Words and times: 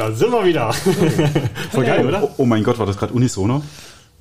Da 0.00 0.10
sind 0.12 0.32
wir 0.32 0.46
wieder. 0.46 0.72
Voll 1.72 1.84
geil, 1.84 2.06
oder? 2.06 2.22
Oh, 2.22 2.30
oh 2.38 2.46
mein 2.46 2.64
Gott, 2.64 2.78
war 2.78 2.86
das 2.86 2.96
gerade 2.96 3.12
unisono? 3.12 3.62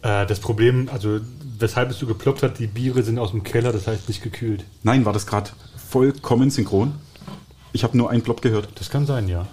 Äh, 0.02 0.26
das 0.26 0.42
Problem, 0.42 0.90
also 0.92 1.22
weshalb 1.58 1.92
es 1.92 2.00
so 2.00 2.06
geploppt 2.06 2.44
hat, 2.44 2.60
die 2.60 2.68
Biere 2.68 3.02
sind 3.02 3.18
aus 3.18 3.32
dem 3.32 3.44
Keller, 3.44 3.72
das 3.72 3.88
heißt 3.88 4.10
nicht 4.10 4.22
gekühlt. 4.22 4.66
Nein, 4.84 5.06
war 5.06 5.14
das 5.14 5.26
gerade 5.26 5.52
vollkommen 5.78 6.50
synchron? 6.50 6.96
Ich 7.72 7.86
habe 7.86 7.98
nur 7.98 8.10
einen 8.10 8.24
Plop 8.24 8.42
gehört. 8.42 8.68
Das 8.76 8.90
kann 8.90 9.06
sein, 9.06 9.30
ja. 9.30 9.40
Und 9.40 9.48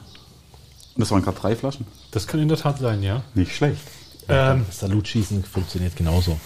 das 0.96 1.12
waren 1.12 1.22
gerade 1.22 1.38
drei 1.38 1.54
Flaschen. 1.54 1.86
Das 2.10 2.26
kann 2.26 2.40
in 2.40 2.48
der 2.48 2.58
Tat 2.58 2.80
sein, 2.80 3.04
ja. 3.04 3.22
Nicht 3.36 3.54
schlecht. 3.54 3.82
Ähm, 4.28 4.66
Salutschießen 4.70 5.44
funktioniert 5.44 5.94
genauso. 5.94 6.38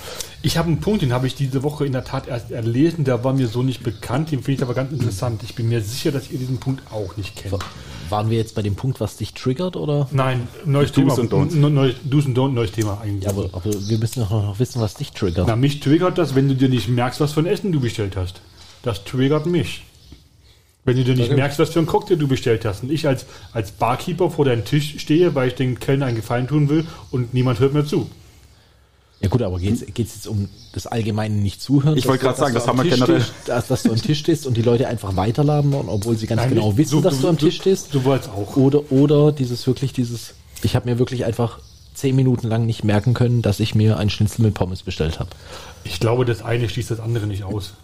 ich 0.43 0.59
habe 0.59 0.69
einen 0.69 0.81
Punkt, 0.81 1.03
den 1.03 1.13
habe 1.13 1.27
ich 1.27 1.35
diese 1.35 1.63
Woche 1.63 1.87
in 1.87 1.93
der 1.93 2.05
Tat 2.05 2.29
erst 2.29 2.51
erlesen, 2.51 3.05
der 3.05 3.25
war 3.25 3.33
mir 3.33 3.49
so 3.49 3.63
nicht 3.63 3.83
bekannt, 3.83 4.31
den 4.31 4.43
finde 4.43 4.59
ich 4.59 4.63
aber 4.63 4.75
ganz 4.75 4.93
interessant. 4.93 5.43
Ich 5.43 5.55
bin 5.55 5.69
mir 5.69 5.81
sicher, 5.81 6.13
dass 6.13 6.31
ihr 6.31 6.39
diesen 6.39 6.59
Punkt 6.59 6.83
auch 6.93 7.17
nicht 7.17 7.37
kennt. 7.37 7.55
Waren 8.11 8.29
wir 8.29 8.37
jetzt 8.37 8.55
bei 8.55 8.63
dem 8.63 8.75
Punkt, 8.75 9.01
was 9.01 9.17
dich 9.17 9.35
triggert, 9.35 9.77
oder? 9.77 10.09
Nein, 10.11 10.49
neues 10.65 10.93
Do's 10.93 11.15
Thema. 11.15 11.37
und 11.37 11.55
Neues, 11.55 11.95
Do's 12.05 12.27
und 12.27 12.37
Don'ts, 12.37 12.53
neues 12.53 12.73
Thema 12.73 13.01
eigentlich. 13.01 13.25
Ja, 13.25 13.31
aber, 13.31 13.45
aber 13.53 13.65
wir 13.65 13.99
müssen 13.99 14.21
doch 14.21 14.31
noch 14.31 14.59
wissen, 14.59 14.81
was 14.81 14.95
dich 14.95 15.13
triggert. 15.13 15.47
Na, 15.47 15.57
mich 15.57 15.81
triggert 15.81 16.19
das, 16.19 16.35
wenn 16.35 16.49
du 16.49 16.57
dir 16.57 16.69
nicht 16.69 16.89
merkst, 16.89 17.21
was 17.21 17.33
für 17.33 17.41
ein 17.41 17.47
Essen 17.47 17.73
du 17.73 17.81
bestellt 17.81 18.17
hast. 18.17 18.41
Das 18.83 19.05
triggert 19.05 19.47
mich. 19.47 19.85
Wenn 20.85 20.97
du 20.97 21.05
dir 21.05 21.15
nicht 21.15 21.33
merkst, 21.33 21.59
was 21.59 21.71
für 21.71 21.79
ein 21.79 21.87
Cocktail 21.87 22.17
du 22.17 22.27
bestellt 22.27 22.65
hast. 22.65 22.83
Und 22.83 22.91
ich 22.91 23.07
als, 23.07 23.27
als 23.53 23.71
Barkeeper 23.71 24.31
vor 24.31 24.45
deinem 24.47 24.65
Tisch 24.65 24.95
stehe, 24.99 25.35
weil 25.35 25.49
ich 25.49 25.55
den 25.55 25.79
Kellner 25.79 26.07
einen 26.07 26.17
Gefallen 26.17 26.47
tun 26.49 26.69
will 26.71 26.87
und 27.11 27.35
niemand 27.35 27.61
hört 27.61 27.75
mir 27.75 27.85
zu. 27.85 28.09
Ja 29.21 29.29
gut, 29.29 29.43
aber 29.43 29.59
geht 29.59 29.75
es 29.83 29.83
jetzt 29.87 30.27
um 30.27 30.49
das 30.73 30.87
allgemeine 30.87 31.35
Nicht-Zuhören? 31.35 31.99
Ich 31.99 32.09
wollte 32.09 32.25
gerade 32.25 32.37
du- 32.37 32.41
sagen, 32.41 32.55
dass 32.55 32.65
das 32.65 32.73
du 32.73 32.79
haben 32.79 32.89
wir 32.89 32.93
am 32.95 32.99
generell. 33.01 33.17
Tisch 33.19 33.27
stehst, 33.27 33.49
Dass, 33.51 33.67
dass 33.69 33.83
du 33.83 33.91
am 33.93 34.01
Tisch 34.01 34.19
stehst 34.19 34.47
und 34.47 34.57
die 34.57 34.63
Leute 34.63 34.89
einfach 34.89 35.15
weiterlabern, 35.17 35.89
obwohl 35.89 36.17
sie 36.17 36.27
ganz 36.27 36.41
Nein, 36.41 36.51
genau 36.55 36.75
wissen, 36.79 36.91
so- 36.93 37.01
dass 37.03 37.17
du 37.17 37.21
so- 37.23 37.29
am 37.29 37.37
Tisch 37.37 37.57
stehst. 37.57 38.03
War 38.07 38.19
es 38.19 38.29
auch. 38.29 38.57
Oder, 38.57 38.91
oder 38.91 39.33
dieses 39.33 39.67
wirklich, 39.67 39.93
dieses, 39.93 40.33
ich 40.63 40.75
habe 40.75 40.89
mir 40.89 40.99
wirklich 40.99 41.27
einfach 41.27 41.59
zehn 41.93 42.17
Minuten 42.17 42.49
lang 42.49 42.65
nicht 42.65 42.83
merken 42.83 43.13
können, 43.13 43.43
dass 43.43 43.61
ich 43.61 43.75
mir 43.75 43.99
einen 43.99 44.09
Schnitzel 44.09 44.41
mit 44.43 44.55
Pommes 44.55 44.83
bestellt 44.83 45.21
habe. 45.21 45.29
Ich 45.85 46.01
glaube, 46.01 46.25
das 46.25 46.41
eine 46.41 46.67
schließt 46.71 46.91
das 46.91 47.01
andere 47.01 47.27
nicht 47.27 47.45
aus. 47.45 47.75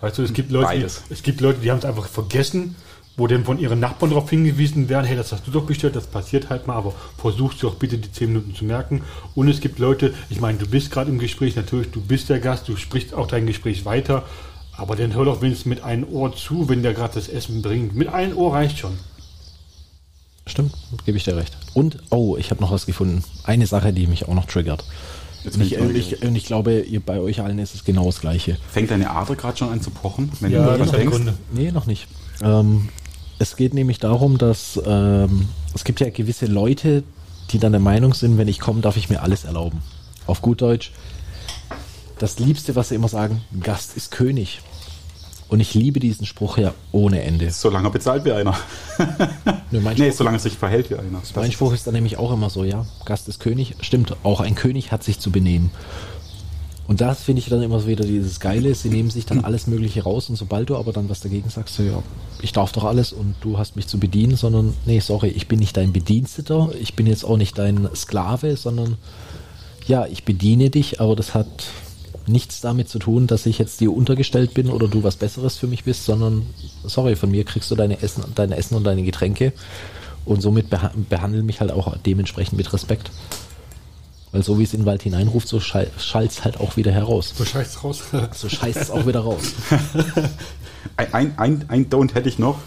Weißt 0.00 0.18
du, 0.18 0.22
es 0.22 0.32
gibt 0.32 0.50
Leute, 0.50 0.78
die, 0.78 0.84
es 0.84 1.22
gibt 1.22 1.40
Leute, 1.40 1.60
die 1.60 1.70
haben 1.70 1.78
es 1.78 1.84
einfach 1.84 2.06
vergessen, 2.06 2.76
wo 3.16 3.26
dann 3.26 3.44
von 3.44 3.58
ihren 3.58 3.80
Nachbarn 3.80 4.10
darauf 4.10 4.30
hingewiesen 4.30 4.88
werden, 4.88 5.04
hey, 5.04 5.16
das 5.16 5.32
hast 5.32 5.46
du 5.46 5.50
doch 5.50 5.64
bestellt, 5.64 5.96
das 5.96 6.06
passiert 6.06 6.50
halt 6.50 6.68
mal, 6.68 6.76
aber 6.76 6.94
versuchst 7.16 7.62
doch 7.64 7.74
bitte 7.74 7.98
die 7.98 8.10
10 8.10 8.28
Minuten 8.28 8.54
zu 8.54 8.64
merken. 8.64 9.02
Und 9.34 9.48
es 9.48 9.60
gibt 9.60 9.80
Leute, 9.80 10.14
ich 10.30 10.40
meine, 10.40 10.58
du 10.58 10.66
bist 10.66 10.92
gerade 10.92 11.10
im 11.10 11.18
Gespräch, 11.18 11.56
natürlich, 11.56 11.90
du 11.90 12.00
bist 12.00 12.28
der 12.28 12.38
Gast, 12.38 12.68
du 12.68 12.76
sprichst 12.76 13.14
auch 13.14 13.26
dein 13.26 13.46
Gespräch 13.46 13.84
weiter, 13.84 14.24
aber 14.76 14.94
dann 14.94 15.14
hör 15.14 15.24
doch 15.24 15.42
wenigstens 15.42 15.66
mit 15.66 15.82
einem 15.82 16.04
Ohr 16.04 16.34
zu, 16.34 16.68
wenn 16.68 16.84
der 16.84 16.94
gerade 16.94 17.14
das 17.14 17.28
Essen 17.28 17.60
bringt. 17.60 17.96
Mit 17.96 18.08
einem 18.08 18.36
Ohr 18.36 18.54
reicht 18.54 18.78
schon. 18.78 18.96
Stimmt, 20.46 20.72
gebe 21.04 21.18
ich 21.18 21.24
dir 21.24 21.36
recht. 21.36 21.56
Und, 21.74 21.98
oh, 22.10 22.36
ich 22.36 22.52
habe 22.52 22.60
noch 22.60 22.70
was 22.70 22.86
gefunden. 22.86 23.24
Eine 23.42 23.66
Sache, 23.66 23.92
die 23.92 24.06
mich 24.06 24.28
auch 24.28 24.34
noch 24.34 24.46
triggert. 24.46 24.84
Jetzt 25.44 25.56
Und 25.56 25.62
ich, 25.62 25.72
ich 25.72 25.80
und 25.80 25.96
ich, 25.96 26.22
und 26.22 26.34
ich 26.36 26.44
glaube, 26.44 26.80
ihr, 26.80 27.00
bei 27.00 27.20
euch 27.20 27.40
allen 27.40 27.58
ist 27.58 27.74
es 27.74 27.84
genau 27.84 28.06
das 28.06 28.20
Gleiche. 28.20 28.56
Fängt 28.72 28.90
deine 28.90 29.10
Ader 29.10 29.36
gerade 29.36 29.56
schon 29.56 29.70
an 29.70 29.80
zu 29.80 29.90
pochen, 29.90 30.30
wenn 30.40 30.50
Ja, 30.50 30.76
du 30.76 30.84
denkst? 30.84 31.10
Gründe. 31.16 31.34
Nee, 31.52 31.70
noch 31.70 31.86
nicht. 31.86 32.06
Ähm, 32.42 32.88
es 33.38 33.56
geht 33.56 33.72
nämlich 33.74 33.98
darum, 33.98 34.38
dass 34.38 34.80
ähm, 34.84 35.48
es 35.74 35.84
gibt 35.84 36.00
ja 36.00 36.10
gewisse 36.10 36.46
Leute, 36.46 37.04
die 37.50 37.58
dann 37.58 37.72
der 37.72 37.80
Meinung 37.80 38.14
sind, 38.14 38.36
wenn 38.36 38.48
ich 38.48 38.58
komme, 38.58 38.80
darf 38.80 38.96
ich 38.96 39.08
mir 39.08 39.22
alles 39.22 39.44
erlauben. 39.44 39.80
Auf 40.26 40.42
gut 40.42 40.60
Deutsch. 40.60 40.92
Das 42.18 42.38
Liebste, 42.40 42.74
was 42.74 42.88
sie 42.88 42.96
immer 42.96 43.08
sagen, 43.08 43.42
Gast 43.62 43.96
ist 43.96 44.10
König. 44.10 44.60
Und 45.48 45.60
ich 45.60 45.74
liebe 45.74 45.98
diesen 45.98 46.26
Spruch 46.26 46.58
ja 46.58 46.74
ohne 46.92 47.22
Ende. 47.22 47.50
Solange 47.50 47.90
bezahlt 47.90 48.24
wie 48.24 48.32
einer. 48.32 48.56
Nee, 49.70 49.80
Spruch, 49.80 50.12
solange 50.12 50.38
es 50.38 50.44
sich 50.44 50.54
verhält 50.54 50.88
wie 50.88 50.94
einer. 50.94 51.20
Das 51.20 51.36
mein 51.36 51.52
Spruch 51.52 51.74
ist 51.74 51.86
dann 51.86 51.92
nämlich 51.92 52.16
auch 52.16 52.32
immer 52.32 52.48
so, 52.48 52.64
ja, 52.64 52.86
Gast 53.04 53.28
ist 53.28 53.38
König. 53.38 53.74
Stimmt, 53.80 54.16
auch 54.22 54.40
ein 54.40 54.54
König 54.54 54.92
hat 54.92 55.04
sich 55.04 55.18
zu 55.18 55.30
benehmen. 55.30 55.70
Und 56.88 57.02
das 57.02 57.22
finde 57.22 57.40
ich 57.40 57.50
dann 57.50 57.62
immer 57.62 57.86
wieder 57.86 58.02
dieses 58.02 58.40
Geile, 58.40 58.74
sie 58.74 58.88
nehmen 58.88 59.10
sich 59.10 59.26
dann 59.26 59.44
alles 59.44 59.66
Mögliche 59.66 60.04
raus 60.04 60.30
und 60.30 60.36
sobald 60.36 60.70
du 60.70 60.76
aber 60.76 60.94
dann 60.94 61.10
was 61.10 61.20
dagegen 61.20 61.50
sagst, 61.50 61.74
so, 61.74 61.82
ja, 61.82 62.02
ich 62.40 62.52
darf 62.52 62.72
doch 62.72 62.84
alles 62.84 63.12
und 63.12 63.34
du 63.42 63.58
hast 63.58 63.76
mich 63.76 63.86
zu 63.86 64.00
bedienen, 64.00 64.36
sondern, 64.36 64.72
nee, 64.86 65.00
sorry, 65.00 65.28
ich 65.28 65.48
bin 65.48 65.58
nicht 65.58 65.76
dein 65.76 65.92
Bediensteter, 65.92 66.70
ich 66.80 66.94
bin 66.94 67.06
jetzt 67.06 67.24
auch 67.24 67.36
nicht 67.36 67.58
dein 67.58 67.90
Sklave, 67.94 68.56
sondern, 68.56 68.96
ja, 69.86 70.06
ich 70.06 70.24
bediene 70.24 70.70
dich, 70.70 70.98
aber 70.98 71.14
das 71.14 71.34
hat 71.34 71.66
nichts 72.26 72.60
damit 72.60 72.88
zu 72.88 72.98
tun, 72.98 73.26
dass 73.26 73.46
ich 73.46 73.58
jetzt 73.58 73.80
dir 73.80 73.92
untergestellt 73.92 74.54
bin 74.54 74.70
oder 74.70 74.88
du 74.88 75.02
was 75.02 75.16
Besseres 75.16 75.56
für 75.56 75.66
mich 75.66 75.84
bist, 75.84 76.04
sondern, 76.04 76.46
sorry, 76.84 77.16
von 77.16 77.30
mir 77.30 77.44
kriegst 77.44 77.70
du 77.70 77.74
deine 77.74 78.02
Essen, 78.02 78.24
dein 78.34 78.52
Essen 78.52 78.74
und 78.74 78.84
deine 78.84 79.02
Getränke 79.02 79.52
und 80.24 80.42
somit 80.42 80.70
beha 80.70 80.92
behandle 81.08 81.42
mich 81.42 81.60
halt 81.60 81.72
auch 81.72 81.96
dementsprechend 81.98 82.58
mit 82.58 82.72
Respekt. 82.72 83.10
Weil 84.30 84.42
so 84.42 84.58
wie 84.58 84.64
es 84.64 84.74
in 84.74 84.80
den 84.80 84.86
Wald 84.86 85.02
hineinruft, 85.02 85.48
so 85.48 85.58
schall, 85.58 85.90
schallt's 85.98 86.44
halt 86.44 86.60
auch 86.60 86.76
wieder 86.76 86.92
heraus. 86.92 87.32
So 87.36 87.44
scheiß 87.44 87.82
raus. 87.82 88.02
So 88.34 88.48
scheißt 88.48 88.78
es 88.78 88.90
auch 88.90 89.06
wieder 89.06 89.20
raus. 89.20 89.54
Ein, 90.96 91.12
ein, 91.14 91.38
ein, 91.38 91.64
ein 91.68 91.90
Don't 91.90 92.14
hätte 92.14 92.28
ich 92.28 92.38
noch. 92.38 92.58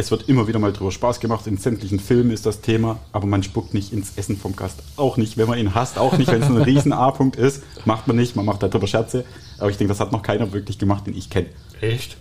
Es 0.00 0.10
wird 0.10 0.28
immer 0.30 0.48
wieder 0.48 0.58
mal 0.58 0.72
drüber 0.72 0.90
Spaß 0.90 1.20
gemacht. 1.20 1.46
In 1.46 1.58
sämtlichen 1.58 2.00
Filmen 2.00 2.30
ist 2.30 2.46
das 2.46 2.62
Thema, 2.62 2.98
aber 3.12 3.26
man 3.26 3.42
spuckt 3.42 3.74
nicht 3.74 3.92
ins 3.92 4.12
Essen 4.16 4.36
vom 4.38 4.56
Gast. 4.56 4.78
Auch 4.96 5.16
nicht, 5.18 5.36
wenn 5.36 5.46
man 5.46 5.58
ihn 5.58 5.74
hasst, 5.74 5.98
auch 5.98 6.16
nicht, 6.16 6.30
wenn 6.32 6.42
es 6.42 6.48
ein 6.48 6.56
riesen 6.62 6.92
A-Punkt 6.94 7.36
ist. 7.36 7.62
Macht 7.84 8.06
man 8.08 8.16
nicht, 8.16 8.34
man 8.34 8.46
macht 8.46 8.62
darüber 8.62 8.86
Scherze. 8.86 9.24
Aber 9.58 9.70
ich 9.70 9.76
denke, 9.76 9.92
das 9.92 10.00
hat 10.00 10.10
noch 10.10 10.22
keiner 10.22 10.52
wirklich 10.52 10.78
gemacht, 10.78 11.06
den 11.06 11.16
ich 11.16 11.28
kenne. 11.28 11.48
Echt? 11.82 12.16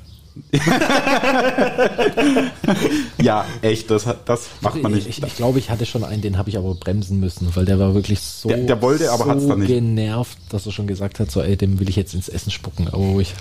Ja, 3.21 3.45
echt, 3.61 3.89
das, 3.91 4.05
hat- 4.05 4.27
das 4.29 4.47
macht 4.61 4.81
man 4.81 4.91
nicht. 4.93 5.07
Ich, 5.07 5.21
ich 5.23 5.35
glaube, 5.35 5.59
ich 5.59 5.69
hatte 5.69 5.85
schon 5.85 6.03
einen, 6.03 6.21
den 6.21 6.37
habe 6.37 6.49
ich 6.49 6.57
aber 6.57 6.73
bremsen 6.75 7.19
müssen, 7.19 7.53
weil 7.55 7.65
der 7.65 7.79
war 7.79 7.93
wirklich 7.93 8.19
so, 8.21 8.47
Der- 8.49 8.57
der 8.59 8.81
wollte, 8.81 9.11
aber 9.11 9.25
so 9.25 9.29
hat's 9.31 9.47
dann 9.47 9.59
nicht. 9.59 9.67
genervt, 9.67 10.37
dass 10.49 10.65
er 10.65 10.71
schon 10.71 10.87
gesagt 10.87 11.19
hat, 11.19 11.31
so, 11.31 11.41
ey, 11.41 11.57
dem 11.57 11.79
will 11.79 11.89
ich 11.89 11.95
jetzt 11.95 12.13
ins 12.13 12.29
Essen 12.29 12.51
spucken, 12.51 12.87
aber 12.87 12.99
wo 12.99 13.19
ich 13.19 13.33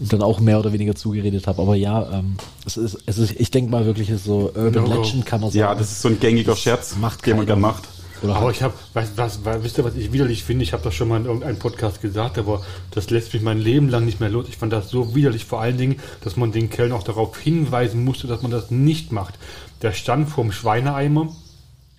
ihm 0.00 0.08
dann 0.08 0.22
auch 0.22 0.40
mehr 0.40 0.58
oder 0.58 0.72
weniger 0.72 0.94
zugeredet 0.94 1.46
habe. 1.46 1.62
Aber 1.62 1.74
ja, 1.74 2.08
ähm, 2.12 2.36
es 2.66 2.76
ist, 2.76 2.98
es 3.06 3.18
ist, 3.18 3.38
ich 3.38 3.50
denke 3.50 3.70
mal 3.70 3.84
wirklich, 3.86 4.10
es 4.10 4.16
ist 4.20 4.24
so 4.24 4.52
Urban 4.54 4.84
No-go. 4.84 5.02
Legend 5.02 5.26
kann 5.26 5.40
man 5.40 5.50
sagen. 5.50 5.60
ja, 5.60 5.74
das 5.74 5.92
ist 5.92 6.02
so 6.02 6.08
ein 6.08 6.20
gängiger 6.20 6.56
Scherz, 6.56 6.96
macht 6.96 7.24
den 7.26 7.36
man 7.36 7.46
keiner. 7.46 7.46
gern 7.46 7.60
macht. 7.60 7.84
Oder 8.22 8.34
Aber 8.36 8.50
ich 8.50 8.62
habe, 8.62 8.74
was, 8.94 9.10
was, 9.16 9.44
was, 9.44 9.62
wisst 9.62 9.78
ihr, 9.78 9.84
was 9.84 9.94
ich 9.94 10.12
widerlich 10.12 10.42
finde? 10.42 10.64
Ich 10.64 10.72
habe 10.72 10.82
das 10.82 10.94
schon 10.94 11.08
mal 11.08 11.18
in 11.18 11.26
irgendeinem 11.26 11.58
Podcast 11.58 12.02
gesagt, 12.02 12.36
aber 12.38 12.62
das 12.90 13.10
lässt 13.10 13.32
mich 13.32 13.42
mein 13.42 13.58
Leben 13.58 13.88
lang 13.88 14.04
nicht 14.04 14.18
mehr 14.18 14.28
los. 14.28 14.46
Ich 14.48 14.56
fand 14.56 14.72
das 14.72 14.90
so 14.90 15.14
widerlich, 15.14 15.44
vor 15.44 15.60
allen 15.60 15.78
Dingen, 15.78 16.00
dass 16.24 16.36
man 16.36 16.50
den 16.50 16.68
Kellner 16.68 16.96
auch 16.96 17.04
darauf 17.04 17.38
hinweisen 17.38 18.04
musste, 18.04 18.26
dass 18.26 18.42
man 18.42 18.50
das 18.50 18.70
nicht 18.70 19.12
macht. 19.12 19.34
Der 19.82 19.92
stand 19.92 20.28
vorm 20.28 20.50
Schweineeimer. 20.50 21.28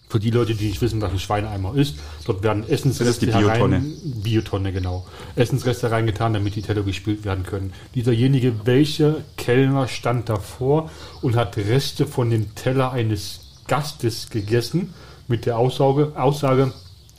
Für 0.09 0.19
die 0.19 0.31
Leute, 0.31 0.55
die 0.55 0.65
nicht 0.65 0.81
wissen, 0.81 0.99
was 1.01 1.11
ein 1.11 1.19
Schweineeimer 1.19 1.75
ist, 1.75 1.97
dort 2.25 2.41
werden 2.41 2.67
Essensreste 2.67 3.27
Das 3.27 3.35
ist 3.35 3.41
die 3.41 3.45
Biotonne. 3.45 3.75
herein, 3.75 4.21
Biotonne, 4.23 4.73
genau. 4.73 5.05
Essensreste 5.35 5.91
reingetan, 5.91 6.33
damit 6.33 6.55
die 6.55 6.63
Teller 6.63 6.81
gespült 6.81 7.25
werden 7.25 7.43
können. 7.43 7.73
Dieserjenige, 7.93 8.65
welcher 8.65 9.17
Kellner 9.37 9.87
stand 9.87 10.27
davor 10.27 10.89
und 11.21 11.35
hat 11.35 11.57
Reste 11.57 12.07
von 12.07 12.31
dem 12.31 12.55
Teller 12.55 12.91
eines 12.91 13.41
Gastes 13.67 14.31
gegessen, 14.31 14.95
mit 15.27 15.45
der 15.45 15.59
Aussage, 15.59 16.13
Aussage, 16.15 16.73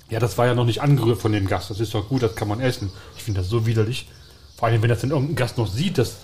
ja, 0.08 0.18
das 0.18 0.36
war 0.36 0.46
ja 0.46 0.56
noch 0.56 0.64
nicht 0.64 0.82
angerührt 0.82 1.20
von 1.20 1.32
dem 1.32 1.46
Gast, 1.46 1.70
das 1.70 1.78
ist 1.78 1.94
doch 1.94 2.08
gut, 2.08 2.24
das 2.24 2.34
kann 2.34 2.48
man 2.48 2.58
essen. 2.58 2.90
Ich 3.16 3.22
finde 3.22 3.40
das 3.40 3.48
so 3.48 3.66
widerlich. 3.66 4.08
Vor 4.56 4.66
allem, 4.66 4.82
wenn 4.82 4.88
das 4.88 5.02
dann 5.02 5.10
irgendein 5.10 5.36
Gast 5.36 5.58
noch 5.58 5.68
sieht, 5.68 5.96
dass 5.96 6.16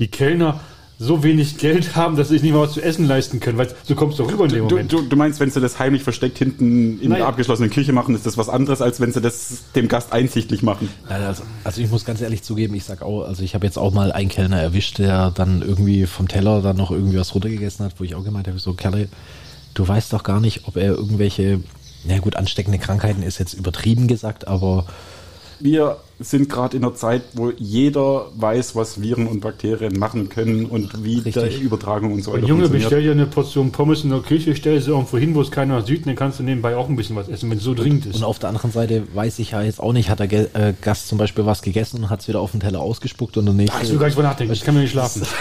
die 0.00 0.08
Kellner 0.08 0.60
so 0.98 1.22
wenig 1.22 1.58
Geld 1.58 1.94
haben, 1.94 2.16
dass 2.16 2.28
sie 2.28 2.34
sich 2.34 2.42
nicht 2.42 2.54
mal 2.54 2.62
was 2.62 2.72
zu 2.72 2.80
essen 2.82 3.06
leisten 3.06 3.38
können, 3.38 3.58
weil 3.58 3.68
so 3.84 3.94
kommst 3.94 4.18
du 4.18 4.22
rüber 4.22 4.44
in 4.44 4.50
dem 4.50 4.68
Du, 4.68 4.74
Moment. 4.76 4.92
du, 4.92 5.02
du 5.02 5.16
meinst, 5.16 5.40
wenn 5.40 5.50
sie 5.50 5.60
das 5.60 5.78
heimlich 5.78 6.02
versteckt 6.02 6.38
hinten 6.38 6.98
in 7.00 7.10
Nein. 7.10 7.18
der 7.18 7.26
abgeschlossenen 7.28 7.70
Küche 7.70 7.92
machen, 7.92 8.14
ist 8.14 8.24
das 8.24 8.38
was 8.38 8.48
anderes, 8.48 8.80
als 8.80 8.98
wenn 8.98 9.12
sie 9.12 9.20
das 9.20 9.64
dem 9.74 9.88
Gast 9.88 10.12
einsichtlich 10.14 10.62
machen. 10.62 10.88
Nein, 11.08 11.20
also, 11.22 11.42
also 11.64 11.82
ich 11.82 11.90
muss 11.90 12.06
ganz 12.06 12.22
ehrlich 12.22 12.42
zugeben, 12.42 12.74
ich 12.74 12.84
sag 12.84 13.02
auch, 13.02 13.24
also 13.24 13.42
ich 13.42 13.54
habe 13.54 13.66
jetzt 13.66 13.76
auch 13.76 13.92
mal 13.92 14.10
einen 14.10 14.30
Kellner 14.30 14.58
erwischt, 14.58 14.98
der 14.98 15.30
dann 15.32 15.60
irgendwie 15.60 16.06
vom 16.06 16.28
Teller 16.28 16.62
dann 16.62 16.76
noch 16.78 16.90
irgendwie 16.90 17.18
was 17.18 17.34
runtergegessen 17.34 17.84
hat, 17.84 17.92
wo 17.98 18.04
ich 18.04 18.14
auch 18.14 18.24
gemeint 18.24 18.48
habe, 18.48 18.58
so 18.58 18.72
Kerle, 18.72 19.08
du 19.74 19.86
weißt 19.86 20.14
doch 20.14 20.22
gar 20.22 20.40
nicht, 20.40 20.66
ob 20.66 20.76
er 20.76 20.94
irgendwelche, 20.94 21.60
na 22.06 22.18
gut, 22.20 22.36
ansteckende 22.36 22.78
Krankheiten 22.78 23.22
ist 23.22 23.38
jetzt 23.38 23.52
übertrieben 23.52 24.06
gesagt, 24.08 24.48
aber 24.48 24.86
Wir 25.60 25.98
sind 26.18 26.48
gerade 26.48 26.76
in 26.76 26.84
einer 26.84 26.94
Zeit, 26.94 27.22
wo 27.34 27.50
jeder 27.50 28.26
weiß, 28.36 28.74
was 28.74 29.02
Viren 29.02 29.26
und 29.26 29.40
Bakterien 29.40 29.98
machen 29.98 30.28
können 30.28 30.66
und 30.66 31.04
wie 31.04 31.18
Richtig. 31.18 31.58
die 31.58 31.62
Übertragung 31.62 32.12
und 32.12 32.22
so 32.22 32.32
weiter 32.32 32.46
Junge, 32.46 32.68
bestell 32.68 33.02
dir 33.02 33.12
eine 33.12 33.26
Portion 33.26 33.70
Pommes 33.70 34.02
in 34.02 34.10
der 34.10 34.20
Küche, 34.20 34.56
stell 34.56 34.80
sie 34.80 34.90
irgendwo 34.90 35.18
hin, 35.18 35.34
wo 35.34 35.42
es 35.42 35.50
keiner 35.50 35.82
sieht, 35.82 36.06
dann 36.06 36.16
kannst 36.16 36.38
du 36.38 36.42
nebenbei 36.42 36.76
auch 36.76 36.88
ein 36.88 36.96
bisschen 36.96 37.16
was 37.16 37.28
essen, 37.28 37.50
wenn 37.50 37.58
es 37.58 37.64
so 37.64 37.74
dringend 37.74 38.06
ist. 38.06 38.16
und 38.16 38.24
auf 38.24 38.38
der 38.38 38.48
anderen 38.48 38.72
Seite 38.72 39.02
weiß 39.14 39.38
ich 39.40 39.50
ja 39.50 39.62
jetzt 39.62 39.80
auch 39.80 39.92
nicht, 39.92 40.08
hat 40.08 40.20
der 40.20 40.28
Ge 40.28 40.48
äh, 40.54 40.72
Gast 40.80 41.08
zum 41.08 41.18
Beispiel 41.18 41.44
was 41.44 41.60
gegessen 41.60 42.04
und 42.04 42.10
hat 42.10 42.20
es 42.20 42.28
wieder 42.28 42.40
auf 42.40 42.52
den 42.52 42.60
Teller 42.60 42.80
ausgespuckt 42.80 43.36
und 43.36 43.44
der 43.46 43.54
nächste. 43.54 43.76
Ach, 43.76 43.82
ich 43.82 43.90
will 43.90 43.98
gar 43.98 44.06
nicht 44.06 44.16
drüber 44.16 44.28
nachdenken, 44.28 44.54
ich 44.54 44.62
kann 44.62 44.74
mir 44.74 44.80
nicht 44.80 44.92
schlafen. 44.92 45.22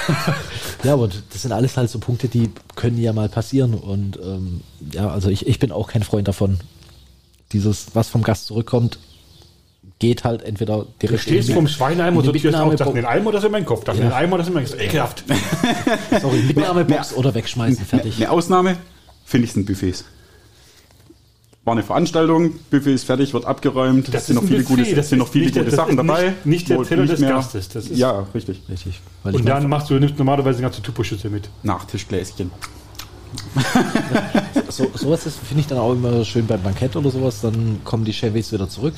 Ja, 0.83 0.93
aber 0.93 1.07
das 1.07 1.41
sind 1.41 1.51
alles 1.51 1.77
halt 1.77 1.89
so 1.89 1.97
Punkte, 1.97 2.27
die 2.27 2.51
können 2.75 2.99
ja 2.99 3.11
mal 3.11 3.27
passieren. 3.27 3.73
Und 3.73 4.19
ähm, 4.23 4.61
ja, 4.91 5.09
also 5.09 5.29
ich, 5.29 5.47
ich 5.47 5.57
bin 5.57 5.71
auch 5.71 5.87
kein 5.87 6.03
Freund 6.03 6.27
davon. 6.27 6.59
Dieses, 7.53 7.87
was 7.93 8.09
vom 8.09 8.21
Gast 8.21 8.45
zurückkommt, 8.45 8.99
geht 9.99 10.23
halt 10.23 10.43
entweder 10.43 10.79
Du 10.79 10.87
direkt 11.01 11.21
stehst 11.21 11.49
in 11.49 11.55
vom 11.55 11.65
den- 11.65 11.71
Schweineeimer 11.73 12.21
in 12.21 12.27
und 12.27 12.35
die 12.35 12.39
sortierst 12.39 12.57
auch, 12.57 12.75
das 12.75 12.87
in 12.89 12.95
den 12.95 13.05
Eimer, 13.05 13.31
das 13.31 13.43
in 13.45 13.51
meinen 13.51 13.65
Kopf, 13.65 13.83
das 13.85 13.95
in 13.97 14.03
Ja. 14.03 14.09
den 14.09 14.13
Eimer, 14.15 14.37
das 14.37 14.47
in 14.47 14.53
meinen 14.53 14.65
Kopf. 14.67 14.79
Ekelhaft. 14.79 15.23
Sorry, 16.21 16.39
Mitnahmebox 16.39 17.13
oder 17.13 17.33
wegschmeißen, 17.33 17.85
fertig. 17.85 18.17
Eine 18.17 18.29
Ausnahme, 18.31 18.77
finde 19.25 19.45
ich, 19.45 19.53
sind 19.53 19.65
Buffets. 19.65 20.03
War 21.63 21.71
eine 21.71 21.81
Veranstaltung, 21.83 22.51
Buffet 22.69 22.93
ist 22.93 23.05
fertig, 23.05 23.33
wird 23.33 23.45
abgeräumt, 23.45 24.13
Das 24.13 24.27
sind 24.27 24.35
noch 24.35 24.43
viele 24.43 24.63
Buffet, 24.63 24.83
gute, 24.83 24.95
das 24.95 25.09
sind 25.09 25.17
noch 25.17 25.25
ist 25.27 25.31
viele 25.31 25.45
nicht 25.45 25.55
der- 25.55 25.63
gute 25.63 25.75
das 25.75 25.83
Sachen 25.85 25.97
dabei. 25.97 26.23
nicht- 26.29 26.45
nicht 26.45 26.69
der 26.69 26.83
Teller 26.83 27.05
des 27.07 27.19
mehr- 27.21 27.29
Gastes, 27.31 27.69
das 27.69 27.87
ist- 27.87 27.97
ja, 27.97 28.27
richtig. 28.35 28.61
Richtig. 28.69 28.99
Und 29.23 29.45
dann 29.47 29.67
machst 29.67 29.89
du, 29.89 29.95
nimmst 29.97 30.17
normalerweise 30.19 30.57
eine 30.57 30.67
ganze 30.67 30.81
Tuposchüssel 30.83 31.31
mit. 31.31 31.49
Nachtischgläschen. 31.63 32.51
so, 34.69 34.87
sowas 34.93 35.25
ist, 35.25 35.39
finde 35.39 35.61
ich 35.61 35.67
dann 35.67 35.77
auch 35.77 35.93
immer 35.93 36.23
schön 36.23 36.45
beim 36.47 36.61
Bankett 36.61 36.95
oder 36.95 37.09
sowas, 37.09 37.41
dann 37.41 37.79
kommen 37.83 38.05
die 38.05 38.13
Chevys 38.13 38.51
wieder 38.51 38.69
zurück. 38.69 38.93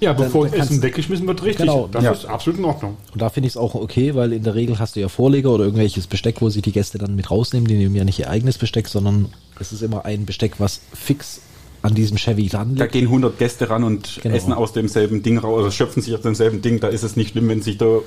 Ja, 0.00 0.12
bevor 0.12 0.46
dann 0.48 0.58
das 0.58 0.68
Essen 0.70 0.82
weggeschmissen 0.82 1.26
wird, 1.26 1.42
richtig. 1.42 1.66
Genau, 1.66 1.88
das 1.90 2.04
ja. 2.04 2.12
ist 2.12 2.26
absolut 2.26 2.58
in 2.58 2.64
Ordnung. 2.66 2.96
Und 3.12 3.22
da 3.22 3.30
finde 3.30 3.46
ich 3.46 3.54
es 3.54 3.56
auch 3.56 3.74
okay, 3.74 4.14
weil 4.14 4.32
in 4.34 4.42
der 4.42 4.54
Regel 4.54 4.78
hast 4.78 4.94
du 4.96 5.00
ja 5.00 5.08
Vorleger 5.08 5.50
oder 5.50 5.64
irgendwelches 5.64 6.06
Besteck, 6.06 6.40
wo 6.42 6.50
sich 6.50 6.62
die 6.62 6.72
Gäste 6.72 6.98
dann 6.98 7.16
mit 7.16 7.30
rausnehmen. 7.30 7.66
Die 7.66 7.74
nehmen 7.76 7.94
ja 7.96 8.04
nicht 8.04 8.18
ihr 8.18 8.28
eigenes 8.28 8.58
Besteck, 8.58 8.88
sondern 8.88 9.30
es 9.58 9.72
ist 9.72 9.82
immer 9.82 10.04
ein 10.04 10.26
Besteck, 10.26 10.54
was 10.58 10.80
fix 10.92 11.40
an 11.82 11.94
diesem 11.94 12.18
Chevy 12.18 12.48
dran 12.48 12.74
Da 12.76 12.84
liegt. 12.84 12.92
gehen 12.92 13.04
100 13.06 13.38
Gäste 13.38 13.70
ran 13.70 13.84
und 13.84 14.18
Genau. 14.22 14.34
essen 14.34 14.52
aus 14.52 14.72
demselben 14.72 15.22
Ding 15.22 15.38
raus, 15.38 15.60
oder 15.60 15.70
schöpfen 15.70 16.02
sich 16.02 16.14
aus 16.14 16.20
demselben 16.20 16.60
Ding. 16.60 16.80
Da 16.80 16.88
ist 16.88 17.02
es 17.02 17.16
nicht 17.16 17.30
schlimm, 17.30 17.48
wenn 17.48 17.62
sich 17.62 17.78
da 17.78 18.00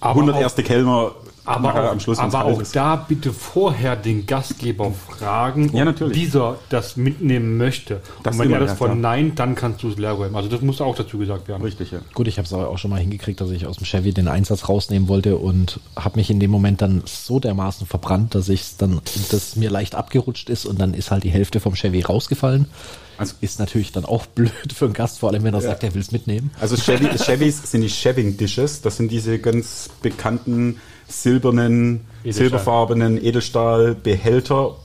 100 0.00 0.36
auch- 0.36 0.40
erste 0.40 0.62
Kellner 0.62 1.12
Aber, 1.48 1.74
auch, 1.74 1.90
am 1.92 2.00
Schluss 2.00 2.18
aber 2.18 2.44
auch 2.44 2.60
ist. 2.60 2.76
da 2.76 2.96
bitte 2.96 3.32
vorher 3.32 3.96
den 3.96 4.26
Gastgeber 4.26 4.92
fragen, 4.92 5.74
Ja, 5.74 5.88
ob 5.88 6.12
dieser 6.12 6.58
das 6.68 6.96
mitnehmen 6.96 7.56
möchte. 7.56 8.00
Das 8.22 8.34
Und 8.34 8.40
wenn 8.42 8.52
er 8.52 8.60
das 8.60 8.70
ja, 8.70 8.76
von. 8.76 9.00
Nein, 9.00 9.34
dann 9.34 9.54
kannst 9.54 9.82
du 9.82 9.88
es 9.90 9.96
leer 9.98 10.12
räumen. 10.12 10.36
Also 10.36 10.48
das 10.48 10.60
muss 10.60 10.80
auch 10.80 10.94
dazu 10.94 11.18
gesagt 11.18 11.48
werden. 11.48 11.62
Richtig, 11.62 11.90
ja. 11.90 12.00
Gut, 12.14 12.28
ich 12.28 12.38
habe 12.38 12.46
es 12.46 12.52
aber 12.52 12.68
auch 12.68 12.78
schon 12.78 12.90
mal 12.90 13.00
hingekriegt, 13.00 13.40
dass 13.40 13.50
ich 13.50 13.66
aus 13.66 13.76
dem 13.78 13.86
Chevy 13.86 14.12
den 14.12 14.28
Einsatz 14.28 14.68
rausnehmen 14.68 15.08
wollte 15.08 15.36
und 15.36 15.80
habe 15.96 16.18
mich 16.18 16.30
in 16.30 16.40
dem 16.40 16.50
Moment 16.50 16.82
dann 16.82 17.02
so 17.06 17.40
dermaßen 17.40 17.86
verbrannt, 17.86 18.34
dass 18.34 18.48
ich 18.48 18.76
dann, 18.76 19.00
das 19.30 19.56
mir 19.56 19.70
leicht 19.70 19.94
abgerutscht 19.94 20.50
ist 20.50 20.66
und 20.66 20.80
dann 20.80 20.94
ist 20.94 21.10
halt 21.10 21.24
die 21.24 21.30
Hälfte 21.30 21.60
vom 21.60 21.74
Chevy 21.74 22.02
rausgefallen. 22.02 22.66
Also- 23.18 23.34
ist 23.40 23.58
natürlich 23.58 23.92
dann 23.92 24.04
auch 24.04 24.26
blöd 24.34 24.52
für 24.74 24.84
einen 24.84 24.94
Gast, 24.94 25.18
vor 25.18 25.30
allem 25.30 25.42
wenn 25.42 25.54
er 25.54 25.60
sagt, 25.60 25.82
er 25.82 25.92
will 25.94 26.00
es 26.00 26.12
mitnehmen. 26.12 26.50
Also 26.60 26.76
Chevy, 26.76 27.08
Chevys 27.18 27.70
sind 27.70 27.80
die 27.80 27.90
Shaving 27.90 28.36
Dishes. 28.36 28.80
Das 28.80 28.96
sind 28.96 29.10
diese 29.10 29.38
ganz 29.38 29.90
bekannten 30.02 30.80
silbernen, 31.08 32.00
Edelstahl. 32.22 32.32
silberfarbenen 32.32 33.24
Edelstahlbehälter, 33.24 34.76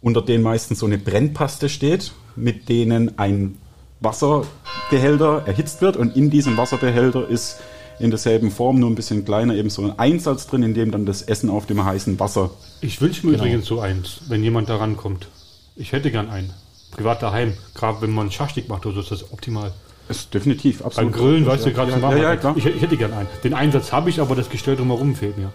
unter 0.00 0.22
denen 0.22 0.42
meistens 0.44 0.78
so 0.78 0.86
eine 0.86 0.98
Brennpaste 0.98 1.68
steht, 1.68 2.12
mit 2.36 2.68
denen 2.68 3.18
ein 3.18 3.56
Wasserbehälter 4.00 5.42
erhitzt 5.46 5.80
wird 5.80 5.96
und 5.96 6.16
in 6.16 6.30
diesem 6.30 6.56
Wasserbehälter 6.56 7.28
ist 7.28 7.58
in 7.98 8.10
derselben 8.10 8.50
Form, 8.50 8.80
nur 8.80 8.90
ein 8.90 8.94
bisschen 8.96 9.24
kleiner, 9.24 9.54
eben 9.54 9.70
so 9.70 9.82
ein 9.82 9.98
Einsatz 9.98 10.46
drin, 10.46 10.62
in 10.62 10.74
dem 10.74 10.90
dann 10.90 11.06
das 11.06 11.22
Essen 11.22 11.50
auf 11.50 11.66
dem 11.66 11.84
heißen 11.84 12.18
Wasser. 12.18 12.50
Ich 12.80 13.00
wünsche 13.00 13.26
mir 13.26 13.32
Genau. 13.32 13.44
übrigens 13.44 13.66
so 13.66 13.80
eins, 13.80 14.22
wenn 14.28 14.42
jemand 14.42 14.68
da 14.68 14.76
rankommt. 14.76 15.28
Ich 15.76 15.92
hätte 15.92 16.10
gern 16.10 16.28
einen. 16.28 16.52
Privat 16.90 17.22
daheim. 17.22 17.54
Gerade 17.74 18.02
wenn 18.02 18.10
man 18.10 18.30
Schaschlik 18.30 18.68
macht 18.68 18.84
oder 18.86 18.96
so, 18.96 19.00
ist 19.02 19.10
das 19.12 19.32
optimal. 19.32 19.72
Ist 20.08 20.32
definitiv 20.34 20.78
Beim 20.78 20.86
absolut. 20.88 21.12
Grillen, 21.12 21.46
weißt 21.46 21.64
du, 21.64 21.68
ja, 21.70 21.74
gerade 21.74 21.92
ja, 21.92 22.00
zum 22.00 22.10
ja, 22.10 22.16
ja, 22.16 22.36
klar. 22.36 22.54
ich, 22.56 22.66
ich 22.66 22.82
hätte 22.82 22.96
gern 22.96 23.12
einen. 23.12 23.28
Den 23.44 23.54
Einsatz 23.54 23.92
habe 23.92 24.10
ich, 24.10 24.20
aber 24.20 24.34
das 24.34 24.50
Gestell 24.50 24.76
drumherum 24.76 25.14
fehlt 25.14 25.38
mir. 25.38 25.50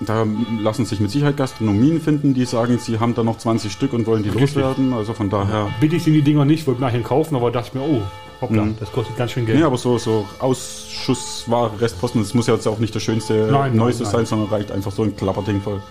Da 0.00 0.24
lassen 0.60 0.84
sich 0.84 1.00
mit 1.00 1.10
Sicherheit 1.10 1.36
Gastronomien 1.36 2.00
finden, 2.00 2.34
die 2.34 2.44
sagen, 2.44 2.78
sie 2.78 3.00
haben 3.00 3.14
da 3.16 3.24
noch 3.24 3.38
20 3.38 3.72
Stück 3.72 3.92
und 3.92 4.06
wollen 4.06 4.22
die 4.22 4.28
Richtig. 4.28 4.54
loswerden. 4.54 4.92
Also 4.92 5.12
von 5.14 5.28
daher. 5.28 5.70
Billig 5.80 6.04
sind 6.04 6.12
die 6.14 6.22
Dinger 6.22 6.44
nicht, 6.44 6.66
wollte 6.68 6.80
nachher 6.80 7.00
kaufen, 7.00 7.34
aber 7.34 7.50
dachte 7.50 7.76
mir, 7.76 7.84
oh, 7.84 8.00
hoppla, 8.40 8.62
Mhm. 8.64 8.76
das 8.78 8.92
kostet 8.92 9.16
ganz 9.16 9.32
schön 9.32 9.44
Geld. 9.46 9.58
Nee, 9.58 9.64
aber 9.64 9.76
so, 9.78 9.98
so 9.98 10.24
Ausschussware, 10.38 11.72
Restposten, 11.80 12.20
das 12.22 12.34
muss 12.34 12.46
ja 12.46 12.54
jetzt 12.54 12.66
auch 12.68 12.78
nicht 12.78 12.94
das 12.94 13.02
schönste 13.02 13.48
Nein, 13.50 13.74
Neueste 13.74 14.04
nein, 14.04 14.12
sein, 14.12 14.20
nein. 14.20 14.26
sondern 14.26 14.48
reicht 14.50 14.70
einfach 14.70 14.92
so 14.92 15.02
ein 15.02 15.16
Klapperding 15.16 15.60
voll. 15.60 15.82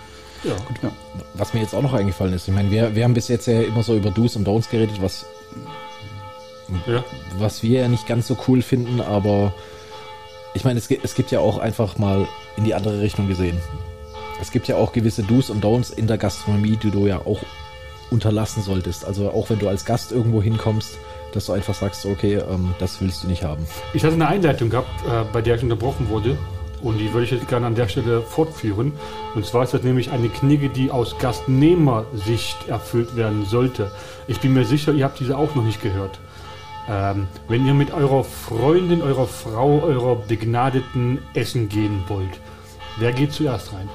ja. 0.43 0.51
Ja. 0.81 0.91
Was 1.33 1.53
mir 1.53 1.61
jetzt 1.61 1.73
auch 1.75 1.81
noch 1.81 1.93
eingefallen 1.93 2.33
ist, 2.33 2.47
ich 2.47 2.53
meine, 2.53 2.71
wir, 2.71 2.95
wir 2.95 3.03
haben 3.03 3.13
bis 3.13 3.27
jetzt 3.27 3.47
ja 3.47 3.61
immer 3.61 3.83
so 3.83 3.95
über 3.95 4.11
Do's 4.11 4.35
und 4.37 4.47
Don'ts 4.47 4.69
geredet, 4.69 5.01
was, 5.01 5.25
Ja. 6.87 7.03
was 7.37 7.63
wir 7.63 7.81
ja 7.81 7.87
nicht 7.87 8.07
ganz 8.07 8.27
so 8.27 8.37
cool 8.47 8.61
finden, 8.61 9.01
aber 9.01 9.53
ich 10.53 10.63
meine, 10.63 10.79
es, 10.79 10.89
es 10.89 11.15
gibt 11.15 11.31
ja 11.31 11.39
auch 11.39 11.57
einfach 11.57 11.97
mal 11.97 12.27
in 12.57 12.63
die 12.63 12.73
andere 12.73 12.99
Richtung 13.01 13.27
gesehen. 13.27 13.57
Es 14.41 14.51
gibt 14.51 14.67
ja 14.67 14.75
auch 14.75 14.91
gewisse 14.91 15.23
Do's 15.23 15.49
und 15.49 15.63
Don'ts 15.63 15.93
in 15.93 16.07
der 16.07 16.17
Gastronomie, 16.17 16.77
die 16.77 16.91
du 16.91 17.07
ja 17.07 17.19
auch 17.19 17.39
unterlassen 18.09 18.61
solltest. 18.61 19.05
Also 19.05 19.29
auch 19.29 19.49
wenn 19.49 19.59
du 19.59 19.67
als 19.67 19.85
Gast 19.85 20.11
irgendwo 20.11 20.41
hinkommst, 20.41 20.97
dass 21.33 21.45
du 21.45 21.53
einfach 21.53 21.73
sagst, 21.75 22.05
okay, 22.05 22.35
ähm, 22.35 22.73
das 22.79 22.99
willst 23.01 23.23
du 23.23 23.27
nicht 23.27 23.43
haben. 23.43 23.65
Ich 23.93 24.03
hatte 24.03 24.15
eine 24.15 24.27
Einleitung 24.27 24.69
gehabt, 24.69 24.89
äh, 25.05 25.23
bei 25.31 25.41
der 25.41 25.55
ich 25.55 25.63
unterbrochen 25.63 26.09
wurde. 26.09 26.37
Und 26.81 26.97
die 26.97 27.13
würde 27.13 27.25
ich 27.25 27.31
jetzt 27.31 27.47
gerne 27.47 27.67
an 27.67 27.75
der 27.75 27.87
Stelle 27.87 28.21
fortführen. 28.21 28.93
Und 29.35 29.45
zwar 29.45 29.63
ist 29.63 29.73
das 29.73 29.83
nämlich 29.83 30.11
eine 30.11 30.29
Knigge, 30.29 30.69
die 30.69 30.89
aus 30.89 31.17
Gastnehmersicht 31.19 32.67
erfüllt 32.67 33.15
werden 33.15 33.45
sollte. 33.45 33.91
Ich 34.27 34.39
bin 34.39 34.53
mir 34.53 34.65
sicher, 34.65 34.91
ihr 34.91 35.05
habt 35.05 35.19
diese 35.19 35.37
auch 35.37 35.53
noch 35.53 35.63
nicht 35.63 35.81
gehört. 35.81 36.19
Ähm, 36.89 37.27
wenn 37.47 37.65
ihr 37.65 37.73
mit 37.73 37.91
eurer 37.93 38.23
Freundin, 38.23 39.01
eurer 39.01 39.27
Frau, 39.27 39.81
eurer 39.83 40.15
Begnadeten 40.15 41.19
essen 41.33 41.69
gehen 41.69 42.03
wollt, 42.07 42.39
wer 42.97 43.11
geht 43.13 43.33
zuerst 43.33 43.71
rein? 43.73 43.87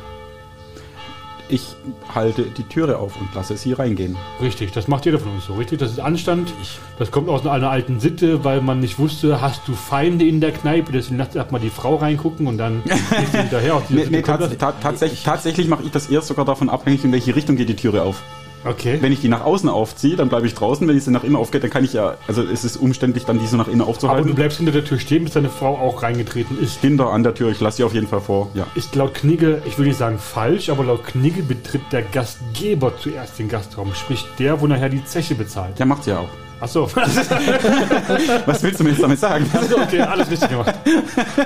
Ich 1.49 1.77
halte 2.13 2.43
die 2.43 2.65
Türe 2.65 2.99
auf 2.99 3.15
und 3.21 3.33
lasse 3.33 3.57
sie 3.57 3.73
reingehen. 3.73 4.17
Richtig, 4.41 4.73
das 4.73 4.89
macht 4.89 5.05
jeder 5.05 5.21
von 5.21 5.31
uns 5.33 5.45
so, 5.47 5.55
richtig? 5.55 5.79
Das 5.79 5.93
ist 5.93 6.01
Anstand. 6.01 6.53
Das 6.99 7.13
kommt 7.13 7.29
aus 7.29 7.47
einer 7.47 7.71
alten 7.71 8.01
Sitte, 8.01 8.43
weil 8.43 8.61
man 8.61 8.81
nicht 8.81 8.99
wusste, 8.99 9.41
hast 9.41 9.63
du 9.69 9.75
Feinde 9.75 10.27
in 10.27 10.41
der 10.41 10.51
Kneipe, 10.51 10.91
deswegen 10.91 11.19
lass 11.19 11.37
erst 11.37 11.53
mal 11.53 11.61
die 11.61 11.71
Frau 11.71 11.95
reingucken 11.97 12.49
und 12.49 12.59
dann 12.59 12.83
gehst 12.85 13.33
du 13.33 13.39
hinterher. 13.39 13.77
Aus 13.77 13.83
dieser 13.89 14.05
Nee, 14.05 14.17
nee, 14.17 14.23
tats 14.23 14.49
das. 14.49 14.59
ta 14.59 14.73
tatsächlich, 14.73 15.23
tatsächlich 15.23 15.69
mache 15.69 15.85
ich 15.85 15.93
das 15.93 16.09
erst 16.09 16.27
sogar 16.27 16.45
davon 16.45 16.69
abhängig, 16.69 17.05
in 17.05 17.13
welche 17.13 17.37
Richtung 17.37 17.55
geht 17.55 17.69
die 17.69 17.77
Türe 17.77 18.03
auf. 18.03 18.23
Okay. 18.65 18.99
Wenn 19.01 19.13
ich 19.13 19.21
die 19.21 19.29
nach 19.29 19.45
außen 19.45 19.69
aufziehe, 19.69 20.17
dann 20.17 20.29
bleibe 20.29 20.47
ich 20.47 20.55
draußen. 20.55 20.87
Wenn 20.89 20.97
ich 20.97 21.05
sie 21.05 21.11
nach 21.11 21.23
innen 21.25 21.37
aufgeht, 21.37 21.63
dann 21.63 21.71
kann 21.71 21.85
ich 21.85 21.93
ja, 21.93 22.17
also 22.27 22.43
es 22.43 22.65
ist 22.65 22.77
umständlich, 22.77 23.25
dann 23.25 23.39
die 23.39 23.47
so 23.47 23.57
nach 23.57 23.69
innen 23.69 23.81
Aber 23.81 23.87
du 23.87 23.91
aufzuhalten. 23.93 24.35
bleibst 24.35 24.57
hinter 24.57 24.73
der 24.73 24.85
Tür 24.85 24.99
stehen, 24.99 25.25
bis 25.25 25.35
deine 25.35 25.49
Frau 25.51 25.77
auch 25.79 26.03
reingetreten 26.03 26.59
ist. 26.61 26.81
Hinter 26.81 27.13
an 27.13 27.23
der 27.23 27.35
Tür, 27.35 27.51
ich 27.51 27.61
lasse 27.61 27.79
sie 27.79 27.85
auf 27.85 27.95
jeden 27.95 28.09
Fall 28.09 28.21
vor. 28.21 28.51
Ja. 28.55 28.67
Ist 28.75 28.95
laut 28.97 29.15
Knigge, 29.15 29.63
ich 29.67 29.79
will 29.79 29.87
nicht 29.87 29.99
sagen 29.99 30.19
falsch, 30.19 30.69
aber 30.69 30.85
laut 30.85 31.05
Knigge 31.05 31.43
betritt 31.43 31.83
der 31.93 32.03
Gastgeber 32.03 32.93
zuerst 32.99 33.39
den 33.39 33.49
Gastraum, 33.49 33.95
sprich 33.95 34.25
der, 34.39 34.61
wo 34.61 34.67
nachher 34.67 34.89
die 34.89 35.05
Zeche 35.05 35.35
bezahlt. 35.35 35.79
Der 35.79 35.87
macht 35.87 36.05
sie 36.05 36.11
ja 36.11 36.19
auch. 36.21 36.29
Achso, 36.59 36.89
Was 38.47 38.63
willst 38.63 38.81
du 38.81 38.85
mir 38.85 38.91
jetzt 38.91 39.03
damit 39.03 39.19
sagen? 39.19 39.47
also, 39.53 39.79
okay, 39.79 40.01
alles 40.01 40.31
richtig 40.31 40.49
gemacht. 40.49 40.75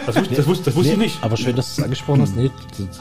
Das 0.06 0.16
wusste, 0.16 0.34
das 0.34 0.46
wusste, 0.46 0.64
das 0.66 0.76
wusste 0.76 0.92
ich 0.92 0.98
Nee, 0.98 1.04
nicht. 1.04 1.18
Aber 1.22 1.36
schön, 1.36 1.56
dass 1.56 1.74
du 1.74 1.80
es 1.80 1.84
angesprochen 1.84 2.22
hast. 2.22 2.36
Nee, 2.36 2.50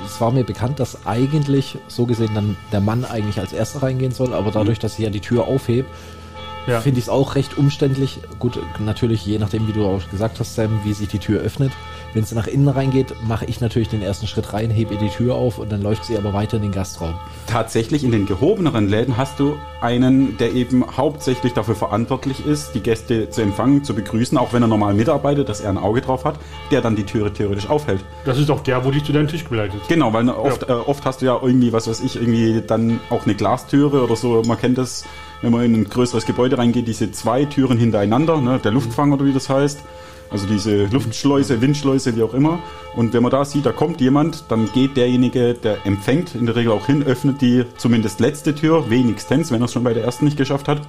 es 0.05 0.19
war 0.19 0.31
mir 0.31 0.43
bekannt, 0.43 0.79
dass 0.79 1.05
eigentlich 1.05 1.77
so 1.87 2.05
gesehen 2.05 2.31
dann 2.33 2.57
der 2.71 2.81
Mann 2.81 3.05
eigentlich 3.05 3.39
als 3.39 3.53
erster 3.53 3.83
reingehen 3.83 4.11
soll, 4.11 4.33
aber 4.33 4.49
dadurch, 4.51 4.79
dass 4.79 4.95
sie 4.95 5.03
ja 5.03 5.09
die 5.11 5.19
Tür 5.19 5.47
aufhebt, 5.47 5.89
Ja. 6.69 6.81
finde 6.81 6.99
ich 6.99 7.05
es 7.05 7.09
auch 7.09 7.35
recht 7.35 7.57
umständlich. 7.57 8.19
Gut, 8.39 8.59
natürlich, 8.79 9.25
je 9.25 9.37
nachdem, 9.39 9.67
wie 9.67 9.73
du 9.73 9.85
auch 9.85 10.01
gesagt 10.09 10.39
hast, 10.39 10.55
Sam, 10.55 10.79
wie 10.83 10.93
sich 10.93 11.07
die 11.07 11.19
Tür 11.19 11.41
öffnet. 11.41 11.71
Wenn 12.13 12.23
sie 12.23 12.33
nach 12.33 12.47
innen 12.47 12.67
reingeht, 12.67 13.13
mache 13.27 13.45
ich 13.45 13.61
natürlich 13.61 13.89
den 13.89 14.01
ersten 14.01 14.25
Schritt 14.25 14.51
rein, 14.53 14.71
hebe 14.71 14.95
ihr 14.95 14.99
die 14.99 15.09
Tür 15.09 15.35
auf 15.35 15.59
und 15.59 15.71
dann 15.71 15.81
läuft 15.83 16.05
sie 16.05 16.17
aber 16.17 16.33
weiter 16.33 16.57
in 16.57 16.63
den 16.63 16.71
Gastraum. 16.71 17.13
Tatsächlich 17.45 18.03
in 18.03 18.11
den 18.11 18.25
gehobeneren 18.25 18.87
Läden 18.89 19.15
hast 19.15 19.39
du 19.39 19.57
einen, 19.81 20.35
der 20.37 20.53
eben 20.53 20.83
hauptsächlich 20.97 21.53
dafür 21.53 21.75
verantwortlich 21.75 22.45
ist, 22.45 22.73
die 22.73 22.81
Gäste 22.81 23.29
zu 23.29 23.41
empfangen, 23.41 23.83
zu 23.83 23.93
begrüßen, 23.93 24.37
auch 24.39 24.53
wenn 24.53 24.63
er 24.63 24.67
normal 24.67 24.95
mitarbeitet, 24.95 25.49
dass 25.49 25.61
er 25.61 25.69
ein 25.69 25.77
Auge 25.77 26.01
drauf 26.01 26.25
hat, 26.25 26.39
der 26.71 26.81
dann 26.81 26.95
die 26.95 27.03
Türe 27.03 27.31
theoretisch 27.31 27.69
aufhält. 27.69 28.03
Das 28.25 28.39
ist 28.39 28.49
auch 28.49 28.61
der, 28.61 28.83
wo 28.83 28.91
dich 28.91 29.03
zu 29.03 29.13
deinem 29.13 29.27
Tisch 29.27 29.43
begleitet. 29.43 29.79
Genau, 29.87 30.11
weil 30.11 30.27
oft, 30.29 30.67
äh, 30.67 30.71
oft 30.71 31.05
hast 31.05 31.21
du 31.21 31.27
ja 31.27 31.39
irgendwie, 31.39 31.71
was 31.71 31.87
weiß 31.87 32.01
ich, 32.01 32.15
irgendwie 32.15 32.63
dann 32.65 32.99
auch 33.11 33.25
eine 33.25 33.35
Glastüre 33.35 34.03
oder 34.03 34.15
so. 34.15 34.41
Man 34.45 34.57
kennt 34.57 34.77
das, 34.79 35.05
wenn 35.41 35.51
man 35.51 35.63
in 35.65 35.75
ein 35.75 35.83
größeres 35.85 36.25
Gebäude 36.25 36.57
reingeht, 36.57 36.87
diese 36.87 37.11
zwei 37.11 37.45
Türen 37.45 37.77
hintereinander, 37.77 38.41
ne, 38.41 38.59
der 38.63 38.71
Luftfang 38.71 39.11
oder 39.13 39.25
wie 39.25 39.33
das 39.33 39.49
heißt. 39.49 39.79
Also 40.31 40.45
diese 40.45 40.85
Luftschleuse, 40.85 41.59
Windschleuse, 41.59 42.15
wie 42.15 42.21
auch 42.21 42.35
immer. 42.35 42.59
Und 42.95 43.13
wenn 43.13 43.23
man 43.23 43.31
da 43.31 43.43
sieht, 43.45 43.65
da 43.65 43.71
kommt 43.71 43.99
jemand, 43.99 44.45
dann 44.49 44.69
geht 44.73 44.95
derjenige, 44.95 45.55
der 45.55 45.85
empfängt, 45.85 46.35
in 46.35 46.45
der 46.45 46.55
Regel 46.55 46.71
auch 46.71 46.85
hin, 46.85 47.03
öffnet 47.03 47.41
die 47.41 47.65
zumindest 47.77 48.19
letzte 48.19 48.53
Tür, 48.53 48.89
wenigstens, 48.89 49.51
wenn 49.51 49.61
er 49.61 49.65
es 49.65 49.73
schon 49.73 49.83
bei 49.83 49.93
der 49.93 50.03
ersten 50.03 50.25
nicht 50.25 50.37
geschafft 50.37 50.67
hat. 50.67 50.81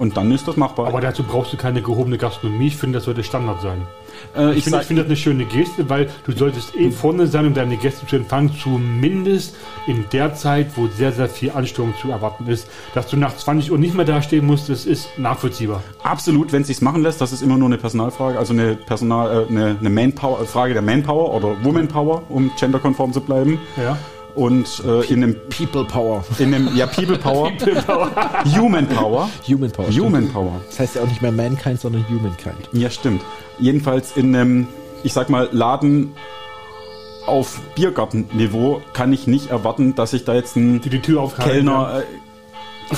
Und 0.00 0.16
dann 0.16 0.32
ist 0.32 0.48
das 0.48 0.56
machbar. 0.56 0.86
Aber 0.88 1.02
dazu 1.02 1.22
brauchst 1.22 1.52
du 1.52 1.58
keine 1.58 1.82
gehobene 1.82 2.16
Gastronomie. 2.16 2.68
Ich 2.68 2.76
finde, 2.78 2.96
das 2.96 3.04
sollte 3.04 3.22
Standard 3.22 3.60
sein. 3.60 3.86
äh, 4.34 4.52
Ich 4.52 4.66
ich 4.66 4.74
finde 4.86 5.02
das 5.02 5.06
eine 5.10 5.16
schöne 5.16 5.44
Geste, 5.44 5.90
weil 5.90 6.08
du 6.24 6.32
solltest 6.32 6.74
eh 6.74 6.90
vorne 6.90 7.26
sein, 7.26 7.46
um 7.46 7.52
deine 7.52 7.76
Gäste 7.76 8.06
zu 8.06 8.16
empfangen, 8.16 8.50
zumindest 8.58 9.54
in 9.86 10.06
der 10.10 10.34
Zeit, 10.34 10.68
wo 10.76 10.86
sehr, 10.86 11.12
sehr 11.12 11.28
viel 11.28 11.50
Anstrengung 11.50 11.92
zu 12.00 12.10
erwarten 12.10 12.46
ist. 12.46 12.66
Dass 12.94 13.08
du 13.08 13.18
nach 13.18 13.36
20 13.36 13.70
Uhr 13.70 13.76
nicht 13.76 13.94
mehr 13.94 14.06
dastehen 14.06 14.46
musst, 14.46 14.70
das 14.70 14.86
ist 14.86 15.06
nachvollziehbar. 15.18 15.82
Absolut, 16.02 16.50
wenn 16.50 16.62
es 16.62 16.68
sich 16.68 16.80
machen 16.80 17.02
lässt, 17.02 17.20
das 17.20 17.32
ist 17.32 17.42
immer 17.42 17.58
nur 17.58 17.68
eine 17.68 17.76
Personalfrage, 17.76 18.38
also 18.38 18.54
eine 18.54 18.76
Personal, 18.76 19.44
äh, 19.44 19.48
eine, 19.50 19.76
eine 19.78 19.90
Manpower, 19.90 20.46
Frage 20.46 20.72
der 20.72 20.82
Manpower 20.82 21.34
oder 21.34 21.62
Womanpower, 21.62 22.22
um 22.30 22.50
genderkonform 22.58 23.12
zu 23.12 23.20
bleiben. 23.20 23.58
Ja. 23.76 23.98
Und 24.40 24.82
äh, 24.86 25.04
in 25.12 25.22
einem 25.22 25.36
People 25.50 25.84
Power. 25.84 26.24
in 26.38 26.54
einem 26.54 26.74
ja 26.74 26.86
People 26.96 27.18
Power, 27.18 27.52
Human 28.56 28.88
Power, 28.88 29.28
Human 29.46 29.70
Power. 29.70 29.88
Human 29.88 30.22
stimmt. 30.22 30.32
Power. 30.32 30.60
Das 30.66 30.80
heißt 30.80 30.94
ja 30.96 31.02
auch 31.02 31.08
nicht 31.08 31.20
mehr 31.20 31.30
Mankind, 31.30 31.78
sondern 31.78 32.08
Humankind. 32.08 32.56
Ja, 32.72 32.88
stimmt. 32.88 33.20
Jedenfalls 33.58 34.16
in 34.16 34.34
einem, 34.34 34.66
ich 35.02 35.12
sag 35.12 35.28
mal, 35.28 35.50
Laden 35.52 36.14
auf 37.26 37.60
Biergartenniveau 37.74 38.80
kann 38.94 39.12
ich 39.12 39.26
nicht 39.26 39.50
erwarten, 39.50 39.94
dass 39.94 40.14
ich 40.14 40.24
da 40.24 40.34
jetzt 40.34 40.56
einen 40.56 40.80
Die 40.80 40.88
die 40.88 41.00
Tür 41.02 41.20
aufhalten. 41.20 41.52
Kellner 41.52 41.98
äh, 41.98 42.02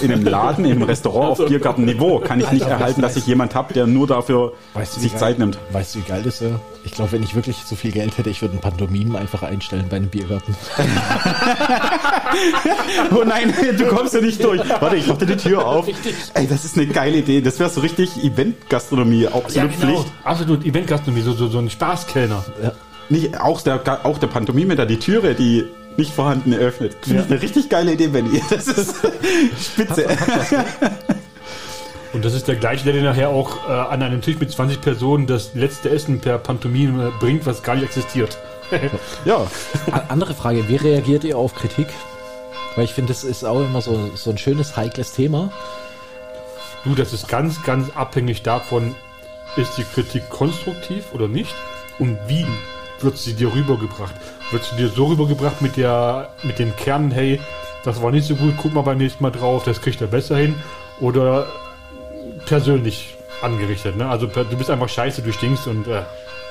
in 0.00 0.12
einem 0.12 0.24
Laden, 0.24 0.64
in 0.64 0.72
einem 0.72 0.82
Restaurant 0.84 1.32
auf 1.40 1.46
Biergartenniveau 1.46 2.20
kann 2.20 2.40
ich 2.40 2.50
nicht 2.50 2.66
erhalten, 2.66 3.02
dass 3.02 3.16
ich 3.16 3.26
jemand 3.26 3.54
habe, 3.54 3.74
der 3.74 3.86
nur 3.86 4.06
dafür 4.06 4.52
Weißt 4.74 4.96
du, 4.96 5.00
sich 5.00 5.12
geil- 5.12 5.20
Zeit 5.20 5.38
nimmt. 5.38 5.58
Weißt 5.72 5.94
du, 5.94 5.98
wie 5.98 6.02
geil 6.04 6.22
das 6.24 6.40
wäre? 6.40 6.60
Ich 6.84 6.92
glaube, 6.92 7.12
wenn 7.12 7.22
ich 7.22 7.34
wirklich 7.34 7.56
so 7.64 7.76
viel 7.76 7.92
Geld 7.92 8.16
hätte, 8.18 8.30
ich 8.30 8.40
würde 8.42 8.52
einen 8.52 8.60
Pantomimen 8.60 9.14
einfach 9.16 9.42
einstellen 9.42 9.86
bei 9.90 9.96
einem 9.96 10.08
Biergarten. 10.08 10.54
Oh 13.14 13.24
nein, 13.24 13.52
du 13.76 13.86
kommst 13.86 14.14
ja 14.14 14.20
nicht 14.20 14.42
durch. 14.42 14.60
Warte, 14.80 14.96
ich 14.96 15.06
mach 15.06 15.18
dir 15.18 15.26
die 15.26 15.36
Tür 15.36 15.66
auf. 15.66 15.86
Ey, 16.34 16.46
das 16.46 16.64
ist 16.64 16.76
eine 16.76 16.86
geile 16.86 17.18
Idee. 17.18 17.40
Das 17.40 17.58
wäre 17.58 17.68
so 17.70 17.80
richtig 17.80 18.22
Event-Gastronomie, 18.24 19.26
absolut 19.26 19.72
Pflicht. 19.72 20.06
Absolut, 20.24 20.64
Eventgastronomie, 20.64 21.22
so, 21.22 21.32
so, 21.32 21.48
so 21.48 21.58
ein 21.58 21.68
Spaßkellner. 21.70 22.44
Nicht, 23.08 23.38
auch 23.40 23.60
der, 23.60 23.80
auch 24.06 24.18
der 24.18 24.26
Pantomime 24.28 24.76
da 24.76 24.86
die 24.86 24.98
Türe, 24.98 25.34
die 25.34 25.64
nicht 25.98 26.12
vorhandene 26.12 26.56
öffnet. 26.56 26.96
Finde 27.02 27.22
ich 27.22 27.30
eine 27.30 27.42
richtig 27.42 27.68
geile 27.68 27.92
Idee, 27.92 28.08
Benny. 28.08 28.42
Das 28.50 28.66
ist 28.68 28.96
spitze. 29.60 30.06
Und 32.12 32.24
das 32.24 32.34
ist 32.34 32.46
der 32.46 32.56
gleiche, 32.56 32.84
der 32.84 32.92
dir 32.92 33.02
nachher 33.02 33.30
auch 33.30 33.68
äh, 33.68 33.72
an 33.72 34.02
einem 34.02 34.20
Tisch 34.20 34.38
mit 34.38 34.50
20 34.50 34.80
Personen 34.80 35.26
das 35.26 35.54
letzte 35.54 35.88
Essen 35.90 36.20
per 36.20 36.38
Pantomime 36.38 37.12
bringt, 37.18 37.46
was 37.46 37.62
gar 37.62 37.74
nicht 37.74 37.84
existiert. 37.84 38.38
Ja, 39.26 39.46
Andere 40.08 40.32
Frage, 40.32 40.66
wie 40.66 40.76
reagiert 40.76 41.24
ihr 41.24 41.36
auf 41.36 41.54
Kritik? 41.54 41.88
Weil 42.74 42.86
ich 42.86 42.94
finde, 42.94 43.12
das 43.12 43.22
ist 43.22 43.44
auch 43.44 43.60
immer 43.60 43.82
so, 43.82 44.10
so 44.14 44.30
ein 44.30 44.38
schönes, 44.38 44.76
heikles 44.76 45.12
Thema. 45.12 45.52
Du, 46.84 46.94
das 46.94 47.12
ist 47.12 47.28
ganz, 47.28 47.62
ganz 47.64 47.90
abhängig 47.94 48.42
davon, 48.42 48.94
ist 49.56 49.76
die 49.76 49.84
Kritik 49.84 50.30
konstruktiv 50.30 51.04
oder 51.12 51.28
nicht 51.28 51.54
und 51.98 52.18
wie 52.26 52.46
wird 53.04 53.18
sie 53.18 53.34
dir 53.34 53.52
rübergebracht. 53.52 54.14
Wird 54.50 54.64
sie 54.64 54.76
dir 54.76 54.88
so 54.88 55.06
rübergebracht 55.06 55.62
mit 55.62 55.76
der, 55.76 56.30
mit 56.42 56.58
dem 56.58 56.74
Kern, 56.76 57.10
hey, 57.10 57.40
das 57.84 58.00
war 58.00 58.10
nicht 58.10 58.26
so 58.26 58.36
gut, 58.36 58.54
guck 58.56 58.72
mal 58.72 58.82
beim 58.82 58.98
nächsten 58.98 59.22
Mal 59.22 59.30
drauf, 59.30 59.64
das 59.64 59.80
kriegt 59.80 60.00
er 60.00 60.06
besser 60.06 60.36
hin 60.36 60.54
oder 61.00 61.46
persönlich 62.46 63.16
angerichtet, 63.40 63.96
ne? 63.96 64.08
Also 64.08 64.26
du 64.26 64.56
bist 64.56 64.70
einfach 64.70 64.88
scheiße, 64.88 65.22
du 65.22 65.32
stinkst 65.32 65.66
und 65.66 65.88
äh, 65.88 66.02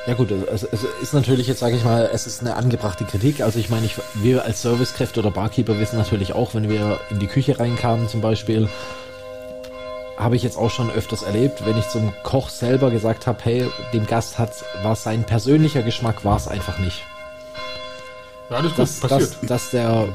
Ja 0.08 0.16
gut, 0.16 0.32
es, 0.32 0.64
es 0.64 0.84
ist 1.02 1.14
natürlich 1.14 1.48
jetzt, 1.48 1.60
sage 1.60 1.76
ich 1.76 1.84
mal, 1.84 2.10
es 2.12 2.28
ist 2.28 2.42
eine 2.42 2.56
angebrachte 2.56 3.06
Kritik. 3.06 3.42
Also 3.42 3.60
ich 3.60 3.70
meine, 3.70 3.86
ich, 3.86 3.96
wir 4.16 4.44
als 4.46 4.62
Servicekräfte 4.64 5.20
oder 5.20 5.32
Barkeeper 5.32 5.80
wissen 5.80 5.98
natürlich 5.98 6.34
auch, 6.34 6.54
wenn 6.54 6.70
wir 6.70 7.00
in 7.12 7.20
die 7.20 7.28
Küche 7.28 7.60
reinkamen 7.60 8.10
zum 8.10 8.20
Beispiel, 8.20 8.68
habe 10.22 10.36
ich 10.36 10.44
jetzt 10.44 10.58
auch 10.58 10.70
schon 10.70 10.92
öfters 10.92 11.24
erlebt, 11.24 11.66
wenn 11.66 11.78
ich 11.78 11.88
zum 11.90 12.14
Koch 12.24 12.50
selber 12.50 12.92
gesagt 12.92 13.28
habe, 13.28 13.40
hey, 13.44 13.70
dem 13.94 14.06
Gast 14.06 14.38
hat 14.38 14.52
war 14.84 14.96
sein 14.96 15.24
persönlicher 15.24 15.82
Geschmack 15.82 16.24
war 16.24 16.38
es 16.38 16.48
einfach 16.48 16.78
nicht. 16.80 17.04
ja, 18.50 18.62
gut, 18.62 18.78
Dass, 18.78 19.00
passiert. 19.00 19.22
dass, 19.22 19.40
dass 19.42 19.70
der 19.72 20.08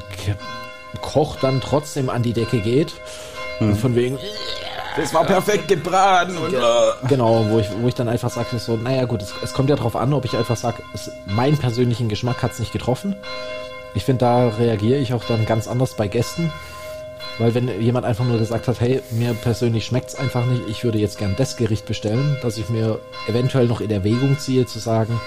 Koch 1.01 1.35
dann 1.41 1.61
trotzdem 1.61 2.09
an 2.09 2.23
die 2.23 2.33
Decke 2.33 2.61
geht. 2.61 2.93
Und 3.59 3.75
von 3.75 3.95
wegen, 3.95 4.17
das 4.95 5.13
war 5.13 5.25
perfekt 5.25 5.67
gebraten. 5.67 6.37
Und, 6.37 6.53
äh, 6.53 6.59
Genau, 7.07 7.45
wo 7.49 7.59
ich, 7.59 7.67
wo 7.81 7.87
ich 7.87 7.95
dann 7.95 8.07
einfach 8.07 8.29
sage, 8.29 8.57
so, 8.59 8.77
naja 8.77 9.05
gut, 9.05 9.21
es, 9.21 9.33
es 9.43 9.53
kommt 9.53 9.69
ja 9.69 9.75
drauf 9.75 9.95
an, 9.95 10.13
ob 10.13 10.25
ich 10.25 10.37
einfach 10.37 10.55
sage, 10.55 10.83
meinen 11.25 11.57
persönlichen 11.57 12.07
Geschmack 12.07 12.41
hat's 12.43 12.59
nicht 12.59 12.71
getroffen. 12.71 13.15
Ich 13.93 14.05
finde, 14.05 14.19
da 14.25 14.47
reagiere 14.49 14.99
ich 14.99 15.13
auch 15.13 15.23
dann 15.25 15.45
ganz 15.45 15.67
anders 15.67 15.95
bei 15.95 16.07
Gästen. 16.07 16.51
Weil 17.39 17.53
wenn 17.53 17.81
jemand 17.81 18.05
einfach 18.05 18.25
nur 18.25 18.39
gesagt 18.39 18.67
hat, 18.67 18.81
hey, 18.81 19.01
mir 19.11 19.33
persönlich 19.33 19.85
schmeckt's 19.85 20.15
einfach 20.15 20.45
nicht, 20.45 20.63
ich 20.67 20.83
würde 20.83 20.97
jetzt 20.97 21.19
gern 21.19 21.35
das 21.37 21.55
Gericht 21.55 21.85
bestellen, 21.85 22.37
dass 22.41 22.57
ich 22.57 22.69
mir 22.69 22.99
eventuell 23.27 23.67
noch 23.67 23.79
in 23.79 23.91
Erwägung 23.91 24.39
ziehe 24.39 24.65
zu 24.65 24.79
sagen, 24.79 25.19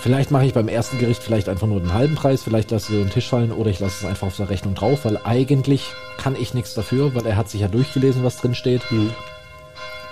vielleicht 0.00 0.32
mache 0.32 0.46
ich 0.46 0.54
beim 0.54 0.68
ersten 0.68 0.98
Gericht 0.98 1.22
vielleicht 1.22 1.48
einfach 1.48 1.68
nur 1.68 1.80
den 1.80 1.94
halben 1.94 2.16
Preis, 2.16 2.42
vielleicht 2.42 2.72
lasse 2.72 2.92
ich 2.92 2.98
so 2.98 3.04
den 3.04 3.12
Tisch 3.12 3.28
fallen 3.28 3.52
oder 3.52 3.70
ich 3.70 3.78
lasse 3.78 3.98
es 4.00 4.10
einfach 4.10 4.26
auf 4.26 4.36
der 4.36 4.50
Rechnung 4.50 4.74
drauf, 4.74 5.04
weil 5.04 5.18
eigentlich 5.22 5.86
kann 6.18 6.34
ich 6.34 6.52
nichts 6.52 6.74
dafür, 6.74 7.14
weil 7.14 7.26
er 7.26 7.36
hat 7.36 7.48
sich 7.48 7.60
ja 7.60 7.68
durchgelesen, 7.68 8.24
was 8.24 8.38
drin 8.38 8.54
steht. 8.56 8.82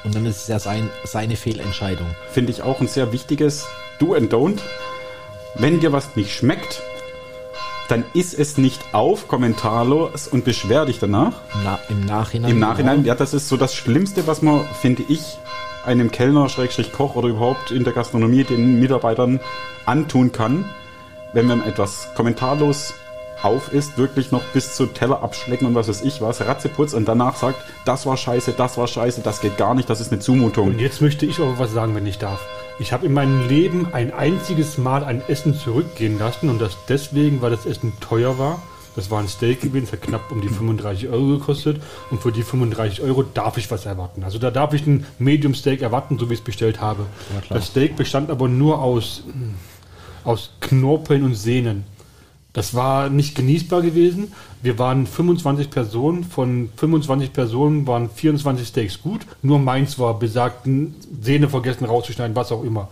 Und 0.04 0.14
dann 0.14 0.25
ist 0.26 0.42
es 0.42 0.49
ja 0.49 0.59
sein, 0.59 0.88
seine 1.04 1.37
Fehlentscheidung. 1.37 2.06
Finde 2.30 2.52
ich 2.52 2.62
auch 2.62 2.80
ein 2.80 2.88
sehr 2.88 3.12
wichtiges 3.12 3.66
Do 3.99 4.14
and 4.14 4.32
Don't. 4.32 4.61
Wenn 5.54 5.80
dir 5.80 5.92
was 5.92 6.16
nicht 6.16 6.32
schmeckt, 6.32 6.80
dann 7.92 8.04
isst 8.14 8.38
es 8.38 8.56
nicht 8.56 8.80
auf, 8.92 9.28
kommentarlos 9.28 10.26
und 10.26 10.46
beschwer 10.46 10.87
dich 10.87 10.99
danach. 10.99 11.34
Na, 11.62 11.78
Im 11.90 12.00
Nachhinein. 12.06 12.50
Im 12.50 12.58
Nachhinein, 12.58 12.96
genau. 12.99 13.08
ja, 13.08 13.14
das 13.14 13.34
ist 13.34 13.50
so 13.50 13.58
das 13.58 13.75
Schlimmste, 13.75 14.26
was 14.26 14.40
man, 14.40 14.64
finde 14.80 15.04
ich, 15.08 15.37
einem 15.84 16.11
Kellner, 16.11 16.49
Schrägstrich 16.49 16.90
Koch 16.90 17.16
oder 17.16 17.28
überhaupt 17.28 17.70
in 17.70 17.84
der 17.84 17.92
Gastronomie 17.92 18.44
den 18.44 18.80
Mitarbeitern 18.80 19.40
antun 19.84 20.32
kann, 20.32 20.64
wenn 21.34 21.46
man 21.46 21.62
etwas 21.62 22.08
kommentarlos 22.14 22.94
auf 23.42 23.72
ist, 23.75 23.99
wirklich 23.99 24.32
noch 24.32 24.42
bis 24.54 24.75
zu 24.75 24.87
Teller 24.87 25.22
abschlecken 25.22 25.66
und 25.66 25.75
was 25.75 25.88
weiß 25.88 26.00
ich 26.02 26.22
was, 26.22 26.40
Ratzeputz 26.40 26.94
und 26.94 27.06
danach 27.06 27.37
sagt, 27.37 27.62
das 27.84 28.06
war 28.06 28.16
scheiße, 28.16 28.54
das 28.56 28.78
war 28.78 28.87
scheiße, 28.87 29.20
das 29.20 29.40
geht 29.40 29.58
gar 29.58 29.75
nicht, 29.75 29.90
das 29.90 30.00
ist 30.00 30.12
eine 30.12 30.20
Zumutung. 30.20 30.68
Und 30.68 30.80
jetzt 30.80 31.02
möchte 31.02 31.26
ich 31.26 31.40
aber 31.40 31.58
was 31.58 31.72
sagen, 31.72 31.94
wenn 31.94 32.06
ich 32.06 32.18
darf. 32.18 32.40
Ich 32.82 32.92
habe 32.92 33.06
in 33.06 33.12
meinem 33.12 33.48
Leben 33.48 33.86
ein 33.92 34.12
einziges 34.12 34.76
Mal 34.76 35.04
ein 35.04 35.22
Essen 35.28 35.54
zurückgehen 35.54 36.18
lassen 36.18 36.48
und 36.48 36.60
das 36.60 36.76
deswegen, 36.88 37.40
weil 37.40 37.52
das 37.52 37.64
Essen 37.64 37.92
teuer 38.00 38.40
war. 38.40 38.60
Das 38.96 39.08
war 39.08 39.20
ein 39.20 39.28
Steak 39.28 39.60
gewesen, 39.60 39.84
das 39.84 39.92
hat 39.92 40.02
knapp 40.02 40.32
um 40.32 40.40
die 40.40 40.48
35 40.48 41.08
Euro 41.08 41.38
gekostet 41.38 41.80
und 42.10 42.20
für 42.20 42.32
die 42.32 42.42
35 42.42 43.02
Euro 43.02 43.22
darf 43.22 43.56
ich 43.56 43.70
was 43.70 43.86
erwarten. 43.86 44.24
Also 44.24 44.40
da 44.40 44.50
darf 44.50 44.74
ich 44.74 44.84
ein 44.84 45.06
Medium 45.20 45.54
Steak 45.54 45.80
erwarten, 45.80 46.18
so 46.18 46.28
wie 46.28 46.34
ich 46.34 46.40
es 46.40 46.44
bestellt 46.44 46.80
habe. 46.80 47.06
klar. 47.28 47.60
das 47.60 47.68
Steak 47.68 47.94
bestand 47.94 48.30
aber 48.30 48.48
nur 48.48 48.80
aus, 48.80 49.22
aus 50.24 50.50
Knorpeln 50.58 51.22
und 51.22 51.36
Sehnen. 51.36 51.84
Das 52.52 52.75
war 52.75 53.09
nicht 53.09 53.35
genießbar 53.35 53.80
gewesen. 53.80 54.32
Wir 54.62 54.78
waren 54.78 55.06
25 55.06 55.71
Personen. 55.71 56.25
Von 56.25 56.68
25 56.76 57.32
Personen 57.32 57.87
waren 57.87 58.11
24 58.11 58.68
Steaks 58.68 59.00
gut. 59.00 59.23
Nur 59.42 59.59
meins 59.59 59.99
war 59.99 60.18
besagten 60.18 60.94
Sehne 61.21 61.49
vergessen 61.49 61.87
rauszuschneiden, 61.87 62.37
was 62.37 62.52
auch 62.52 62.62
immer. 62.62 62.88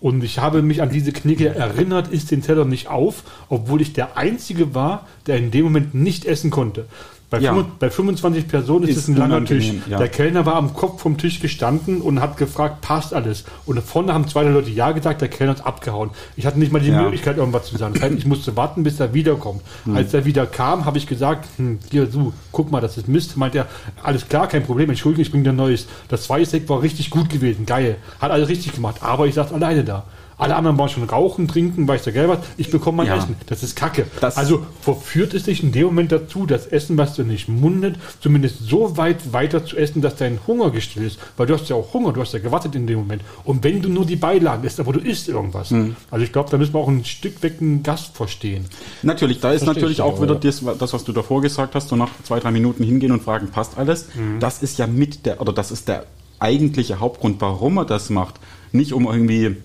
Und 0.00 0.22
ich 0.22 0.38
habe 0.38 0.60
mich 0.60 0.82
an 0.82 0.90
diese 0.90 1.12
Knicke 1.12 1.54
erinnert, 1.54 2.08
isst 2.08 2.30
den 2.30 2.42
Teller 2.42 2.66
nicht 2.66 2.88
auf, 2.88 3.22
obwohl 3.48 3.80
ich 3.80 3.94
der 3.94 4.18
Einzige 4.18 4.74
war, 4.74 5.06
der 5.26 5.38
in 5.38 5.50
dem 5.50 5.64
Moment 5.64 5.94
nicht 5.94 6.26
essen 6.26 6.50
konnte. 6.50 6.86
Bei, 7.30 7.38
Ja. 7.40 7.52
25 7.52 7.78
bei 7.80 7.90
25 7.90 8.48
Personen 8.48 8.88
ist, 8.88 8.96
es 8.96 9.08
ein 9.08 9.16
langer 9.16 9.44
Tisch. 9.44 9.72
ja. 9.88 9.98
Der 9.98 10.08
Kellner 10.08 10.46
war 10.46 10.54
am 10.54 10.72
Kopf 10.74 11.00
vom 11.02 11.16
Tisch 11.18 11.40
gestanden 11.40 12.00
und 12.00 12.20
hat 12.20 12.36
gefragt, 12.36 12.80
passt 12.80 13.12
alles? 13.12 13.44
Und 13.66 13.80
vorne 13.82 14.14
haben 14.14 14.28
zwei 14.28 14.44
Leute 14.44 14.70
Ja 14.70 14.92
gesagt, 14.92 15.20
der 15.20 15.28
Kellner 15.28 15.54
ist 15.54 15.66
abgehauen. 15.66 16.10
Ich 16.36 16.46
hatte 16.46 16.58
nicht 16.58 16.70
mal 16.72 16.80
die 16.80 16.90
Ja. 16.90 17.02
Möglichkeit, 17.02 17.36
irgendwas 17.38 17.66
zu 17.66 17.76
sagen. 17.76 17.94
Das 17.94 18.02
heißt, 18.04 18.14
ich 18.16 18.26
musste 18.26 18.56
warten, 18.56 18.82
bis 18.84 19.00
er 19.00 19.14
wiederkommt. 19.14 19.62
Hm. 19.84 19.96
Als 19.96 20.14
er 20.14 20.24
wieder 20.24 20.46
kam, 20.46 20.84
habe 20.84 20.98
ich 20.98 21.06
gesagt, 21.06 21.46
hm, 21.56 21.78
hier, 21.90 22.06
du, 22.06 22.32
guck 22.52 22.70
mal, 22.70 22.80
das 22.80 22.96
ist 22.98 23.08
Mist. 23.08 23.36
Meint 23.36 23.54
er, 23.54 23.66
alles 24.02 24.28
klar, 24.28 24.46
kein 24.46 24.62
Problem, 24.62 24.90
Entschuldigung, 24.90 25.22
ich 25.22 25.30
bringe 25.30 25.44
dir 25.44 25.52
Neues. 25.52 25.86
Das 26.08 26.24
zweite 26.24 26.46
Steak 26.46 26.68
war 26.68 26.82
richtig 26.82 27.10
gut 27.10 27.30
gewesen, 27.30 27.66
geil. 27.66 27.96
Hat 28.20 28.30
alles 28.30 28.48
richtig 28.48 28.72
gemacht, 28.74 28.96
aber 29.00 29.26
ich 29.26 29.34
saß 29.34 29.52
alleine 29.52 29.82
da. 29.82 30.04
Alle 30.44 30.56
anderen 30.56 30.78
waren 30.78 30.88
schon 30.88 31.04
rauchen, 31.04 31.48
trinken, 31.48 31.88
weiß 31.88 32.02
der 32.04 32.12
Gelb 32.12 32.28
was. 32.28 32.38
Ich 32.56 32.70
bekomme 32.70 32.98
mein 32.98 33.06
Ja. 33.06 33.16
Essen. 33.16 33.34
Das 33.46 33.62
ist 33.62 33.76
Kacke. 33.76 34.06
Das- 34.20 34.36
also 34.36 34.64
verführt 34.80 35.32
es 35.34 35.44
dich 35.44 35.62
in 35.62 35.72
dem 35.72 35.86
Moment 35.86 36.12
dazu, 36.12 36.46
das 36.46 36.66
Essen, 36.66 36.98
was 36.98 37.14
du 37.14 37.22
nicht 37.24 37.48
mundet, 37.48 37.96
zumindest 38.20 38.60
so 38.68 38.96
weit 38.96 39.32
weiter 39.32 39.64
zu 39.64 39.76
essen, 39.76 40.02
dass 40.02 40.16
dein 40.16 40.38
Hunger 40.46 40.70
gestillt 40.70 41.06
ist. 41.06 41.18
Weil 41.36 41.46
du 41.46 41.54
hast 41.54 41.68
ja 41.68 41.76
auch 41.76 41.92
Hunger, 41.94 42.12
du 42.12 42.20
hast 42.20 42.32
ja 42.34 42.38
gewartet 42.38 42.74
in 42.74 42.86
dem 42.86 42.98
Moment. 42.98 43.22
Und 43.44 43.64
wenn 43.64 43.80
du 43.82 43.88
nur 43.88 44.04
die 44.04 44.16
Beilagen 44.16 44.64
isst, 44.64 44.78
aber 44.80 44.92
du 44.92 45.00
isst 45.00 45.28
irgendwas. 45.28 45.70
Hm. 45.70 45.96
Also 46.10 46.24
ich 46.24 46.32
glaube, 46.32 46.50
da 46.50 46.58
müssen 46.58 46.74
wir 46.74 46.78
auch 46.80 46.88
ein 46.88 47.04
Stück 47.04 47.42
weg 47.42 47.54
einen 47.60 47.82
Gast 47.82 48.14
verstehen. 48.16 48.66
Natürlich, 49.02 49.40
da 49.40 49.52
ist 49.52 49.64
natürlich 49.64 49.98
ich, 49.98 50.02
auch 50.02 50.20
wieder 50.20 50.34
das, 50.34 50.62
das, 50.78 50.92
was 50.92 51.04
du 51.04 51.12
davor 51.12 51.40
gesagt 51.40 51.74
hast, 51.74 51.88
so 51.88 51.96
nach 51.96 52.10
zwei, 52.22 52.38
drei 52.40 52.50
Minuten 52.50 52.84
hingehen 52.84 53.12
und 53.12 53.22
fragen, 53.22 53.48
passt 53.48 53.78
alles? 53.78 54.08
Das 54.40 54.62
ist 54.62 54.78
ja 54.78 54.86
mit 54.86 55.24
der, 55.26 55.40
oder 55.40 55.52
das 55.52 55.70
ist 55.70 55.88
der 55.88 56.04
eigentliche 56.38 57.00
Hauptgrund, 57.00 57.40
warum 57.40 57.78
er 57.78 57.84
das 57.86 58.10
macht. 58.10 58.34
Nicht 58.72 58.92
um 58.92 59.06
irgendwie 59.06 59.56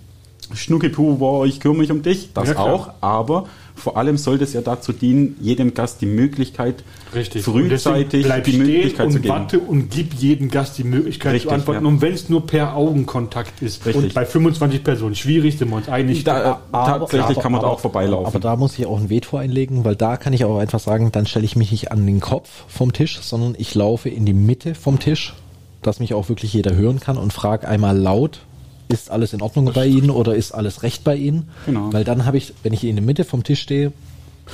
Schnuckipuh, 0.53 1.19
wow, 1.19 1.45
ich 1.45 1.59
kümmere 1.59 1.79
mich 1.79 1.91
um 1.91 2.01
dich, 2.01 2.29
das 2.33 2.49
Ja, 2.49 2.57
auch, 2.59 2.89
aber 3.01 3.45
vor 3.75 3.95
allem 3.95 4.17
soll 4.17 4.37
das 4.37 4.51
ja 4.53 4.59
dazu 4.61 4.91
dienen, 4.91 5.37
jedem 5.39 5.73
Gast 5.73 6.01
die 6.01 6.05
Möglichkeit, 6.05 6.83
Und 7.13 7.25
frühzeitig 7.43 8.25
die 8.45 8.57
Möglichkeit 8.57 9.05
und 9.05 9.11
zu 9.13 9.19
geben. 9.19 9.33
warte 9.33 9.59
und 9.59 9.89
gib 9.89 10.13
jedem 10.15 10.49
Gast 10.51 10.77
die 10.77 10.83
Möglichkeit 10.83 11.33
Richtig, 11.33 11.49
zu 11.49 11.55
antworten. 11.55 11.83
ja. 11.85 11.87
Und 11.89 12.01
wenn 12.01 12.13
es 12.13 12.27
nur 12.27 12.45
per 12.45 12.75
Augenkontakt 12.75 13.61
ist. 13.61 13.85
Richtig. 13.85 14.03
Und 14.03 14.13
bei 14.13 14.25
25 14.25 14.83
Personen, 14.83 15.15
schwierig 15.15 15.57
sind 15.57 15.69
wir 15.69 15.77
uns 15.77 15.87
einig. 15.87 16.23
Da, 16.25 16.51
äh, 16.51 16.55
tatsächlich 16.73 17.23
aber- 17.37 17.41
kann 17.41 17.51
man 17.53 17.61
da 17.61 17.67
aber- 17.67 17.75
auch 17.75 17.79
vorbeilaufen. 17.79 18.25
Aber 18.27 18.39
da 18.39 18.55
muss 18.57 18.77
ich 18.77 18.85
auch 18.85 18.99
ein 18.99 19.09
Veto 19.09 19.37
einlegen, 19.37 19.85
weil 19.85 19.95
da 19.95 20.17
kann 20.17 20.33
ich 20.33 20.43
auch 20.43 20.57
einfach 20.59 20.79
sagen, 20.81 21.11
dann 21.13 21.25
stelle 21.25 21.45
ich 21.45 21.55
mich 21.55 21.71
nicht 21.71 21.91
an 21.91 22.05
den 22.05 22.19
Kopf 22.19 22.49
vom 22.67 22.91
Tisch, 22.91 23.19
sondern 23.21 23.55
ich 23.57 23.75
laufe 23.75 24.09
in 24.09 24.25
die 24.25 24.33
Mitte 24.33 24.75
vom 24.75 24.99
Tisch, 24.99 25.33
dass 25.81 26.01
mich 26.01 26.13
auch 26.13 26.27
wirklich 26.27 26.51
jeder 26.53 26.75
hören 26.75 26.99
kann 26.99 27.17
und 27.17 27.31
frage 27.31 27.65
einmal 27.67 27.97
laut, 27.97 28.41
ist 28.89 29.11
alles 29.11 29.33
in 29.33 29.41
Ordnung 29.41 29.71
bei 29.73 29.85
Ihnen 29.85 30.09
oder 30.09 30.35
ist 30.35 30.51
alles 30.51 30.83
recht 30.83 31.03
bei 31.03 31.15
Ihnen? 31.15 31.49
Genau. 31.65 31.93
Weil 31.93 32.03
dann 32.03 32.25
habe 32.25 32.37
ich, 32.37 32.53
wenn 32.63 32.73
ich 32.73 32.83
in 32.83 32.95
der 32.95 33.05
Mitte 33.05 33.23
vom 33.23 33.43
Tisch 33.43 33.61
stehe, 33.61 33.93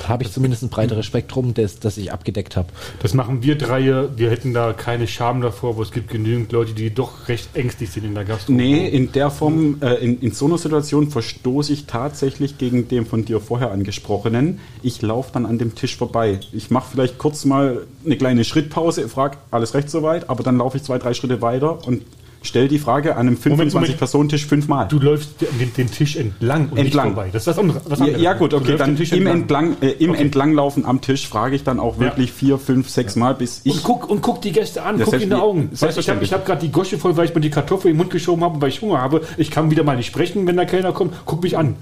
habe 0.06 0.24
ich 0.24 0.32
zumindest 0.32 0.62
ein 0.62 0.68
breiteres 0.68 1.06
Spektrum, 1.06 1.54
das, 1.54 1.80
das 1.80 1.96
ich 1.96 2.12
abgedeckt 2.12 2.56
habe. 2.56 2.68
Das 3.00 3.14
machen 3.14 3.42
wir 3.42 3.56
drei. 3.56 3.82
Wir 4.16 4.30
hätten 4.30 4.52
da 4.52 4.72
keine 4.72 5.06
Scham 5.06 5.40
davor, 5.40 5.76
wo 5.76 5.82
es 5.82 5.90
gibt 5.90 6.10
genügend 6.10 6.52
Leute, 6.52 6.74
die 6.74 6.92
doch 6.92 7.28
recht 7.28 7.48
ängstlich 7.54 7.90
sind 7.90 8.04
in 8.04 8.14
der 8.14 8.24
Gastronomie. 8.24 8.72
Nee, 8.72 8.88
in 8.88 9.12
der 9.12 9.30
Form, 9.30 9.78
äh, 9.80 9.94
in, 9.94 10.20
in 10.20 10.32
so 10.32 10.46
einer 10.46 10.58
Situation 10.58 11.10
verstoße 11.10 11.72
ich 11.72 11.86
tatsächlich 11.86 12.58
gegen 12.58 12.88
den 12.88 13.06
von 13.06 13.24
dir 13.24 13.40
vorher 13.40 13.70
angesprochenen. 13.70 14.60
Ich 14.82 15.02
laufe 15.02 15.30
dann 15.32 15.46
an 15.46 15.58
dem 15.58 15.74
Tisch 15.74 15.96
vorbei. 15.96 16.40
Ich 16.52 16.70
mache 16.70 16.90
vielleicht 16.92 17.18
kurz 17.18 17.44
mal 17.44 17.86
eine 18.04 18.16
kleine 18.16 18.44
Schrittpause, 18.44 19.08
frage, 19.08 19.38
alles 19.50 19.74
recht 19.74 19.90
soweit, 19.90 20.28
aber 20.28 20.42
dann 20.42 20.58
laufe 20.58 20.76
ich 20.76 20.82
zwei, 20.82 20.98
drei 20.98 21.14
Schritte 21.14 21.40
weiter 21.40 21.86
und 21.86 22.02
stell 22.46 22.68
die 22.68 22.78
Frage 22.78 23.16
an 23.16 23.28
einem 23.28 23.38
Moment, 23.44 23.72
25-Personen-Tisch 23.72 24.46
fünfmal. 24.46 24.88
Du 24.88 24.98
läufst 24.98 25.30
den, 25.40 25.72
den 25.74 25.90
Tisch 25.90 26.16
entlang 26.16 26.68
und 26.70 26.78
Entlang. 26.78 27.06
nicht 27.06 27.14
vorbei. 27.14 27.30
Das 27.32 27.42
ist 27.42 27.46
was 27.48 27.58
anderes. 27.58 27.82
Was 27.86 27.98
Ja, 28.00 28.06
ja 28.06 28.32
gut, 28.32 28.54
okay, 28.54 28.76
dann 28.76 28.96
im, 28.96 29.26
entlang, 29.26 29.76
äh, 29.80 29.90
im 29.90 30.16
Okay. 30.16 30.22
Entlanglaufen 30.22 30.86
am 30.86 31.00
Tisch 31.00 31.28
frage 31.28 31.56
ich 31.56 31.64
dann 31.64 31.78
auch 31.78 31.98
wirklich 31.98 32.32
vier, 32.32 32.58
fünf, 32.58 32.88
sechs 32.88 33.16
Mal, 33.16 33.34
bis 33.34 33.60
ich... 33.64 33.74
Und 33.74 33.82
guck, 33.82 34.08
und 34.08 34.22
guck 34.22 34.40
die 34.40 34.52
Gäste 34.52 34.82
an, 34.82 34.98
Das 34.98 35.10
guck 35.10 35.20
in 35.20 35.28
die 35.28 35.34
Augen. 35.34 35.70
Weißt, 35.72 35.98
ich 35.98 36.08
habe 36.08 36.24
hab 36.24 36.46
gerade 36.46 36.60
die 36.60 36.72
Gosche 36.72 36.98
voll, 36.98 37.16
weil 37.16 37.26
ich 37.26 37.34
mir 37.34 37.40
die 37.40 37.50
Kartoffel 37.50 37.90
im 37.90 37.98
Mund 37.98 38.10
geschoben 38.10 38.42
habe 38.42 38.54
und 38.54 38.62
weil 38.62 38.70
ich 38.70 38.80
Hunger 38.80 39.00
habe. 39.00 39.22
Ich 39.36 39.50
kann 39.50 39.70
wieder 39.70 39.84
mal 39.84 39.96
nicht 39.96 40.06
sprechen, 40.06 40.46
wenn 40.46 40.56
der 40.56 40.66
Kellner 40.66 40.92
kommt. 40.92 41.14
Guck 41.26 41.42
mich 41.42 41.56
an. 41.58 41.76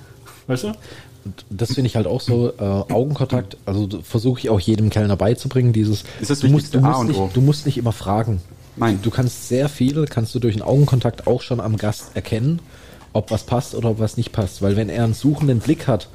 Weißt 0.46 0.64
du? 0.64 0.72
Das 1.48 1.72
finde 1.72 1.86
ich 1.86 1.96
halt 1.96 2.06
auch 2.06 2.20
so, 2.20 2.52
äh, 2.58 2.62
Augenkontakt, 2.62 3.56
also 3.64 3.88
versuche 4.02 4.40
ich 4.40 4.50
auch 4.50 4.60
jedem 4.60 4.90
Kellner 4.90 5.16
beizubringen, 5.16 5.72
dieses, 5.72 6.04
Ist 6.20 6.30
das 6.30 6.40
du, 6.40 6.48
musst, 6.48 6.74
du, 6.74 6.80
musst 6.80 7.04
nicht, 7.04 7.36
du 7.36 7.40
musst 7.40 7.66
nicht 7.66 7.78
immer 7.78 7.92
fragen. 7.92 8.42
Nein. 8.76 8.98
Du 9.02 9.10
kannst 9.10 9.48
sehr 9.48 9.68
viel, 9.68 10.04
kannst 10.06 10.34
du 10.34 10.38
durch 10.38 10.54
einen 10.54 10.62
Augenkontakt 10.62 11.26
auch 11.26 11.42
schon 11.42 11.60
am 11.60 11.76
Gast 11.76 12.10
erkennen, 12.14 12.58
ob 13.12 13.30
was 13.30 13.44
passt 13.44 13.74
oder 13.76 13.90
ob 13.90 14.00
was 14.00 14.16
nicht 14.16 14.32
passt. 14.32 14.62
Weil 14.62 14.76
wenn 14.76 14.88
er 14.88 15.04
einen 15.04 15.14
suchenden 15.14 15.60
Blick 15.60 15.86
hat, 15.86 16.08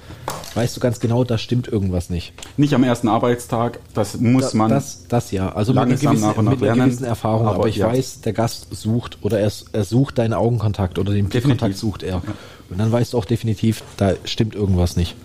weißt 0.56 0.76
du 0.76 0.82
ganz 0.82 1.00
genau, 1.00 1.24
da 1.24 1.38
stimmt 1.38 1.68
irgendwas 1.70 2.10
nicht. 2.10 2.34
Nicht 2.58 2.74
am 2.74 2.84
ersten 2.84 3.08
Arbeitstag, 3.08 3.80
das 3.94 4.20
muss 4.20 4.52
Da- 4.52 4.58
man... 4.58 4.70
das, 4.70 5.06
das 5.08 5.32
ja, 5.32 5.54
also 5.54 5.72
mit 5.72 5.80
einer 5.84 5.90
langsam 5.92 6.12
gewissen, 6.12 6.28
nach 6.28 6.38
und 6.38 6.46
nach 6.46 6.52
mit 6.52 6.62
einer 6.64 6.76
lernen. 6.76 6.90
gewissen 6.90 7.06
Erfahrung, 7.06 7.48
aber, 7.48 7.56
Aber 7.60 7.68
ich 7.70 7.78
ja. 7.78 7.88
weiß, 7.88 8.22
der 8.22 8.34
Gast 8.34 8.68
sucht 8.72 9.20
oder 9.22 9.40
er, 9.40 9.52
er 9.72 9.84
sucht 9.86 10.18
deinen 10.18 10.34
Augenkontakt 10.34 11.00
oder 11.00 11.14
den 11.14 11.26
Definitiv. 11.30 11.44
Blickkontakt 11.44 11.78
sucht 11.78 12.04
er. 12.04 12.22
Und 12.70 12.78
dann 12.78 12.92
weißt 12.92 13.14
du 13.14 13.18
auch 13.18 13.26
definitiv, 13.26 13.84
da 13.96 14.14
stimmt 14.26 14.54
irgendwas 14.56 14.98
nicht. 14.98 15.16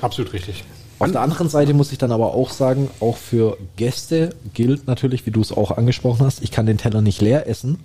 Absolut 0.00 0.32
richtig. 0.32 0.64
Auf 1.00 1.12
der 1.12 1.22
anderen 1.22 1.48
Seite 1.48 1.72
muss 1.74 1.92
ich 1.92 1.98
dann 1.98 2.12
aber 2.12 2.34
auch 2.34 2.50
sagen, 2.50 2.90
auch 3.00 3.16
für 3.16 3.56
Gäste 3.76 4.34
gilt 4.52 4.86
natürlich, 4.86 5.24
wie 5.26 5.30
du 5.30 5.40
es 5.40 5.50
auch 5.50 5.70
angesprochen 5.76 6.24
hast, 6.26 6.42
ich 6.42 6.50
kann 6.50 6.66
den 6.66 6.76
Teller 6.78 7.00
nicht 7.00 7.20
leer 7.22 7.48
essen, 7.48 7.78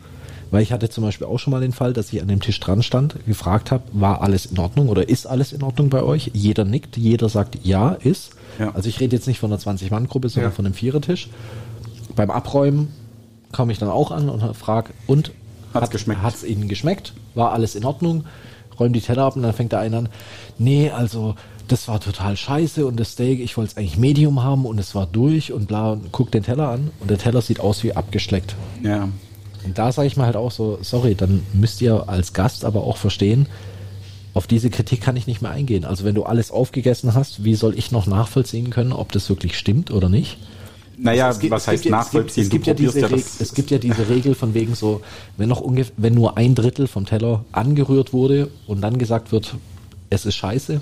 weil 0.51 0.62
ich 0.62 0.74
hatte 0.74 0.89
zum 0.89 1.03
Beispiel 1.03 1.25
auch 1.25 1.39
schon 1.39 1.51
mal 1.51 1.62
den 1.62 1.72
Fall, 1.72 1.93
dass 1.93 2.12
ich 2.12 2.22
an 2.22 2.27
dem 2.27 2.41
Tisch 2.41 2.60
dran 2.60 2.84
stand, 2.84 3.15
gefragt 3.25 3.72
habe, 3.72 3.84
war 3.93 4.22
alles 4.22 4.45
in 4.45 4.60
Ordnung 4.60 4.89
oder 4.89 5.07
ist 5.07 5.27
alles 5.27 5.53
in 5.53 5.63
Ordnung 5.63 5.89
bei 5.89 6.03
euch? 6.03 6.31
Jeder 6.34 6.65
nickt, 6.65 6.98
jeder 6.98 7.29
sagt 7.29 7.57
ja, 7.63 7.91
ist. 7.91 8.31
Ja. 8.60 8.74
Also 8.75 8.89
ich 8.89 9.00
rede 9.00 9.15
jetzt 9.15 9.27
nicht 9.27 9.39
von 9.39 9.51
einer 9.51 9.62
20-Mann-Gruppe, 9.62 10.27
sondern 10.29 10.51
Ja. 10.51 10.55
von 10.55 10.65
einem 10.65 10.75
Vierertisch. 10.75 11.29
Beim 12.15 12.29
Abräumen 12.29 12.89
komme 13.53 13.72
ich 13.72 13.79
dann 13.79 13.89
auch 13.89 14.12
an 14.12 14.29
und 14.29 14.55
frage, 14.55 14.91
und 15.07 15.31
Hat's 15.74 15.89
geschmeckt? 15.89 16.22
Hat 16.22 16.36
es 16.36 16.43
Ihnen 16.43 16.67
geschmeckt? 16.67 17.13
War 17.34 17.51
alles 17.51 17.75
in 17.75 17.84
Ordnung? 17.86 18.25
Räumen 18.79 18.93
die 18.93 19.01
Teller 19.01 19.24
ab 19.24 19.36
und 19.38 19.41
dann 19.43 19.53
fängt 19.53 19.72
der 19.72 19.79
eine 19.79 19.98
an, 19.98 20.10
nee, 20.57 20.89
also 20.89 21.36
das 21.67 21.88
war 21.88 22.00
total 22.00 22.36
scheiße 22.38 22.86
und 22.86 23.00
das 23.00 23.12
Steak, 23.12 23.39
ich 23.39 23.57
wollte 23.57 23.72
es 23.72 23.77
eigentlich 23.77 23.98
Medium 23.98 24.43
haben 24.43 24.65
und 24.65 24.79
es 24.79 24.93
war 24.95 25.07
durch 25.07 25.51
und 25.51 25.67
bla 25.67 25.91
und 25.93 26.12
guckt 26.12 26.34
den 26.34 26.43
Teller 26.43 26.69
an 26.69 26.91
und 27.00 27.10
der 27.10 27.17
Teller 27.17 27.41
sieht 27.41 27.60
aus 27.60 27.84
wie 27.84 27.93
abgeschleckt. 27.93 28.55
ja. 28.84 29.07
Und 29.63 29.79
da 29.79 29.91
sage 29.91 30.07
ich 30.07 30.15
mir 30.15 30.25
halt 30.27 30.36
auch 30.36 30.51
so, 30.51 30.77
sorry, 30.84 31.15
dann 31.15 31.41
müsst 31.53 31.81
ihr 31.81 32.07
als 32.07 32.34
Gast 32.34 32.65
aber 32.65 32.84
auch 32.84 32.98
verstehen, 32.98 33.48
auf 34.36 34.45
diese 34.45 34.69
Kritik 34.69 35.01
kann 35.01 35.17
ich 35.17 35.25
nicht 35.25 35.41
mehr 35.41 35.50
eingehen. 35.50 35.86
Also 35.86 36.03
wenn 36.03 36.13
du 36.13 36.22
alles 36.22 36.51
aufgegessen 36.51 37.15
hast, 37.15 37.43
wie 37.43 37.55
soll 37.55 37.75
ich 37.75 37.91
noch 37.91 38.05
nachvollziehen 38.05 38.69
können, 38.69 38.93
ob 38.93 39.12
das 39.12 39.27
wirklich 39.27 39.57
stimmt 39.57 39.89
oder 39.89 40.07
nicht? 40.07 40.38
Naja, 41.00 41.31
Es 41.31 41.39
gibt- 41.39 41.50
was 41.51 41.67
heißt 41.67 41.84
ja- 41.84 41.89
nachvollziehen? 41.89 42.43
Es 42.43 42.50
gibt, 42.51 42.67
es 42.67 42.75
gibt, 42.77 42.93
Du 42.93 43.00
ja 43.00 43.07
Reg- 43.07 43.25
es 43.39 43.53
gibt 43.55 43.72
ja 43.72 43.79
diese 43.79 44.07
Regel 44.07 44.36
von 44.36 44.53
wegen 44.53 44.75
so, 44.75 45.01
wenn 45.36 45.50
noch 45.50 45.62
ungefähr, 45.62 45.93
wenn 45.98 46.13
nur 46.13 46.38
ein 46.38 46.53
Drittel 46.53 46.86
vom 46.86 47.07
Teller 47.07 47.43
angerührt 47.51 48.13
wurde 48.13 48.51
und 48.67 48.81
dann 48.81 49.00
gesagt 49.00 49.31
wird, 49.31 49.55
es 50.12 50.27
ist 50.27 50.36
scheiße, 50.36 50.79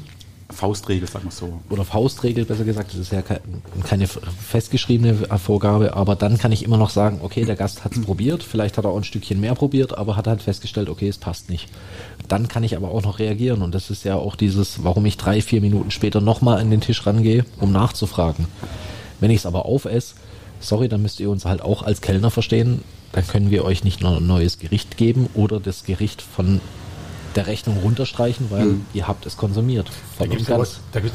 Faustregel, 0.53 1.07
sagen 1.10 1.25
wir 1.25 1.31
so. 1.31 1.60
oder 1.69 1.83
Faustregel 1.83 2.45
besser 2.45 2.63
gesagt, 2.63 2.91
das 2.93 3.00
ist 3.00 3.12
ja 3.12 3.22
ke- 3.22 3.41
keine 3.83 4.07
festgeschriebene 4.07 5.15
Vorgabe, 5.38 5.95
aber 5.95 6.15
dann 6.15 6.38
kann 6.38 6.51
ich 6.51 6.63
immer 6.63 6.77
noch 6.77 6.89
sagen, 6.89 7.19
okay, 7.24 7.45
der 7.45 7.55
Gast 7.55 7.83
hat 7.83 7.93
es 7.95 8.01
probiert, 8.01 8.43
vielleicht 8.43 8.77
hat 8.77 8.86
er 8.86 8.91
auch 8.91 8.98
ein 8.98 9.03
Stückchen 9.03 9.39
mehr 9.39 9.55
probiert, 9.55 9.98
aber 9.98 10.16
hat 10.16 10.27
halt 10.27 10.42
festgestellt, 10.42 10.89
okay, 10.89 11.07
es 11.07 11.18
passt 11.18 11.50
nicht. 11.50 11.68
Dann 12.27 12.48
kann 12.48 12.63
ich 12.63 12.77
aber 12.77 12.89
auch 12.92 13.03
noch 13.03 13.20
reagieren 13.20 13.61
und 13.61 13.74
das 13.75 13.89
ist 13.89 14.03
ja 14.05 14.16
auch 14.16 14.35
dieses, 14.35 14.83
warum 14.83 15.05
ich 15.05 15.18
drei, 15.18 15.42
vier 15.42 15.61
Minuten 15.61 15.92
später 15.92 16.22
nochmal 16.22 16.59
an 16.59 16.70
den 16.72 16.81
Tisch 16.81 17.05
rangehe, 17.05 17.46
um 17.59 17.72
nachzufragen. 17.72 18.46
Wenn 19.20 19.31
ich 19.31 19.37
es 19.37 19.46
aber 19.46 19.66
aufesse, 19.66 20.16
sorry, 20.59 20.87
dann 20.89 21.01
müsst 21.01 21.20
ihr 21.20 21.29
uns 21.29 21.46
halt 21.46 21.61
auch 21.61 21.83
als 21.83 22.01
Kellner 22.01 22.31
verstehen, 22.31 22.83
dann 23.11 23.27
können 23.27 23.51
wir 23.51 23.63
euch 23.66 23.83
nicht 23.83 24.01
noch 24.01 24.18
ein 24.18 24.25
neues 24.27 24.59
Gericht 24.59 24.98
geben 24.98 25.27
oder 25.33 25.59
das 25.59 25.83
Gericht 25.83 26.22
von 26.22 26.61
der 27.35 27.48
Rechnung 27.48 27.77
runterstreichen, 27.77 28.50
weil 28.50 28.75
ihr 28.93 29.07
habt 29.07 29.25
es 29.25 29.37
konsumiert. 29.37 29.89
Da 30.19 30.25
gibt 30.25 30.41
es 30.41 30.50
aber, 30.50 30.67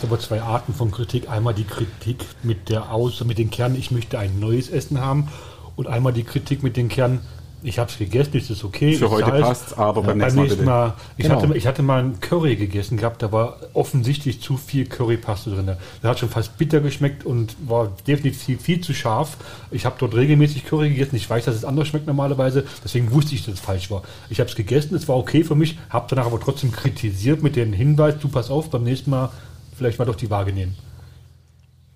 aber 0.03 0.19
zwei 0.19 0.43
Arten 0.43 0.75
von 0.75 0.91
Kritik. 0.91 1.29
Einmal 1.29 1.55
die 1.55 1.65
Kritik 1.65 2.25
mit 2.43 2.69
der 2.69 2.93
Aus 2.93 3.25
mit 3.25 3.39
den 3.39 3.51
Kernen, 3.51 3.77
ich 3.77 3.91
möchte 3.91 4.19
ein 4.19 4.39
neues 4.39 4.69
Essen 4.69 5.01
haben. 5.01 5.29
Und 5.77 5.87
einmal 5.87 6.13
die 6.13 6.25
Kritik 6.25 6.63
mit 6.63 6.77
den 6.77 6.89
Kernen, 6.89 7.21
ich 7.63 7.79
habe 7.79 7.91
es 7.91 7.99
gegessen, 7.99 8.37
es 8.37 8.51
ist 8.51 8.63
okay. 8.63 8.95
Für 8.95 9.11
heute 9.11 9.31
zahl's. 9.31 9.47
passt's, 9.47 9.73
aber 9.75 10.03
beim 10.03 10.19
nächsten 10.19 10.39
Mal 10.39 10.49
bitte. 10.49 10.63
Mal 10.63 10.95
ich, 11.17 11.25
Genau. 11.25 11.43
hatte, 11.43 11.57
ich 11.57 11.67
hatte 11.67 11.83
mal 11.83 12.01
einen 12.01 12.21
Curry 12.21 12.57
gegessen 12.57 12.97
gehabt, 12.97 13.23
da 13.23 13.33
war 13.33 13.57
offensichtlich 13.75 14.41
zu 14.41 14.57
viel 14.57 14.87
Currypaste 14.87 15.51
drin. 15.51 15.67
Der 15.67 16.11
hat 16.11 16.19
schon 16.19 16.29
fast 16.29 16.57
bitter 16.57 16.81
geschmeckt 16.81 17.27
und 17.27 17.57
war 17.69 17.91
definitiv 18.07 18.63
viel 18.63 18.81
zu 18.81 18.95
scharf. 18.95 19.37
Ich 19.71 19.87
habe 19.87 19.97
dort 19.99 20.15
regelmäßig 20.15 20.67
Curry 20.67 20.91
gegessen. 20.91 21.17
Ich 21.17 21.29
weiß, 21.29 21.47
dass 21.47 21.57
es 21.57 21.65
anders 21.65 21.89
schmeckt 21.89 22.07
normalerweise. 22.07 22.65
Deswegen 22.85 23.11
wusste 23.13 23.35
ich, 23.35 23.45
dass 23.45 23.55
es 23.55 23.61
falsch 23.61 23.91
war. 23.91 24.03
Ich 24.31 24.39
habe 24.41 24.49
es 24.49 24.57
gegessen, 24.57 24.95
es 24.95 25.09
war 25.09 25.17
okay 25.17 25.43
für 25.43 25.55
mich, 25.57 25.79
habe 25.91 26.07
danach 26.09 26.27
aber 26.27 26.39
trotzdem 26.41 26.71
kritisiert 26.71 27.43
mit 27.43 27.57
dem 27.57 27.73
Hinweis, 27.73 28.15
du 28.21 28.29
pass 28.29 28.51
auf, 28.51 28.71
beim 28.71 28.85
nächsten 28.85 29.11
Mal 29.11 29.31
vielleicht 29.77 29.99
mal 29.99 30.05
doch 30.05 30.17
die 30.17 30.31
Waage 30.31 30.53
nehmen. 30.53 30.77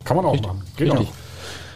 Kann 0.04 0.16
man 0.16 0.26
auch 0.26 0.40
machen. 0.40 0.62
Geht 0.76 0.90
Richtig. 0.92 1.08
auch. 1.08 1.12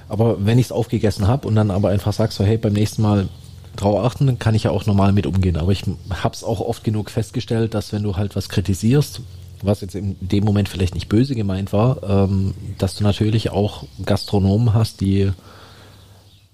Aber 0.09 0.45
wenn 0.45 0.59
ich 0.59 0.67
es 0.67 0.73
aufgegessen 0.73 1.27
habe 1.27 1.49
und 1.49 1.55
dann 1.57 1.71
aber 1.71 1.89
einfach 1.91 2.13
sag 2.13 2.33
so, 2.33 2.45
hey, 2.45 2.59
beim 2.59 2.73
nächsten 2.73 3.03
Mal 3.03 3.29
drauf 3.77 4.05
achten, 4.05 4.27
dann 4.27 4.39
kann 4.39 4.55
ich 4.55 4.65
ja 4.65 4.71
auch 4.71 4.87
normal 4.87 5.13
mit 5.13 5.27
umgehen. 5.27 5.57
Aber 5.57 5.73
ich 5.73 5.85
habe 6.11 6.35
es 6.35 6.43
auch 6.45 6.61
oft 6.61 6.85
genug 6.85 7.11
festgestellt, 7.11 7.75
dass 7.75 7.93
wenn 7.93 8.03
du 8.03 8.17
halt 8.17 8.35
was 8.37 8.49
kritisierst, 8.49 9.21
was 9.63 9.81
jetzt 9.81 9.95
in 9.95 10.17
dem 10.21 10.45
Moment 10.45 10.69
vielleicht 10.69 10.95
nicht 10.95 11.09
böse 11.09 11.35
gemeint 11.35 11.73
war, 11.73 12.03
ähm, 12.09 12.55
dass 12.79 12.95
du 12.97 13.05
natürlich 13.05 13.51
auch 13.51 13.85
Gastronomen 14.05 14.75
hast, 14.75 15.01
die 15.01 15.31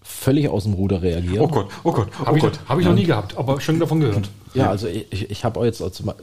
völlig 0.02 0.48
aus 0.48 0.64
dem 0.64 0.74
Ruder 0.74 1.02
reagieren. 1.02 1.40
Oh 1.44 1.48
Gott, 1.48 1.68
oh 1.84 1.92
Gott, 1.92 2.08
oh 2.22 2.26
Habe 2.26 2.38
ich, 2.38 2.42
Gott. 2.44 2.60
hab 2.68 2.78
ich 2.78 2.84
noch 2.86 2.94
nie 2.94 3.04
gehabt, 3.04 3.36
aber 3.36 3.60
schon 3.60 3.78
davon 3.80 4.00
gehört. 4.00 4.28
Ja, 4.54 4.68
also 4.70 4.86
ich, 4.86 5.30
ich 5.30 5.44
habe 5.44 5.64
jetzt, 5.64 5.80
also, 5.82 6.04
mal- 6.04 6.14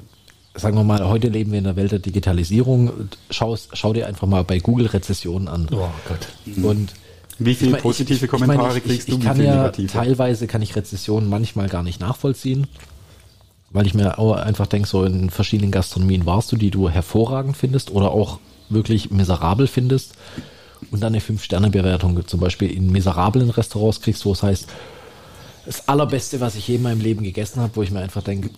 sagen 0.56 0.76
wir 0.78 0.84
mal, 0.84 1.08
heute 1.08 1.28
leben 1.30 1.52
wir 1.52 1.60
in 1.60 1.64
der 1.66 1.76
Welt 1.76 1.92
der 1.92 2.00
Digitalisierung. 2.00 2.92
Schau, 3.30 3.56
schau 3.74 3.94
dir 3.94 4.08
einfach 4.08 4.28
mal 4.28 4.44
bei 4.44 4.60
Google 4.60 4.88
Rezessionen 4.88 5.48
an. 5.48 5.68
Oh 5.72 5.88
Gott. 6.08 6.64
Und 6.64 6.94
Wie 7.40 7.56
viele 7.56 7.70
Ich 7.70 7.74
mein, 7.74 7.82
positive 7.82 8.18
ich- 8.18 8.24
ich 8.24 8.30
Kommentare 8.30 8.68
meine, 8.68 8.78
ich, 8.78 8.84
kriegst 8.84 9.08
ich, 9.08 9.14
du? 9.16 9.20
Ich 9.20 9.26
kann 9.26 9.42
ja 9.44 9.56
negative? 9.56 9.88
teilweise 9.88 10.48
kann 10.48 10.62
ich 10.62 10.76
Rezessionen 10.76 11.30
manchmal 11.30 11.68
gar 11.70 11.84
nicht 11.84 12.00
nachvollziehen, 12.00 12.68
weil 13.72 13.86
ich 13.88 13.94
mir 13.94 14.20
auch 14.20 14.34
einfach 14.34 14.68
denke, 14.68 14.88
so 14.88 15.04
in 15.04 15.30
verschiedenen 15.30 15.72
Gastronomien 15.72 16.26
warst 16.26 16.52
du, 16.52 16.58
die 16.58 16.72
du 16.72 16.90
hervorragend 16.90 17.56
findest 17.58 17.92
oder 17.92 18.12
auch 18.12 18.40
wirklich 18.70 19.10
miserabel 19.12 19.68
findest 19.68 20.14
und 20.92 21.02
dann 21.02 21.14
eine 21.14 21.22
Fünf-Sterne-Bewertung 21.22 22.26
zum 22.28 22.40
Beispiel 22.40 22.70
in 22.72 22.92
miserablen 22.92 23.50
Restaurants 23.50 24.02
kriegst, 24.02 24.26
wo 24.26 24.32
es 24.32 24.44
heißt, 24.44 24.68
das 25.66 25.88
allerbeste, 25.88 26.40
was 26.40 26.56
ich 26.56 26.68
je 26.68 26.76
in 26.76 26.82
meinem 26.84 27.02
Leben 27.02 27.24
gegessen 27.24 27.62
habe, 27.62 27.76
wo 27.76 27.84
ich 27.84 27.92
mir 27.92 28.00
einfach 28.00 28.24
denke, 28.24 28.50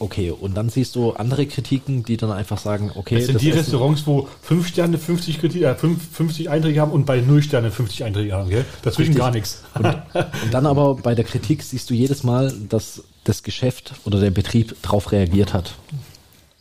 okay, 0.00 0.30
und 0.30 0.56
dann 0.56 0.68
siehst 0.68 0.94
du 0.96 1.12
andere 1.12 1.46
Kritiken, 1.46 2.04
die 2.04 2.16
dann 2.16 2.30
einfach 2.30 2.58
sagen, 2.58 2.90
okay, 2.94 3.16
Das 3.16 3.26
sind 3.26 3.40
die 3.40 3.48
Essen- 3.50 3.58
Restaurants, 3.60 4.06
wo 4.06 4.28
5 4.42 4.66
Sterne 4.66 4.98
50, 4.98 5.40
Kritik, 5.40 5.62
äh, 5.62 5.74
5, 5.74 6.00
50 6.12 6.50
Einträge 6.50 6.80
haben 6.80 6.92
und 6.92 7.06
bei 7.06 7.20
0 7.20 7.42
Sterne 7.42 7.70
50 7.70 8.04
Einträge 8.04 8.32
haben. 8.32 8.50
Gell? 8.50 8.64
Dazwischen 8.82 9.08
Richtig. 9.12 9.18
gar 9.18 9.30
nichts. 9.30 9.62
Und, 9.74 9.84
und 9.84 10.52
dann 10.54 10.66
aber 10.66 10.94
bei 10.94 11.14
der 11.14 11.24
Kritik 11.24 11.62
siehst 11.62 11.90
du 11.90 11.94
jedes 11.94 12.22
Mal, 12.22 12.52
dass 12.68 13.02
das 13.24 13.42
Geschäft 13.42 13.92
oder 14.04 14.20
der 14.20 14.30
Betrieb 14.30 14.74
darauf 14.82 15.12
reagiert 15.12 15.52
hat. 15.52 15.74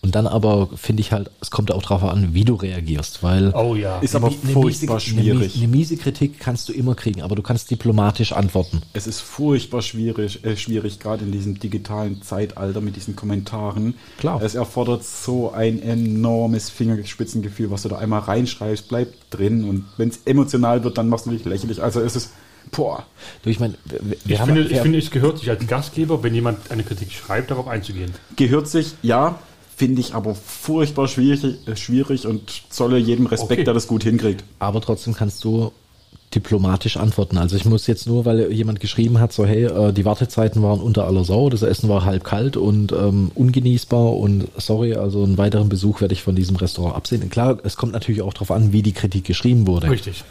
Und 0.07 0.15
dann 0.15 0.25
aber 0.25 0.69
finde 0.73 1.01
ich 1.01 1.11
halt, 1.11 1.29
es 1.41 1.51
kommt 1.51 1.69
auch 1.69 1.81
darauf 1.81 2.01
an, 2.05 2.33
wie 2.33 2.45
du 2.45 2.55
reagierst, 2.55 3.23
weil 3.23 3.53
Oh 3.53 3.75
ja. 3.75 3.99
Ist 3.99 4.15
aber 4.15 4.27
eine 4.27 4.37
miese- 4.37 4.53
furchtbar 4.53 4.93
Eine, 4.93 5.01
schwierig. 5.01 5.57
eine 5.57 5.67
miese 5.67 5.97
Kritik 5.97 6.39
kannst 6.39 6.69
du 6.69 6.71
immer 6.73 6.95
kriegen, 6.95 7.21
aber 7.23 7.35
du 7.35 7.41
kannst 7.41 7.69
diplomatisch 7.69 8.31
antworten. 8.31 8.81
Es 8.93 9.05
ist 9.05 9.19
furchtbar 9.19 9.81
schwierig, 9.81 10.45
äh, 10.45 10.55
schwierig, 10.55 11.01
gerade 11.01 11.25
in 11.25 11.33
diesem 11.33 11.59
digitalen 11.59 12.21
Zeitalter 12.21 12.79
mit 12.79 12.95
diesen 12.95 13.17
Kommentaren. 13.17 13.95
Klar. 14.17 14.41
Es 14.41 14.55
erfordert 14.55 15.03
so 15.03 15.51
ein 15.51 15.81
enormes 15.81 16.69
Fingerspitzengefühl, 16.69 17.69
was 17.69 17.81
du 17.81 17.89
da 17.89 17.97
einmal 17.97 18.21
reinschreibst, 18.21 18.87
bleibt 18.87 19.13
drin 19.31 19.65
und 19.65 19.83
wenn 19.97 20.07
es 20.07 20.21
emotional 20.23 20.85
wird, 20.85 20.97
dann 20.97 21.09
machst 21.09 21.25
du 21.25 21.31
dich 21.31 21.43
lächerlich. 21.43 21.83
Also 21.83 21.99
es 21.99 22.15
ist, 22.15 22.29
boah, 22.71 23.05
Du, 23.43 23.49
ich 23.49 23.59
meine, 23.59 23.73
Ich 24.25 24.39
haben 24.39 24.53
finde, 24.53 24.69
ich 24.71 24.79
finde, 24.79 24.99
es 24.99 25.11
gehört 25.11 25.39
sich 25.39 25.49
als 25.49 25.67
Gastgeber, 25.67 26.23
wenn 26.23 26.33
jemand 26.33 26.71
eine 26.71 26.83
Kritik 26.83 27.11
schreibt, 27.11 27.51
darauf 27.51 27.67
einzugehen. 27.67 28.13
gehört 28.37 28.69
sich, 28.69 28.93
ja, 29.01 29.37
finde 29.77 30.01
ich 30.01 30.15
aber 30.15 30.33
furchtbar 30.35 31.07
schwierig, 31.07 31.55
äh, 31.67 31.75
schwierig 31.75 32.25
und 32.25 32.63
zolle 32.69 32.97
jedem 32.97 33.27
Respekt, 33.27 33.51
Okay. 33.59 33.63
der 33.63 33.73
das 33.75 33.87
gut 33.87 34.03
hinkriegt. 34.03 34.43
Aber 34.59 34.81
trotzdem 34.81 35.13
kannst 35.13 35.43
du 35.43 35.71
diplomatisch 36.33 36.97
antworten. 36.97 37.37
Also 37.37 37.55
ich 37.55 37.63
muss 37.63 37.87
jetzt 37.87 38.05
nur, 38.07 38.25
weil 38.25 38.51
jemand 38.51 38.79
geschrieben 38.79 39.19
hat, 39.19 39.31
so 39.31 39.45
hey, 39.45 39.65
äh, 39.65 39.93
die 39.93 40.03
Wartezeiten 40.03 40.61
waren 40.63 40.81
unter 40.81 41.05
aller 41.05 41.23
Sau, 41.23 41.49
das 41.49 41.61
Essen 41.61 41.87
war 41.89 42.03
halb 42.05 42.23
kalt 42.23 42.57
und 42.57 42.91
ähm, 42.91 43.31
ungenießbar 43.35 44.13
und 44.13 44.47
sorry, 44.57 44.95
also 44.95 45.23
einen 45.23 45.37
weiteren 45.37 45.69
Besuch 45.69 46.01
werde 46.01 46.13
ich 46.13 46.23
von 46.23 46.35
diesem 46.35 46.55
Restaurant 46.57 46.95
absehen. 46.95 47.29
Klar, 47.29 47.59
es 47.63 47.77
kommt 47.77 47.93
natürlich 47.93 48.21
auch 48.23 48.33
darauf 48.33 48.51
an, 48.51 48.73
wie 48.73 48.81
die 48.81 48.91
Kritik 48.93 49.23
geschrieben 49.25 49.67
wurde. 49.67 49.89
Richtig. 49.89 50.23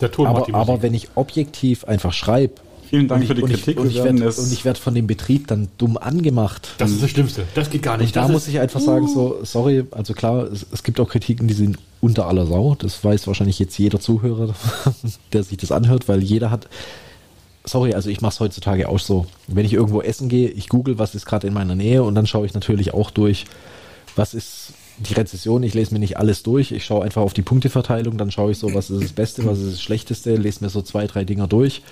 Der 0.00 0.10
Ton 0.10 0.24
macht 0.32 0.48
die 0.48 0.54
Aber, 0.54 0.60
Musik. 0.60 0.70
aber 0.74 0.82
wenn 0.82 0.94
ich 0.94 1.08
objektiv 1.14 1.84
einfach 1.84 2.12
schreibe 2.12 2.54
Vielen 2.88 3.06
Dank 3.08 3.22
und 3.22 3.26
für 3.26 3.32
ich, 3.34 3.38
die 3.38 3.42
und 3.44 3.50
Kritik. 3.50 3.76
ich, 3.76 3.78
und 3.78 3.90
ich 3.90 4.02
werde 4.02 4.24
es- 4.24 4.38
und 4.38 4.52
ich 4.52 4.64
werd 4.64 4.78
von 4.78 4.94
dem 4.94 5.06
Betrieb 5.06 5.46
dann 5.48 5.68
dumm 5.76 5.98
angemacht, 5.98 6.70
das 6.78 6.90
ist 6.90 7.02
das 7.02 7.10
Schlimmste. 7.10 7.44
Das 7.54 7.68
geht 7.68 7.82
gar 7.82 7.96
nicht. 7.98 8.08
und 8.08 8.16
da 8.16 8.22
das 8.22 8.30
muss 8.32 8.48
ich 8.48 8.58
einfach 8.60 8.80
sagen, 8.80 9.06
so, 9.08 9.38
sorry, 9.42 9.84
also 9.90 10.14
klar, 10.14 10.44
es, 10.44 10.66
es 10.72 10.82
gibt 10.82 10.98
auch 11.00 11.08
Kritiken, 11.08 11.48
die 11.48 11.54
sind 11.54 11.78
unter 12.00 12.26
aller 12.26 12.46
Sau. 12.46 12.76
Das 12.78 13.02
weiß 13.04 13.26
wahrscheinlich 13.26 13.58
jetzt 13.58 13.78
jeder 13.78 14.00
Zuhörer, 14.00 14.54
der 15.32 15.42
sich 15.42 15.58
das 15.58 15.72
anhört, 15.72 16.08
weil 16.08 16.22
jeder 16.22 16.50
hat. 16.50 16.68
Sorry, 17.64 17.92
also 17.92 18.08
ich 18.08 18.22
mache 18.22 18.32
es 18.32 18.40
heutzutage 18.40 18.88
auch 18.88 18.98
so. 18.98 19.26
Wenn 19.46 19.66
ich 19.66 19.74
irgendwo 19.74 20.00
essen 20.00 20.30
gehe, 20.30 20.48
ich 20.48 20.68
google, 20.70 20.98
was 20.98 21.14
ist 21.14 21.26
gerade 21.26 21.46
in 21.46 21.52
meiner 21.52 21.74
Nähe 21.74 22.02
und 22.02 22.14
dann 22.14 22.26
schaue 22.26 22.46
ich 22.46 22.54
natürlich 22.54 22.94
auch 22.94 23.10
durch, 23.10 23.44
was 24.16 24.32
ist 24.32 24.72
die 24.98 25.12
Rezession. 25.12 25.62
Ich 25.62 25.74
lese 25.74 25.92
mir 25.92 26.00
nicht 26.00 26.16
alles 26.16 26.42
durch. 26.42 26.72
Ich 26.72 26.86
schaue 26.86 27.04
einfach 27.04 27.20
auf 27.20 27.34
die 27.34 27.42
Punkteverteilung, 27.42 28.16
dann 28.16 28.30
schaue 28.30 28.52
ich 28.52 28.58
so, 28.58 28.72
was 28.72 28.88
ist 28.88 29.02
das 29.02 29.12
Beste, 29.12 29.44
was 29.44 29.58
ist 29.58 29.72
das 29.74 29.82
Schlechteste, 29.82 30.36
lese 30.36 30.64
mir 30.64 30.70
so 30.70 30.80
zwei, 30.80 31.06
drei 31.06 31.24
Dinger 31.24 31.46
durch 31.46 31.82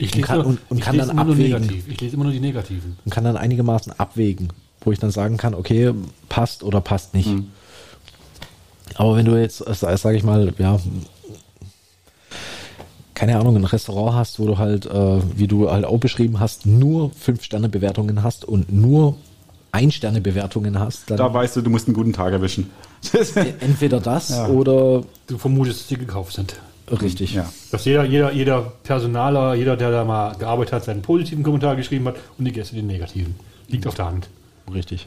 ich 0.00 0.14
und 0.16 0.22
kann- 0.22 0.40
und- 0.40 0.58
und 0.68 0.78
ich 0.78 0.84
kann 0.84 0.94
lese 0.96 1.06
dann 1.08 1.16
immer 1.16 1.24
nur 1.24 1.34
abwägen. 1.34 1.60
negativ. 1.62 1.88
Ich 1.88 2.00
lese 2.00 2.14
immer 2.14 2.24
nur 2.24 2.32
die 2.32 2.40
Negativen. 2.40 2.96
und 3.04 3.10
kann 3.12 3.24
dann 3.24 3.36
einigermaßen 3.36 3.92
abwägen, 3.98 4.52
wo 4.82 4.92
ich 4.92 4.98
dann 4.98 5.10
sagen 5.10 5.36
kann, 5.36 5.54
okay, 5.54 5.92
passt 6.28 6.62
oder 6.62 6.80
passt 6.80 7.14
nicht. 7.14 7.28
Aber 8.96 9.16
wenn 9.16 9.24
du 9.26 9.40
jetzt, 9.40 9.58
sage 9.58 10.16
ich 10.16 10.22
mal, 10.24 10.52
ja, 10.58 10.78
keine 13.14 13.38
Ahnung, 13.38 13.56
ein 13.56 13.64
Restaurant 13.64 14.16
hast, 14.16 14.38
wo 14.40 14.46
du 14.46 14.56
halt, 14.58 14.86
äh, 14.86 15.20
wie 15.38 15.46
du 15.46 15.70
halt 15.70 15.84
auch 15.84 15.98
beschrieben 15.98 16.40
hast, 16.40 16.64
nur 16.66 17.10
Fünf-Sterne-Bewertungen 17.12 18.22
hast 18.22 18.44
und 18.46 18.72
nur 18.72 19.16
Ein-Sterne-Bewertungen 19.72 20.78
hast, 20.80 21.10
dann 21.10 21.18
Da 21.18 21.32
weißt 21.32 21.56
du, 21.56 21.60
du 21.60 21.70
musst 21.70 21.86
einen 21.86 21.94
guten 21.94 22.12
Tag 22.12 22.32
erwischen. 22.32 22.70
entweder 23.60 24.00
das 24.00 24.30
Ja. 24.30 24.48
oder 24.48 25.04
Du 25.26 25.38
vermutest, 25.38 25.80
dass 25.82 25.88
sie 25.88 25.96
gekauft 25.96 26.32
sind. 26.34 26.54
Richtig. 26.92 27.34
ja. 27.34 27.50
Dass 27.70 27.84
jeder, 27.84 28.04
jeder, 28.04 28.32
jeder 28.32 28.72
Personaler, 28.82 29.54
jeder, 29.54 29.76
der 29.76 29.90
da 29.90 30.04
mal 30.04 30.34
gearbeitet 30.36 30.72
hat, 30.72 30.84
seinen 30.84 31.02
positiven 31.02 31.42
Kommentar 31.42 31.76
geschrieben 31.76 32.06
hat 32.06 32.16
und 32.38 32.44
die 32.44 32.52
Gäste 32.52 32.74
den 32.74 32.86
negativen. 32.86 33.34
Liegt 33.68 33.86
auf 33.86 33.94
der 33.94 34.06
Hand. 34.06 34.28
Richtig. 34.72 35.06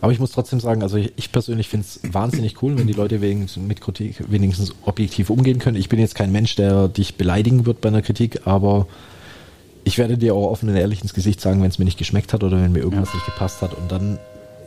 Aber 0.00 0.12
ich 0.12 0.18
muss 0.18 0.32
trotzdem 0.32 0.60
sagen, 0.60 0.82
also 0.82 0.96
ich, 0.96 1.12
ich 1.16 1.30
persönlich 1.30 1.68
finde 1.68 1.86
es 1.86 2.00
wahnsinnig 2.12 2.62
cool, 2.62 2.78
wenn 2.78 2.86
die 2.86 2.94
Leute 2.94 3.20
wegen, 3.20 3.46
mit 3.66 3.80
Kritik 3.80 4.30
wenigstens 4.30 4.72
objektiv 4.84 5.30
umgehen 5.30 5.58
können. 5.58 5.76
Ich 5.76 5.88
bin 5.88 5.98
jetzt 5.98 6.14
kein 6.14 6.32
Mensch, 6.32 6.56
der 6.56 6.88
dich 6.88 7.16
beleidigen 7.16 7.66
wird 7.66 7.80
bei 7.80 7.88
einer 7.88 8.02
Kritik, 8.02 8.46
aber 8.46 8.86
ich 9.84 9.98
werde 9.98 10.16
dir 10.16 10.34
auch 10.34 10.50
offen 10.50 10.68
und 10.68 10.76
ehrlich 10.76 11.02
ins 11.02 11.14
Gesicht 11.14 11.40
sagen, 11.40 11.62
wenn 11.62 11.70
es 11.70 11.78
mir 11.78 11.84
nicht 11.84 11.98
geschmeckt 11.98 12.32
hat 12.32 12.44
oder 12.44 12.60
wenn 12.60 12.72
mir 12.72 12.80
irgendwas 12.80 13.12
nicht 13.12 13.26
gepasst 13.26 13.60
hat. 13.62 13.74
Und 13.74 13.92
dann 13.92 14.18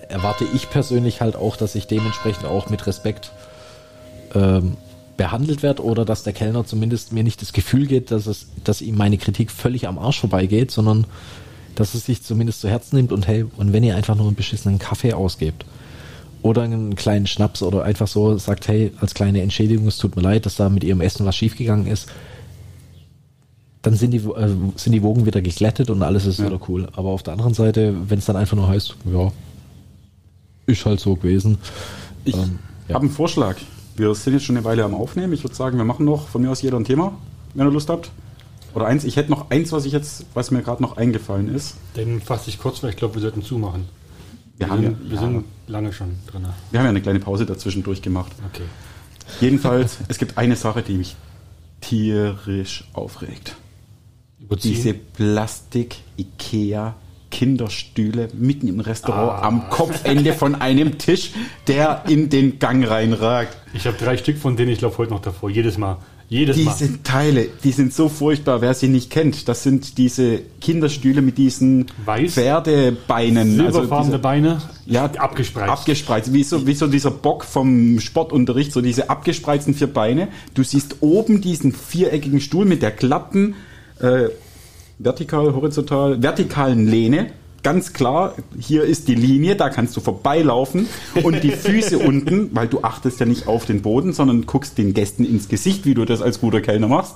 erwarte 0.10 0.46
ich 0.54 0.70
persönlich 0.70 1.22
halt 1.22 1.36
auch, 1.36 1.56
dass 1.56 1.76
ich 1.76 1.88
dementsprechend 1.88 2.46
auch 2.46 2.70
mit 2.70 2.86
Respekt 2.86 3.32
ähm, 4.36 4.78
behandelt 5.18 5.64
werde 5.64 5.84
oder 5.84 6.06
dass 6.06 6.24
der 6.24 6.34
Kellner 6.34 6.66
zumindest 6.66 7.14
mir 7.14 7.24
nicht 7.24 7.42
das 7.42 7.54
Gefühl 7.54 7.86
geht, 7.88 8.12
dass 8.12 8.26
es, 8.28 8.48
dass 8.64 8.82
ihm 8.82 8.96
meine 8.96 9.18
Kritik 9.18 9.52
völlig 9.52 9.88
am 9.88 10.00
Arsch 10.00 10.20
vorbeigeht, 10.20 10.72
sondern 10.72 11.06
dass 11.76 11.94
es 11.94 12.06
sich 12.06 12.24
zumindest 12.24 12.62
zu 12.62 12.70
Herzen 12.70 12.96
nimmt 12.96 13.12
und 13.12 13.28
hey, 13.28 13.46
und 13.58 13.74
wenn 13.74 13.84
ihr 13.84 13.96
einfach 13.96 14.16
nur 14.16 14.28
einen 14.28 14.36
beschissenen 14.36 14.80
Kaffee 14.80 15.14
ausgebt 15.14 15.66
oder 16.42 16.64
einen 16.64 16.96
kleinen 16.96 17.26
Schnaps 17.28 17.62
oder 17.64 17.84
einfach 17.84 18.08
so 18.08 18.38
sagt, 18.38 18.68
hey, 18.68 18.92
als 19.00 19.14
kleine 19.14 19.42
Entschädigung, 19.42 19.88
es 19.88 19.98
tut 19.98 20.16
mir 20.16 20.22
leid, 20.22 20.46
dass 20.46 20.56
da 20.56 20.70
mit 20.70 20.84
ihrem 20.84 21.02
Essen 21.02 21.26
was 21.26 21.36
schiefgegangen 21.36 21.88
ist, 21.88 22.08
dann 23.82 23.96
sind 23.96 24.12
die, 24.12 24.18
äh, 24.18 24.50
sind 24.76 24.94
die 24.94 25.04
Wogen 25.04 25.26
wieder 25.26 25.42
geglättet 25.42 25.90
und 25.90 26.02
alles 26.04 26.26
ist 26.26 26.44
wieder 26.44 26.60
cool. 26.70 26.88
Aber 26.96 27.10
auf 27.10 27.22
der 27.24 27.34
anderen 27.34 27.54
Seite, 27.54 27.94
wenn 28.10 28.20
es 28.20 28.26
dann 28.26 28.36
einfach 28.36 28.56
nur 28.56 28.68
heißt, 28.68 28.96
ja, 29.12 29.32
ist 30.66 30.86
halt 30.86 31.00
so 31.00 31.16
gewesen. 31.16 31.58
Ich 32.24 32.36
Ähm, 32.36 32.60
ja. 32.88 32.96
habe 32.96 33.06
einen 33.06 33.14
Vorschlag. 33.14 33.58
Wir 33.96 34.14
sind 34.16 34.34
jetzt 34.34 34.44
schon 34.46 34.58
eine 34.58 34.66
Weile 34.66 34.84
am 34.84 34.94
Aufnehmen. 34.94 35.34
Ich 35.34 35.44
würde 35.44 35.56
sagen, 35.56 35.78
wir 35.78 35.86
machen 35.86 36.06
noch 36.06 36.28
von 36.28 36.42
mir 36.42 36.50
aus 36.50 36.62
jeder 36.62 36.78
ein 36.78 36.86
Thema, 36.86 37.14
wenn 37.54 37.68
ihr 37.68 37.72
Lust 37.72 37.90
habt. 37.90 38.12
Oder 38.74 38.88
eins. 38.88 39.04
Ich 39.04 39.18
hätte 39.18 39.30
noch 39.30 39.52
eins, 39.52 39.72
was 39.72 39.86
ich 39.86 39.92
jetzt, 39.92 40.26
was 40.34 40.50
mir 40.50 40.64
gerade 40.64 40.82
noch 40.82 40.98
eingefallen 40.98 41.54
ist. 41.54 41.76
Dann 41.94 42.22
fasse 42.22 42.50
ich 42.50 42.58
kurz, 42.58 42.82
weil 42.82 42.90
ich 42.90 42.96
glaube, 42.96 43.16
wir 43.16 43.22
sollten 43.22 43.44
zumachen. 43.44 43.86
Wir, 44.58 44.68
Wir, 44.68 44.74
haben, 44.74 44.82
sind, 44.82 44.92
ja, 45.04 45.10
wir 45.10 45.16
ja, 45.16 45.22
sind 45.22 45.44
lange 45.68 45.94
schon 45.94 46.16
drin. 46.32 46.44
wir 46.72 46.80
haben 46.80 46.86
ja 46.86 46.90
eine 46.90 47.02
kleine 47.02 47.20
Pause 47.20 47.46
dazwischen 47.46 47.84
durchgemacht. 47.84 48.32
Okay. 48.52 48.64
Jedenfalls, 49.42 49.98
es 50.08 50.18
gibt 50.18 50.38
eine 50.38 50.56
Sache, 50.56 50.82
die 50.82 50.96
mich 50.96 51.16
tierisch 51.82 52.86
aufregt. 52.94 53.56
Überziehen. 54.40 54.74
Diese 54.74 54.94
Plastik-Ikea-Kinderstühle 57.34 58.28
mitten 58.34 58.68
im 58.68 58.80
Restaurant 58.80 59.44
Ah. 59.44 59.48
am 59.48 59.70
Kopfende 59.70 60.34
von 60.34 60.56
einem 60.56 60.98
Tisch, 60.98 61.32
der 61.68 62.04
in 62.08 62.30
den 62.30 62.60
Gang 62.60 62.88
reinragt. 62.88 63.58
Ich 63.74 63.86
habe 63.88 63.98
drei 63.98 64.18
Stück 64.18 64.38
von 64.38 64.56
denen, 64.56 64.72
ich 64.72 64.82
laufe 64.82 65.00
heute 65.00 65.12
noch 65.12 65.22
davor. 65.22 65.50
Jedes 65.50 65.78
Mal. 65.78 65.98
Jedes 66.30 66.58
Mal. 66.58 66.74
Diese 66.80 67.04
Teile, 67.04 67.48
die 67.64 67.72
sind 67.72 67.94
so 67.94 68.10
furchtbar, 68.10 68.62
wer 68.62 68.74
sie 68.74 68.88
nicht 68.88 69.10
kennt. 69.12 69.48
Das 69.48 69.62
sind 69.62 69.98
diese 69.98 70.40
Kinderstühle 70.62 71.22
mit 71.22 71.38
diesen 71.38 71.86
Weiß. 72.06 72.34
Pferdebeinen. 72.34 73.52
Silberfarbene 73.56 73.96
also 73.98 74.04
diese, 74.06 74.20
Beine, 74.20 74.62
ja, 74.86 75.06
abgespreizt. 75.06 75.70
Abgespreizt, 75.70 76.34
wie 76.34 76.44
so, 76.44 76.66
wie 76.66 76.74
so 76.74 76.88
dieser 76.88 77.12
Bock 77.12 77.44
vom 77.44 78.00
Sportunterricht, 78.00 78.72
so 78.72 78.82
diese 78.82 79.10
abgespreizten 79.10 79.74
vier 79.74 79.88
Beine. 79.88 80.30
Du 80.54 80.64
siehst 80.64 80.98
oben 81.02 81.42
diesen 81.42 81.72
viereckigen 81.74 82.40
Stuhl 82.40 82.66
mit 82.66 82.82
der 82.82 82.92
glatten, 82.92 83.56
äh, 84.00 84.30
vertikal, 85.00 85.54
horizontal, 85.54 86.22
vertikalen 86.22 86.88
Lehne. 86.88 87.32
Ganz 87.64 87.94
klar, 87.94 88.34
hier 88.60 88.84
ist 88.84 89.08
die 89.08 89.16
Linie, 89.16 89.56
da 89.56 89.70
kannst 89.70 89.96
du 89.96 90.02
vorbeilaufen 90.02 90.88
und 91.24 91.44
die 91.44 91.52
Füße 91.52 91.98
unten, 92.00 92.50
weil 92.54 92.68
du 92.68 92.82
achtest 92.82 93.22
ja 93.22 93.26
nicht 93.26 93.48
auf 93.48 93.66
den 93.66 93.82
Boden, 93.82 94.12
sondern 94.12 94.46
guckst 94.46 94.78
den 94.78 94.94
Gästen 94.94 95.24
ins 95.24 95.48
Gesicht, 95.48 95.86
wie 95.86 95.94
du 95.94 96.04
das 96.04 96.22
als 96.22 96.42
guter 96.42 96.60
Kellner 96.60 96.90
machst. 96.90 97.16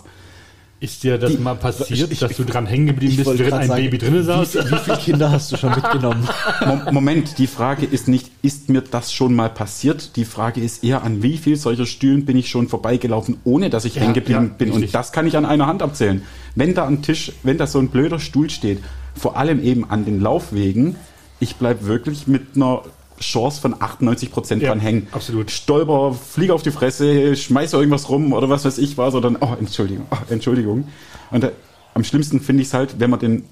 Ist 0.80 1.04
dir 1.04 1.18
das 1.18 1.32
Die- 1.32 1.38
mal 1.40 1.56
passiert, 1.56 2.12
ich- 2.12 2.20
dass 2.20 2.36
du 2.38 2.44
dran 2.44 2.68
hängen 2.68 2.86
geblieben 2.86 3.16
bist, 3.16 3.40
während 3.40 3.54
ein 3.62 3.68
sagen, 3.68 3.82
Baby 3.84 3.98
drin 3.98 4.24
saß? 4.24 4.54
Wie, 4.54 4.60
wie 4.72 4.78
viele 4.78 4.98
Kinder 4.98 5.32
hast 5.32 5.52
du 5.52 5.58
schon 5.58 5.72
mitgenommen? 5.72 6.28
Mo- 6.68 6.92
Moment, 6.92 7.40
die 7.40 7.48
Frage 7.48 7.88
ist 7.88 8.08
nicht, 8.08 8.30
ist 8.44 8.70
mir 8.70 8.82
das 8.82 9.12
schon 9.12 9.34
mal 9.36 9.50
passiert? 9.50 10.16
Die 10.18 10.26
Frage 10.26 10.62
ist 10.62 10.84
eher, 10.84 11.02
an 11.04 11.24
wie 11.24 11.38
viel 11.38 11.56
solcher 11.56 11.88
Stühlen 11.88 12.26
bin 12.26 12.38
ich 12.38 12.50
schon 12.50 12.68
vorbeigelaufen, 12.68 13.38
ohne 13.44 13.72
dass 13.72 13.86
ich 13.86 13.96
Ja, 13.96 14.04
hängen 14.04 14.14
geblieben 14.14 14.50
ja, 14.52 14.56
bin? 14.56 14.72
Und 14.72 14.94
das 14.94 15.12
kann 15.12 15.26
ich 15.26 15.36
an 15.36 15.46
einer 15.46 15.66
Hand 15.66 15.82
abzählen. 15.82 16.22
Wenn 16.54 16.76
da 16.76 16.86
ein 16.86 17.02
Tisch, 17.02 17.32
wenn 17.42 17.58
da 17.58 17.66
so 17.66 17.80
ein 17.80 17.88
blöder 17.88 18.20
Stuhl 18.20 18.52
steht, 18.52 18.80
vor 19.16 19.36
allem 19.36 19.64
eben 19.64 19.90
an 19.90 20.06
den 20.06 20.22
Laufwegen, 20.22 20.96
ich 21.40 21.56
bleib 21.56 21.86
wirklich 21.86 22.28
mit 22.28 22.56
einer 22.56 22.84
Chance 23.20 23.62
von 23.62 23.76
98 23.82 24.32
Prozent 24.32 24.62
Ja, 24.62 24.70
dran 24.70 24.80
hängen. 24.80 25.08
absolut. 25.12 25.52
Stolper, 25.52 26.14
fliege 26.14 26.54
auf 26.54 26.62
die 26.64 26.72
Fresse, 26.72 27.36
schmeiße 27.36 27.76
irgendwas 27.78 28.10
rum 28.10 28.34
oder 28.34 28.50
was 28.50 28.66
weiß 28.66 28.78
ich 28.78 28.98
was, 28.98 29.14
oder 29.16 29.32
dann, 29.32 29.38
oh, 29.42 29.56
Entschuldigung, 29.60 30.06
oh, 30.12 30.18
Entschuldigung. 30.30 30.88
Und 31.32 31.44
da, 31.44 31.52
am 31.94 32.04
schlimmsten 32.04 32.40
finde 32.40 32.62
ich 32.62 32.68
es 32.70 32.74
halt, 32.74 33.00
wenn 33.00 33.10
man 33.10 33.20
den 33.20 33.44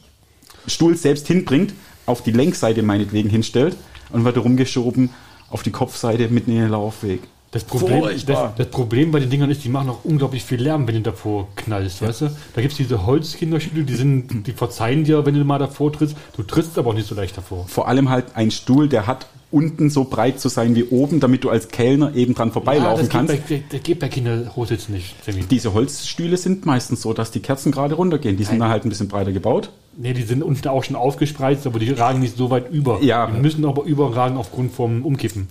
Stuhl 0.67 0.95
selbst 0.95 1.27
hinbringt, 1.27 1.73
auf 2.05 2.21
die 2.21 2.31
Lenkseite 2.31 2.83
meinetwegen 2.83 3.29
hinstellt 3.29 3.75
und 4.11 4.23
wird 4.23 4.37
rumgeschoben 4.37 5.09
auf 5.49 5.63
die 5.63 5.71
Kopfseite 5.71 6.27
mitten 6.29 6.51
in 6.51 6.57
den 6.57 6.69
Laufweg. 6.69 7.21
Das 7.51 7.63
Problem, 7.63 8.03
das, 8.03 8.55
das 8.57 8.67
Problem 8.69 9.11
bei 9.11 9.19
den 9.21 9.29
Dingern 9.29 9.49
ist, 9.49 9.63
die 9.63 9.69
machen 9.69 9.89
auch 9.89 10.03
unglaublich 10.03 10.43
viel 10.43 10.61
Lärm, 10.61 10.87
wenn 10.87 10.95
du 10.95 11.01
davor 11.01 11.47
knallst, 11.55 12.01
weißt 12.01 12.21
du? 12.21 12.25
Da 12.53 12.61
gibt 12.61 12.73
es 12.73 12.77
diese 12.77 13.05
Holzkinderstühle, 13.05 13.85
die 13.85 13.95
sind, 13.95 14.45
die 14.45 14.51
verzeihen 14.51 15.05
dir, 15.05 15.25
wenn 15.25 15.35
du 15.35 15.43
mal 15.45 15.57
davor 15.57 15.93
trittst. 15.93 16.17
Du 16.35 16.43
trittst 16.43 16.77
aber 16.77 16.89
auch 16.89 16.93
nicht 16.93 17.07
so 17.07 17.15
leicht 17.15 17.37
davor. 17.37 17.65
Vor 17.69 17.87
allem 17.87 18.09
halt 18.09 18.25
ein 18.35 18.51
Stuhl, 18.51 18.89
der 18.89 19.07
hat 19.07 19.27
unten 19.55 19.89
so 19.89 20.03
breit 20.03 20.41
zu 20.41 20.49
sein 20.49 20.75
wie 20.75 20.83
oben, 20.83 21.21
damit 21.21 21.45
du 21.45 21.49
als 21.49 21.69
Kellner 21.69 22.13
eben 22.13 22.35
dran 22.35 22.51
vorbeilaufen 22.51 23.05
das 23.05 23.09
kannst. 23.09 23.47
Geht 23.47 23.47
bei, 23.47 23.63
der 23.71 23.79
geht 23.79 23.99
bei 23.99 24.09
Kinderhositz 24.09 24.89
nicht, 24.89 25.15
Sammy. 25.25 25.45
Diese 25.49 25.73
Holzstühle 25.73 26.35
sind 26.35 26.65
meistens 26.65 27.01
so, 27.01 27.13
dass 27.13 27.31
die 27.31 27.39
Kerzen 27.39 27.71
gerade 27.71 27.95
runtergehen. 27.95 28.35
Die 28.35 28.43
sind 28.43 28.59
dann 28.59 28.67
halt 28.67 28.85
ein 28.85 28.89
bisschen 28.89 29.07
breiter 29.07 29.31
gebaut. 29.31 29.69
Nee, 29.95 30.11
die 30.11 30.23
sind 30.23 30.43
unten 30.43 30.67
auch 30.67 30.83
schon 30.83 30.97
aufgespreizt, 30.97 31.65
aber 31.65 31.79
die 31.79 31.89
ragen 31.91 32.19
nicht 32.19 32.35
so 32.35 32.49
weit 32.49 32.69
über. 32.69 33.01
Ja. 33.01 33.27
Die 33.27 33.39
müssen 33.39 33.63
aber 33.63 33.83
überragen 33.83 34.35
aufgrund 34.35 34.73
vom 34.73 35.05
Umkippen. 35.05 35.47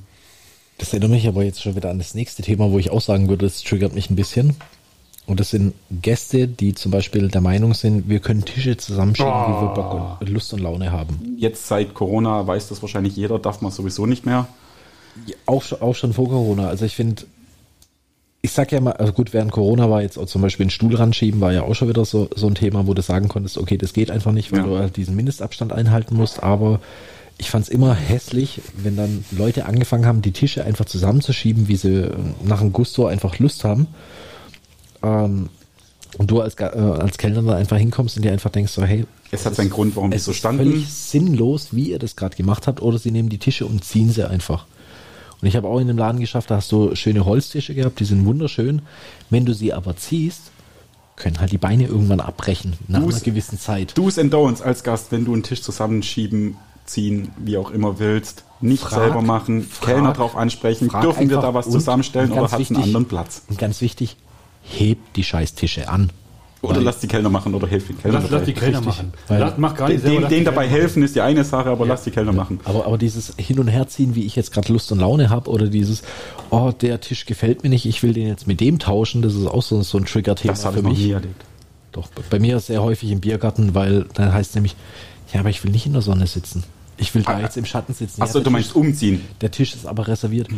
Das 0.77 0.93
erinnert 0.93 1.11
mich 1.11 1.27
aber 1.27 1.43
jetzt 1.43 1.63
schon 1.63 1.75
wieder 1.75 1.89
an 1.89 1.97
das 1.97 2.15
nächste 2.15 2.43
Thema, 2.43 2.71
wo 2.71 2.79
ich 2.79 2.91
auch 2.91 3.01
sagen 3.01 3.31
würde, 3.31 3.47
das 3.47 3.63
triggert 3.63 3.95
mich 3.95 4.11
ein 4.11 4.17
bisschen. 4.17 4.55
Und 5.27 5.41
das 5.41 5.51
sind 5.51 5.73
Gäste, 5.91 6.47
die 6.49 6.75
zum 6.75 6.93
Beispiel 6.93 7.29
der 7.29 7.41
Meinung 7.41 7.73
sind, 7.73 8.09
wir 8.11 8.21
können 8.21 8.45
Tische 8.45 8.77
zusammenschieben, 8.77 9.33
wie 9.33 9.63
wir 9.63 9.73
Bock 9.75 10.21
und 10.21 10.29
Lust 10.29 10.53
und 10.53 10.61
Laune 10.61 10.93
haben. 10.93 11.37
Jetzt 11.39 11.67
seit 11.67 11.95
Corona 11.95 12.47
weiß 12.47 12.69
das 12.69 12.83
wahrscheinlich 12.83 13.17
jeder, 13.17 13.39
darf 13.39 13.63
man 13.63 13.73
sowieso 13.73 14.05
nicht 14.05 14.27
mehr. 14.27 14.47
Auch, 15.47 15.63
schon- 15.63 15.81
auch 15.81 15.95
schon 15.95 16.13
vor 16.13 16.29
Corona. 16.29 16.69
Also 16.69 16.85
ich 16.85 16.95
finde, 16.95 17.23
ich 18.43 18.53
sag 18.53 18.71
ja 18.73 18.81
mal, 18.81 18.93
also 18.93 19.13
gut, 19.15 19.33
während 19.33 19.53
Corona 19.53 19.89
war 19.89 20.03
jetzt 20.03 20.19
auch 20.19 20.27
zum 20.27 20.43
Beispiel 20.43 20.67
ein 20.67 20.71
Stuhl 20.71 20.95
ranschieben, 20.95 21.41
war 21.41 21.53
ja 21.55 21.63
auch 21.63 21.75
schon 21.75 21.89
wieder 21.89 22.05
so, 22.05 22.29
so 22.37 22.47
ein 22.47 22.55
Thema, 22.55 22.87
wo 22.87 22.93
du 22.93 23.01
sagen 23.01 23.29
konntest, 23.29 23.57
okay, 23.57 23.79
das 23.79 23.95
geht 23.95 24.11
einfach 24.11 24.33
nicht, 24.33 24.53
weil 24.53 24.59
Ja. 24.61 24.67
du 24.67 24.77
halt 24.79 24.97
diesen 24.99 25.17
Mindestabstand 25.17 25.73
einhalten 25.73 26.17
musst. 26.17 26.43
Aber 26.43 26.81
ich 26.81 27.15
ich 27.37 27.51
fand 27.51 27.65
es 27.65 27.69
immer 27.69 27.95
hässlich, 27.95 28.61
wenn 28.77 28.97
dann 28.97 29.25
Leute 29.33 29.67
angefangen 29.67 30.07
haben, 30.07 30.23
die 30.23 30.31
Tische 30.31 30.65
einfach 30.65 30.85
zusammenzuschieben, 30.85 31.67
wie 31.67 31.75
sie 31.75 32.05
äh, 32.05 32.13
nach 32.45 32.61
einem 32.61 32.73
Gusto 32.73 33.07
einfach 33.07 33.41
Lust 33.41 33.65
haben. 33.65 33.89
Ähm, 35.05 35.49
und 36.17 36.31
du 36.31 36.41
als, 36.41 36.55
äh, 36.55 36.65
als 36.65 37.19
Kellner 37.19 37.43
dann 37.43 37.57
einfach 37.57 37.77
hinkommst 37.77 38.17
und 38.17 38.23
dir 38.25 38.33
einfach 38.33 38.51
denkst, 38.51 38.73
so, 38.73 38.83
hey, 38.85 39.05
Es 39.33 39.45
hat 39.47 39.57
seinen 39.57 39.71
Grund, 39.71 39.97
warum 39.97 40.11
die 40.13 40.17
es 40.17 40.25
so 40.25 40.31
ist 40.31 40.37
standen. 40.39 40.65
völlig 40.65 40.89
sinnlos, 40.93 41.69
wie 41.73 41.91
ihr 41.91 41.99
das 41.99 42.15
gerade 42.15 42.37
gemacht 42.37 42.67
habt, 42.69 42.81
oder 42.83 42.99
sie 42.99 43.11
nehmen 43.11 43.29
die 43.29 43.39
Tische 43.39 43.67
und 43.67 43.85
ziehen 43.85 44.11
sie 44.11 44.29
einfach. 44.29 44.67
Und 45.43 45.49
ich 45.49 45.57
habe 45.57 45.67
auch 45.69 45.81
in 45.81 45.89
dem 45.89 45.99
Laden 45.99 46.21
geschafft, 46.21 46.51
da 46.51 46.57
hast 46.57 46.71
du 46.71 46.95
schöne 46.95 47.25
Holztische 47.25 47.75
gehabt, 47.75 47.99
die 48.01 48.05
sind 48.05 48.25
wunderschön. 48.25 48.83
Wenn 49.29 49.45
du 49.45 49.53
sie 49.55 49.73
aber 49.73 49.97
ziehst, 49.97 50.53
können 51.17 51.41
halt 51.41 51.51
die 51.53 51.59
Beine 51.59 51.85
irgendwann 51.87 52.21
abbrechen 52.21 52.75
nach 52.89 53.01
Du's- 53.01 53.15
einer 53.17 53.25
gewissen 53.25 53.59
Zeit. 53.59 53.99
Do's 53.99 54.19
and 54.19 54.33
Don'ts 54.33 54.63
als 54.63 54.85
Gast, 54.85 55.11
wenn 55.11 55.25
du 55.25 55.33
einen 55.33 55.43
Tisch 55.43 55.63
zusammenschieben, 55.63 56.57
ziehen, 56.87 57.31
wie 57.39 57.57
auch 57.57 57.71
immer 57.71 57.99
willst, 57.99 58.45
nicht 58.61 58.83
Frag- 58.83 58.93
selber 59.01 59.23
machen, 59.23 59.63
frag- 59.65 59.87
Kellner 59.95 60.13
drauf 60.13 60.37
ansprechen, 60.37 60.89
dürfen 61.03 61.29
wir 61.29 61.39
da 61.39 61.55
was 61.55 61.69
zusammenstellen 61.71 62.31
oder 62.33 62.43
hat 62.43 62.53
einen 62.53 62.61
wichtig- 62.61 62.79
anderen 62.79 63.07
Platz? 63.07 63.43
Und 63.49 63.59
ganz 63.59 63.81
wichtig, 63.81 64.17
hebt 64.65 65.17
die 65.17 65.25
Scheißtische 65.25 65.89
an. 65.89 66.11
Oder 66.63 66.77
Weil- 66.77 66.85
lass 66.85 66.99
die 67.01 67.09
Kellner 67.09 67.29
machen 67.29 67.55
oder 67.55 67.67
hilf 67.69 67.87
den 67.89 67.99
Kellner 68.01 68.21
Lass, 68.21 68.31
lass 68.31 68.45
die 68.45 68.55
Kellner 68.55 68.79
Richtig. 68.79 68.87
machen. 68.87 69.13
Weil- 69.29 69.39
Lass, 69.41 69.55
mach 69.59 69.75
gar 69.75 69.89
nicht 69.91 70.03
Den, 70.03 70.13
selber, 70.13 70.29
denen 70.29 70.45
dabei 70.47 70.67
helfen 70.67 71.03
ist 71.03 71.15
die 71.15 71.21
eine 71.21 71.45
Sache, 71.45 71.69
aber 71.69 71.85
lass 71.85 72.05
die 72.05 72.11
Kellner 72.11 72.33
machen. 72.33 72.59
Aber, 72.65 72.87
aber 72.87 72.97
dieses 72.97 73.35
Hin- 73.37 73.59
und 73.59 73.69
Herziehen, 73.69 74.15
wie 74.15 74.25
ich 74.25 74.35
jetzt 74.35 74.51
gerade 74.51 74.73
Lust 74.73 74.91
und 74.91 74.99
Laune 74.99 75.29
habe, 75.29 75.51
oder 75.51 75.67
dieses, 75.69 76.03
oh, 76.49 76.73
der 76.73 77.03
Tisch 77.03 77.27
gefällt 77.27 77.65
mir 77.65 77.69
nicht, 77.69 77.85
ich 77.85 78.03
will 78.03 78.15
den 78.15 78.27
jetzt 78.29 78.47
mit 78.47 78.61
dem 78.61 78.79
tauschen, 78.79 79.21
das 79.21 79.35
ist 79.35 79.47
auch 79.47 79.63
so, 79.63 79.83
so 79.83 79.99
ein 79.99 80.07
Trigger-Thema 80.07 80.55
Das 80.55 80.65
habe 80.65 80.75
für 80.75 80.79
ich 80.81 80.85
noch 80.85 80.91
mich. 80.93 81.01
nie 81.01 81.11
erlebt. 81.13 81.45
Doch, 81.93 82.09
bei 82.31 82.39
mir 82.39 82.59
sehr 82.61 82.83
häufig 82.83 83.11
im 83.11 83.21
Biergarten, 83.21 83.75
weil 83.75 84.07
dann 84.15 84.33
heißt 84.33 84.51
es 84.51 84.55
nämlich, 84.55 84.75
ja, 85.35 85.41
aber 85.41 85.51
ich 85.51 85.63
will 85.65 85.71
nicht 85.71 85.85
in 85.85 85.93
der 85.93 86.03
Sonne 86.03 86.27
sitzen. 86.27 86.65
Ich 86.97 87.15
will 87.15 87.23
da 87.23 87.33
Ah, 87.35 87.41
jetzt 87.41 87.59
im 87.59 87.67
Schatten 87.67 87.93
sitzen. 87.93 88.23
Achso, 88.23 88.39
ja, 88.39 88.41
du 88.41 88.45
der 88.45 88.53
meinst 88.53 88.69
Tisch, 88.71 88.77
umziehen. 88.77 89.21
Der 89.43 89.51
Tisch 89.51 89.75
ist 89.75 89.85
aber 89.87 90.09
reserviert. 90.09 90.49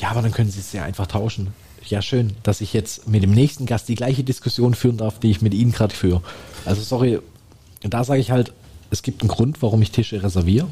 Ja, 0.00 0.10
aber 0.10 0.22
dann 0.22 0.30
können 0.30 0.50
Sie 0.50 0.60
es 0.60 0.72
ja 0.72 0.84
einfach 0.84 1.06
tauschen. 1.08 1.48
Ja, 1.90 2.02
schön, 2.02 2.32
dass 2.42 2.60
ich 2.60 2.72
jetzt 2.72 3.08
mit 3.08 3.22
dem 3.22 3.30
nächsten 3.30 3.66
Gast 3.66 3.88
die 3.88 3.94
gleiche 3.94 4.24
Diskussion 4.24 4.74
führen 4.74 4.98
darf, 4.98 5.18
die 5.18 5.30
ich 5.30 5.42
mit 5.42 5.54
Ihnen 5.54 5.72
gerade 5.72 5.94
führe. 5.94 6.22
Also 6.64 6.82
sorry, 6.82 7.20
da 7.82 8.04
sage 8.04 8.20
ich 8.20 8.30
halt, 8.30 8.52
es 8.90 9.02
gibt 9.02 9.22
einen 9.22 9.28
Grund, 9.28 9.62
warum 9.62 9.80
ich 9.82 9.90
Tische 9.90 10.22
reserviere. 10.22 10.66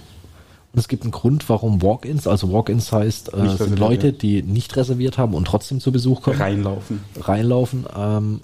Und 0.73 0.81
es 0.81 0.89
gibt 0.89 1.05
einen 1.05 1.13
Grund, 1.13 1.49
warum 1.49 1.81
Walk-ins, 1.81 2.27
also 2.27 2.53
Walk-ins 2.53 2.93
heißt, 2.93 3.33
äh, 3.33 3.57
sind 3.57 3.79
Leute, 3.79 4.13
die 4.13 4.43
nicht 4.43 4.77
reserviert 4.77 5.17
haben 5.17 5.35
und 5.35 5.47
trotzdem 5.47 5.81
zu 5.81 5.91
Besuch 5.91 6.21
kommen 6.21 6.39
Reinlaufen. 6.39 7.01
reinlaufen, 7.19 7.87
ähm, 7.97 8.41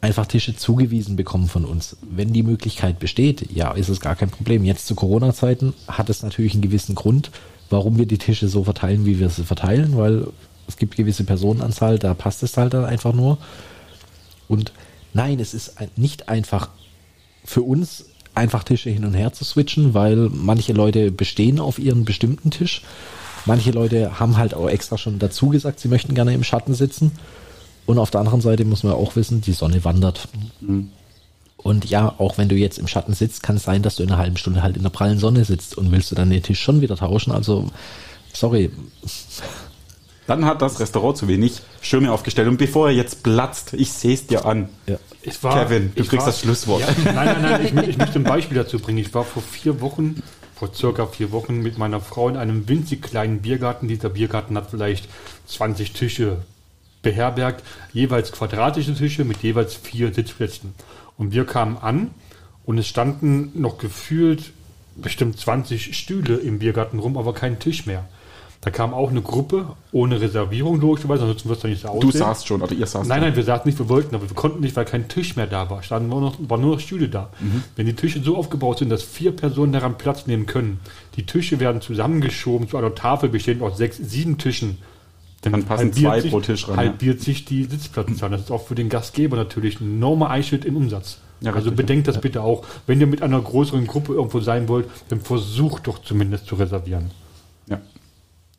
einfach 0.00 0.26
Tische 0.26 0.56
zugewiesen 0.56 1.16
bekommen 1.16 1.48
von 1.48 1.66
uns. 1.66 1.98
Wenn 2.00 2.32
die 2.32 2.42
Möglichkeit 2.42 2.98
besteht, 2.98 3.50
ja, 3.52 3.72
ist 3.72 3.90
es 3.90 4.00
gar 4.00 4.16
kein 4.16 4.30
Problem. 4.30 4.64
Jetzt 4.64 4.86
zu 4.86 4.94
Corona-Zeiten 4.94 5.74
hat 5.86 6.08
es 6.08 6.22
natürlich 6.22 6.54
einen 6.54 6.62
gewissen 6.62 6.94
Grund, 6.94 7.30
warum 7.68 7.98
wir 7.98 8.06
die 8.06 8.18
Tische 8.18 8.48
so 8.48 8.64
verteilen, 8.64 9.04
wie 9.04 9.18
wir 9.18 9.28
sie 9.28 9.44
verteilen, 9.44 9.98
weil 9.98 10.28
es 10.68 10.76
gibt 10.76 10.96
gewisse 10.96 11.24
Personenanzahl, 11.24 11.98
da 11.98 12.14
passt 12.14 12.42
es 12.42 12.56
halt 12.56 12.74
dann 12.74 12.84
einfach 12.84 13.12
nur. 13.12 13.38
Und 14.48 14.72
nein, 15.12 15.40
es 15.40 15.54
ist 15.54 15.74
nicht 15.96 16.28
einfach 16.28 16.68
für 17.44 17.62
uns 17.62 18.06
einfach 18.34 18.64
Tische 18.64 18.90
hin 18.90 19.04
und 19.04 19.14
her 19.14 19.32
zu 19.32 19.44
switchen, 19.44 19.94
weil 19.94 20.28
manche 20.30 20.72
Leute 20.72 21.10
bestehen 21.10 21.58
auf 21.58 21.78
ihren 21.78 22.04
bestimmten 22.04 22.50
Tisch. 22.50 22.82
Manche 23.46 23.70
Leute 23.70 24.18
haben 24.18 24.36
halt 24.36 24.54
auch 24.54 24.68
extra 24.68 24.98
schon 24.98 25.18
dazu 25.18 25.48
gesagt, 25.48 25.80
sie 25.80 25.88
möchten 25.88 26.14
gerne 26.14 26.34
im 26.34 26.44
Schatten 26.44 26.74
sitzen. 26.74 27.12
Und 27.86 27.98
auf 27.98 28.10
der 28.10 28.20
anderen 28.20 28.40
Seite 28.40 28.64
muss 28.64 28.82
man 28.82 28.92
auch 28.92 29.14
wissen, 29.14 29.40
die 29.40 29.52
Sonne 29.52 29.84
wandert. 29.84 30.28
Und 31.56 31.84
ja, 31.88 32.14
auch 32.18 32.36
wenn 32.36 32.48
du 32.48 32.56
jetzt 32.56 32.78
im 32.78 32.88
Schatten 32.88 33.14
sitzt, 33.14 33.44
kann 33.44 33.56
es 33.56 33.62
sein, 33.62 33.82
dass 33.82 33.96
du 33.96 34.02
in 34.02 34.10
einer 34.10 34.18
halben 34.18 34.36
Stunde 34.36 34.62
halt 34.62 34.76
in 34.76 34.82
der 34.82 34.90
prallen 34.90 35.18
Sonne 35.18 35.44
sitzt 35.44 35.78
und 35.78 35.92
willst 35.92 36.10
du 36.10 36.16
dann 36.16 36.30
den 36.30 36.42
Tisch 36.42 36.60
schon 36.60 36.80
wieder 36.80 36.96
tauschen. 36.96 37.32
Also, 37.32 37.68
sorry, 38.32 38.70
Dann 40.26 40.44
hat 40.44 40.62
das 40.62 40.80
Restaurant 40.80 41.16
zu 41.16 41.28
wenig 41.28 41.62
Schirme 41.80 42.12
aufgestellt. 42.12 42.48
Und 42.48 42.56
bevor 42.56 42.88
er 42.88 42.94
jetzt 42.94 43.22
platzt, 43.22 43.74
ich 43.74 43.92
sehe 43.92 44.14
es 44.14 44.26
dir 44.26 44.44
an. 44.44 44.68
ja. 44.86 44.98
War, 45.42 45.64
Kevin, 45.64 45.92
du 45.94 46.02
ich 46.02 46.08
kriegst 46.08 46.24
war, 46.24 46.32
das 46.32 46.40
Schlusswort. 46.40 46.82
Ja, 46.82 47.12
nein, 47.12 47.42
nein, 47.42 47.42
nein, 47.42 47.64
ich, 47.64 47.88
ich 47.88 47.98
möchte 47.98 48.20
ein 48.20 48.24
Beispiel 48.24 48.56
dazu 48.56 48.78
bringen. 48.78 48.98
Ich 48.98 49.12
war 49.12 49.24
vor 49.24 49.42
vier 49.42 49.80
Wochen, 49.80 50.22
vor 50.54 50.72
circa 50.72 51.06
vier 51.06 51.32
Wochen 51.32 51.58
mit 51.58 51.78
meiner 51.78 52.00
Frau 52.00 52.28
in 52.28 52.36
einem 52.36 52.68
winzig 52.68 53.02
kleinen 53.02 53.42
Biergarten. 53.42 53.88
Dieser 53.88 54.08
Biergarten 54.08 54.56
hat 54.56 54.70
vielleicht 54.70 55.08
20 55.48 55.92
Tische 55.92 56.38
beherbergt, 57.02 57.64
jeweils 57.92 58.30
quadratische 58.30 58.94
Tische 58.94 59.24
mit 59.24 59.42
jeweils 59.42 59.74
vier 59.74 60.14
Sitzplätzen. 60.14 60.74
Und 61.16 61.32
wir 61.32 61.44
kamen 61.44 61.76
an 61.76 62.10
und 62.64 62.78
es 62.78 62.86
standen 62.86 63.52
noch 63.60 63.78
gefühlt 63.78 64.52
bestimmt 64.96 65.38
20 65.38 65.96
Stühle 65.96 66.36
im 66.36 66.58
Biergarten 66.58 66.98
rum, 66.98 67.16
aber 67.16 67.34
kein 67.34 67.58
Tisch 67.58 67.86
mehr. 67.86 68.08
Da 68.66 68.72
kam 68.72 68.94
auch 68.94 69.10
eine 69.10 69.22
Gruppe 69.22 69.76
ohne 69.92 70.20
Reservierung 70.20 70.80
logischerweise, 70.80 71.22
ansonsten 71.22 71.48
wird 71.48 71.58
es 71.58 71.62
ja 71.62 71.70
nicht 71.70 71.82
so 71.82 72.00
Du 72.00 72.08
aussehen. 72.08 72.18
saßt 72.18 72.48
schon, 72.48 72.62
oder 72.62 72.72
ihr 72.72 72.84
saßt 72.84 73.08
Nein, 73.08 73.20
nein, 73.20 73.36
wir 73.36 73.44
saßen 73.44 73.64
nicht, 73.64 73.78
wir 73.78 73.88
wollten, 73.88 74.12
aber 74.16 74.28
wir 74.28 74.34
konnten 74.34 74.58
nicht, 74.58 74.74
weil 74.74 74.84
kein 74.84 75.06
Tisch 75.06 75.36
mehr 75.36 75.46
da 75.46 75.70
war. 75.70 75.84
Standen 75.84 76.08
nur 76.08 76.20
noch, 76.20 76.34
waren 76.48 76.62
nur 76.62 76.72
noch 76.72 76.80
Stühle 76.80 77.08
da. 77.08 77.30
Mhm. 77.38 77.62
Wenn 77.76 77.86
die 77.86 77.92
Tische 77.92 78.20
so 78.24 78.36
aufgebaut 78.36 78.80
sind, 78.80 78.88
dass 78.90 79.04
vier 79.04 79.30
Personen 79.30 79.72
daran 79.72 79.96
Platz 79.96 80.26
nehmen 80.26 80.46
können, 80.46 80.80
die 81.14 81.24
Tische 81.24 81.60
werden 81.60 81.80
zusammengeschoben 81.80 82.68
zu 82.68 82.76
einer 82.76 82.92
Tafel 82.92 83.28
bestehend 83.28 83.62
aus 83.62 83.76
sechs, 83.76 83.98
sieben 83.98 84.36
Tischen. 84.36 84.78
Dann 85.42 85.62
passen 85.62 85.84
halbiert 85.84 85.94
zwei 85.94 86.20
sich, 86.22 86.30
pro 86.32 86.40
Tisch 86.40 86.66
ja. 86.66 86.76
Halbiert 86.76 87.20
sich 87.20 87.44
die 87.44 87.62
Sitzplatzzahl. 87.62 88.30
Das 88.30 88.40
ist 88.40 88.50
auch 88.50 88.66
für 88.66 88.74
den 88.74 88.88
Gastgeber 88.88 89.36
natürlich 89.36 89.80
ein 89.80 89.98
enormer 89.98 90.30
Einschnitt 90.30 90.64
im 90.64 90.76
Umsatz. 90.76 91.18
Ja, 91.40 91.52
also 91.52 91.68
richtig. 91.68 91.76
bedenkt 91.76 92.08
das 92.08 92.20
bitte 92.20 92.42
auch. 92.42 92.64
Wenn 92.88 93.00
ihr 93.00 93.06
mit 93.06 93.22
einer 93.22 93.40
größeren 93.40 93.86
Gruppe 93.86 94.14
irgendwo 94.14 94.40
sein 94.40 94.66
wollt, 94.66 94.88
dann 95.08 95.20
versucht 95.20 95.86
doch 95.86 96.00
zumindest 96.00 96.46
zu 96.46 96.56
reservieren. 96.56 97.12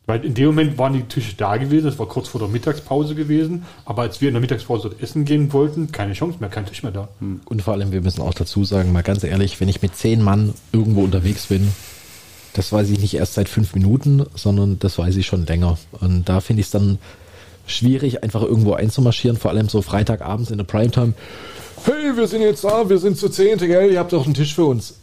Weil 0.08 0.24
in 0.24 0.32
dem 0.32 0.46
Moment 0.46 0.78
waren 0.78 0.94
die 0.94 1.02
Tische 1.02 1.34
da 1.36 1.58
gewesen, 1.58 1.86
es 1.86 1.98
war 1.98 2.06
kurz 2.06 2.28
vor 2.28 2.40
der 2.40 2.48
Mittagspause 2.48 3.14
gewesen, 3.14 3.66
aber 3.84 4.00
als 4.00 4.22
wir 4.22 4.28
in 4.28 4.34
der 4.34 4.40
Mittagspause 4.40 4.88
dort 4.88 5.02
essen 5.02 5.26
gehen 5.26 5.52
wollten, 5.52 5.92
keine 5.92 6.14
Chance 6.14 6.38
mehr, 6.40 6.48
kein 6.48 6.64
Tisch 6.64 6.82
mehr 6.82 6.92
da. 6.92 7.08
Und 7.44 7.60
vor 7.60 7.74
allem, 7.74 7.92
wir 7.92 8.00
müssen 8.00 8.22
auch 8.22 8.32
dazu 8.32 8.64
sagen, 8.64 8.90
mal 8.90 9.02
ganz 9.02 9.22
ehrlich, 9.22 9.60
wenn 9.60 9.68
ich 9.68 9.82
mit 9.82 9.94
zehn 9.94 10.22
Mann 10.22 10.54
irgendwo 10.72 11.02
unterwegs 11.02 11.48
bin, 11.48 11.68
das 12.54 12.72
weiß 12.72 12.88
ich 12.88 13.00
nicht 13.00 13.12
erst 13.12 13.34
seit 13.34 13.50
fünf 13.50 13.74
Minuten, 13.74 14.24
sondern 14.34 14.78
das 14.78 14.96
weiß 14.96 15.14
ich 15.16 15.26
schon 15.26 15.44
länger. 15.44 15.76
Und 16.00 16.26
da 16.26 16.40
finde 16.40 16.60
ich 16.60 16.68
es 16.68 16.72
dann 16.72 16.98
schwierig, 17.66 18.22
einfach 18.22 18.40
irgendwo 18.40 18.72
einzumarschieren, 18.72 19.36
vor 19.36 19.50
allem 19.50 19.68
so 19.68 19.82
Freitagabends 19.82 20.50
in 20.50 20.56
der 20.56 20.64
Primetime. 20.64 21.12
Hey, 21.84 22.16
wir 22.16 22.26
sind 22.26 22.40
jetzt 22.40 22.64
da, 22.64 22.88
wir 22.88 22.98
sind 22.98 23.18
zu 23.18 23.28
zehn, 23.28 23.58
gell, 23.58 23.92
ihr 23.92 23.98
habt 23.98 24.14
doch 24.14 24.24
einen 24.24 24.32
Tisch 24.32 24.54
für 24.54 24.64
uns. 24.64 24.94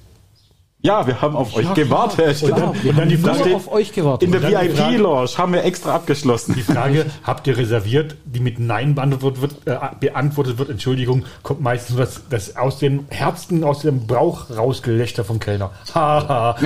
Ja, 0.85 1.07
wir 1.07 1.19
haben 1.19 1.35
auf 1.35 1.55
euch 1.55 1.73
gewartet. 1.73 2.41
Ja, 2.41 2.47
wir 2.47 2.53
und 2.61 2.61
dann 2.85 2.95
haben 2.97 3.09
die 3.09 3.17
nur 3.17 3.33
Frage- 3.33 3.55
auf 3.55 3.71
euch 3.71 3.91
gewartet. 3.91 4.23
In 4.27 4.31
der 4.31 4.41
Und 4.43 4.53
dann 4.53 4.67
die 4.67 4.77
VIP-Lounge 4.77 5.29
haben 5.35 5.53
wir 5.53 5.63
extra 5.63 5.95
abgeschlossen. 5.95 6.53
Die 6.55 6.61
Frage, 6.61 7.07
habt 7.23 7.47
ihr 7.47 7.57
reserviert, 7.57 8.15
die 8.23 8.39
mit 8.39 8.59
Nein 8.59 8.93
beantwortet 8.93 9.41
wird, 9.41 9.53
äh, 9.65 9.79
beantwortet 9.99 10.59
wird, 10.59 10.69
Entschuldigung, 10.69 11.25
kommt 11.41 11.61
meistens 11.61 11.97
das, 11.97 12.21
das 12.29 12.55
aus 12.55 12.77
dem 12.77 13.05
Herzen, 13.09 13.63
aus 13.63 13.79
dem 13.79 14.05
Bauch 14.05 14.51
rausgelächter 14.55 15.23
vom 15.25 15.39
Kellner. 15.39 15.71
Haha. 15.93 16.55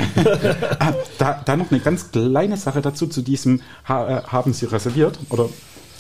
Ah, 0.80 0.94
da, 1.18 1.42
da 1.44 1.56
noch 1.56 1.72
eine 1.72 1.80
ganz 1.80 2.12
kleine 2.12 2.58
Sache 2.58 2.82
dazu, 2.82 3.08
zu 3.08 3.22
diesem 3.22 3.62
ha, 3.88 4.20
äh, 4.20 4.22
haben 4.24 4.54
Sie 4.54 4.66
reserviert? 4.66 5.18
Oder 5.30 5.48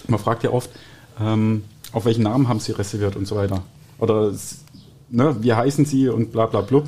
man 0.07 0.19
fragt 0.19 0.43
ja 0.43 0.51
oft, 0.51 0.69
ähm, 1.21 1.63
auf 1.93 2.05
welchen 2.05 2.23
Namen 2.23 2.47
haben 2.49 2.59
Sie 2.59 2.71
reserviert 2.73 3.15
und 3.15 3.27
so 3.27 3.35
weiter. 3.35 3.61
Oder 3.97 4.31
ne, 5.09 5.35
wie 5.39 5.53
heißen 5.53 5.85
Sie 5.85 6.09
und 6.09 6.31
bla 6.31 6.45
bla 6.47 6.61
blub. 6.61 6.85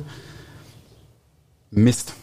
Mist. 1.72 2.14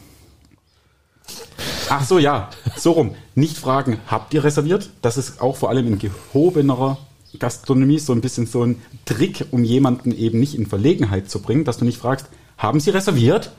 Ach 1.90 2.06
so, 2.06 2.20
ja, 2.20 2.50
so 2.78 2.92
rum. 2.92 3.16
Nicht 3.34 3.58
fragen, 3.58 4.00
habt 4.08 4.34
ihr 4.34 4.44
reserviert? 4.44 4.90
Das 5.02 5.18
ist 5.18 5.42
auch 5.42 5.58
vor 5.58 5.70
allem 5.70 5.88
in 5.88 6.00
gehobenerer 6.00 7.00
Gastronomie 7.38 8.00
so 8.00 8.14
ein 8.14 8.22
bisschen 8.22 8.46
so 8.46 8.64
ein 8.64 8.82
Trick, 9.06 9.46
um 9.52 9.64
jemanden 9.64 10.12
eben 10.12 10.40
nicht 10.40 10.56
in 10.56 10.68
Verlegenheit 10.68 11.30
zu 11.30 11.42
bringen, 11.42 11.66
dass 11.66 11.78
du 11.78 11.86
nicht 11.86 11.98
fragst, 11.98 12.28
haben 12.58 12.80
Sie 12.80 12.92
reserviert? 12.92 13.52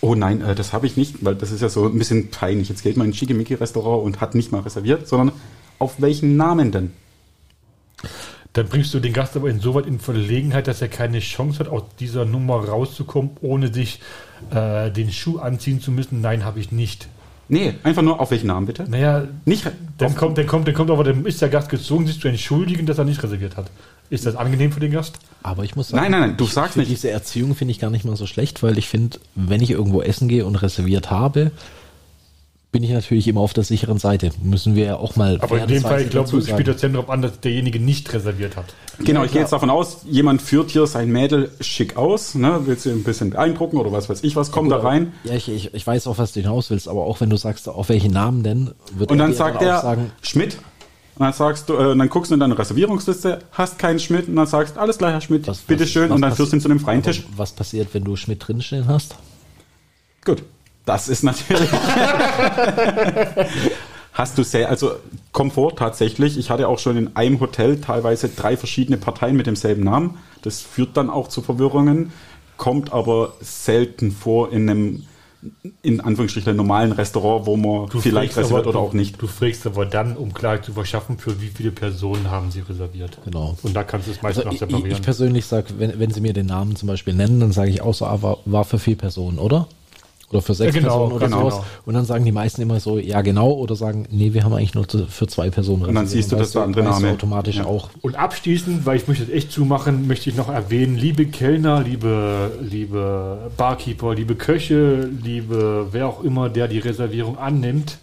Oh 0.00 0.14
nein, 0.14 0.40
äh, 0.40 0.54
das 0.54 0.72
habe 0.72 0.86
ich 0.86 0.96
nicht, 0.96 1.24
weil 1.24 1.34
das 1.34 1.50
ist 1.50 1.60
ja 1.60 1.68
so 1.68 1.86
ein 1.86 1.98
bisschen 1.98 2.30
peinlich. 2.30 2.68
Jetzt 2.68 2.82
geht 2.82 2.96
man 2.96 3.06
in 3.06 3.12
ein 3.12 3.14
Schickimicki-Restaurant 3.14 4.04
und 4.04 4.20
hat 4.20 4.34
nicht 4.34 4.52
mal 4.52 4.60
reserviert, 4.60 5.08
sondern 5.08 5.32
auf 5.78 6.00
welchen 6.00 6.36
Namen 6.36 6.72
denn? 6.72 6.92
Dann 8.54 8.68
bringst 8.68 8.94
du 8.94 9.00
den 9.00 9.12
Gast 9.12 9.36
aber 9.36 9.50
insoweit 9.50 9.84
in 9.86 9.98
Verlegenheit, 9.98 10.68
dass 10.68 10.80
er 10.80 10.88
keine 10.88 11.18
Chance 11.18 11.58
hat, 11.58 11.68
aus 11.68 11.82
dieser 11.98 12.24
Nummer 12.24 12.64
rauszukommen, 12.64 13.32
ohne 13.42 13.72
sich 13.72 14.00
äh, 14.50 14.90
den 14.90 15.12
Schuh 15.12 15.38
anziehen 15.38 15.80
zu 15.80 15.90
müssen. 15.90 16.20
Nein, 16.20 16.44
habe 16.44 16.60
ich 16.60 16.70
nicht. 16.72 17.08
Nee, 17.48 17.74
einfach 17.82 18.02
nur 18.02 18.20
auf 18.20 18.30
welchen 18.30 18.46
Namen 18.46 18.66
bitte? 18.66 18.88
Naja, 18.88 19.26
Nicht 19.44 19.70
dann 19.98 20.14
kommt, 20.14 20.38
dann 20.38 20.46
kommt, 20.46 20.66
dann 20.66 20.74
kommt 20.74 20.90
aber, 20.90 21.04
dann 21.04 21.26
ist 21.26 21.42
der 21.42 21.48
Gast 21.50 21.68
gezwungen, 21.68 22.06
sich 22.06 22.20
zu 22.20 22.28
entschuldigen, 22.28 22.86
dass 22.86 22.96
er 22.98 23.04
nicht 23.04 23.22
reserviert 23.22 23.56
hat. 23.56 23.70
Ist 24.08 24.24
das 24.24 24.36
angenehm 24.36 24.72
für 24.72 24.80
den 24.80 24.92
Gast? 24.92 25.16
Aber 25.42 25.64
ich 25.64 25.76
muss 25.76 25.88
sagen, 25.88 26.02
Nein, 26.02 26.12
nein, 26.12 26.20
nein, 26.20 26.36
du 26.36 26.44
ich 26.44 26.52
sagst 26.52 26.76
nicht. 26.76 26.90
Diese 26.90 27.10
Erziehung 27.10 27.54
finde 27.54 27.72
ich 27.72 27.80
gar 27.80 27.90
nicht 27.90 28.04
mal 28.04 28.16
so 28.16 28.26
schlecht, 28.26 28.62
weil 28.62 28.78
ich 28.78 28.88
finde, 28.88 29.18
wenn 29.34 29.60
ich 29.60 29.70
irgendwo 29.70 30.00
essen 30.00 30.28
gehe 30.28 30.46
und 30.46 30.56
reserviert 30.56 31.10
habe, 31.10 31.50
bin 32.74 32.82
ich 32.82 32.90
natürlich 32.90 33.28
immer 33.28 33.40
auf 33.40 33.52
der 33.52 33.62
sicheren 33.62 33.98
Seite. 33.98 34.32
Müssen 34.42 34.74
wir 34.74 34.84
ja 34.84 34.96
auch 34.96 35.14
mal. 35.14 35.38
Aber 35.40 35.60
in 35.60 35.68
dem 35.68 35.80
Fall, 35.80 36.02
ich 36.02 36.10
glaube, 36.10 36.28
dazu 36.28 36.44
spielt 36.44 36.66
das 36.66 36.78
Zentrum 36.78 37.08
an, 37.08 37.22
dass 37.22 37.38
derjenige 37.38 37.78
nicht 37.78 38.12
reserviert 38.12 38.56
hat. 38.56 38.74
Genau, 38.98 39.22
ich 39.22 39.30
gehe 39.30 39.40
jetzt 39.40 39.52
davon 39.52 39.70
aus, 39.70 39.98
jemand 40.10 40.42
führt 40.42 40.72
hier 40.72 40.88
sein 40.88 41.08
Mädel 41.08 41.52
schick 41.60 41.96
aus, 41.96 42.34
ne, 42.34 42.66
will 42.66 42.76
sie 42.76 42.90
ein 42.90 43.04
bisschen 43.04 43.30
beeindrucken 43.30 43.76
oder 43.76 43.92
was 43.92 44.08
weiß 44.08 44.24
ich 44.24 44.34
was, 44.34 44.50
kommt 44.50 44.72
da 44.72 44.78
rein. 44.78 45.12
Ja, 45.22 45.34
ich, 45.34 45.48
ich, 45.48 45.72
ich 45.72 45.86
weiß 45.86 46.08
auch, 46.08 46.18
was 46.18 46.32
du 46.32 46.40
hinaus 46.40 46.68
willst, 46.70 46.88
aber 46.88 47.04
auch 47.04 47.20
wenn 47.20 47.30
du 47.30 47.36
sagst, 47.36 47.68
auf 47.68 47.88
welchen 47.90 48.12
Namen 48.12 48.42
denn, 48.42 48.72
wird 48.92 49.12
Und 49.12 49.20
er 49.20 49.26
dann 49.26 49.34
sagt 49.36 49.62
er 49.62 49.80
sagen, 49.80 50.10
Schmidt. 50.20 50.58
Und 51.14 51.26
dann 51.26 51.32
sagst 51.32 51.68
du, 51.68 51.74
äh, 51.74 51.92
und 51.92 52.00
dann 52.00 52.08
guckst 52.08 52.32
du 52.32 52.34
in 52.34 52.40
deine 52.40 52.58
Reservierungsliste, 52.58 53.38
hast 53.52 53.78
keinen 53.78 54.00
Schmidt 54.00 54.26
und 54.26 54.34
dann 54.34 54.48
sagst, 54.48 54.78
alles 54.78 54.98
klar, 54.98 55.12
Herr 55.12 55.20
Schmidt, 55.20 55.46
was, 55.46 55.58
bitteschön, 55.58 56.10
was 56.10 56.16
und 56.16 56.22
dann 56.22 56.34
führst 56.34 56.50
du 56.50 56.56
ihn 56.56 56.60
zu 56.60 56.68
einem 56.68 56.80
freien 56.80 57.04
Tisch. 57.04 57.22
Was 57.36 57.52
passiert, 57.52 57.90
wenn 57.92 58.02
du 58.02 58.16
Schmidt 58.16 58.44
drinstehen 58.44 58.88
hast? 58.88 59.14
Gut. 60.24 60.42
Das 60.86 61.08
ist 61.08 61.22
natürlich. 61.22 61.70
Hast 64.12 64.38
du 64.38 64.44
sehr, 64.44 64.68
also 64.70 64.92
Komfort 65.32 65.72
tatsächlich. 65.76 66.38
Ich 66.38 66.50
hatte 66.50 66.68
auch 66.68 66.78
schon 66.78 66.96
in 66.96 67.16
einem 67.16 67.40
Hotel 67.40 67.80
teilweise 67.80 68.28
drei 68.28 68.56
verschiedene 68.56 68.96
Parteien 68.96 69.36
mit 69.36 69.46
demselben 69.48 69.82
Namen. 69.82 70.18
Das 70.42 70.60
führt 70.60 70.96
dann 70.96 71.10
auch 71.10 71.26
zu 71.28 71.42
Verwirrungen, 71.42 72.12
kommt 72.56 72.92
aber 72.92 73.32
selten 73.40 74.12
vor 74.12 74.52
in 74.52 74.70
einem, 74.70 75.02
in 75.82 76.00
Anführungsstrichen, 76.00 76.54
normalen 76.54 76.92
Restaurant, 76.92 77.46
wo 77.46 77.56
man 77.56 77.88
vielleicht 77.90 78.34
fragst 78.34 78.38
reserviert 78.38 78.60
aber- 78.68 78.68
oder 78.70 78.78
auch 78.78 78.92
nicht. 78.92 79.20
Du 79.20 79.26
fragst 79.26 79.66
aber 79.66 79.84
dann, 79.84 80.16
um 80.16 80.32
Klarheit 80.32 80.64
zu 80.64 80.74
verschaffen, 80.74 81.18
für 81.18 81.40
wie 81.40 81.48
viele 81.48 81.72
Personen 81.72 82.30
haben 82.30 82.52
sie 82.52 82.60
reserviert. 82.60 83.18
Genau. 83.24 83.56
Und 83.64 83.74
da 83.74 83.82
kannst 83.82 84.06
du 84.06 84.12
es 84.12 84.22
meistens 84.22 84.44
Also 84.46 84.48
noch 84.48 84.54
ich, 84.54 84.62
ich 84.74 84.74
separieren. 84.76 85.02
persönlich 85.02 85.46
sage, 85.46 85.74
wenn, 85.78 85.98
wenn 85.98 86.12
sie 86.12 86.20
mir 86.20 86.34
den 86.34 86.46
Namen 86.46 86.76
zum 86.76 86.86
Beispiel 86.86 87.14
nennen, 87.14 87.40
dann 87.40 87.50
sage 87.50 87.70
ich 87.70 87.82
auch 87.82 87.94
so, 87.94 88.06
ah, 88.06 88.22
war, 88.22 88.38
war 88.44 88.64
für 88.64 88.78
vier 88.78 88.96
Personen, 88.96 89.38
oder? 89.40 89.66
Oder 90.34 90.42
für 90.42 90.54
sechs 90.54 90.74
Ja, 90.74 90.80
genau, 90.80 90.94
Personen 90.98 91.12
oder 91.12 91.26
genau. 91.26 91.50
sowas. 91.50 91.64
Und 91.86 91.94
dann 91.94 92.04
sagen 92.04 92.24
die 92.24 92.32
meisten 92.32 92.60
immer 92.60 92.80
so, 92.80 92.98
ja 92.98 93.20
genau, 93.22 93.52
oder 93.52 93.76
sagen, 93.76 94.06
nee, 94.10 94.32
wir 94.34 94.42
haben 94.42 94.52
eigentlich 94.52 94.74
nur 94.74 94.88
zu- 94.88 95.06
für 95.06 95.28
zwei 95.28 95.48
Personen 95.48 95.84
Und 95.84 95.94
dann 95.94 96.08
siehst 96.08 96.32
du, 96.32 96.36
dass 96.36 96.50
der 96.50 96.62
andere 96.62 96.84
weißt 96.84 96.98
du 96.98 97.02
Name- 97.02 97.14
automatisch 97.14 97.56
Ja. 97.58 97.66
auch. 97.66 97.90
Und 98.02 98.16
abschließend, 98.16 98.84
weil 98.84 98.96
ich 98.96 99.06
möchte 99.06 99.26
das 99.26 99.32
echt 99.32 99.52
zumachen, 99.52 100.08
möchte 100.08 100.28
ich 100.30 100.36
noch 100.36 100.48
erwähnen, 100.48 100.96
liebe 100.96 101.26
Kellner, 101.26 101.82
liebe, 101.84 102.50
liebe 102.68 103.50
Barkeeper, 103.56 104.14
liebe 104.16 104.34
Köche, 104.34 105.08
liebe 105.22 105.86
wer 105.92 106.08
auch 106.08 106.24
immer, 106.24 106.48
der 106.48 106.66
die 106.66 106.80
Reservierung 106.80 107.38
annimmt. 107.38 107.98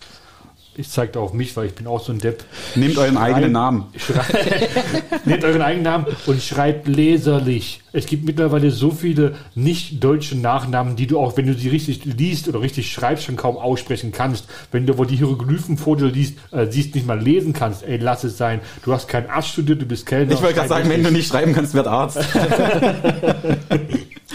Ich 0.75 0.89
zeige 0.89 1.11
da 1.11 1.19
auf 1.19 1.33
mich, 1.33 1.57
weil 1.57 1.65
ich 1.65 1.75
bin 1.75 1.85
auch 1.85 2.01
so 2.01 2.13
ein 2.13 2.19
Depp. 2.19 2.45
Nehmt 2.75 2.97
euren 2.97 3.17
eigenen 3.17 3.51
Namen. 3.51 3.87
Schreibt, 3.97 5.25
nehmt 5.25 5.43
euren 5.43 5.61
eigenen 5.61 5.83
Namen 5.83 6.05
und 6.27 6.41
schreibt 6.41 6.87
leserlich. 6.87 7.81
Es 7.91 8.05
gibt 8.05 8.23
mittlerweile 8.23 8.71
so 8.71 8.89
viele 8.89 9.35
nicht 9.53 10.01
deutsche 10.01 10.37
Nachnamen, 10.37 10.95
die 10.95 11.07
du 11.07 11.19
auch, 11.19 11.35
wenn 11.35 11.45
du 11.45 11.53
sie 11.55 11.67
richtig 11.67 12.05
liest 12.05 12.47
oder 12.47 12.61
richtig 12.61 12.89
schreibst, 12.89 13.25
schon 13.25 13.35
kaum 13.35 13.57
aussprechen 13.57 14.13
kannst. 14.13 14.45
Wenn 14.71 14.85
du 14.85 14.97
wo 14.97 15.03
die 15.03 15.17
Hieroglyphen 15.17 15.77
vor 15.77 15.97
dir 15.97 16.05
liest, 16.05 16.37
äh, 16.51 16.67
siehst, 16.69 16.95
nicht 16.95 17.05
mal 17.05 17.19
lesen 17.19 17.51
kannst, 17.51 17.83
ey, 17.83 17.97
lass 17.97 18.23
es 18.23 18.37
sein. 18.37 18.61
Du 18.85 18.93
hast 18.93 19.09
keinen 19.09 19.29
Arzt 19.29 19.49
studiert, 19.49 19.81
du 19.81 19.85
bist 19.85 20.05
Kellner. 20.05 20.31
Ich 20.31 20.41
wollte 20.41 20.55
gerade 20.55 20.69
sagen, 20.69 20.89
wenn 20.89 21.03
du 21.03 21.11
nicht 21.11 21.27
schreiben 21.27 21.51
kannst, 21.51 21.73
wird 21.73 21.87
Arzt. 21.87 22.17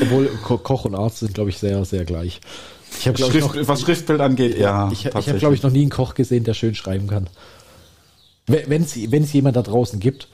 Obwohl 0.02 0.26
Ko 0.44 0.58
Koch 0.58 0.84
und 0.84 0.94
Arzt 0.94 1.20
sind, 1.20 1.32
glaube 1.32 1.48
ich, 1.48 1.56
sehr, 1.56 1.82
sehr 1.86 2.04
gleich. 2.04 2.40
Ich 2.98 3.06
ich, 3.06 3.18
Schrift, 3.18 3.54
noch, 3.54 3.68
was 3.68 3.80
Schriftbild 3.82 4.20
angeht, 4.20 4.58
ja. 4.58 4.90
ich, 4.92 5.06
ich 5.06 5.14
habe, 5.14 5.38
glaube 5.38 5.54
ich, 5.54 5.62
noch 5.62 5.70
nie 5.70 5.82
einen 5.82 5.90
Koch 5.90 6.14
gesehen, 6.14 6.44
der 6.44 6.54
schön 6.54 6.74
schreiben 6.74 7.08
kann. 7.08 7.28
Wenn 8.46 8.82
es 8.82 9.32
jemand 9.32 9.56
da 9.56 9.62
draußen 9.62 10.00
gibt, 10.00 10.28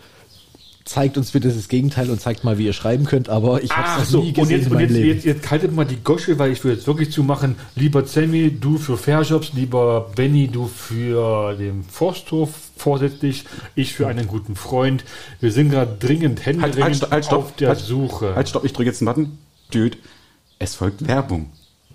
zeigt 0.85 1.17
uns 1.17 1.31
bitte 1.31 1.49
das 1.49 1.69
Gegenteil 1.69 2.11
und 2.11 2.21
zeigt 2.21 2.45
mal, 2.45 2.59
wie 2.59 2.67
ihr 2.67 2.73
schreiben 2.73 3.05
könnt, 3.05 3.29
aber 3.29 3.63
ich 3.63 3.71
habe 3.75 4.03
es 4.03 4.11
so, 4.11 4.19
noch 4.19 4.25
nie 4.25 4.31
und 4.31 4.37
gesehen 4.37 4.59
jetzt, 4.59 4.67
in 4.67 4.73
und 4.73 4.81
jetzt, 4.81 4.91
Leben. 4.91 5.09
jetzt, 5.09 5.25
jetzt 5.25 5.51
haltet 5.51 5.75
mal 5.75 5.85
die 5.85 6.03
Gosche, 6.03 6.39
weil 6.39 6.53
ich 6.53 6.63
will 6.65 6.73
jetzt 6.73 6.87
wirklich 6.87 7.11
zumachen. 7.13 7.57
Lieber 7.77 8.05
Sammy, 8.05 8.51
du 8.59 8.79
für 8.79 8.97
Fairjobs, 8.97 9.53
lieber 9.55 10.11
Benny, 10.15 10.49
du 10.49 10.67
für 10.67 11.55
den 11.55 11.85
Forsthof 11.85 12.51
vorsätzlich, 12.77 13.45
ich 13.75 13.95
für 13.95 14.09
einen 14.09 14.27
guten 14.27 14.57
Freund. 14.57 15.05
Wir 15.41 15.53
sind 15.53 15.71
gerade 15.71 15.97
dringend 15.99 16.45
Halt, 16.45 16.57
händeringend 16.57 16.83
halt, 16.83 16.97
stopp, 16.97 17.11
halt, 17.11 17.25
stopp, 17.25 17.45
auf 17.45 17.57
der 17.57 17.69
halt, 17.69 17.79
Suche. 17.79 18.35
Halt, 18.35 18.49
stopp, 18.49 18.65
ich 18.65 18.73
drücke 18.73 18.91
jetzt 18.91 19.01
einen 19.01 19.07
Button. 19.07 19.39
Dude, 19.71 19.97
es 20.59 20.75
folgt 20.75 21.07
Werbung. 21.07 21.51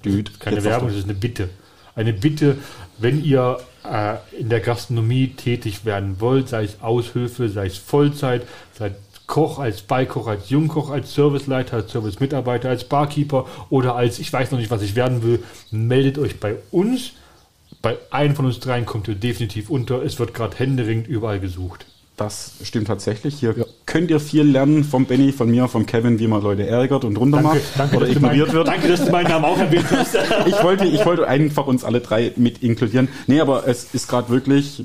Dude, 0.07 0.31
Keine 0.39 0.63
Werbung, 0.63 0.89
das 0.89 0.97
ist 0.97 1.05
eine 1.05 1.13
Bitte. 1.13 1.49
Eine 1.95 2.13
Bitte, 2.13 2.57
wenn 2.99 3.23
ihr 3.23 3.59
äh, 3.83 4.15
in 4.39 4.49
der 4.49 4.59
Gastronomie 4.59 5.29
tätig 5.29 5.85
werden 5.85 6.19
wollt, 6.19 6.49
sei 6.49 6.63
es 6.63 6.81
Aushilfe, 6.81 7.49
sei 7.49 7.67
es 7.67 7.77
Vollzeit, 7.77 8.47
sei 8.73 8.87
es 8.87 8.93
Koch, 9.27 9.59
als 9.59 9.81
Beikoch, 9.81 10.27
als 10.27 10.49
Jungkoch, 10.49 10.89
als 10.89 11.13
Serviceleiter, 11.13 11.77
als 11.77 11.91
Servicemitarbeiter, 11.91 12.69
als 12.69 12.85
Barkeeper 12.85 13.45
oder 13.69 13.95
als 13.95 14.19
ich 14.19 14.31
weiß 14.31 14.51
noch 14.51 14.57
nicht, 14.57 14.71
was 14.71 14.81
ich 14.81 14.95
werden 14.95 15.21
will, 15.21 15.43
meldet 15.69 16.17
euch 16.17 16.39
bei 16.39 16.55
uns. 16.71 17.11
Bei 17.81 17.97
einem 18.09 18.35
von 18.35 18.45
uns 18.45 18.59
dreien 18.59 18.85
kommt 18.85 19.07
ihr 19.09 19.15
definitiv 19.15 19.69
unter. 19.69 20.01
Es 20.01 20.17
wird 20.17 20.33
gerade 20.33 20.57
händeringend 20.57 21.07
überall 21.07 21.41
gesucht. 21.41 21.85
Das 22.15 22.53
stimmt 22.63 22.87
tatsächlich. 22.87 23.39
Hier 23.39 23.65
könnt 23.97 24.11
ihr 24.11 24.19
viel 24.19 24.43
lernen 24.43 24.83
vom 24.83 25.05
Benny, 25.05 25.31
von 25.31 25.49
mir, 25.49 25.67
vom 25.67 25.87
Kevin, 25.87 26.19
wie 26.19 26.27
man 26.27 26.43
Leute 26.43 26.67
ärgert 26.67 27.03
und 27.03 27.17
runter 27.17 27.41
macht 27.41 27.61
oder 27.95 28.01
dass 28.05 28.09
du 28.11 28.15
ignoriert 28.17 28.47
mein- 28.49 28.55
wird. 28.55 28.67
danke, 28.67 28.87
dass 28.89 29.03
du 29.05 29.11
meinen 29.11 29.27
Namen 29.27 29.45
auch 29.45 29.57
erwähnt 29.57 29.87
hast. 29.89 30.15
Ich 30.45 30.63
wollte, 30.63 30.85
ich 30.85 31.03
wollte 31.03 31.27
einfach 31.27 31.65
uns 31.65 31.83
alle 31.83 31.99
drei 31.99 32.31
mit 32.35 32.61
inkludieren. 32.61 33.07
Nee, 33.25 33.39
aber 33.41 33.67
es 33.67 33.95
ist 33.95 34.07
gerade 34.07 34.29
wirklich, 34.29 34.83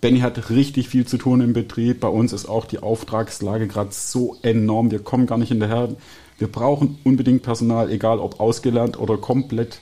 Benny 0.00 0.20
hat 0.20 0.48
richtig 0.50 0.88
viel 0.88 1.04
zu 1.08 1.18
tun 1.18 1.40
im 1.40 1.54
Betrieb. 1.54 1.98
Bei 1.98 2.06
uns 2.06 2.32
ist 2.32 2.48
auch 2.48 2.64
die 2.64 2.78
Auftragslage 2.78 3.66
gerade 3.66 3.90
so 3.90 4.36
enorm. 4.42 4.92
Wir 4.92 5.00
kommen 5.00 5.26
gar 5.26 5.38
nicht 5.38 5.48
hinterher. 5.48 5.88
Wir 6.38 6.46
brauchen 6.46 6.98
unbedingt 7.02 7.42
Personal, 7.42 7.90
egal 7.90 8.20
ob 8.20 8.38
ausgelernt 8.38 8.96
oder 8.96 9.16
komplett 9.16 9.80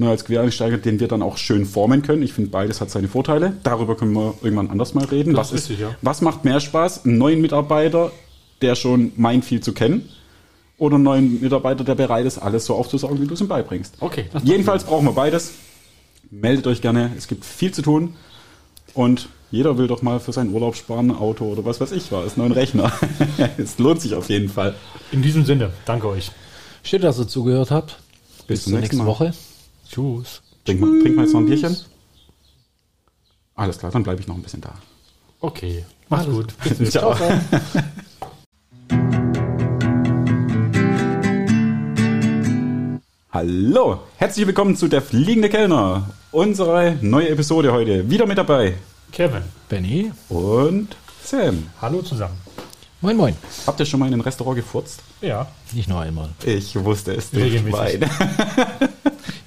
nur 0.00 0.10
als 0.10 0.24
Quereinsteiger, 0.24 0.78
den 0.78 0.98
wir 0.98 1.08
dann 1.08 1.22
auch 1.22 1.36
schön 1.36 1.66
formen 1.66 2.02
können. 2.02 2.22
Ich 2.22 2.32
finde, 2.32 2.50
beides 2.50 2.80
hat 2.80 2.90
seine 2.90 3.08
Vorteile. 3.08 3.52
Darüber 3.62 3.96
können 3.96 4.12
wir 4.12 4.34
irgendwann 4.42 4.70
anders 4.70 4.94
mal 4.94 5.04
reden. 5.04 5.34
Das 5.34 5.52
was, 5.52 5.60
ist 5.60 5.70
richtig, 5.70 5.86
ja. 5.86 5.96
was 6.02 6.20
macht 6.22 6.44
mehr 6.44 6.60
Spaß? 6.60 7.04
Einen 7.04 7.18
neuen 7.18 7.40
Mitarbeiter, 7.40 8.10
der 8.62 8.74
schon 8.74 9.12
meint, 9.16 9.44
viel 9.44 9.60
zu 9.60 9.72
kennen? 9.72 10.08
Oder 10.78 10.94
einen 10.94 11.04
neuen 11.04 11.40
Mitarbeiter, 11.40 11.84
der 11.84 11.94
bereit 11.94 12.24
ist, 12.24 12.38
alles 12.38 12.64
so 12.64 12.74
aufzusaugen, 12.74 13.20
wie 13.20 13.26
du 13.26 13.34
es 13.34 13.40
ihm 13.40 13.48
beibringst? 13.48 13.96
Okay, 14.00 14.24
das 14.32 14.42
Jedenfalls 14.44 14.84
brauchen 14.84 15.04
wir 15.04 15.12
beides. 15.12 15.52
Meldet 16.30 16.66
euch 16.66 16.80
gerne. 16.80 17.12
Es 17.16 17.28
gibt 17.28 17.44
viel 17.44 17.72
zu 17.72 17.82
tun. 17.82 18.14
Und 18.94 19.28
jeder 19.50 19.76
will 19.78 19.88
doch 19.88 20.00
mal 20.02 20.20
für 20.20 20.32
seinen 20.32 20.54
Urlaub 20.54 20.76
sparen, 20.76 21.10
ein 21.10 21.16
Auto 21.16 21.44
oder 21.44 21.64
was 21.64 21.80
weiß 21.80 21.92
ich 21.92 22.10
was, 22.12 22.36
neuen 22.36 22.52
Rechner. 22.52 22.92
es 23.58 23.78
lohnt 23.78 24.00
sich 24.00 24.14
auf 24.14 24.28
jeden 24.28 24.48
Fall. 24.48 24.74
In 25.12 25.22
diesem 25.22 25.44
Sinne, 25.44 25.72
danke 25.84 26.08
euch. 26.08 26.30
Schön, 26.82 27.02
dass 27.02 27.18
ihr 27.18 27.28
zugehört 27.28 27.70
habt. 27.70 27.98
Bis, 28.46 28.62
zum 28.64 28.72
zur 28.72 28.80
nächsten 28.80 28.96
nächsten 28.96 28.98
Mal. 28.98 29.06
Woche. 29.06 29.34
Tschüss. 29.90 30.40
Trink 30.64 30.80
mal, 30.80 31.00
trink 31.02 31.16
mal 31.16 31.24
jetzt 31.24 31.32
noch 31.32 31.40
ein 31.40 31.46
Bierchen. 31.46 31.76
Alles 33.56 33.76
klar, 33.76 33.90
dann 33.90 34.04
bleibe 34.04 34.20
ich 34.20 34.28
noch 34.28 34.36
ein 34.36 34.42
bisschen 34.42 34.60
da. 34.60 34.74
Okay, 35.40 35.84
mach's 36.08 36.26
Alles 36.26 36.36
gut. 36.36 36.54
Bis 36.62 36.78
nächstes 36.78 36.90
Ciao. 36.92 37.16
Hallo, 43.32 44.00
herzlich 44.16 44.46
willkommen 44.46 44.76
zu 44.76 44.86
Der 44.86 45.02
Fliegende 45.02 45.48
Kellner. 45.48 46.10
Unsere 46.30 46.96
neue 47.00 47.28
Episode 47.30 47.72
heute. 47.72 48.08
Wieder 48.08 48.26
mit 48.26 48.38
dabei. 48.38 48.74
Kevin, 49.10 49.42
Benny. 49.68 50.12
Und 50.28 50.96
Sam. 51.24 51.68
hallo 51.82 52.02
zusammen. 52.02 52.36
Moin, 53.00 53.16
moin. 53.16 53.34
Habt 53.66 53.80
ihr 53.80 53.86
schon 53.86 53.98
mal 53.98 54.06
in 54.06 54.14
ein 54.14 54.20
Restaurant 54.20 54.56
gefurzt? 54.56 55.00
Ja, 55.20 55.48
Nicht 55.72 55.88
nur 55.88 56.00
einmal. 56.00 56.28
Ich 56.44 56.76
wusste 56.76 57.12
es 57.12 57.32
nicht. 57.32 57.44
Regelmäßig. 57.44 58.00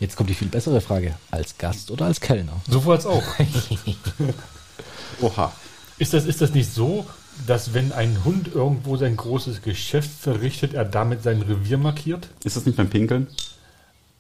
Jetzt 0.04 0.18
kommt 0.18 0.30
die 0.30 0.34
viel 0.34 0.50
bessere 0.50 0.82
Frage. 0.82 1.16
Als 1.32 1.58
Gast 1.58 1.90
oder 1.90 2.08
als 2.08 2.20
Kellner? 2.20 2.60
so 2.68 2.86
war 2.86 2.98
es 2.98 3.06
auch. 3.06 3.24
Oha. 5.22 5.54
Ist 5.98 6.14
das, 6.14 6.26
ist 6.26 6.42
das 6.42 6.54
nicht 6.54 6.70
so, 6.74 7.06
dass 7.48 7.74
wenn 7.74 7.94
ein 7.94 8.26
Hund 8.26 8.50
irgendwo 8.54 8.98
sein 8.98 9.16
großes 9.16 9.62
Geschäft 9.62 10.12
verrichtet, 10.20 10.74
er 10.74 10.84
damit 10.84 11.24
sein 11.24 11.42
Revier 11.42 11.78
markiert? 11.78 12.28
Ist 12.44 12.58
das 12.58 12.66
nicht 12.66 12.76
beim 12.76 12.90
Pinkeln? 12.90 13.28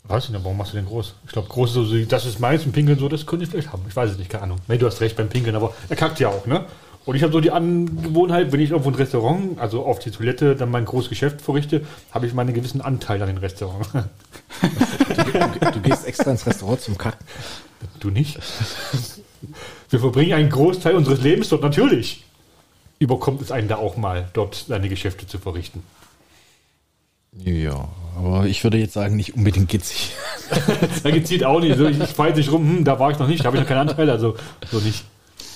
Weiß 0.05 0.23
ich 0.23 0.29
nicht, 0.29 0.41
warum 0.45 0.55
machst 0.55 0.71
du 0.71 0.77
den 0.77 0.85
groß? 0.85 1.15
Ich 1.25 1.33
glaube, 1.33 1.49
groß 1.49 1.71
ist 1.71 1.75
so, 1.75 1.83
so, 1.83 2.05
das 2.05 2.25
ist 2.25 2.39
meins 2.39 2.65
und 2.65 2.71
Pinkeln 2.71 2.97
so, 2.97 3.09
das 3.09 3.25
könnte 3.25 3.43
ich 3.43 3.51
vielleicht 3.51 3.73
haben. 3.73 3.83
Ich 3.89 3.93
weiß 3.93 4.11
es 4.11 4.17
nicht, 4.17 4.29
keine 4.29 4.43
Ahnung. 4.43 4.59
Nee, 4.69 4.77
du 4.77 4.85
hast 4.85 5.01
recht 5.01 5.17
beim 5.17 5.27
Pinkeln, 5.27 5.57
aber 5.57 5.73
er 5.89 5.97
kackt 5.97 6.17
ja 6.21 6.29
auch, 6.29 6.45
ne? 6.45 6.65
Und 7.05 7.15
ich 7.15 7.23
habe 7.23 7.33
so 7.33 7.41
die 7.41 7.51
Angewohnheit, 7.51 8.51
wenn 8.51 8.61
ich 8.61 8.71
irgendwo 8.71 8.89
ein 8.89 8.95
Restaurant, 8.95 9.59
also 9.59 9.85
auf 9.85 9.99
die 9.99 10.11
Toilette, 10.11 10.55
dann 10.55 10.71
mein 10.71 10.85
großes 10.85 11.09
Geschäft 11.09 11.41
verrichte, 11.41 11.85
habe 12.11 12.27
ich 12.27 12.33
meinen 12.33 12.53
gewissen 12.53 12.79
Anteil 12.81 13.21
an 13.21 13.27
dem 13.27 13.37
Restaurant. 13.37 13.87
Du 15.73 15.81
gehst 15.81 16.07
extra 16.07 16.31
ins 16.31 16.45
Restaurant 16.45 16.79
zum 16.79 16.97
Kacken. 16.97 17.25
Du 17.99 18.09
nicht? 18.09 18.39
Wir 19.89 19.99
verbringen 19.99 20.33
einen 20.33 20.49
Großteil 20.49 20.95
unseres 20.95 21.21
Lebens 21.21 21.49
dort 21.49 21.63
natürlich. 21.63 22.23
Überkommt 22.99 23.41
es 23.41 23.51
einen 23.51 23.67
da 23.67 23.77
auch 23.77 23.97
mal, 23.97 24.29
dort 24.33 24.65
seine 24.67 24.87
Geschäfte 24.87 25.27
zu 25.27 25.39
verrichten. 25.39 25.83
Ja, 27.37 27.89
aber 28.15 28.45
ich 28.45 28.63
würde 28.63 28.77
jetzt 28.77 28.93
sagen, 28.93 29.15
nicht 29.15 29.35
unbedingt 29.35 29.69
gitzig. 29.69 30.11
Da 31.03 31.09
gezielt 31.09 31.43
auch 31.43 31.59
nicht. 31.59 31.77
So, 31.77 31.87
ich, 31.87 31.99
ich 31.99 32.09
fahre 32.09 32.33
nicht 32.33 32.51
rum, 32.51 32.77
hm, 32.77 32.83
da 32.83 32.99
war 32.99 33.11
ich 33.11 33.17
noch 33.17 33.27
nicht, 33.27 33.41
da 33.41 33.45
habe 33.45 33.57
ich 33.57 33.63
noch 33.63 33.67
keinen 33.67 33.89
Anteil, 33.89 34.09
also 34.09 34.35
so 34.69 34.79
nicht. 34.79 35.03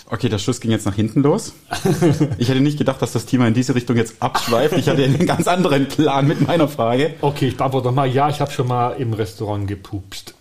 Okay, 0.10 0.30
der 0.30 0.38
Schuss 0.38 0.62
ging 0.62 0.72
jetzt 0.72 0.86
nach 0.86 0.96
hinten 0.96 1.22
los. 1.22 1.54
Ich 2.38 2.50
hätte 2.50 2.62
nicht 2.62 2.78
gedacht, 2.78 3.02
dass 3.02 3.12
das 3.12 3.26
Thema 3.26 3.48
in 3.48 3.54
diese 3.54 3.76
Richtung 3.76 3.98
jetzt 3.98 4.22
abschweift. 4.22 4.78
Ich 4.78 4.88
hatte 4.88 5.04
einen 5.04 5.26
ganz 5.26 5.48
anderen 5.48 5.88
Plan 5.88 6.28
mit 6.28 6.46
meiner 6.48 6.68
Frage. 6.68 7.16
Okay, 7.22 7.50
ich 7.50 7.58
beantworte 7.58 7.88
nochmal. 7.88 8.10
Ja, 8.10 8.30
ich 8.30 8.40
habe 8.40 8.52
schon 8.52 8.68
mal 8.68 8.92
im 8.92 9.14
Restaurant 9.14 9.68
gepupst. 9.68 10.34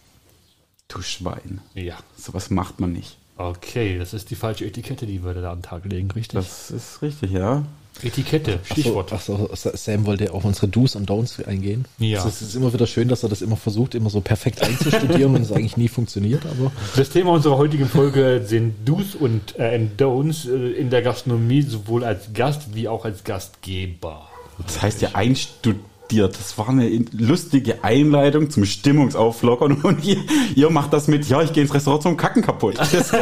Du 0.89 1.03
Schwein. 1.03 1.61
Ja. 1.75 1.97
Sowas 2.17 2.51
macht 2.51 2.79
man 2.79 2.93
nicht. 2.93 3.19
Okay, 3.39 3.99
das 3.99 4.15
ist 4.15 4.31
die 4.31 4.37
falsche 4.37 4.65
Etikette, 4.65 5.07
die 5.07 5.25
wir 5.25 5.35
da 5.35 5.51
an 5.51 5.59
den 5.59 5.63
Tag 5.63 5.85
legen, 5.85 6.11
richtig? 6.13 6.39
Das 6.39 6.71
ist 6.71 7.03
richtig, 7.03 7.33
ja. 7.33 7.65
Etikette, 8.03 8.61
Stichwort. 8.65 9.13
Achso, 9.13 9.49
ach 9.53 9.57
so, 9.57 9.71
Sam 9.75 10.07
wollte 10.07 10.33
auf 10.33 10.45
unsere 10.45 10.69
Do's 10.69 10.97
und 10.97 11.09
Don'ts 11.09 11.45
eingehen. 11.45 11.87
Ja. 11.99 12.27
Es 12.27 12.43
ist 12.43 12.55
immer 12.55 12.73
wieder 12.73 12.87
schön, 12.87 13.09
dass 13.09 13.23
er 13.23 13.29
das 13.29 13.43
immer 13.43 13.57
versucht, 13.57 13.95
immer 13.95 14.11
so 14.11 14.21
perfekt 14.21 14.63
einzustudieren 14.63 15.35
und 15.35 15.43
es 15.43 15.53
eigentlich 15.53 15.77
nie 15.77 15.89
funktioniert, 15.89 16.43
aber 16.47 16.73
Das 16.97 17.11
Thema 17.11 17.33
unserer 17.33 17.57
heutigen 17.57 17.89
Folge 17.89 18.43
sind 18.45 18.75
Do's 18.85 19.15
und 19.15 19.59
äh, 19.59 19.81
Don'ts 19.99 20.49
äh, 20.51 20.73
in 20.73 20.91
der 20.91 21.03
Gastronomie, 21.03 21.63
sowohl 21.63 22.05
als 22.05 22.33
Gast 22.35 22.75
wie 22.75 22.89
auch 22.89 23.05
als 23.05 23.25
Gastgeber. 23.25 24.29
Das 24.65 24.83
heißt 24.83 25.03
ja 25.03 25.11
einstudiert. 25.15 25.85
Das 26.09 26.57
war 26.57 26.69
eine 26.69 26.89
lustige 27.11 27.83
Einleitung 27.83 28.49
zum 28.51 28.65
Stimmungsauflockern 28.65 29.73
und 29.83 30.05
ihr, 30.05 30.19
ihr 30.55 30.71
macht 30.71 30.93
das 30.93 31.09
mit, 31.09 31.29
ja, 31.29 31.43
ich 31.43 31.53
gehe 31.53 31.65
ins 31.65 31.75
Restaurant 31.75 32.03
zum 32.03 32.17
Kacken 32.17 32.43
kaputt. 32.43 32.79
Das, 32.79 32.93
das, 32.93 33.13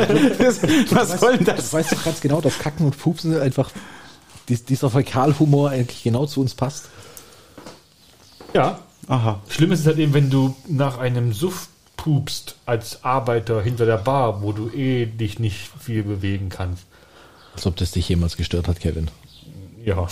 was 0.90 1.20
soll 1.20 1.38
denn 1.38 1.46
du 1.46 1.52
das? 1.52 1.72
weißt 1.72 1.92
doch 1.92 2.04
ganz 2.04 2.20
genau, 2.20 2.40
dass 2.40 2.58
Kacken 2.58 2.84
und 2.86 2.98
Pupsen 2.98 3.40
einfach 3.40 3.70
dies, 4.48 4.64
dieser 4.64 4.90
Fäkalhumor 4.90 5.70
eigentlich 5.70 6.02
genau 6.02 6.26
zu 6.26 6.40
uns 6.40 6.54
passt. 6.54 6.88
Ja, 8.54 8.78
Aha. 9.08 9.40
schlimm 9.48 9.72
ist 9.72 9.80
es 9.80 9.86
halt 9.86 9.98
eben, 9.98 10.14
wenn 10.14 10.30
du 10.30 10.54
nach 10.68 10.98
einem 10.98 11.32
Suff 11.32 11.68
pupst 11.96 12.56
als 12.66 13.04
Arbeiter 13.04 13.62
hinter 13.62 13.86
der 13.86 13.96
Bar, 13.98 14.42
wo 14.42 14.52
du 14.52 14.68
eh 14.70 15.06
dich 15.06 15.38
nicht 15.38 15.70
viel 15.80 16.02
bewegen 16.02 16.48
kannst. 16.50 16.84
Als 17.54 17.66
ob 17.66 17.76
das 17.76 17.92
dich 17.92 18.08
jemals 18.08 18.36
gestört 18.36 18.68
hat, 18.68 18.80
Kevin. 18.80 19.08
Ja, 19.84 20.06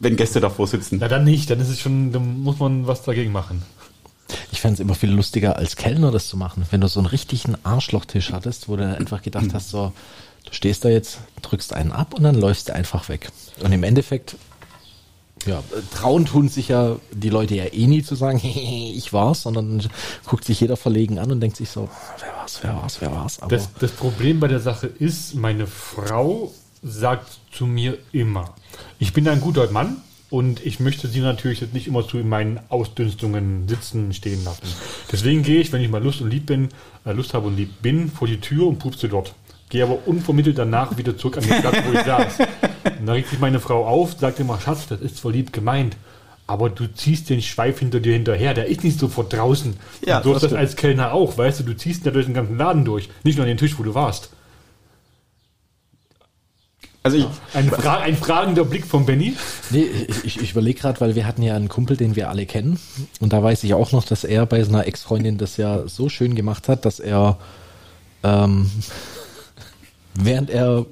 Wenn 0.00 0.16
Gäste 0.16 0.40
davor 0.40 0.66
sitzen. 0.66 0.98
na 1.00 1.08
dann 1.08 1.24
nicht, 1.24 1.50
dann 1.50 1.60
ist 1.60 1.68
es 1.68 1.80
schon, 1.80 2.12
dann 2.12 2.40
muss 2.40 2.58
man 2.58 2.86
was 2.86 3.02
dagegen 3.02 3.32
machen. 3.32 3.62
Ich 4.50 4.60
fände 4.60 4.74
es 4.74 4.80
immer 4.80 4.94
viel 4.94 5.10
lustiger, 5.10 5.56
als 5.56 5.76
Kellner 5.76 6.10
das 6.10 6.28
zu 6.28 6.36
machen. 6.36 6.64
Wenn 6.70 6.80
du 6.80 6.88
so 6.88 7.00
einen 7.00 7.06
richtigen 7.06 7.56
Arschlochtisch 7.64 8.32
hattest, 8.32 8.68
wo 8.68 8.76
du 8.76 8.82
dann 8.82 8.94
einfach 8.94 9.22
gedacht 9.22 9.48
hast, 9.52 9.70
so, 9.70 9.92
du 10.44 10.52
stehst 10.52 10.84
da 10.84 10.88
jetzt, 10.88 11.18
drückst 11.42 11.72
einen 11.72 11.92
ab 11.92 12.14
und 12.14 12.22
dann 12.22 12.34
läufst 12.34 12.68
du 12.68 12.74
einfach 12.74 13.08
weg. 13.08 13.30
Und 13.62 13.72
im 13.72 13.82
Endeffekt, 13.82 14.36
ja, 15.46 15.62
trauen 15.94 16.24
tun 16.24 16.48
sich 16.48 16.68
ja 16.68 16.96
die 17.12 17.30
Leute 17.30 17.54
ja 17.54 17.64
eh 17.64 17.86
nie 17.86 18.02
zu 18.02 18.14
sagen, 18.14 18.40
ich 18.44 19.12
war's, 19.12 19.42
sondern 19.42 19.86
guckt 20.26 20.44
sich 20.44 20.60
jeder 20.60 20.76
verlegen 20.76 21.18
an 21.18 21.30
und 21.30 21.40
denkt 21.40 21.56
sich 21.56 21.70
so, 21.70 21.88
wer 22.20 22.36
war's, 22.36 22.58
wer 22.62 22.74
war's, 22.76 23.00
wer 23.00 23.12
war's. 23.12 23.40
Aber 23.42 23.56
Das, 23.56 23.68
das 23.78 23.92
Problem 23.92 24.40
bei 24.40 24.48
der 24.48 24.60
Sache 24.60 24.86
ist, 24.86 25.34
meine 25.34 25.66
Frau 25.66 26.52
sagt 26.82 27.38
zu 27.52 27.66
mir 27.66 27.98
immer, 28.12 28.54
ich 28.98 29.12
bin 29.12 29.28
ein 29.28 29.40
guter 29.40 29.70
Mann 29.70 29.98
und 30.30 30.64
ich 30.64 30.80
möchte 30.80 31.08
sie 31.08 31.20
natürlich 31.20 31.60
jetzt 31.60 31.74
nicht 31.74 31.86
immer 31.86 32.08
zu 32.08 32.18
in 32.18 32.28
meinen 32.28 32.58
Ausdünstungen 32.70 33.68
sitzen, 33.68 34.14
stehen 34.14 34.42
lassen. 34.44 34.62
Deswegen 35.12 35.42
gehe 35.42 35.60
ich, 35.60 35.72
wenn 35.72 35.82
ich 35.82 35.90
mal 35.90 36.02
Lust 36.02 36.22
und 36.22 36.30
lieb 36.30 36.46
bin, 36.46 36.70
äh, 37.04 37.12
Lust 37.12 37.34
habe 37.34 37.48
und 37.48 37.56
lieb 37.56 37.82
bin, 37.82 38.10
vor 38.10 38.26
die 38.26 38.40
Tür 38.40 38.66
und 38.66 38.78
pupse 38.78 39.08
dort. 39.08 39.34
Gehe 39.72 39.84
aber 39.84 40.06
unvermittelt 40.06 40.58
danach 40.58 40.98
wieder 40.98 41.16
zurück 41.16 41.38
an 41.38 41.44
den 41.44 41.62
Platz, 41.62 41.76
wo 41.86 41.92
ich 41.92 42.04
saß. 42.04 42.40
Und 42.40 43.06
dann 43.06 43.08
regt 43.08 43.30
sich 43.30 43.38
meine 43.38 43.58
Frau 43.58 43.86
auf, 43.86 44.14
sagt 44.20 44.38
immer, 44.38 44.60
Schatz, 44.60 44.86
das 44.86 45.00
ist 45.00 45.16
zwar 45.16 45.32
lieb 45.32 45.50
gemeint, 45.50 45.96
aber 46.46 46.68
du 46.68 46.92
ziehst 46.92 47.30
den 47.30 47.40
Schweif 47.40 47.78
hinter 47.78 47.98
dir 47.98 48.12
hinterher, 48.12 48.52
der 48.52 48.66
ist 48.66 48.84
nicht 48.84 48.98
sofort 48.98 49.32
draußen. 49.32 49.74
Ja, 50.04 50.18
und 50.18 50.24
so 50.24 50.34
das 50.34 50.36
ist 50.36 50.42
das 50.42 50.50
stimmt. 50.50 50.60
als 50.60 50.76
Kellner 50.76 51.12
auch, 51.14 51.38
weißt 51.38 51.60
du, 51.60 51.64
du 51.64 51.74
ziehst 51.74 52.02
ihn 52.02 52.04
ja 52.04 52.10
durch 52.10 52.26
den 52.26 52.34
ganzen 52.34 52.58
Laden 52.58 52.84
durch, 52.84 53.08
nicht 53.24 53.36
nur 53.36 53.44
an 53.44 53.48
den 53.48 53.56
Tisch, 53.56 53.78
wo 53.78 53.82
du 53.82 53.94
warst. 53.94 54.28
Also 57.02 57.16
ich, 57.16 57.26
Ein, 57.54 57.70
Fra 57.70 58.00
ein 58.00 58.14
fragender 58.14 58.66
Blick 58.66 58.84
von 58.84 59.06
Benny. 59.06 59.34
Nee, 59.70 59.86
ich, 60.06 60.24
ich, 60.24 60.40
ich 60.42 60.50
überlege 60.50 60.80
gerade, 60.80 61.00
weil 61.00 61.14
wir 61.14 61.26
hatten 61.26 61.40
ja 61.42 61.56
einen 61.56 61.70
Kumpel, 61.70 61.96
den 61.96 62.14
wir 62.14 62.28
alle 62.28 62.44
kennen. 62.44 62.78
Und 63.20 63.32
da 63.32 63.42
weiß 63.42 63.64
ich 63.64 63.72
auch 63.72 63.90
noch, 63.92 64.04
dass 64.04 64.22
er 64.22 64.44
bei 64.44 64.62
seiner 64.62 64.86
Ex-Freundin 64.86 65.38
das 65.38 65.56
ja 65.56 65.88
so 65.88 66.10
schön 66.10 66.34
gemacht 66.34 66.68
hat, 66.68 66.84
dass 66.84 67.00
er, 67.00 67.38
ähm, 68.22 68.70
während 70.14 70.50
er 70.50 70.86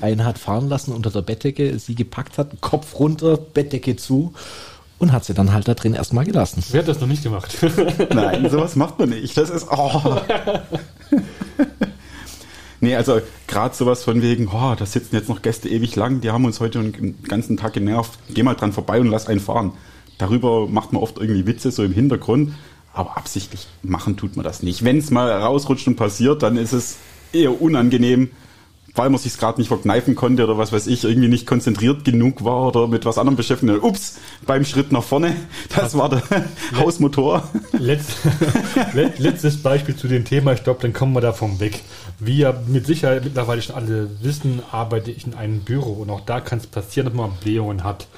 einen 0.00 0.24
hat 0.24 0.38
fahren 0.38 0.68
lassen 0.68 0.92
unter 0.92 1.10
der 1.10 1.22
Bettdecke, 1.22 1.78
sie 1.78 1.94
gepackt 1.94 2.38
hat, 2.38 2.60
Kopf 2.60 2.98
runter, 2.98 3.36
Bettdecke 3.36 3.96
zu 3.96 4.34
und 4.98 5.12
hat 5.12 5.24
sie 5.24 5.34
dann 5.34 5.52
halt 5.52 5.68
da 5.68 5.74
drin 5.74 5.94
erstmal 5.94 6.24
gelassen. 6.24 6.62
Wer 6.70 6.80
hat 6.80 6.88
das 6.88 7.00
noch 7.00 7.08
nicht 7.08 7.22
gemacht? 7.22 7.56
Nein, 8.14 8.48
sowas 8.50 8.76
macht 8.76 8.98
man 8.98 9.10
nicht. 9.10 9.36
Das 9.36 9.50
ist. 9.50 9.68
Oh. 9.70 10.20
nee, 12.80 12.96
also 12.96 13.20
gerade 13.46 13.74
sowas 13.74 14.02
von 14.02 14.22
wegen, 14.22 14.48
oh, 14.48 14.74
da 14.76 14.86
sitzen 14.86 15.14
jetzt 15.14 15.28
noch 15.28 15.42
Gäste 15.42 15.68
ewig 15.68 15.94
lang, 15.96 16.20
die 16.20 16.30
haben 16.30 16.44
uns 16.44 16.60
heute 16.60 16.82
den 16.82 17.22
ganzen 17.22 17.56
Tag 17.56 17.74
genervt. 17.74 18.18
Geh 18.34 18.42
mal 18.42 18.54
dran 18.54 18.72
vorbei 18.72 19.00
und 19.00 19.08
lass 19.08 19.28
einen 19.28 19.40
fahren. 19.40 19.72
Darüber 20.18 20.66
macht 20.66 20.92
man 20.92 21.00
oft 21.00 21.18
irgendwie 21.18 21.46
Witze 21.46 21.70
so 21.70 21.84
im 21.84 21.92
Hintergrund, 21.92 22.54
aber 22.92 23.16
absichtlich 23.16 23.68
machen 23.82 24.16
tut 24.16 24.34
man 24.34 24.44
das 24.44 24.64
nicht. 24.64 24.84
Wenn 24.84 24.98
es 24.98 25.12
mal 25.12 25.30
rausrutscht 25.30 25.86
und 25.86 25.94
passiert, 25.94 26.42
dann 26.42 26.56
ist 26.56 26.72
es 26.72 26.96
eher 27.32 27.62
unangenehm, 27.62 28.30
weil 28.98 29.10
man 29.10 29.20
sich 29.20 29.38
gerade 29.38 29.60
nicht 29.60 29.68
verkneifen 29.68 30.16
konnte 30.16 30.42
oder 30.44 30.58
was 30.58 30.72
weiß 30.72 30.88
ich, 30.88 31.04
irgendwie 31.04 31.28
nicht 31.28 31.46
konzentriert 31.46 32.04
genug 32.04 32.44
war 32.44 32.66
oder 32.66 32.88
mit 32.88 33.04
was 33.04 33.16
anderem 33.16 33.36
beschäftigt. 33.36 33.82
Ups, 33.82 34.18
beim 34.44 34.64
Schritt 34.64 34.90
nach 34.90 35.04
vorne, 35.04 35.36
das 35.76 35.96
war 35.96 36.08
der 36.08 36.22
Hausmotor. 36.76 37.48
Letz 37.78 38.16
Let 38.94 39.18
letztes 39.20 39.62
Beispiel 39.62 39.94
zu 39.94 40.08
dem 40.08 40.24
Thema, 40.24 40.52
ich 40.52 40.64
glaube, 40.64 40.80
dann 40.82 40.92
kommen 40.92 41.12
wir 41.14 41.20
davon 41.20 41.60
weg. 41.60 41.80
Wie 42.18 42.38
ihr 42.38 42.60
mit 42.66 42.86
Sicherheit 42.86 43.24
mittlerweile 43.24 43.62
schon 43.62 43.76
alle 43.76 44.10
wissen, 44.20 44.62
arbeite 44.72 45.12
ich 45.12 45.26
in 45.26 45.34
einem 45.34 45.60
Büro 45.60 45.92
und 45.92 46.10
auch 46.10 46.22
da 46.22 46.40
kann 46.40 46.58
es 46.58 46.66
passieren, 46.66 47.06
dass 47.06 47.14
man 47.14 47.30
Blähungen 47.40 47.84
hat. 47.84 48.08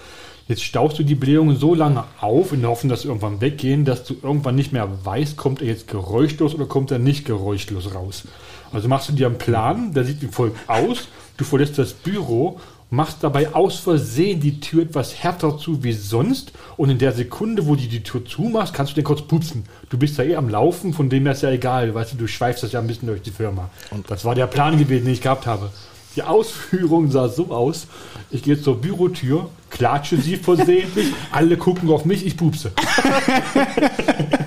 Jetzt 0.49 0.65
staust 0.65 0.99
du 0.99 1.05
die 1.05 1.15
Blähungen 1.15 1.57
so 1.57 1.75
lange 1.75 2.05
auf, 2.21 2.53
in 2.53 2.63
der 2.63 2.71
Hoffnung, 2.71 2.91
dass 2.91 3.03
sie 3.03 3.09
irgendwann 3.09 3.41
weggehen, 3.41 3.85
dass 3.85 4.03
du 4.03 4.17
irgendwann 4.21 4.57
nicht 4.57 4.73
mehr 4.73 4.89
weißt, 5.05 5.37
kommt 5.37 5.61
er 5.61 5.69
jetzt 5.69 5.87
geräuschlos 5.87 6.55
oder 6.55 6.67
kommt 6.67 6.91
er 6.91 6.99
nicht 6.99 7.25
geräuschlos 7.25 7.95
raus. 7.95 8.25
Also 8.73 8.89
machst 8.89 9.09
du 9.09 9.13
dir 9.13 9.27
einen 9.27 9.39
Plan, 9.39 9.93
der 9.93 10.05
sieht 10.05 10.23
wie 10.23 10.29
folgt 10.29 10.57
aus. 10.69 11.09
Du 11.37 11.45
verlässt 11.45 11.79
das 11.79 11.93
Büro, 11.93 12.61
machst 12.91 13.19
dabei 13.23 13.55
aus 13.55 13.79
Versehen 13.79 14.41
die 14.41 14.61
Tür 14.61 14.83
etwas 14.83 15.15
härter 15.23 15.57
zu 15.57 15.83
wie 15.83 15.93
sonst 15.93 16.53
und 16.77 16.91
in 16.91 16.99
der 16.99 17.13
Sekunde, 17.13 17.67
wo 17.67 17.77
du 17.77 17.83
die 17.83 18.03
Tür 18.03 18.25
zumachst, 18.25 18.75
kannst 18.75 18.93
du 18.93 18.95
den 18.97 19.05
kurz 19.05 19.23
pupsen. 19.23 19.65
Du 19.89 19.99
bist 19.99 20.19
ja 20.19 20.25
eh 20.25 20.37
am 20.37 20.49
Laufen, 20.49 20.93
von 20.93 21.09
dem 21.09 21.25
her 21.25 21.33
ist 21.33 21.43
ja 21.43 21.51
egal. 21.51 21.95
Weißt 21.95 22.13
du, 22.13 22.17
du 22.17 22.27
schweifst 22.27 22.63
das 22.63 22.73
ja 22.73 22.81
ein 22.81 22.87
bisschen 22.87 23.09
durch 23.09 23.23
die 23.23 23.31
Firma. 23.31 23.71
Und 23.91 24.11
das 24.11 24.25
war 24.25 24.35
der 24.35 24.47
Plan 24.47 24.79
gewesen, 24.79 25.05
den 25.05 25.15
ich 25.15 25.23
gehabt 25.23 25.47
habe. 25.47 25.71
Die 26.17 26.25
Ausführung 26.25 27.11
sah 27.11 27.29
so 27.29 27.53
aus. 27.53 27.87
Ich 28.31 28.43
gehe 28.43 28.61
zur 28.61 28.81
Bürotür, 28.81 29.49
klatsche 29.71 30.17
sie 30.17 30.37
versehentlich, 30.37 31.13
alle 31.31 31.57
gucken 31.57 31.89
auf 31.91 32.05
mich, 32.05 32.27
ich 32.27 32.37
pupse. 32.37 32.73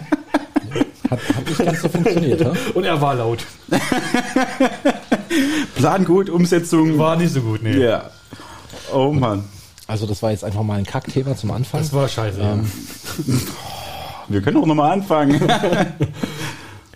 Hat, 1.13 1.35
hat 1.35 1.45
nicht 1.47 1.57
ganz 1.57 1.81
so 1.81 1.89
funktioniert, 1.89 2.43
ha? 2.45 2.53
Und 2.73 2.83
er 2.83 2.99
war 3.01 3.15
laut. 3.15 3.39
Plan 5.75 6.05
gut, 6.05 6.29
Umsetzung 6.29 6.97
War 6.99 7.15
nicht 7.15 7.33
so 7.33 7.41
gut, 7.41 7.63
nee. 7.63 7.77
Ja. 7.77 8.09
Oh 8.93 9.11
Mann. 9.11 9.45
Also 9.87 10.05
das 10.05 10.21
war 10.21 10.31
jetzt 10.31 10.43
einfach 10.43 10.63
mal 10.63 10.77
ein 10.77 10.85
Kackthema 10.85 11.35
zum 11.35 11.51
Anfang. 11.51 11.81
Das 11.81 11.91
war 11.93 12.07
scheiße. 12.07 12.39
ja. 12.39 12.57
Wir 14.29 14.41
können 14.41 14.57
auch 14.57 14.65
nochmal 14.65 14.91
anfangen. 14.93 15.41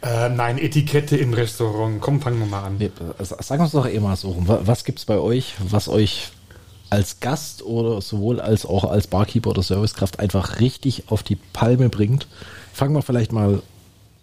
Äh, 0.01 0.29
nein, 0.29 0.57
Etikette 0.57 1.17
im 1.17 1.33
Restaurant. 1.33 1.99
Komm, 1.99 2.21
fangen 2.21 2.39
wir 2.39 2.45
mal 2.45 2.63
an. 2.63 2.77
Nee, 2.77 2.85
äh, 3.19 3.23
Sagen 3.25 3.61
wir 3.61 3.65
es 3.65 3.71
doch 3.73 3.85
eh 3.87 3.99
mal 3.99 4.15
so 4.15 4.29
rum. 4.29 4.47
Wa- 4.47 4.61
Was 4.63 4.85
gibt's 4.85 5.03
bei 5.05 5.17
euch, 5.17 5.55
was 5.59 5.89
euch 5.89 6.29
als 6.89 7.19
Gast 7.19 7.63
oder 7.63 7.99
sowohl 8.01 8.39
als 8.39 8.65
auch 8.65 8.85
als 8.85 9.07
Barkeeper 9.07 9.49
oder 9.49 9.61
Servicekraft 9.61 10.19
einfach 10.19 10.61
richtig 10.61 11.05
auf 11.11 11.21
die 11.23 11.35
Palme 11.35 11.89
bringt? 11.89 12.27
Fangen 12.73 12.93
wir 12.95 13.01
vielleicht 13.01 13.33
mal 13.33 13.61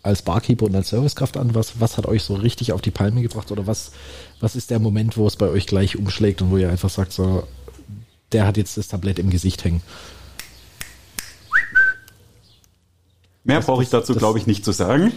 als 0.04 0.22
Barkeeper 0.22 0.66
und 0.66 0.76
als 0.76 0.90
Servicekraft 0.90 1.36
an. 1.36 1.54
Was, 1.54 1.80
was 1.80 1.96
hat 1.96 2.06
euch 2.06 2.22
so 2.22 2.34
richtig 2.34 2.72
auf 2.72 2.82
die 2.82 2.90
Palme 2.90 3.22
gebracht? 3.22 3.50
Oder 3.50 3.66
was, 3.66 3.90
was 4.40 4.54
ist 4.54 4.70
der 4.70 4.78
Moment, 4.78 5.16
wo 5.16 5.26
es 5.26 5.36
bei 5.36 5.48
euch 5.48 5.66
gleich 5.66 5.96
umschlägt 5.96 6.42
und 6.42 6.50
wo 6.50 6.58
ihr 6.58 6.68
einfach 6.68 6.90
sagt, 6.90 7.12
so, 7.12 7.44
der 8.32 8.46
hat 8.46 8.56
jetzt 8.56 8.76
das 8.76 8.88
Tablett 8.88 9.18
im 9.18 9.30
Gesicht 9.30 9.64
hängen? 9.64 9.82
Mehr 13.44 13.60
brauche 13.60 13.82
ich 13.82 13.90
dazu, 13.90 14.14
glaube 14.14 14.38
ich, 14.38 14.46
nicht 14.46 14.64
zu 14.64 14.72
sagen. 14.72 15.12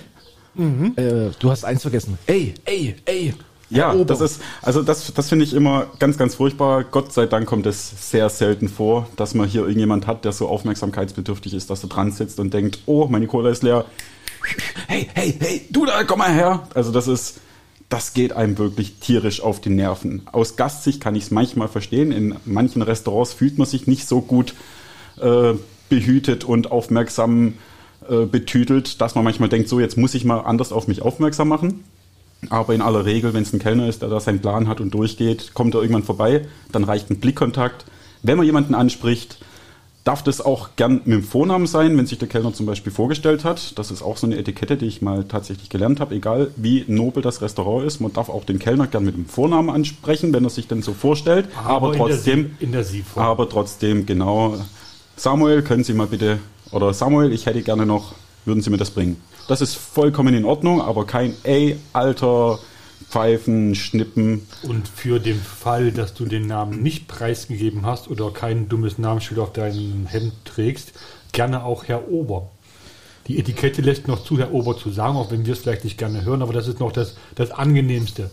Äh, 0.97 1.31
du 1.37 1.51
hast 1.51 1.65
eins 1.65 1.81
vergessen. 1.81 2.17
Ey, 2.25 2.53
ey, 2.65 2.95
ey. 3.05 3.33
Ja, 3.69 3.93
Ober. 3.93 4.05
das 4.05 4.21
ist, 4.21 4.41
also 4.61 4.81
das, 4.81 5.13
das 5.13 5.27
finde 5.27 5.43
ich 5.43 5.53
immer 5.53 5.87
ganz, 5.99 6.17
ganz 6.17 6.35
furchtbar. 6.35 6.85
Gott 6.85 7.11
sei 7.11 7.25
Dank 7.25 7.45
kommt 7.45 7.65
es 7.65 8.09
sehr 8.09 8.29
selten 8.29 8.69
vor, 8.69 9.07
dass 9.17 9.33
man 9.33 9.47
hier 9.47 9.61
irgendjemand 9.61 10.07
hat, 10.07 10.23
der 10.23 10.31
so 10.31 10.47
aufmerksamkeitsbedürftig 10.47 11.53
ist, 11.53 11.69
dass 11.69 11.83
er 11.83 11.89
dran 11.89 12.11
sitzt 12.11 12.39
und 12.39 12.53
denkt, 12.53 12.79
oh, 12.85 13.07
meine 13.09 13.27
Cola 13.27 13.49
ist 13.49 13.63
leer. 13.63 13.85
Hey, 14.87 15.07
hey, 15.13 15.35
hey, 15.39 15.61
du 15.69 15.85
da, 15.85 16.03
komm 16.03 16.19
mal 16.19 16.31
her. 16.31 16.67
Also 16.73 16.91
das 16.91 17.07
ist, 17.07 17.39
das 17.89 18.13
geht 18.13 18.33
einem 18.33 18.57
wirklich 18.57 18.95
tierisch 18.99 19.41
auf 19.41 19.61
die 19.61 19.69
Nerven. 19.69 20.23
Aus 20.31 20.55
Gastsicht 20.55 21.01
kann 21.01 21.15
ich 21.15 21.25
es 21.25 21.31
manchmal 21.31 21.67
verstehen. 21.67 22.11
In 22.11 22.35
manchen 22.45 22.81
Restaurants 22.81 23.33
fühlt 23.33 23.57
man 23.57 23.67
sich 23.67 23.87
nicht 23.87 24.07
so 24.07 24.21
gut 24.21 24.53
äh, 25.19 25.53
behütet 25.89 26.43
und 26.43 26.71
aufmerksam 26.71 27.53
äh, 28.09 28.25
betütelt, 28.25 29.01
dass 29.01 29.15
man 29.15 29.23
manchmal 29.23 29.49
denkt, 29.49 29.69
so 29.69 29.79
jetzt 29.79 29.97
muss 29.97 30.13
ich 30.13 30.25
mal 30.25 30.39
anders 30.39 30.71
auf 30.71 30.87
mich 30.87 31.01
aufmerksam 31.01 31.47
machen. 31.47 31.83
Aber 32.49 32.75
in 32.75 32.81
aller 32.81 33.05
Regel, 33.05 33.33
wenn 33.33 33.43
es 33.43 33.53
ein 33.53 33.59
Kellner 33.59 33.87
ist, 33.87 34.01
der 34.01 34.09
da 34.09 34.19
seinen 34.19 34.41
Plan 34.41 34.67
hat 34.67 34.79
und 34.79 34.91
durchgeht, 34.93 35.53
kommt 35.53 35.73
er 35.73 35.81
irgendwann 35.81 36.03
vorbei, 36.03 36.45
dann 36.71 36.83
reicht 36.83 37.09
ein 37.09 37.19
Blickkontakt. 37.19 37.85
Wenn 38.21 38.37
man 38.37 38.45
jemanden 38.45 38.75
anspricht, 38.75 39.39
darf 40.07 40.23
das 40.23 40.39
auch 40.39 40.69
gern 40.77 41.01
mit 41.03 41.15
dem 41.15 41.23
Vornamen 41.23 41.67
sein, 41.67 41.97
wenn 41.97 42.05
sich 42.05 42.17
der 42.17 42.29
Kellner 42.29 42.53
zum 42.53 42.65
Beispiel 42.65 42.93
vorgestellt 42.93 43.43
hat. 43.43 43.77
Das 43.77 43.91
ist 43.91 44.01
auch 44.01 44.15
so 44.15 44.25
eine 44.25 44.37
Etikette, 44.37 44.77
die 44.77 44.85
ich 44.85 45.01
mal 45.01 45.25
tatsächlich 45.25 45.69
gelernt 45.69 45.99
habe. 45.99 46.15
Egal 46.15 46.49
wie 46.55 46.85
nobel 46.87 47.21
das 47.21 47.41
Restaurant 47.41 47.85
ist, 47.85 47.99
man 47.99 48.13
darf 48.13 48.29
auch 48.29 48.45
den 48.45 48.57
Kellner 48.57 48.87
gern 48.87 49.03
mit 49.03 49.15
dem 49.15 49.25
Vornamen 49.25 49.69
ansprechen, 49.69 50.31
wenn 50.31 50.45
er 50.45 50.49
sich 50.49 50.67
denn 50.67 50.81
so 50.81 50.93
vorstellt. 50.93 51.49
Aber, 51.65 51.91
in 51.91 51.99
trotzdem, 51.99 52.43
der 52.71 52.83
Sie- 52.85 52.95
in 52.97 53.03
der 53.15 53.21
aber 53.23 53.49
trotzdem 53.49 54.05
genau. 54.05 54.55
Samuel, 55.17 55.61
können 55.61 55.83
Sie 55.83 55.93
mal 55.93 56.07
bitte 56.07 56.39
oder 56.71 56.93
Samuel, 56.93 57.33
ich 57.33 57.45
hätte 57.45 57.61
gerne 57.61 57.85
noch, 57.85 58.13
würden 58.45 58.61
Sie 58.61 58.69
mir 58.69 58.77
das 58.77 58.91
bringen? 58.91 59.17
Das 59.49 59.59
ist 59.61 59.75
vollkommen 59.75 60.33
in 60.33 60.45
Ordnung, 60.45 60.81
aber 60.81 61.05
kein 61.05 61.33
ey, 61.43 61.77
alter 61.91 62.59
Pfeifen, 63.09 63.75
Schnippen. 63.75 64.47
Und 64.63 64.87
für 64.87 65.19
den 65.19 65.39
Fall, 65.39 65.91
dass 65.91 66.13
du 66.13 66.25
den 66.25 66.47
Namen 66.47 66.81
nicht 66.81 67.07
preisgegeben 67.07 67.85
hast 67.85 68.09
oder 68.09 68.31
kein 68.31 68.69
dummes 68.69 68.97
Namensschild 68.97 69.39
auf 69.39 69.53
deinem 69.53 70.07
Hemd 70.07 70.33
trägst, 70.45 70.93
gerne 71.31 71.63
auch 71.63 71.85
Herr 71.85 72.09
Ober. 72.09 72.49
Die 73.27 73.39
Etikette 73.39 73.81
lässt 73.81 74.07
noch 74.07 74.23
zu, 74.23 74.37
Herr 74.37 74.53
Ober 74.53 74.77
zu 74.77 74.89
sagen, 74.89 75.17
auch 75.17 75.31
wenn 75.31 75.45
wir 75.45 75.53
es 75.53 75.59
vielleicht 75.59 75.83
nicht 75.83 75.97
gerne 75.97 76.23
hören, 76.23 76.41
aber 76.41 76.53
das 76.53 76.67
ist 76.67 76.79
noch 76.79 76.91
das, 76.91 77.15
das 77.35 77.51
Angenehmste. 77.51 78.29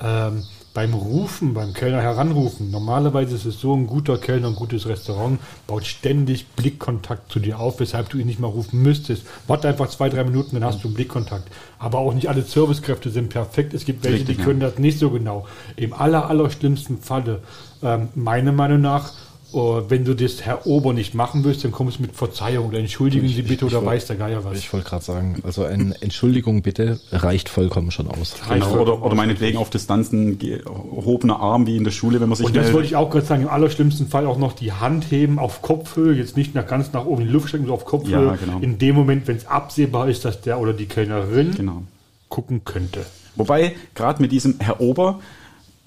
Ähm, 0.00 0.44
beim 0.74 0.94
Rufen, 0.94 1.54
beim 1.54 1.72
Kellner 1.72 2.00
heranrufen, 2.00 2.70
normalerweise 2.70 3.34
ist 3.34 3.44
es 3.46 3.60
so, 3.60 3.74
ein 3.74 3.86
guter 3.86 4.18
Kellner, 4.18 4.48
ein 4.48 4.54
gutes 4.54 4.86
Restaurant 4.86 5.40
baut 5.66 5.84
ständig 5.84 6.46
Blickkontakt 6.48 7.32
zu 7.32 7.40
dir 7.40 7.58
auf, 7.58 7.80
weshalb 7.80 8.10
du 8.10 8.18
ihn 8.18 8.26
nicht 8.26 8.38
mal 8.38 8.48
rufen 8.48 8.82
müsstest. 8.82 9.24
Warte 9.46 9.68
einfach 9.68 9.88
zwei, 9.88 10.08
drei 10.08 10.24
Minuten, 10.24 10.54
dann 10.54 10.64
hast 10.64 10.84
du 10.84 10.88
einen 10.88 10.94
Blickkontakt. 10.94 11.48
Aber 11.78 11.98
auch 11.98 12.14
nicht 12.14 12.28
alle 12.28 12.42
Servicekräfte 12.42 13.10
sind 13.10 13.30
perfekt. 13.30 13.74
Es 13.74 13.84
gibt 13.84 14.04
welche, 14.04 14.20
Richtig, 14.20 14.36
die 14.36 14.42
ja. 14.42 14.46
können 14.46 14.60
das 14.60 14.78
nicht 14.78 14.98
so 14.98 15.10
genau. 15.10 15.46
Im 15.76 15.92
aller, 15.92 16.28
aller 16.28 16.50
schlimmsten 16.50 16.98
Falle, 16.98 17.42
ähm, 17.82 18.08
meiner 18.14 18.52
Meinung 18.52 18.80
nach, 18.80 19.12
äh, 19.52 19.56
wenn 19.88 20.04
du 20.04 20.14
das 20.14 20.42
Herr 20.42 20.66
Ober 20.66 20.92
nicht 20.92 21.14
machen 21.14 21.44
willst, 21.44 21.64
dann 21.64 21.72
kommst 21.72 21.98
du 21.98 22.02
mit 22.02 22.14
Verzeihung 22.14 22.68
oder 22.68 22.78
entschuldigen 22.78 23.26
Sie 23.28 23.42
bitte 23.42 23.64
oder 23.66 23.78
ich 23.78 23.84
weiß 23.86 24.06
der 24.06 24.16
Geier 24.16 24.44
was. 24.44 24.58
Ich 24.58 24.72
wollte 24.72 24.88
gerade 24.88 25.04
sagen, 25.04 25.40
also 25.42 25.64
eine 25.64 25.94
Entschuldigung 26.02 26.62
bitte 26.62 27.00
reicht 27.12 27.48
vollkommen 27.48 27.90
schon 27.90 28.08
aus. 28.08 28.34
Genau, 28.48 28.78
oder, 28.78 29.02
oder 29.02 29.14
meinetwegen 29.14 29.58
auf 29.58 29.70
Distanzen 29.70 30.38
gehobener 30.38 31.40
Arm 31.40 31.66
wie 31.66 31.76
in 31.76 31.84
der 31.84 31.90
Schule, 31.90 32.20
wenn 32.20 32.28
man 32.28 32.36
sich 32.36 32.46
Und 32.46 32.54
das 32.56 32.64
meldet. 32.64 32.74
wollte 32.74 32.88
ich 32.88 32.96
auch 32.96 33.10
gerade 33.10 33.26
sagen, 33.26 33.42
im 33.42 33.48
allerschlimmsten 33.48 34.08
Fall 34.08 34.26
auch 34.26 34.38
noch 34.38 34.52
die 34.52 34.72
Hand 34.72 35.10
heben 35.10 35.38
auf 35.38 35.62
Kopfhöhe, 35.62 36.14
jetzt 36.14 36.36
nicht 36.36 36.54
nach 36.54 36.66
ganz 36.66 36.92
nach 36.92 37.04
oben 37.06 37.22
in 37.22 37.28
die 37.28 37.32
Luft 37.32 37.48
stecken, 37.48 37.66
so 37.66 37.74
auf 37.74 37.84
Kopfhöhe. 37.84 38.26
Ja, 38.26 38.36
genau. 38.36 38.58
In 38.60 38.78
dem 38.78 38.94
Moment, 38.94 39.26
wenn 39.28 39.36
es 39.36 39.46
absehbar 39.46 40.08
ist, 40.08 40.24
dass 40.24 40.40
der 40.40 40.60
oder 40.60 40.72
die 40.72 40.86
Kellnerin 40.86 41.54
Genau. 41.54 41.82
gucken 42.28 42.62
könnte. 42.64 43.06
Wobei, 43.36 43.74
gerade 43.94 44.20
mit 44.20 44.32
diesem 44.32 44.56
Herr 44.58 44.80
Ober 44.80 45.20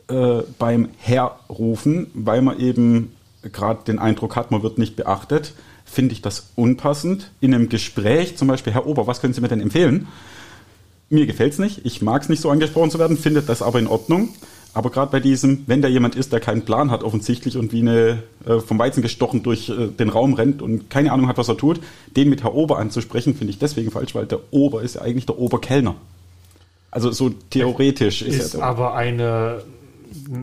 äh, 0.08 0.40
beim 0.58 0.90
Herrufen, 1.00 2.08
weil 2.14 2.42
man 2.42 2.60
eben 2.60 3.12
gerade 3.44 3.84
den 3.86 4.00
Eindruck 4.00 4.36
hat, 4.36 4.52
man 4.52 4.64
wird 4.64 4.78
nicht 4.78 4.96
beachtet, 4.96 5.54
finde 5.86 6.14
ich 6.14 6.22
das 6.22 6.52
unpassend. 6.56 7.32
In 7.42 7.54
einem 7.54 7.70
Gespräch, 7.70 8.38
zum 8.38 8.48
Beispiel, 8.48 8.74
Herr 8.74 8.88
Ober, 8.88 9.08
was 9.08 9.22
können 9.22 9.34
Sie 9.34 9.42
mir 9.42 9.48
denn 9.48 9.62
empfehlen? 9.62 10.08
Mir 11.10 11.26
gefällt's 11.26 11.58
nicht, 11.60 11.86
ich 11.86 12.02
mag 12.02 12.22
es 12.22 12.30
nicht 12.30 12.42
so 12.42 12.50
angesprochen 12.50 12.92
zu 12.92 13.00
werden, 13.00 13.18
finde 13.18 13.42
das 13.42 13.62
aber 13.62 13.80
in 13.80 13.88
Ordnung. 13.88 14.30
Aber 14.74 14.90
gerade 14.90 15.12
bei 15.12 15.20
diesem, 15.20 15.64
wenn 15.68 15.82
da 15.82 15.90
jemand 15.90 16.16
ist, 16.16 16.32
der 16.32 16.40
keinen 16.40 16.62
Plan 16.62 16.92
hat 16.92 17.04
offensichtlich 17.04 17.58
und 17.58 17.74
wie 17.74 17.82
eine 17.82 18.24
äh, 18.46 18.60
vom 18.60 18.80
Weizen 18.80 19.02
gestochen 19.02 19.44
durch 19.44 19.68
äh, 19.68 19.88
den 19.88 20.08
Raum 20.08 20.34
rennt 20.34 20.62
und 20.62 20.90
keine 20.90 21.12
Ahnung 21.12 21.28
hat, 21.28 21.38
was 21.38 21.50
er 21.50 21.58
tut, 21.58 21.82
den 22.16 22.30
mit 22.30 22.44
Herr 22.44 22.54
Ober 22.54 22.78
anzusprechen, 22.78 23.36
finde 23.36 23.52
ich 23.52 23.60
deswegen 23.60 23.92
falsch, 23.92 24.16
weil 24.16 24.26
der 24.28 24.40
Ober 24.52 24.82
ist 24.82 24.96
ja 24.96 25.02
eigentlich 25.02 25.26
der 25.26 25.38
Oberkellner. 25.38 25.96
Also 26.90 27.12
so 27.12 27.30
theoretisch 27.50 28.22
ist, 28.22 28.36
Ist 28.38 28.54
er. 28.56 28.64
aber 28.64 28.96
eine, 28.96 29.62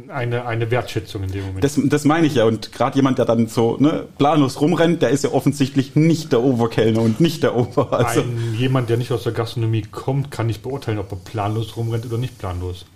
eine, 0.09 0.47
eine 0.47 0.71
Wertschätzung 0.71 1.25
in 1.25 1.33
dem 1.33 1.47
Moment. 1.47 1.65
Das, 1.65 1.79
das 1.83 2.05
meine 2.05 2.27
ich 2.27 2.35
ja. 2.35 2.45
Und 2.45 2.73
gerade 2.73 2.97
jemand, 2.97 3.19
der 3.19 3.25
dann 3.25 3.49
so 3.49 3.77
ne, 3.79 4.07
planlos 4.19 4.61
rumrennt, 4.61 5.03
der 5.03 5.11
ist 5.11 5.25
ja 5.25 5.31
offensichtlich 5.31 5.95
nicht 5.95 6.33
der 6.33 6.43
Oberkellner 6.43 7.01
und 7.01 7.21
nicht 7.21 7.43
der 7.43 7.57
Ober. 7.57 7.93
Also, 7.93 8.23
Ein, 8.23 8.55
jemand, 8.57 8.89
der 8.89 8.97
nicht 8.97 9.13
aus 9.13 9.25
der 9.25 9.33
Gastronomie 9.33 9.83
kommt, 9.83 10.31
kann 10.31 10.47
nicht 10.47 10.63
beurteilen, 10.63 10.99
ob 10.99 11.13
er 11.13 11.19
planlos 11.19 11.77
rumrennt 11.77 12.07
oder 12.07 12.19
nicht 12.19 12.39
planlos. 12.39 12.87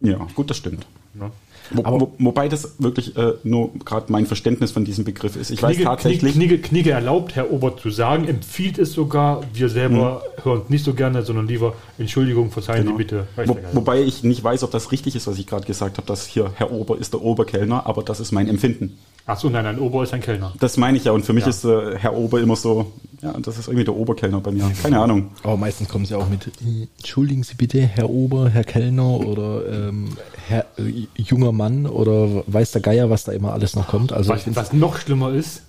ja, 0.00 0.18
gut, 0.34 0.50
das 0.50 0.56
stimmt. 0.56 0.86
Ne? 1.14 1.30
Wo, 1.70 2.00
wo, 2.00 2.12
wobei 2.18 2.48
das 2.48 2.76
wirklich 2.78 3.16
äh, 3.16 3.34
nur 3.44 3.70
gerade 3.84 4.10
mein 4.10 4.26
Verständnis 4.26 4.70
von 4.70 4.84
diesem 4.84 5.04
Begriff 5.04 5.36
ist. 5.36 5.50
Ich 5.50 5.62
weiß 5.62 5.76
Knigge, 5.76 5.88
tatsächlich. 5.88 6.34
Knigge, 6.34 6.58
Knigge 6.58 6.90
erlaubt, 6.92 7.36
Herr 7.36 7.50
Ober 7.50 7.76
zu 7.76 7.90
sagen, 7.90 8.26
empfiehlt 8.26 8.78
es 8.78 8.92
sogar. 8.92 9.42
Wir 9.52 9.68
selber 9.68 10.22
hören 10.42 10.62
es 10.64 10.70
nicht 10.70 10.84
so 10.84 10.94
gerne, 10.94 11.22
sondern 11.22 11.46
lieber 11.46 11.74
Entschuldigung, 11.98 12.50
verzeihen 12.50 12.84
Genau. 12.84 12.92
Sie 12.92 12.98
bitte. 12.98 13.26
Weiß 13.36 13.48
Wo, 13.48 13.58
wobei 13.72 14.02
ich 14.02 14.22
nicht 14.24 14.42
weiß, 14.42 14.62
ob 14.62 14.70
das 14.70 14.92
richtig 14.92 15.16
ist, 15.16 15.26
was 15.26 15.38
ich 15.38 15.46
gerade 15.46 15.66
gesagt 15.66 15.98
habe, 15.98 16.06
dass 16.06 16.26
hier 16.26 16.52
Herr 16.54 16.72
Ober 16.72 16.98
ist 16.98 17.12
der 17.12 17.22
Oberkellner, 17.22 17.86
aber 17.86 18.02
das 18.02 18.20
ist 18.20 18.32
mein 18.32 18.48
Empfinden. 18.48 18.98
Achso, 19.28 19.50
nein, 19.50 19.66
ein 19.66 19.78
Ober 19.78 20.02
ist 20.04 20.14
ein 20.14 20.20
Kellner. 20.22 20.54
Das 20.58 20.78
meine 20.78 20.96
ich 20.96 21.04
ja. 21.04 21.12
Und 21.12 21.24
für 21.24 21.34
mich 21.34 21.44
Ja. 21.44 21.50
ist 21.50 21.62
äh, 21.64 21.98
Herr 21.98 22.14
Ober 22.14 22.40
immer 22.40 22.56
so, 22.56 22.92
ja, 23.20 23.34
das 23.38 23.58
ist 23.58 23.68
irgendwie 23.68 23.84
der 23.84 23.94
Oberkellner 23.94 24.40
bei 24.40 24.50
mir. 24.52 24.70
Keine 24.82 24.98
Ahnung. 25.00 25.30
Aber 25.42 25.58
meistens 25.58 25.86
kommen 25.88 26.06
sie 26.06 26.14
auch 26.14 26.28
mit, 26.30 26.50
entschuldigen 26.98 27.42
Sie 27.42 27.54
bitte, 27.54 27.80
Herr 27.82 28.08
Ober, 28.08 28.48
Herr 28.48 28.64
Kellner 28.64 29.20
oder 29.20 29.70
ähm, 29.70 30.16
Herr 30.48 30.64
äh, 30.78 31.06
junger 31.16 31.52
Mann 31.52 31.86
oder 31.86 32.42
weiß 32.46 32.72
der 32.72 32.80
Geier, 32.80 33.10
was 33.10 33.24
da 33.24 33.32
immer 33.32 33.52
alles 33.52 33.76
noch 33.76 33.86
kommt. 33.88 34.12
Also 34.14 34.30
Was, 34.30 34.42
was 34.56 34.72
noch 34.72 34.96
schlimmer 34.98 35.30
ist, 35.34 35.60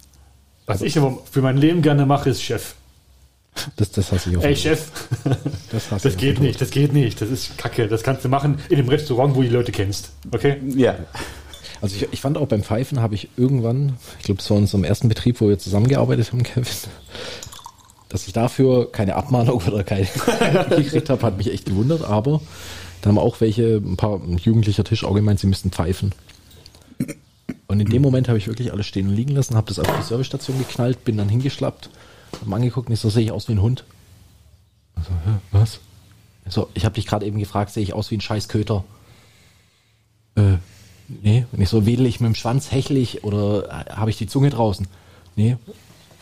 was 0.66 0.82
ich 0.82 0.98
aber 0.98 1.18
für 1.30 1.42
mein 1.42 1.58
Leben 1.58 1.82
gerne 1.82 2.06
mache, 2.06 2.30
ist 2.30 2.42
Chef. 2.42 2.76
das, 3.76 3.92
das 3.92 4.10
hasse 4.14 4.30
ich 4.30 4.38
auch. 4.38 4.44
Ey, 4.44 4.56
Chef, 4.56 4.90
Das 5.72 5.92
hasse 5.92 6.04
das 6.08 6.14
ich 6.14 6.18
geht 6.18 6.40
nicht, 6.40 6.62
das 6.62 6.70
geht 6.70 6.94
nicht. 6.94 7.20
Das 7.20 7.30
ist 7.30 7.58
Kacke. 7.58 7.90
Das 7.90 8.04
kannst 8.04 8.24
du 8.24 8.30
machen 8.30 8.60
in 8.70 8.78
dem 8.78 8.88
Restaurant, 8.88 9.36
wo 9.36 9.42
du 9.42 9.48
die 9.50 9.54
Leute 9.54 9.74
kennst. 9.74 10.12
Okay? 10.32 10.58
Ja. 10.78 10.96
Also 11.82 11.96
ich, 11.96 12.08
ich 12.12 12.22
fand 12.22 12.38
auch 12.38 12.48
beim 12.48 12.64
Pfeifen 12.64 13.02
habe 13.02 13.16
ich 13.16 13.30
irgendwann, 13.38 13.98
ich 14.20 14.26
glaube, 14.26 14.42
es 14.42 14.50
war 14.50 14.58
in 14.58 14.64
unserem 14.64 14.84
ersten 14.84 15.08
Betrieb, 15.08 15.40
wo 15.40 15.48
wir 15.48 15.60
zusammengearbeitet 15.60 16.32
haben, 16.32 16.44
Kevin, 16.44 16.66
dass 18.10 18.28
ich 18.28 18.34
dafür 18.34 18.92
keine 18.92 19.16
Abmahnung 19.16 19.62
oder 19.68 19.84
keine 19.84 20.08
gekriegt 20.70 21.10
habe, 21.10 21.22
hat 21.22 21.38
mich 21.38 21.52
echt 21.52 21.66
gewundert, 21.66 22.04
aber 22.04 22.42
da 23.02 23.10
haben 23.10 23.18
auch 23.18 23.40
welche, 23.40 23.78
ein 23.78 23.98
paar 23.98 24.20
ein 24.20 24.38
jugendlicher 24.38 24.84
Tisch 24.84 25.06
auch 25.06 25.14
gemeint, 25.14 25.40
sie 25.40 25.48
müssten 25.48 25.72
pfeifen. 25.72 26.14
Und 27.68 27.80
in 27.80 27.88
dem 27.88 28.02
Moment 28.02 28.28
habe 28.28 28.38
ich 28.38 28.48
wirklich 28.48 28.74
alles 28.74 28.88
stehen 28.88 29.08
und 29.08 29.16
liegen 29.16 29.36
lassen, 29.36 29.56
habe 29.56 29.68
das 29.68 29.80
auf 29.80 29.88
die 29.88 30.04
Servicestation 30.04 30.58
geknallt, 30.58 31.06
bin 31.06 31.18
dann 31.18 31.30
hingeschlappt, 31.30 31.90
habe 32.42 32.56
angeguckt 32.56 32.90
und 32.90 32.94
ich 32.94 33.00
so, 33.00 33.10
sehe 33.10 33.24
ich 33.24 33.32
aus 33.32 33.48
wie 33.48 33.54
ein 33.54 33.62
Hund? 33.62 33.86
Also, 34.96 35.12
was? 35.52 35.80
So, 36.48 36.68
ich 36.74 36.84
habe 36.84 36.96
dich 36.96 37.06
gerade 37.06 37.26
eben 37.26 37.38
gefragt, 37.38 37.72
sehe 37.72 37.84
ich 37.84 37.94
aus 37.94 38.10
wie 38.10 38.18
ein 38.18 38.22
Scheißköter? 38.22 38.84
Äh, 40.36 40.58
nee. 41.22 41.46
Und 41.52 41.62
ich 41.62 41.70
so, 41.70 41.86
wedel 41.86 42.06
ich 42.06 42.20
mit 42.20 42.28
dem 42.28 42.36
Schwanz, 42.36 42.72
hechl 42.72 42.98
ich 42.98 43.24
oder 43.24 43.66
äh, 43.66 43.92
habe 43.92 44.10
ich 44.10 44.18
die 44.18 44.28
Zunge 44.28 44.50
draußen? 44.50 44.88
Nee. 45.36 45.58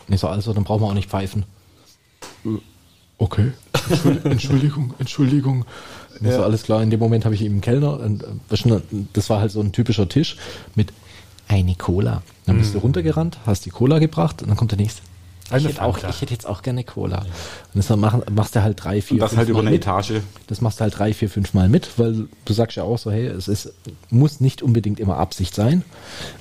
Und 0.06 0.14
ich 0.14 0.20
so, 0.20 0.28
also, 0.28 0.52
dann 0.52 0.64
brauchen 0.64 0.82
wir 0.82 0.86
auch 0.86 0.94
nicht 0.94 1.10
pfeifen. 1.10 1.44
Äh, 2.44 2.58
Okay. 3.18 3.50
Entschuldigung, 4.24 4.94
Entschuldigung. 4.98 5.64
Und 6.20 6.26
ich 6.26 6.32
so, 6.32 6.42
alles 6.42 6.62
klar, 6.62 6.82
in 6.82 6.90
dem 6.90 7.00
Moment 7.00 7.24
habe 7.24 7.34
ich 7.34 7.44
einen 7.44 7.60
Kellner, 7.60 8.00
äh, 8.00 8.80
das 9.12 9.28
war 9.28 9.40
halt 9.40 9.50
so 9.50 9.60
ein 9.60 9.72
typischer 9.72 10.08
Tisch 10.08 10.36
mit 10.76 10.92
eine 11.48 11.74
Cola. 11.74 12.22
Dann 12.46 12.58
bist 12.58 12.74
du 12.74 12.78
runtergerannt, 12.78 13.38
hast 13.44 13.66
die 13.66 13.70
Cola 13.70 13.98
gebracht 13.98 14.42
und 14.42 14.48
dann 14.48 14.56
kommt 14.56 14.70
der 14.70 14.78
nächste. 14.78 15.02
Ich 15.48 15.54
Eine 15.54 15.68
hätte, 15.70 15.82
auch, 15.82 15.96
ich 15.96 16.20
hätte 16.20 16.34
jetzt 16.34 16.46
auch 16.46 16.60
gerne 16.60 16.84
Cola. 16.84 17.20
Und 17.20 17.26
das 17.72 17.86
dann 17.86 18.00
machen, 18.00 18.22
machst 18.30 18.54
du 18.54 18.62
halt 18.62 18.84
drei, 18.84 19.00
vier, 19.00 19.14
Und 19.14 19.20
das 19.22 19.34
halt 19.34 19.48
über 19.48 19.60
fünfmal 19.60 19.66
eine 19.68 19.70
mit. 19.70 19.82
Etage. 19.82 20.22
Das 20.46 20.60
machst 20.60 20.78
du 20.78 20.82
halt 20.82 20.98
drei, 20.98 21.14
vier, 21.14 21.30
fünf 21.30 21.54
Mal 21.54 21.70
mit, 21.70 21.98
weil 21.98 22.28
du 22.44 22.52
sagst 22.52 22.76
ja 22.76 22.82
auch 22.82 22.98
so, 22.98 23.10
hey, 23.10 23.26
es 23.26 23.48
ist, 23.48 23.72
muss 24.10 24.40
nicht 24.40 24.62
unbedingt 24.62 25.00
immer 25.00 25.16
Absicht 25.16 25.54
sein. 25.54 25.84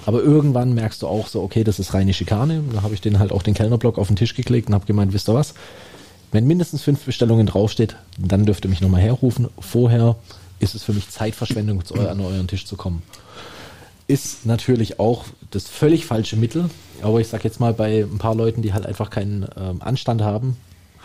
Aber 0.06 0.22
irgendwann 0.22 0.74
merkst 0.74 1.02
du 1.02 1.08
auch 1.08 1.28
so, 1.28 1.42
okay, 1.42 1.64
das 1.64 1.80
ist 1.80 1.94
reine 1.94 2.14
Schikane. 2.14 2.64
Da 2.74 2.82
habe 2.82 2.94
ich 2.94 3.00
den 3.00 3.18
halt 3.18 3.32
auch 3.32 3.44
den 3.44 3.54
Kellnerblock 3.54 3.98
auf 3.98 4.08
den 4.08 4.18
Tisch 4.18 4.36
geklickt 4.36 4.68
und 4.68 4.74
habe 4.74 4.86
gemeint, 4.86 5.14
wisst 5.14 5.30
ihr 5.30 5.34
was? 5.34 5.54
Wenn 6.34 6.46
mindestens 6.46 6.82
fünf 6.82 7.06
Bestellungen 7.06 7.48
draufsteht, 7.48 7.96
dann 8.18 8.46
dürft 8.46 8.66
ihr 8.66 8.70
mich 8.70 8.82
nochmal 8.82 9.00
herrufen. 9.02 9.48
Vorher 9.58 10.18
ist 10.60 10.76
es 10.76 10.84
für 10.84 10.92
mich 10.92 11.10
Zeitverschwendung, 11.10 11.86
zu 11.86 11.96
eu 11.96 12.10
an 12.10 12.20
euren 12.20 12.48
Tisch 12.48 12.66
zu 12.66 12.76
kommen. 12.76 13.04
Ist 14.08 14.46
natürlich 14.46 15.00
auch 15.00 15.26
das 15.52 15.68
völlig 15.68 16.06
falsche 16.06 16.38
Mittel. 16.38 16.70
Aber 17.02 17.20
ich 17.20 17.28
sag 17.28 17.44
jetzt 17.44 17.60
mal, 17.60 17.74
bei 17.74 18.02
ein 18.02 18.18
paar 18.18 18.36
Leuten, 18.36 18.62
die 18.62 18.74
halt 18.74 18.86
einfach 18.86 19.10
keinen 19.10 19.46
ähm, 19.58 19.82
Anstand 19.82 20.22
haben, 20.22 20.58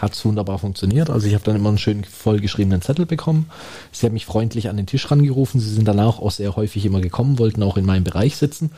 hat 0.03 0.15
es 0.15 0.25
wunderbar 0.25 0.59
funktioniert. 0.59 1.11
Also 1.11 1.29
ich 1.29 1.35
habe 1.35 1.45
dann 1.45 1.55
immer 1.55 1.69
einen 1.69 1.79
schön 1.79 2.03
vollgeschriebenen 2.03 2.83
Zettel 2.83 3.07
bekommen. 3.07 3.49
Sie 3.93 4.05
haben 4.05 4.15
mich 4.15 4.27
freundlich 4.27 4.69
an 4.69 4.77
den 4.77 4.87
Tisch 4.87 5.09
rangerufen. 5.11 5.61
Sie 5.61 5.73
sind 5.73 5.87
danach 5.87 6.19
auch 6.19 6.33
sehr 6.33 6.57
häufig 6.57 6.85
immer 6.85 7.01
gekommen, 7.01 7.39
wollten 7.39 7.63
auch 7.63 7.77
in 7.77 7.85
meinem 7.85 8.03
Bereich 8.03 8.37
sitzen. 8.37 8.73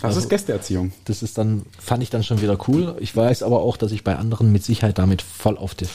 Das 0.00 0.16
ist 0.16 0.30
Gästeerziehung. 0.30 0.92
Das 1.04 1.22
ist 1.22 1.36
dann, 1.36 1.66
fand 1.78 2.02
ich 2.02 2.08
dann 2.08 2.24
schon 2.24 2.40
wieder 2.40 2.56
cool. 2.66 2.96
Ich 3.00 3.14
weiß 3.14 3.42
aber 3.42 3.60
auch, 3.60 3.76
dass 3.76 3.92
ich 3.92 4.04
bei 4.04 4.16
anderen 4.16 4.52
mit 4.52 4.64
Sicherheit 4.64 4.98
damit 4.98 5.20
voll 5.20 5.58
auf 5.58 5.74
die 5.74 5.86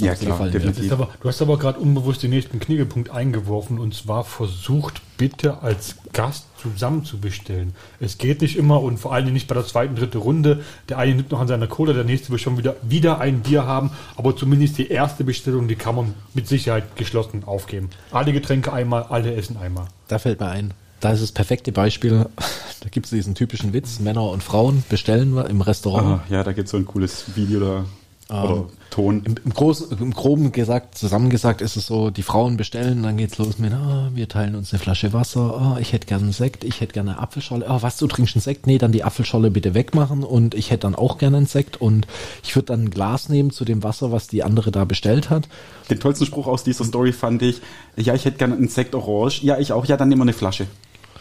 Ja, 0.00 0.14
klar, 0.14 0.32
gefallen 0.32 0.52
definitiv. 0.52 0.82
werde. 0.82 0.86
Ist 0.86 0.92
aber, 0.92 1.08
du 1.20 1.28
hast 1.28 1.42
aber 1.42 1.58
gerade 1.58 1.78
unbewusst 1.78 2.22
den 2.22 2.30
nächsten 2.30 2.60
Kniggepunkt 2.60 3.10
eingeworfen 3.10 3.78
und 3.78 3.94
zwar 3.94 4.24
versucht 4.24 5.00
bitte 5.16 5.62
als 5.62 5.96
Gast 6.12 6.46
zusammen 6.60 7.04
zu 7.04 7.18
bestellen. 7.18 7.74
Es 8.00 8.18
geht 8.18 8.40
nicht 8.40 8.56
immer 8.56 8.82
und 8.82 8.98
vor 8.98 9.12
allem 9.12 9.32
nicht 9.32 9.48
bei 9.48 9.54
der 9.54 9.66
zweiten, 9.66 9.96
dritten 9.96 10.18
Runde. 10.18 10.62
Der 10.88 10.98
eine 10.98 11.14
nimmt 11.14 11.30
noch 11.30 11.40
an 11.40 11.48
seiner 11.48 11.66
Cola, 11.66 11.92
der 11.92 12.04
nächste 12.04 12.30
will 12.30 12.38
schon 12.38 12.58
wieder, 12.58 12.76
wieder 12.82 13.20
ein 13.20 13.40
Bier 13.40 13.66
haben, 13.66 13.90
aber 14.16 14.36
zumindest 14.36 14.78
die 14.78 14.88
erste 14.88 15.24
Bestellung, 15.24 15.68
die 15.68 15.76
kann 15.76 15.94
man 15.94 16.14
mit 16.34 16.48
Sicherheit 16.48 16.96
geschlossen 16.96 17.44
aufgeben. 17.44 17.90
Alle 18.10 18.32
Getränke 18.32 18.72
einmal, 18.72 19.04
alle 19.04 19.34
essen 19.34 19.56
einmal. 19.56 19.86
Da 20.08 20.18
fällt 20.18 20.40
mir 20.40 20.48
ein, 20.48 20.74
da 21.00 21.12
ist 21.12 21.22
das 21.22 21.32
perfekte 21.32 21.72
Beispiel. 21.72 22.26
Da 22.82 22.90
gibt 22.90 23.06
es 23.06 23.10
diesen 23.10 23.34
typischen 23.34 23.72
Witz: 23.72 23.98
Männer 23.98 24.30
und 24.30 24.44
Frauen 24.44 24.84
bestellen 24.88 25.34
wir 25.34 25.48
im 25.48 25.60
Restaurant. 25.60 26.20
Ah, 26.20 26.24
ja, 26.28 26.44
da 26.44 26.52
gibt 26.52 26.66
es 26.66 26.70
so 26.70 26.76
ein 26.76 26.84
cooles 26.84 27.24
Video 27.34 27.58
da. 27.58 27.84
Oder 28.28 28.66
Ton. 28.90 29.22
Im, 29.24 29.34
im, 29.44 29.52
Großen, 29.52 29.98
Im 29.98 30.12
Groben 30.12 30.50
gesagt, 30.50 30.98
zusammengesagt 30.98 31.60
ist 31.60 31.76
es 31.76 31.86
so, 31.86 32.10
die 32.10 32.22
Frauen 32.22 32.56
bestellen, 32.56 33.02
dann 33.04 33.16
geht's 33.16 33.38
los 33.38 33.58
mit, 33.58 33.72
ah, 33.72 34.10
wir 34.14 34.28
teilen 34.28 34.56
uns 34.56 34.72
eine 34.72 34.80
Flasche 34.80 35.12
Wasser, 35.12 35.54
ah, 35.60 35.78
ich 35.80 35.92
hätte 35.92 36.06
gerne 36.06 36.24
einen 36.24 36.32
Sekt, 36.32 36.64
ich 36.64 36.80
hätte 36.80 36.92
gerne 36.92 37.12
eine 37.12 37.20
Apfelscholle, 37.20 37.68
ah, 37.68 37.82
was, 37.82 37.98
du 37.98 38.08
trinkst 38.08 38.34
einen 38.34 38.42
Sekt? 38.42 38.66
Nee, 38.66 38.78
dann 38.78 38.90
die 38.90 39.04
Apfelscholle 39.04 39.50
bitte 39.50 39.74
wegmachen 39.74 40.24
und 40.24 40.54
ich 40.54 40.70
hätte 40.70 40.82
dann 40.82 40.96
auch 40.96 41.18
gerne 41.18 41.36
einen 41.36 41.46
Sekt 41.46 41.80
und 41.80 42.08
ich 42.42 42.56
würde 42.56 42.66
dann 42.66 42.84
ein 42.84 42.90
Glas 42.90 43.28
nehmen 43.28 43.50
zu 43.50 43.64
dem 43.64 43.82
Wasser, 43.84 44.10
was 44.10 44.26
die 44.26 44.42
andere 44.42 44.72
da 44.72 44.84
bestellt 44.84 45.30
hat. 45.30 45.48
Den 45.90 46.00
tollsten 46.00 46.26
Spruch 46.26 46.48
aus 46.48 46.64
dieser 46.64 46.84
Story 46.84 47.12
fand 47.12 47.42
ich, 47.42 47.60
ja, 47.96 48.14
ich 48.14 48.24
hätte 48.24 48.38
gerne 48.38 48.56
einen 48.56 48.68
Sekt 48.68 48.94
Orange, 48.96 49.42
ja, 49.44 49.58
ich 49.58 49.72
auch, 49.72 49.84
ja, 49.86 49.96
dann 49.96 50.08
nehmen 50.08 50.20
wir 50.20 50.24
eine 50.24 50.32
Flasche. 50.32 50.66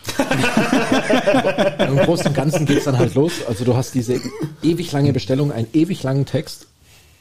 Im 1.88 1.98
Großen 1.98 2.28
und 2.28 2.36
Ganzen 2.36 2.66
geht's 2.66 2.86
dann 2.86 2.98
halt 2.98 3.16
los. 3.16 3.34
Also 3.48 3.66
du 3.66 3.76
hast 3.76 3.96
diese 3.96 4.22
ewig 4.62 4.92
lange 4.92 5.14
Bestellung, 5.14 5.52
einen 5.52 5.68
ewig 5.74 6.04
langen 6.04 6.26
Text 6.26 6.68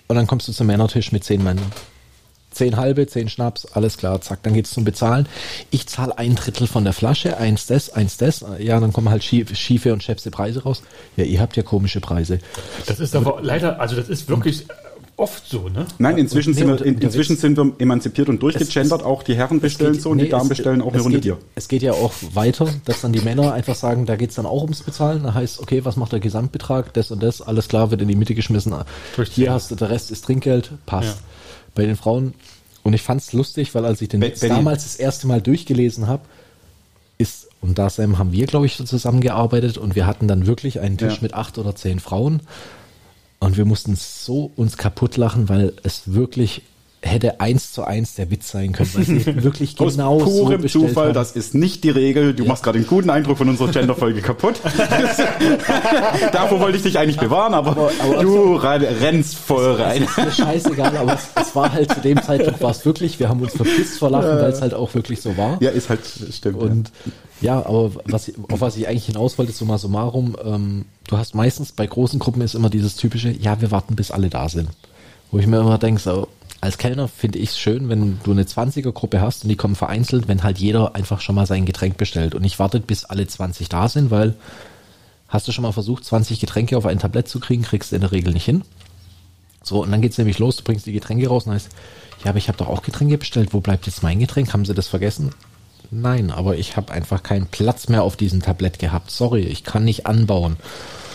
und 0.09 0.17
dann 0.17 0.27
kommst 0.27 0.49
du 0.49 0.53
zum 0.53 0.67
Männertisch 0.67 1.13
mit 1.13 1.25
zehn 1.25 1.43
Männern. 1.43 1.73
Zehn 2.51 2.77
halbe, 2.77 3.07
zehn 3.09 3.29
Schnaps, 3.29 3.67
alles 3.67 3.99
klar, 3.99 4.21
zack, 4.21 4.45
dann 4.45 4.55
geht's 4.55 4.71
zum 4.71 4.85
Bezahlen. 4.85 5.27
Ich 5.73 5.89
zahle 5.89 6.17
ein 6.19 6.37
Drittel 6.37 6.69
von 6.69 6.85
der 6.85 6.93
Flasche, 6.93 7.37
eins 7.37 7.67
des, 7.67 7.91
eins 7.91 8.17
des. 8.17 8.45
Ja, 8.61 8.79
dann 8.79 8.93
kommen 8.93 9.11
halt 9.11 9.25
schiefe, 9.25 9.57
schiefe 9.57 9.93
und 9.93 10.05
schäfste 10.05 10.31
Preise 10.31 10.63
raus. 10.63 10.83
Ja, 11.17 11.25
ihr 11.25 11.41
habt 11.41 11.57
ja 11.57 11.65
komische 11.65 12.01
Preise. 12.01 12.39
Das 12.87 13.01
ist 13.01 13.17
aber 13.17 13.41
leider, 13.43 13.81
also 13.81 13.97
das 13.97 14.09
ist 14.09 14.29
wirklich 14.29 14.67
oft 15.17 15.49
so, 15.49 15.69
ne? 15.69 15.87
Nein, 15.99 16.19
inzwischen, 16.19 16.53
Nee, 16.55 16.59
sind, 16.61 16.71
und- 16.71 16.81
wir, 16.81 16.87
in, 16.87 16.95
und 16.97 17.05
inzwischen 17.05 17.37
sind 17.37 17.57
wir 17.57 17.73
emanzipiert 17.79 18.29
und 18.29 18.43
durchgegendert. 18.43 19.01
Es- 19.01 19.07
auch 19.07 19.23
die 19.23 19.35
Herren 19.37 19.61
bestellen 19.61 19.93
geht- 19.93 20.03
so 20.03 20.11
und 20.11 20.19
die 20.19 20.25
nee, 20.25 20.31
Damen 20.31 20.43
es- 20.45 20.49
bestellen 20.49 20.81
auch 20.83 20.89
eine 20.89 20.99
es 20.99 21.05
Runde 21.05 21.19
geht, 21.19 21.25
Bier. 21.25 21.39
Es 21.55 21.69
geht 21.69 21.83
ja 21.83 21.93
auch 21.93 22.13
weiter, 22.33 22.69
dass 22.85 23.01
dann 23.03 23.13
die 23.13 23.21
Männer 23.21 23.53
einfach 23.53 23.75
sagen, 23.77 24.07
da 24.07 24.17
geht's 24.17 24.35
dann 24.35 24.47
auch 24.47 24.63
ums 24.63 24.83
Bezahlen. 24.83 25.23
Da 25.23 25.35
heißt, 25.35 25.61
okay, 25.61 25.85
was 25.85 25.97
macht 25.97 26.13
der 26.13 26.21
Gesamtbetrag? 26.21 26.93
Das 26.95 27.11
und 27.11 27.23
das, 27.23 27.41
alles 27.43 27.69
klar, 27.69 27.91
wird 27.91 28.03
in 28.03 28.09
die 28.09 28.17
Mitte 28.17 28.35
geschmissen. 28.35 28.75
Richtig. 29.17 29.35
Hier 29.37 29.53
hast 29.53 29.71
du, 29.71 29.75
der 29.77 29.91
Rest 29.91 30.11
ist 30.11 30.25
Trinkgeld, 30.25 30.71
passt. 30.87 31.09
Ja. 31.09 31.15
Bei 31.75 31.87
den 31.87 31.97
Frauen, 31.97 32.35
und 32.83 32.93
ich 32.93 33.03
fand's 33.03 33.33
lustig, 33.33 33.75
weil 33.75 33.85
als 33.85 34.03
ich 34.03 34.09
den 34.09 34.21
Be- 34.21 34.33
damals 34.41 34.83
das 34.85 34.97
erste 34.97 35.27
Mal 35.27 35.41
durchgelesen 35.41 36.07
habe, 36.07 36.23
ist, 37.19 37.49
und 37.61 37.79
da 37.79 37.89
Sam 37.89 38.19
haben 38.19 38.33
wir, 38.33 38.47
glaube 38.47 38.67
ich, 38.67 38.75
so 38.77 38.85
zusammengearbeitet 38.85 39.79
und 39.79 39.95
wir 39.95 40.07
hatten 40.07 40.27
dann 40.29 40.47
wirklich 40.47 40.81
einen 40.81 40.99
Tisch 40.99 41.15
Ja. 41.15 41.19
mit 41.23 41.35
acht 41.35 41.57
oder 41.59 41.75
zehn 41.77 42.01
Frauen 42.01 42.41
und 43.45 43.57
wir 43.57 43.65
mussten 43.65 43.95
so 43.97 44.51
uns 44.57 44.77
kaputt 44.77 45.17
lachen, 45.17 45.49
weil 45.49 45.75
es 45.83 46.15
wirklich 46.15 46.63
hätte 47.05 47.41
eins 47.41 47.73
zu 47.73 47.85
eins 47.85 48.15
der 48.15 48.31
Witz 48.31 48.51
sein 48.51 48.73
können, 48.73 48.91
weil 48.95 49.05
sie 49.05 49.43
wirklich 49.45 49.75
Aus 49.81 49.93
genau 49.93 50.19
so 50.21 50.25
purem 50.25 50.63
bestellt 50.63 50.89
Zufall, 50.89 51.07
haben. 51.09 51.15
das 51.15 51.33
ist 51.33 51.55
nicht 51.55 51.85
die 51.85 51.91
Regel. 51.91 52.33
Du 52.35 52.45
machst 52.45 52.63
gerade 52.63 52.79
einen 52.79 52.87
guten 52.87 53.11
Eindruck 53.11 53.39
von 53.39 53.49
unserer 53.49 53.71
Gender-Folge 53.71 54.21
kaputt. 54.23 54.61
Davor 56.33 56.61
wollte 56.61 56.77
ich 56.79 56.83
dich 56.83 56.99
eigentlich 56.99 57.19
bewahren, 57.19 57.55
aber, 57.55 57.73
Aber- 57.73 57.91
aber- 58.03 58.23
du 58.23 58.57
rein- 58.57 58.83
rennst 58.83 59.37
voll 59.37 59.75
rein. 59.75 60.03
ist 60.03 60.17
mir 60.17 60.31
scheißegal, 60.33 60.97
aber 60.97 61.15
es, 61.15 61.29
es 61.49 61.55
war 61.55 61.73
halt 61.73 61.93
zu 61.93 62.01
dem 62.01 62.21
Zeitpunkt 62.23 62.61
war 62.63 62.71
es 62.71 62.85
wirklich, 62.85 63.19
wir 63.21 63.29
haben 63.29 63.41
uns 63.43 63.55
verpisst 63.55 63.99
vor 63.99 64.11
Lachen, 64.11 64.29
weil 64.41 64.51
es 64.51 64.61
halt 64.61 64.75
auch 64.75 64.95
wirklich 64.95 65.21
so 65.21 65.37
war. 65.37 65.61
Ja, 65.63 65.71
ist 65.71 65.89
halt, 65.91 66.01
stimmt. 66.33 66.59
Und 66.61 66.93
ja, 67.41 67.59
aber 67.59 67.91
was, 68.07 68.29
ich- 68.29 68.35
auf 68.51 68.61
was 68.61 68.77
ich 68.77 68.89
eigentlich 68.89 69.07
hinaus 69.07 69.39
wollte, 69.39 69.53
summa 69.53 69.79
summarum, 69.79 70.37
ähm, 70.45 70.85
du 71.09 71.19
hast 71.19 71.35
meistens 71.35 71.73
bei 71.73 71.87
großen 71.87 72.19
Gruppen 72.19 72.41
ist 72.43 72.55
immer 72.55 72.71
dieses 72.71 72.97
typische, 72.97 73.31
ja, 73.31 73.61
wir 73.61 73.71
warten 73.71 73.97
bis 73.97 74.11
alle 74.11 74.29
da 74.31 74.49
sind. 74.49 74.69
Wo 75.31 75.39
ich 75.39 75.47
mir 75.47 75.59
immer 75.61 75.79
denke, 75.79 76.01
so, 76.01 76.29
als 76.65 76.79
Kellner 76.79 77.09
finde 77.09 77.39
ich 77.39 77.51
es 77.51 77.59
schön, 77.59 77.91
wenn 77.91 78.19
du 78.25 78.31
eine 78.31 78.45
20er-Gruppe 78.45 79.21
hast 79.21 79.43
und 79.43 79.51
die 79.51 79.57
kommen 79.57 79.75
vereinzelt, 79.75 80.29
wenn 80.29 80.43
halt 80.43 80.59
jeder 80.59 80.95
einfach 80.97 81.21
schon 81.21 81.35
mal 81.35 81.45
sein 81.47 81.67
Getränk 81.67 81.99
bestellt 81.99 82.35
und 82.35 82.41
nicht 82.41 82.59
wartet, 82.59 82.87
bis 82.87 83.05
alle 83.05 83.27
20 83.27 83.69
da 83.69 83.87
sind, 83.87 84.11
weil 84.11 84.35
hast 85.29 85.47
du 85.47 85.53
schon 85.53 85.61
mal 85.61 85.73
versucht, 85.73 86.07
20 86.07 86.41
Getränke 86.41 86.79
auf 86.79 86.87
ein 86.87 86.99
Tablett 86.99 87.29
zu 87.29 87.39
kriegen, 87.39 87.65
kriegst 87.65 87.93
du 87.93 87.97
in 87.97 88.01
der 88.01 88.13
Regel 88.13 88.33
nicht 88.33 88.47
hin. 88.47 88.63
So, 89.63 89.83
und 89.83 89.91
dann 89.91 90.01
geht's 90.01 90.17
nämlich 90.17 90.39
los, 90.39 90.57
du 90.57 90.65
bringst 90.65 90.87
die 90.87 90.93
Getränke 90.93 91.29
raus 91.29 91.47
und 91.47 91.53
heißt, 91.53 91.69
ja, 92.25 92.31
aber 92.31 92.39
ich 92.39 92.49
habe 92.49 92.57
doch 92.57 92.69
auch 92.69 92.81
Getränke 92.81 93.19
bestellt, 93.19 93.53
wo 93.53 93.61
bleibt 93.61 93.87
jetzt 93.87 94.03
mein 94.03 94.19
Getränk? 94.19 94.55
Haben 94.55 94.65
sie 94.65 94.73
das 94.73 94.89
vergessen? 94.89 95.33
Nein, 95.91 96.31
aber 96.31 96.57
ich 96.57 96.79
habe 96.79 96.93
einfach 96.93 97.23
keinen 97.23 97.47
Platz 97.47 97.91
mehr 97.91 98.03
auf 98.03 98.17
diesem 98.17 98.41
Tablett 98.41 98.79
gehabt. 98.79 99.11
Sorry, 99.11 99.43
ich 99.43 99.65
kann 99.65 99.85
nicht 99.85 100.07
anbauen. 100.07 100.57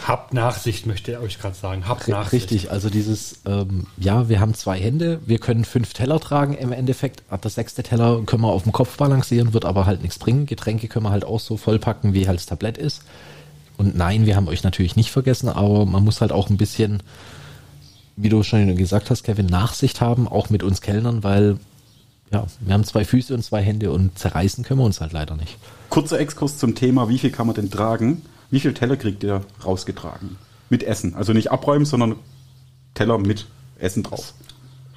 Habt 0.09 0.33
Nachsicht, 0.33 0.87
möchte 0.87 1.11
ich 1.11 1.17
euch 1.19 1.37
gerade 1.37 1.55
sagen. 1.55 1.87
Habt 1.87 2.07
Nachsicht. 2.07 2.49
Richtig, 2.51 2.71
also 2.71 2.89
dieses, 2.89 3.41
ähm, 3.45 3.85
ja, 3.95 4.27
wir 4.27 4.39
haben 4.39 4.55
zwei 4.55 4.79
Hände, 4.79 5.19
wir 5.27 5.37
können 5.37 5.65
fünf 5.65 5.93
Teller 5.93 6.19
tragen 6.19 6.55
im 6.55 6.71
Endeffekt. 6.71 7.21
Der 7.29 7.51
sechste 7.51 7.83
Teller 7.83 8.23
können 8.25 8.41
wir 8.41 8.47
auf 8.47 8.63
dem 8.63 8.71
Kopf 8.71 8.97
balancieren, 8.97 9.53
wird 9.53 9.65
aber 9.65 9.85
halt 9.85 10.01
nichts 10.01 10.17
bringen. 10.17 10.47
Getränke 10.47 10.87
können 10.87 11.05
wir 11.05 11.11
halt 11.11 11.25
auch 11.25 11.39
so 11.39 11.57
vollpacken, 11.57 12.15
wie 12.15 12.27
halt 12.27 12.39
das 12.39 12.47
Tablett 12.47 12.79
ist. 12.79 13.03
Und 13.77 13.95
nein, 13.95 14.25
wir 14.25 14.35
haben 14.35 14.47
euch 14.47 14.63
natürlich 14.63 14.95
nicht 14.95 15.11
vergessen, 15.11 15.47
aber 15.47 15.85
man 15.85 16.03
muss 16.03 16.21
halt 16.21 16.31
auch 16.31 16.49
ein 16.49 16.57
bisschen, 16.57 17.03
wie 18.15 18.29
du 18.29 18.41
schon 18.41 18.75
gesagt 18.75 19.11
hast, 19.11 19.21
Kevin, 19.21 19.45
Nachsicht 19.45 20.01
haben, 20.01 20.27
auch 20.27 20.49
mit 20.49 20.63
uns 20.63 20.81
Kellnern, 20.81 21.23
weil 21.23 21.59
ja, 22.31 22.47
wir 22.61 22.73
haben 22.73 22.83
zwei 22.83 23.05
Füße 23.05 23.31
und 23.31 23.43
zwei 23.43 23.61
Hände 23.61 23.91
und 23.91 24.17
zerreißen 24.17 24.63
können 24.63 24.79
wir 24.79 24.85
uns 24.85 25.01
halt 25.01 25.13
leider 25.13 25.35
nicht. 25.35 25.59
Kurzer 25.89 26.19
Exkurs 26.19 26.57
zum 26.57 26.73
Thema, 26.73 27.09
wie 27.09 27.19
viel 27.19 27.29
kann 27.29 27.45
man 27.45 27.55
denn 27.55 27.69
tragen? 27.69 28.23
Wie 28.51 28.59
viel 28.59 28.73
Teller 28.73 28.97
kriegt 28.97 29.23
ihr 29.23 29.41
rausgetragen? 29.63 30.37
Mit 30.69 30.83
Essen. 30.83 31.15
Also 31.15 31.33
nicht 31.33 31.51
abräumen, 31.51 31.85
sondern 31.85 32.15
Teller 32.93 33.17
mit 33.17 33.45
Essen 33.77 34.03
drauf. 34.03 34.33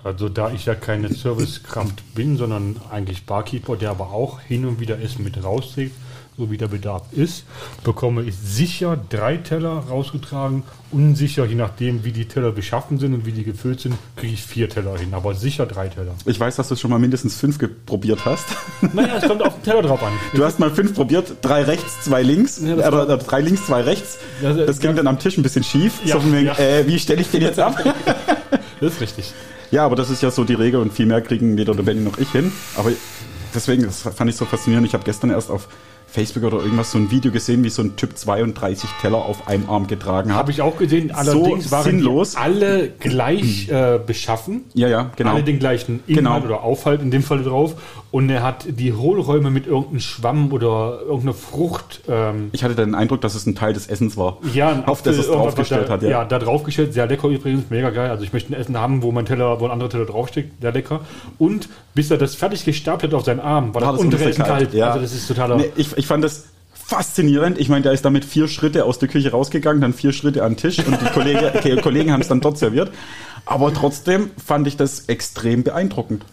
Also 0.05 0.29
da 0.29 0.51
ich 0.51 0.67
ja 0.67 0.75
keine 0.75 1.13
Servicekraft 1.13 2.15
bin, 2.15 2.37
sondern 2.37 2.81
eigentlich 2.91 3.25
Barkeeper, 3.25 3.77
der 3.77 3.91
aber 3.91 4.11
auch 4.11 4.41
hin 4.41 4.65
und 4.65 4.81
wieder 4.81 5.01
Essen 5.01 5.23
mit 5.23 5.43
rausträgt, 5.43 5.95
so 6.39 6.51
wie 6.51 6.57
der 6.57 6.69
Bedarf 6.69 7.03
ist, 7.13 7.45
bekomme 7.85 8.23
ich 8.23 8.35
sicher 8.37 8.99
drei 9.11 9.37
Teller 9.37 9.85
rausgetragen. 9.89 10.63
Unsicher, 10.91 11.45
je 11.45 11.55
nachdem, 11.55 12.05
wie 12.05 12.13
die 12.13 12.27
Teller 12.27 12.53
beschaffen 12.53 12.99
sind 12.99 13.13
und 13.15 13.27
wie 13.27 13.33
die 13.33 13.45
gefüllt 13.45 13.81
sind, 13.81 13.95
kriege 14.17 14.33
ich 14.35 14.43
vier 14.43 14.69
Teller 14.69 14.99
hin, 14.99 15.13
aber 15.15 15.35
sicher 15.35 15.67
drei 15.67 15.89
Teller. 15.89 16.13
Ich 16.27 16.39
weiß, 16.41 16.57
dass 16.57 16.69
du 16.69 16.77
schon 16.77 16.91
mal 16.91 16.99
mindestens 16.99 17.37
fünf 17.39 17.59
probiert 17.87 18.25
hast. 18.25 18.45
Naja, 18.95 19.17
es 19.19 19.29
kommt 19.29 19.43
auf 19.43 19.55
den 19.55 19.63
Teller 19.63 19.83
drauf 19.83 20.03
an. 20.03 20.13
Du 20.35 20.45
hast 20.45 20.59
mal 20.59 20.71
fünf 20.71 20.95
probiert, 20.95 21.37
drei 21.43 21.63
rechts, 21.63 22.03
zwei 22.03 22.23
links, 22.23 22.61
Ja, 22.61 22.77
das 22.77 22.89
oder, 22.89 22.97
war- 22.97 23.05
oder 23.05 23.17
drei 23.19 23.41
links, 23.41 23.67
zwei 23.67 23.83
rechts. 23.83 24.19
Ja, 24.43 24.53
Das 24.55 24.81
ging 24.81 24.97
dann 24.97 25.07
am 25.07 25.19
Tisch 25.19 25.37
ein 25.39 25.43
bisschen 25.43 25.65
schief. 25.65 26.01
Ja, 26.05 26.19
so 26.21 26.29
ja. 26.29 26.59
äh, 26.59 26.87
wie 26.87 26.99
stelle 26.99 27.21
ich 27.21 27.31
den 27.31 27.43
jetzt 27.43 27.59
ab? 27.61 27.77
Das 28.81 28.95
ist 28.95 29.01
richtig. 29.01 29.33
ja, 29.71 29.85
aber 29.87 29.95
das 29.95 30.11
ist 30.11 30.23
ja 30.23 30.31
so 30.33 30.43
die 30.43 30.55
Regel 30.55 30.81
und 30.81 30.93
viel 30.93 31.07
mehr 31.07 31.21
kriegen 31.23 31.57
weder 31.57 31.73
der 31.75 31.85
Benny 31.85 32.01
noch 32.01 32.19
ich 32.19 32.31
hin. 32.33 32.51
Aber 32.77 32.91
deswegen, 33.55 33.85
das 33.85 34.03
fand 34.03 34.29
ich 34.29 34.35
so 34.37 34.45
faszinierend. 34.45 34.87
Ich 34.89 34.93
habe 34.95 35.05
gestern 35.05 35.31
erst 35.31 35.51
auf 35.53 35.69
Facebook 36.13 36.45
oder 36.45 36.59
irgendwas 36.59 36.91
so 36.93 36.99
ein 36.99 37.11
Video 37.11 37.33
gesehen, 37.33 37.65
wie 37.65 37.71
so 37.71 37.83
ein 37.83 37.97
Typ 37.97 38.17
32 38.19 38.89
Teller 39.01 39.17
auf 39.19 39.49
einem 39.49 39.69
Arm 39.71 39.87
getragen 39.87 40.31
hat. 40.33 40.39
Habe 40.39 40.51
ich 40.51 40.61
auch 40.61 40.77
gesehen. 40.77 41.11
Allerdings 41.11 41.71
waren 41.71 41.85
sinnlos. 41.85 42.37
alle 42.37 42.91
gleich 43.01 43.69
äh, 43.71 43.99
beschaffen. 44.07 44.65
Ja, 44.75 44.89
ja, 44.89 45.11
genau. 45.17 45.33
Alle 45.33 45.43
den 45.43 45.59
gleichen 45.59 46.01
Inhalt 46.07 46.43
Genau. 46.43 46.55
oder 46.55 46.63
Aufhalt 46.65 47.01
in 47.01 47.11
dem 47.11 47.23
Fall 47.23 47.43
drauf. 47.43 47.75
Und 48.13 48.29
er 48.29 48.43
hat 48.43 48.67
die 48.69 48.93
Hohlräume 48.93 49.51
mit 49.51 49.67
irgendeinem 49.67 50.01
Schwamm 50.01 50.53
oder 50.53 51.01
irgendeiner 51.01 51.33
Frucht. 51.33 52.03
Ähm, 52.09 52.51
Ich 52.53 52.63
hatte 52.63 52.75
den 52.75 52.95
Eindruck, 52.95 53.23
dass 53.23 53.35
es 53.35 53.47
ein 53.47 53.55
Teil 53.55 53.73
des 53.73 53.87
Essens 53.89 54.19
war. 54.19 54.37
ja, 54.53 54.85
auf 54.85 55.01
das 55.03 55.15
es 55.17 55.21
Apfel, 55.21 55.33
irgendwas 55.33 55.55
draufgestellt 55.55 55.89
da, 55.89 55.93
hat. 55.95 56.03
Ja. 56.03 56.09
Ja. 56.11 56.25
da 56.27 56.39
draufgestellt. 56.39 56.93
Sehr 56.93 57.07
lecker 57.07 57.29
übrigens, 57.29 57.71
mega 57.71 57.89
geil. 57.89 58.11
Also 58.11 58.23
ich 58.23 58.35
möchte 58.35 58.53
ein 58.53 58.61
Essen 58.61 58.79
haben, 58.79 59.03
wo 59.03 59.13
mein 59.13 59.25
Teller, 59.25 59.61
wo 59.61 59.65
ein 59.65 59.71
anderer 59.71 59.89
Teller 59.89 60.05
draufsteht. 60.05 60.51
Sehr 60.61 60.73
lecker. 60.73 61.01
Und 61.39 61.71
bis 61.95 62.11
er 62.11 62.19
das 62.19 62.35
fertig 62.35 62.67
gestapelt 62.67 63.13
hat 63.13 63.19
auf 63.19 63.25
seinen 63.25 63.41
Arm, 63.41 63.75
war 63.75 63.81
War 63.81 63.93
das 63.93 64.01
das 64.01 64.05
untere 64.05 64.25
Essen 64.29 64.45
kalt. 64.45 64.75
Ja. 64.75 64.89
Also 64.89 65.01
das 65.01 65.15
ist 65.15 65.27
totaler. 65.27 65.57
Nee, 65.57 65.73
ich, 65.77 65.97
ich 65.97 66.07
fand 66.07 66.23
das 66.23 66.45
faszinierend. 66.75 67.59
Ich 67.59 67.71
meine, 67.71 67.83
der 67.83 67.93
ist 67.93 68.05
damit 68.05 68.27
vier 68.27 68.47
Schritte 68.47 68.85
aus 68.85 68.99
der 68.99 69.09
Küche 69.09 69.31
rausgegangen, 69.31 69.81
dann 69.81 69.95
vier 69.95 70.13
Schritte 70.13 70.43
an 70.45 70.53
den 70.53 70.57
Tisch 70.59 70.79
und 70.81 71.01
die 71.01 71.07
Kollege, 71.07 71.53
okay, 71.57 71.77
Kollegen 71.77 72.13
haben 72.13 72.21
es 72.21 72.29
dann 72.29 72.43
dort 72.43 72.59
serviert. 72.59 72.91
Aber 73.47 73.73
trotzdem 73.73 74.31
fand 74.45 74.67
ich 74.67 74.77
das 74.77 75.07
extrem 75.09 75.63
beeindruckend. 75.63 76.27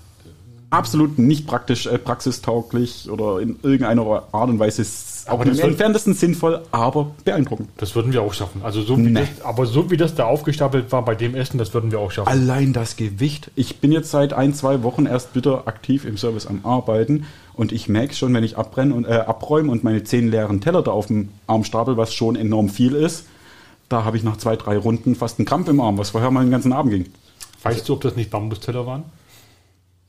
Absolut 0.72 1.18
nicht 1.18 1.48
praktisch, 1.48 1.88
äh, 1.88 1.98
praxistauglich 1.98 3.10
oder 3.10 3.40
in 3.40 3.60
irgendeiner 3.64 4.24
Art 4.32 4.50
und 4.50 4.60
Weise 4.60 4.86
Aber 5.26 5.46
im 5.46 5.58
entferntesten 5.60 6.14
sinnvoll, 6.14 6.62
aber 6.72 7.12
beeindruckend. 7.26 7.70
Das 7.78 7.96
würden 7.96 8.14
wir 8.14 8.22
auch 8.22 8.34
schaffen. 8.34 8.62
Also 8.64 8.84
so 8.84 8.96
wie 8.98 9.02
Nee. 9.02 9.22
das, 9.22 9.44
aber 9.44 9.66
so 9.66 9.90
wie 9.90 9.98
das 9.98 10.14
da 10.14 10.26
aufgestapelt 10.26 10.92
war 10.92 11.04
bei 11.04 11.16
dem 11.16 11.34
Essen, 11.34 11.58
das 11.58 11.74
würden 11.74 11.92
wir 11.92 12.00
auch 12.00 12.12
schaffen. 12.12 12.30
Allein 12.30 12.72
das 12.72 12.98
Gewicht. 12.98 13.50
Ich 13.56 13.78
bin 13.78 13.92
jetzt 13.92 14.12
seit 14.12 14.34
ein, 14.34 14.54
zwei 14.54 14.84
Wochen 14.84 15.08
erst 15.08 15.34
wieder 15.36 15.68
aktiv 15.68 16.06
im 16.06 16.18
Service 16.18 16.46
am 16.46 16.64
Arbeiten 16.64 17.26
und 17.56 17.72
ich 17.72 17.90
merke 17.90 18.14
schon, 18.14 18.32
wenn 18.36 18.44
ich 18.44 18.58
abbrenne 18.58 18.94
und 18.94 19.06
äh, 19.06 19.14
abräume 19.14 19.72
und 19.72 19.84
meine 19.84 20.04
zehn 20.04 20.30
leeren 20.30 20.62
Teller 20.62 20.84
da 20.84 20.92
auf 20.92 21.08
dem 21.08 21.30
Arm 21.48 21.64
stapel, 21.64 21.98
was 21.98 22.14
schon 22.14 22.36
enorm 22.36 22.70
viel 22.70 22.94
ist, 22.94 23.26
da 23.90 24.04
habe 24.06 24.18
ich 24.18 24.24
nach 24.24 24.38
zwei, 24.38 24.56
drei 24.56 24.78
Runden 24.78 25.16
fast 25.16 25.40
einen 25.40 25.48
Krampf 25.48 25.68
im 25.68 25.82
Arm, 25.82 25.98
was 25.98 26.12
vorher 26.12 26.30
mal 26.30 26.46
den 26.46 26.52
ganzen 26.52 26.74
Abend 26.74 26.92
ging. 26.92 27.06
Weißt 27.64 27.90
du, 27.90 27.94
ob 27.94 28.02
das 28.02 28.16
nicht 28.16 28.30
Bambusteller 28.30 28.86
waren? 28.86 29.04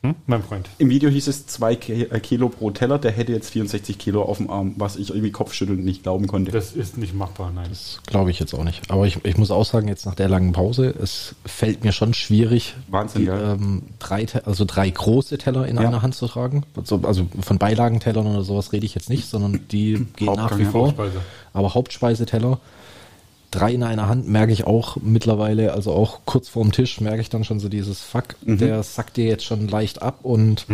Hm? 0.02 0.14
Mein 0.26 0.42
Freund. 0.42 0.66
Im 0.78 0.88
Video 0.88 1.10
hieß 1.10 1.28
es 1.28 1.46
2 1.46 1.76
Kilo 1.76 2.48
pro 2.48 2.70
Teller, 2.70 2.98
der 2.98 3.10
hätte 3.12 3.32
jetzt 3.32 3.50
64 3.50 3.98
Kilo 3.98 4.22
auf 4.22 4.38
dem 4.38 4.48
Arm, 4.48 4.72
was 4.78 4.96
ich 4.96 5.10
irgendwie 5.10 5.30
kopfschüttelnd 5.30 5.84
nicht 5.84 6.04
glauben 6.04 6.26
konnte. 6.26 6.50
Das 6.52 6.72
ist 6.72 6.96
nicht 6.96 7.14
machbar, 7.14 7.52
nein. 7.54 7.66
Das 7.68 8.00
glaube 8.06 8.30
ich 8.30 8.40
jetzt 8.40 8.54
auch 8.54 8.64
nicht. 8.64 8.90
Aber 8.90 9.06
ich, 9.06 9.22
ich 9.26 9.36
muss 9.36 9.50
auch 9.50 9.66
sagen, 9.66 9.88
jetzt 9.88 10.06
nach 10.06 10.14
der 10.14 10.30
langen 10.30 10.52
Pause, 10.52 10.94
es 11.02 11.34
fällt 11.44 11.84
mir 11.84 11.92
schon 11.92 12.14
schwierig, 12.14 12.76
Wahnsinn, 12.88 13.22
die, 13.22 13.26
ja. 13.28 13.52
ähm, 13.52 13.82
drei, 13.98 14.26
also 14.46 14.64
drei 14.64 14.88
große 14.88 15.36
Teller 15.36 15.66
in 15.66 15.76
Ja. 15.76 15.82
einer 15.88 16.00
Hand 16.00 16.14
zu 16.14 16.26
tragen. 16.28 16.62
Also, 16.76 17.02
also 17.04 17.26
von 17.42 17.58
Beilagentellern 17.58 18.26
oder 18.26 18.42
sowas 18.42 18.72
rede 18.72 18.86
ich 18.86 18.94
jetzt 18.94 19.10
nicht, 19.10 19.28
sondern 19.28 19.60
die 19.70 20.06
gehen 20.16 20.32
nach 20.34 20.56
wie 20.56 20.64
vor. 20.64 20.86
Hauptspeise. 20.86 21.20
Aber 21.52 21.74
Hauptspeiseteller, 21.74 22.58
drei 23.50 23.72
in 23.74 23.82
einer 23.82 24.08
Hand 24.08 24.28
merke 24.28 24.52
ich 24.52 24.64
auch 24.64 24.96
mittlerweile, 25.02 25.72
also 25.72 25.92
auch 25.92 26.20
kurz 26.24 26.48
vorm 26.48 26.72
Tisch 26.72 27.00
merke 27.00 27.20
ich 27.20 27.28
dann 27.30 27.44
schon 27.44 27.60
so 27.60 27.68
dieses 27.68 28.00
Fuck, 28.00 28.36
Mhm. 28.44 28.58
der 28.58 28.82
sackt 28.82 29.16
dir 29.16 29.24
jetzt 29.26 29.44
schon 29.44 29.68
leicht 29.68 30.02
ab 30.02 30.20
und 30.22 30.66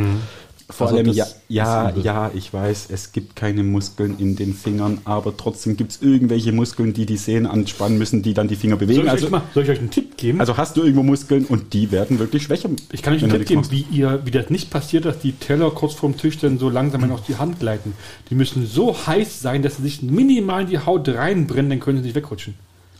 Vor 0.68 0.88
Also 0.88 0.96
allem, 0.98 1.12
ja, 1.12 1.26
ja, 1.48 1.90
ja, 1.94 2.30
ich 2.34 2.52
weiß, 2.52 2.88
es 2.90 3.12
gibt 3.12 3.36
keine 3.36 3.62
Muskeln 3.62 4.16
in 4.18 4.34
den 4.34 4.52
Fingern, 4.52 4.98
aber 5.04 5.36
trotzdem 5.36 5.76
gibt 5.76 5.92
es 5.92 6.02
irgendwelche 6.02 6.50
Muskeln, 6.50 6.92
die 6.92 7.06
die 7.06 7.18
Sehnen 7.18 7.46
anspannen 7.46 7.98
müssen, 7.98 8.22
die 8.22 8.34
dann 8.34 8.48
die 8.48 8.56
Finger 8.56 8.76
Soll 8.76 8.86
bewegen. 8.88 9.04
ich, 9.04 9.10
Also, 9.10 9.30
mal, 9.30 9.42
soll 9.54 9.62
ich 9.62 9.70
euch 9.70 9.78
einen 9.78 9.92
Tipp 9.92 10.16
geben? 10.16 10.40
also 10.40 10.56
hast 10.56 10.76
du 10.76 10.80
irgendwo 10.82 11.04
Muskeln 11.04 11.44
und 11.44 11.72
die 11.72 11.92
werden 11.92 12.18
wirklich 12.18 12.42
schwächer. 12.42 12.68
ich 12.90 13.00
kann 13.02 13.14
euch 13.14 13.22
einen 13.22 13.30
Tipp 13.30 13.46
geben, 13.46 13.60
machst. 13.60 13.70
wie, 13.70 13.86
ihr, 13.92 14.22
wie 14.24 14.32
das 14.32 14.50
nicht 14.50 14.70
passiert, 14.70 15.04
dass 15.04 15.20
die 15.20 15.30
Teller 15.34 15.70
kurz 15.70 15.94
vorm 15.94 16.16
Tisch 16.16 16.36
dann 16.38 16.58
so 16.58 16.68
langsam 16.68 17.04
in 17.04 17.12
auf 17.12 17.22
die 17.24 17.36
Hand 17.36 17.60
gleiten. 17.60 17.92
Die 18.30 18.34
müssen 18.34 18.66
so 18.66 18.92
heiß 19.06 19.40
sein, 19.40 19.62
dass 19.62 19.76
sie 19.76 19.82
sich 19.84 20.02
minimal 20.02 20.62
in 20.62 20.68
die 20.70 20.80
Haut 20.80 21.08
reinbrennen, 21.08 21.70
dann 21.70 21.78
können 21.78 21.98
sie 21.98 22.06
nicht 22.06 22.16
wegrutschen. 22.16 22.54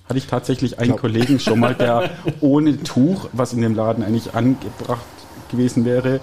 Hatte 0.09 0.18
ich 0.18 0.26
tatsächlich 0.26 0.78
einen 0.78 0.96
Kollegen 0.96 1.40
schon 1.40 1.61
mal, 1.61 1.74
der 1.74 2.11
ohne 2.40 2.82
Tuch, 2.82 3.28
was 3.32 3.52
in 3.52 3.61
dem 3.61 3.74
Laden 3.74 4.04
eigentlich 4.04 4.34
angebracht 4.34 5.04
gewesen 5.50 5.84
wäre, 5.84 6.20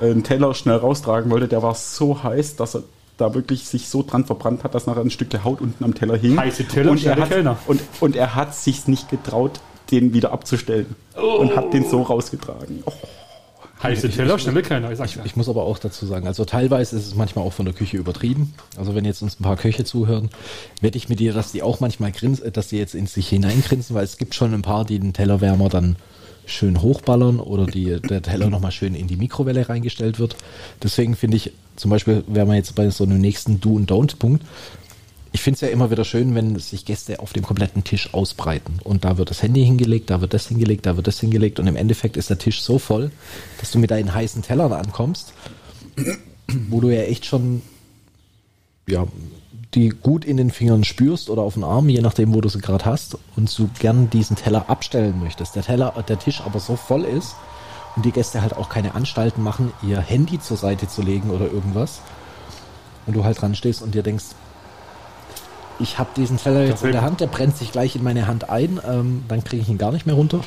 einen 0.00 0.24
Teller 0.24 0.54
schnell 0.54 0.76
raustragen 0.76 1.30
wollte. 1.30 1.48
Der 1.48 1.62
war 1.62 1.74
so 1.74 2.22
heiß, 2.22 2.56
dass 2.56 2.74
er 2.74 2.82
da 3.16 3.34
wirklich 3.34 3.66
sich 3.66 3.88
so 3.88 4.02
dran 4.02 4.24
verbrannt 4.24 4.64
hat, 4.64 4.74
dass 4.74 4.86
nachher 4.86 5.02
ein 5.02 5.10
Stück 5.10 5.30
der 5.30 5.44
Haut 5.44 5.60
unten 5.60 5.84
am 5.84 5.94
Teller 5.94 6.16
hing. 6.16 6.38
Heiße 6.38 6.64
Teller, 6.64 6.90
und 6.90 7.04
er 7.04 7.16
hat, 7.16 7.28
Kellner. 7.28 7.58
und, 7.66 7.80
und 8.00 8.16
er 8.16 8.34
hat 8.34 8.54
sich 8.54 8.88
nicht 8.88 9.08
getraut, 9.10 9.60
den 9.90 10.12
wieder 10.14 10.32
abzustellen. 10.32 10.96
Und 11.14 11.54
hat 11.54 11.72
den 11.72 11.88
so 11.88 12.02
rausgetragen. 12.02 12.82
Oh, 12.86 12.92
Heiße 13.82 14.10
Teller, 14.10 14.38
schnelle 14.38 14.62
keiner. 14.62 14.92
Ich 14.92 14.98
ja. 14.98 15.22
Ich 15.24 15.36
muss 15.36 15.48
aber 15.48 15.64
auch 15.64 15.78
dazu 15.78 16.06
sagen, 16.06 16.26
also 16.26 16.44
teilweise 16.44 16.96
ist 16.96 17.06
es 17.06 17.14
manchmal 17.14 17.44
auch 17.44 17.52
von 17.52 17.64
der 17.64 17.74
Küche 17.74 17.96
übertrieben. 17.96 18.54
Also 18.76 18.94
wenn 18.94 19.04
jetzt 19.04 19.22
uns 19.22 19.40
ein 19.40 19.42
paar 19.42 19.56
Köche 19.56 19.84
zuhören, 19.84 20.30
wette 20.80 20.98
ich 20.98 21.08
mit 21.08 21.20
dir, 21.20 21.32
dass 21.32 21.52
die 21.52 21.62
auch 21.62 21.80
manchmal 21.80 22.12
grinsen, 22.12 22.52
dass 22.52 22.68
die 22.68 22.78
jetzt 22.78 22.94
in 22.94 23.06
sich 23.06 23.28
hineingrinsen, 23.28 23.94
weil 23.94 24.04
es 24.04 24.18
gibt 24.18 24.34
schon 24.34 24.54
ein 24.54 24.62
paar, 24.62 24.84
die 24.84 24.98
den 24.98 25.12
Tellerwärmer 25.12 25.68
dann 25.68 25.96
schön 26.46 26.82
hochballern 26.82 27.40
oder 27.40 27.66
die, 27.66 28.00
der 28.00 28.22
Teller 28.22 28.50
nochmal 28.50 28.72
schön 28.72 28.94
in 28.94 29.06
die 29.06 29.16
Mikrowelle 29.16 29.68
reingestellt 29.68 30.18
wird. 30.18 30.36
Deswegen 30.82 31.16
finde 31.16 31.36
ich, 31.36 31.52
zum 31.76 31.90
Beispiel, 31.90 32.24
wären 32.26 32.48
wir 32.48 32.56
jetzt 32.56 32.74
bei 32.74 32.90
so 32.90 33.04
einem 33.04 33.20
nächsten 33.20 33.60
Do- 33.60 33.74
und 33.74 33.90
Don't-Punkt, 33.90 34.44
ich 35.32 35.40
finde 35.40 35.56
es 35.56 35.60
ja 35.62 35.68
immer 35.68 35.90
wieder 35.90 36.04
schön, 36.04 36.34
wenn 36.34 36.58
sich 36.58 36.84
Gäste 36.84 37.20
auf 37.20 37.32
dem 37.32 37.42
kompletten 37.42 37.84
Tisch 37.84 38.12
ausbreiten. 38.12 38.78
Und 38.84 39.04
da 39.04 39.16
wird 39.16 39.30
das 39.30 39.42
Handy 39.42 39.64
hingelegt, 39.64 40.10
da 40.10 40.20
wird 40.20 40.34
das 40.34 40.46
hingelegt, 40.46 40.84
da 40.84 40.96
wird 40.96 41.06
das 41.06 41.20
hingelegt. 41.20 41.58
Und 41.58 41.66
im 41.66 41.76
Endeffekt 41.76 42.16
ist 42.16 42.28
der 42.30 42.38
Tisch 42.38 42.62
so 42.62 42.78
voll, 42.78 43.10
dass 43.58 43.70
du 43.70 43.78
mit 43.78 43.90
deinen 43.90 44.14
heißen 44.14 44.42
Tellern 44.42 44.72
ankommst, 44.72 45.32
wo 46.68 46.80
du 46.80 46.90
ja 46.90 47.02
echt 47.02 47.24
schon 47.24 47.62
ja, 48.86 49.06
die 49.74 49.88
gut 49.88 50.24
in 50.24 50.36
den 50.36 50.50
Fingern 50.50 50.84
spürst 50.84 51.30
oder 51.30 51.42
auf 51.42 51.54
den 51.54 51.64
Arm, 51.64 51.88
je 51.88 52.02
nachdem, 52.02 52.34
wo 52.34 52.40
du 52.40 52.48
sie 52.48 52.60
gerade 52.60 52.84
hast, 52.84 53.16
und 53.36 53.58
du 53.58 53.70
gern 53.78 54.10
diesen 54.10 54.36
Teller 54.36 54.68
abstellen 54.68 55.18
möchtest. 55.20 55.56
Der 55.56 55.62
Teller, 55.62 55.94
der 56.06 56.18
Tisch 56.18 56.42
aber 56.42 56.60
so 56.60 56.76
voll 56.76 57.04
ist 57.04 57.36
und 57.96 58.04
die 58.04 58.12
Gäste 58.12 58.42
halt 58.42 58.54
auch 58.54 58.68
keine 58.68 58.94
Anstalten 58.94 59.42
machen, 59.42 59.72
ihr 59.82 60.00
Handy 60.00 60.38
zur 60.38 60.56
Seite 60.56 60.88
zu 60.88 61.02
legen 61.02 61.30
oder 61.30 61.50
irgendwas. 61.50 62.00
Und 63.06 63.14
du 63.14 63.24
halt 63.24 63.40
dran 63.40 63.54
stehst 63.54 63.82
und 63.82 63.94
dir 63.94 64.02
denkst, 64.02 64.26
ich 65.78 65.98
habe 65.98 66.10
diesen 66.16 66.36
Teller 66.36 66.64
jetzt 66.64 66.84
in 66.84 66.92
der 66.92 67.02
Hand, 67.02 67.20
der 67.20 67.26
brennt 67.26 67.56
sich 67.56 67.72
gleich 67.72 67.96
in 67.96 68.02
meine 68.02 68.26
Hand 68.26 68.50
ein, 68.50 68.80
ähm, 68.86 69.24
dann 69.28 69.44
kriege 69.44 69.62
ich 69.62 69.68
ihn 69.68 69.78
gar 69.78 69.92
nicht 69.92 70.06
mehr 70.06 70.14
runter. 70.14 70.40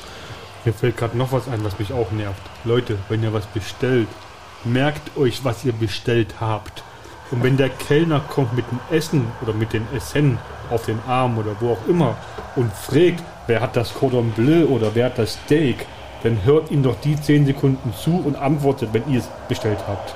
Mir 0.64 0.72
fällt 0.72 0.96
gerade 0.96 1.16
noch 1.16 1.32
was 1.32 1.48
ein, 1.48 1.64
was 1.64 1.78
mich 1.78 1.92
auch 1.92 2.10
nervt. 2.10 2.42
Leute, 2.64 2.98
wenn 3.08 3.22
ihr 3.22 3.32
was 3.32 3.46
bestellt, 3.46 4.08
merkt 4.64 5.16
euch, 5.16 5.44
was 5.44 5.64
ihr 5.64 5.72
bestellt 5.72 6.40
habt. 6.40 6.82
Und 7.30 7.42
wenn 7.42 7.56
der 7.56 7.68
Kellner 7.68 8.20
kommt 8.20 8.54
mit 8.54 8.64
dem 8.70 8.80
Essen 8.90 9.26
oder 9.42 9.52
mit 9.52 9.72
den 9.72 9.86
Essen 9.94 10.38
auf 10.70 10.86
den 10.86 10.98
Arm 11.06 11.38
oder 11.38 11.56
wo 11.60 11.72
auch 11.72 11.88
immer 11.88 12.16
und 12.54 12.72
fragt, 12.72 13.22
wer 13.46 13.60
hat 13.60 13.76
das 13.76 13.94
Cordon 13.94 14.30
Bleu 14.32 14.66
oder 14.66 14.94
wer 14.94 15.06
hat 15.06 15.18
das 15.18 15.34
Steak, 15.44 15.86
dann 16.22 16.44
hört 16.44 16.70
ihm 16.70 16.82
doch 16.82 16.96
die 17.00 17.20
10 17.20 17.46
Sekunden 17.46 17.92
zu 17.94 18.16
und 18.24 18.36
antwortet, 18.36 18.90
wenn 18.92 19.08
ihr 19.10 19.20
es 19.20 19.28
bestellt 19.48 19.78
habt. 19.86 20.14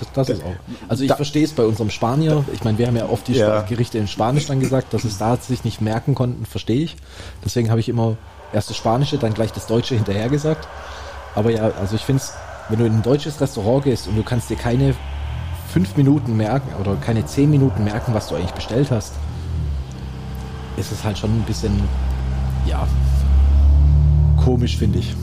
Das, 0.00 0.12
das 0.28 0.28
ist 0.30 0.42
auch. 0.44 0.54
Also 0.88 1.04
ich 1.04 1.12
verstehe 1.12 1.44
es 1.44 1.52
bei 1.52 1.64
unserem 1.64 1.90
Spanier. 1.90 2.44
Ich 2.52 2.64
meine, 2.64 2.78
wir 2.78 2.86
haben 2.86 2.96
ja 2.96 3.08
oft 3.08 3.28
die 3.28 3.34
Ja. 3.34 3.62
Gerichte 3.62 3.98
in 3.98 4.08
Spanisch 4.08 4.46
dann 4.46 4.60
gesagt, 4.60 4.92
dass 4.94 5.04
es 5.04 5.18
da 5.18 5.36
sich 5.36 5.64
nicht 5.64 5.80
merken 5.80 6.14
konnten, 6.14 6.46
verstehe 6.46 6.82
ich. 6.82 6.96
Deswegen 7.44 7.70
habe 7.70 7.80
ich 7.80 7.88
immer 7.88 8.16
erst 8.52 8.70
das 8.70 8.76
Spanische, 8.76 9.18
dann 9.18 9.34
gleich 9.34 9.52
das 9.52 9.66
Deutsche 9.66 9.94
hinterher 9.94 10.28
gesagt. 10.28 10.66
Aber 11.34 11.50
ja, 11.50 11.70
also 11.80 11.94
ich 11.96 12.02
finde 12.02 12.22
es, 12.22 12.32
wenn 12.68 12.78
du 12.78 12.86
in 12.86 12.94
ein 12.94 13.02
deutsches 13.02 13.40
Restaurant 13.40 13.84
gehst 13.84 14.08
und 14.08 14.16
du 14.16 14.22
kannst 14.22 14.50
dir 14.50 14.56
keine 14.56 14.94
fünf 15.72 15.96
Minuten 15.96 16.36
merken 16.36 16.68
oder 16.80 16.96
keine 16.96 17.24
zehn 17.26 17.50
Minuten 17.50 17.84
merken, 17.84 18.14
was 18.14 18.28
du 18.28 18.34
eigentlich 18.34 18.50
bestellt 18.52 18.90
hast, 18.90 19.14
ist 20.76 20.90
es 20.90 21.04
halt 21.04 21.18
schon 21.18 21.30
ein 21.30 21.42
bisschen, 21.42 21.80
ja, 22.66 22.86
komisch, 24.42 24.76
finde 24.76 24.98
ich. 24.98 25.14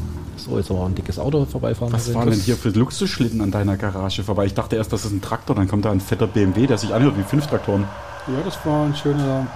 So, 0.47 0.57
jetzt 0.57 0.71
aber 0.71 0.85
ein 0.85 0.95
dickes 0.95 1.19
Auto 1.19 1.45
vorbeifahren. 1.45 1.91
Was 1.93 2.13
waren 2.13 2.29
denn 2.29 2.39
hier 2.39 2.55
für 2.55 2.69
Luxusschlitten 2.69 3.41
an 3.41 3.51
deiner 3.51 3.75
Garage 3.75 4.23
vorbei? 4.23 4.45
Ich 4.45 4.53
dachte 4.53 4.77
erst, 4.77 4.93
das 4.93 5.03
ist 5.03 5.11
ein 5.11 5.21
Traktor, 5.21 5.55
dann 5.55 5.67
kommt 5.67 5.83
da 5.85 5.91
ein 5.91 5.99
fetter 5.99 6.27
BMW, 6.27 6.67
der 6.67 6.77
sich 6.77 6.93
anhört 6.93 7.17
wie 7.17 7.23
fünf 7.23 7.47
Traktoren. 7.47 7.85
Ja, 8.27 8.41
das 8.45 8.57
war 8.65 8.85
ein 8.85 8.95
schöner. 8.95 9.47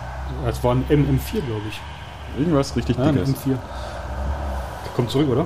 Das 0.46 0.64
war 0.64 0.76
ein 0.76 0.84
MM4, 0.89 1.42
glaube 1.46 1.62
ich. 1.70 1.80
Irgendwas 2.38 2.76
richtig 2.76 2.98
Ja, 2.98 3.06
ein 3.06 3.16
dickes. 3.16 3.30
M4. 3.30 3.58
Kommt 4.96 5.10
zurück, 5.12 5.30
oder? 5.30 5.46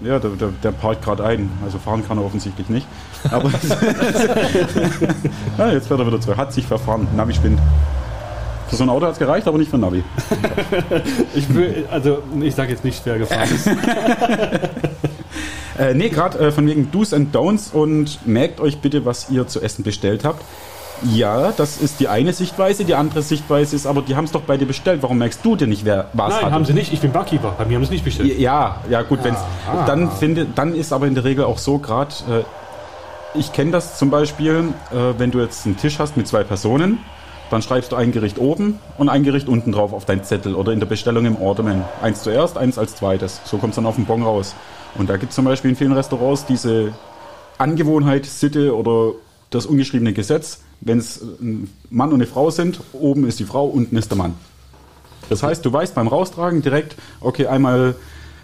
Ja, 0.00 0.18
der, 0.18 0.30
der, 0.30 0.48
der 0.62 0.72
parkt 0.72 1.02
gerade 1.04 1.24
ein. 1.24 1.50
Also 1.64 1.78
fahren 1.78 2.06
kann 2.06 2.18
er 2.18 2.24
offensichtlich 2.24 2.68
nicht. 2.68 2.86
Aber 3.30 3.50
ja, 5.58 5.70
jetzt 5.70 5.88
fährt 5.88 6.00
er 6.00 6.06
wieder 6.06 6.20
zurück. 6.20 6.36
Hat 6.36 6.52
sich 6.52 6.66
verfahren. 6.66 7.08
Navi 7.16 7.34
spinnt. 7.34 7.60
Für 8.74 8.78
so 8.78 8.84
ein 8.84 8.90
Auto 8.90 9.06
hat 9.06 9.12
es 9.12 9.18
gereicht, 9.20 9.46
aber 9.46 9.56
nicht 9.58 9.70
für 9.70 9.76
ein 9.76 9.82
Navi. 9.82 10.02
Ich 11.36 11.54
will, 11.54 11.86
also 11.92 12.18
ich 12.40 12.54
sage 12.56 12.72
jetzt 12.72 12.84
nicht, 12.84 13.00
wer 13.04 13.18
gefahren 13.18 13.48
ist. 13.54 13.68
Äh, 15.76 15.92
nee, 15.92 16.08
gerade 16.08 16.38
äh, 16.38 16.52
von 16.52 16.68
wegen 16.68 16.92
Do's 16.92 17.12
and 17.12 17.34
Don'ts 17.34 17.72
und 17.72 18.24
merkt 18.28 18.60
euch 18.60 18.78
bitte, 18.78 19.04
was 19.04 19.28
ihr 19.30 19.48
zu 19.48 19.60
essen 19.60 19.82
bestellt 19.82 20.24
habt. 20.24 20.40
Ja, 21.02 21.50
das 21.50 21.78
ist 21.78 21.98
die 21.98 22.06
eine 22.06 22.32
Sichtweise. 22.32 22.84
Die 22.84 22.94
andere 22.94 23.22
Sichtweise 23.22 23.74
ist 23.74 23.84
aber, 23.84 24.02
die 24.02 24.14
haben 24.14 24.24
es 24.26 24.30
doch 24.30 24.42
bei 24.42 24.56
dir 24.56 24.66
bestellt. 24.66 25.02
Warum 25.02 25.18
merkst 25.18 25.40
du 25.42 25.56
denn 25.56 25.70
nicht, 25.70 25.84
wer 25.84 26.06
was 26.12 26.34
Nein, 26.34 26.44
hat? 26.44 26.52
haben 26.52 26.64
sie 26.64 26.74
nicht. 26.74 26.92
Ich 26.92 27.00
bin 27.00 27.10
Barkeeper. 27.10 27.56
Bei 27.58 27.64
mir 27.64 27.74
haben 27.74 27.82
sie 27.82 27.86
es 27.86 27.90
nicht 27.90 28.04
bestellt. 28.04 28.38
Ja, 28.38 28.76
ja 28.88 29.02
gut, 29.02 29.18
wenn's 29.24 29.40
Ah. 29.68 29.84
dann 29.84 30.12
finde, 30.12 30.46
dann 30.54 30.76
ist 30.76 30.92
aber 30.92 31.08
in 31.08 31.16
der 31.16 31.24
Regel 31.24 31.44
auch 31.44 31.58
so 31.58 31.78
gerade. 31.78 32.14
Äh, 32.30 33.38
ich 33.38 33.52
kenne 33.52 33.72
das 33.72 33.98
zum 33.98 34.10
Beispiel, 34.10 34.66
äh, 34.92 35.18
wenn 35.18 35.32
du 35.32 35.40
jetzt 35.40 35.66
einen 35.66 35.76
Tisch 35.76 35.98
hast 35.98 36.16
mit 36.16 36.28
zwei 36.28 36.44
Personen, 36.44 36.98
dann 37.54 37.62
schreibst 37.62 37.92
du 37.92 37.96
ein 37.96 38.10
Gericht 38.10 38.38
oben 38.38 38.80
und 38.98 39.08
ein 39.08 39.22
Gericht 39.22 39.48
unten 39.48 39.70
drauf 39.70 39.92
auf 39.92 40.04
deinen 40.04 40.24
Zettel 40.24 40.56
oder 40.56 40.72
in 40.72 40.80
der 40.80 40.86
Bestellung 40.86 41.24
im 41.24 41.36
Orderman. 41.36 41.84
Eins 42.02 42.22
zuerst, 42.22 42.58
eins 42.58 42.78
als 42.78 42.96
zweites. 42.96 43.40
So 43.44 43.58
kommt 43.58 43.70
es 43.70 43.76
dann 43.76 43.86
auf 43.86 43.94
den 43.94 44.06
Bon 44.06 44.22
raus. 44.22 44.56
Und 44.96 45.08
da 45.08 45.16
gibt 45.16 45.30
es 45.30 45.36
zum 45.36 45.44
Beispiel 45.44 45.70
in 45.70 45.76
vielen 45.76 45.92
Restaurants 45.92 46.46
diese 46.46 46.92
Angewohnheit, 47.56 48.26
Sitte 48.26 48.76
oder 48.76 49.12
das 49.50 49.66
ungeschriebene 49.66 50.12
Gesetz, 50.12 50.62
wenn 50.80 50.98
es 50.98 51.22
ein 51.22 51.70
Mann 51.90 52.08
und 52.08 52.16
eine 52.16 52.26
Frau 52.26 52.50
sind, 52.50 52.80
oben 52.92 53.24
ist 53.24 53.38
die 53.38 53.44
Frau, 53.44 53.66
unten 53.66 53.96
ist 53.96 54.10
der 54.10 54.18
Mann. 54.18 54.34
Das 55.28 55.44
heißt, 55.44 55.64
du 55.64 55.72
weißt 55.72 55.94
beim 55.94 56.08
Raustragen 56.08 56.60
direkt, 56.60 56.96
okay, 57.20 57.46
einmal 57.46 57.94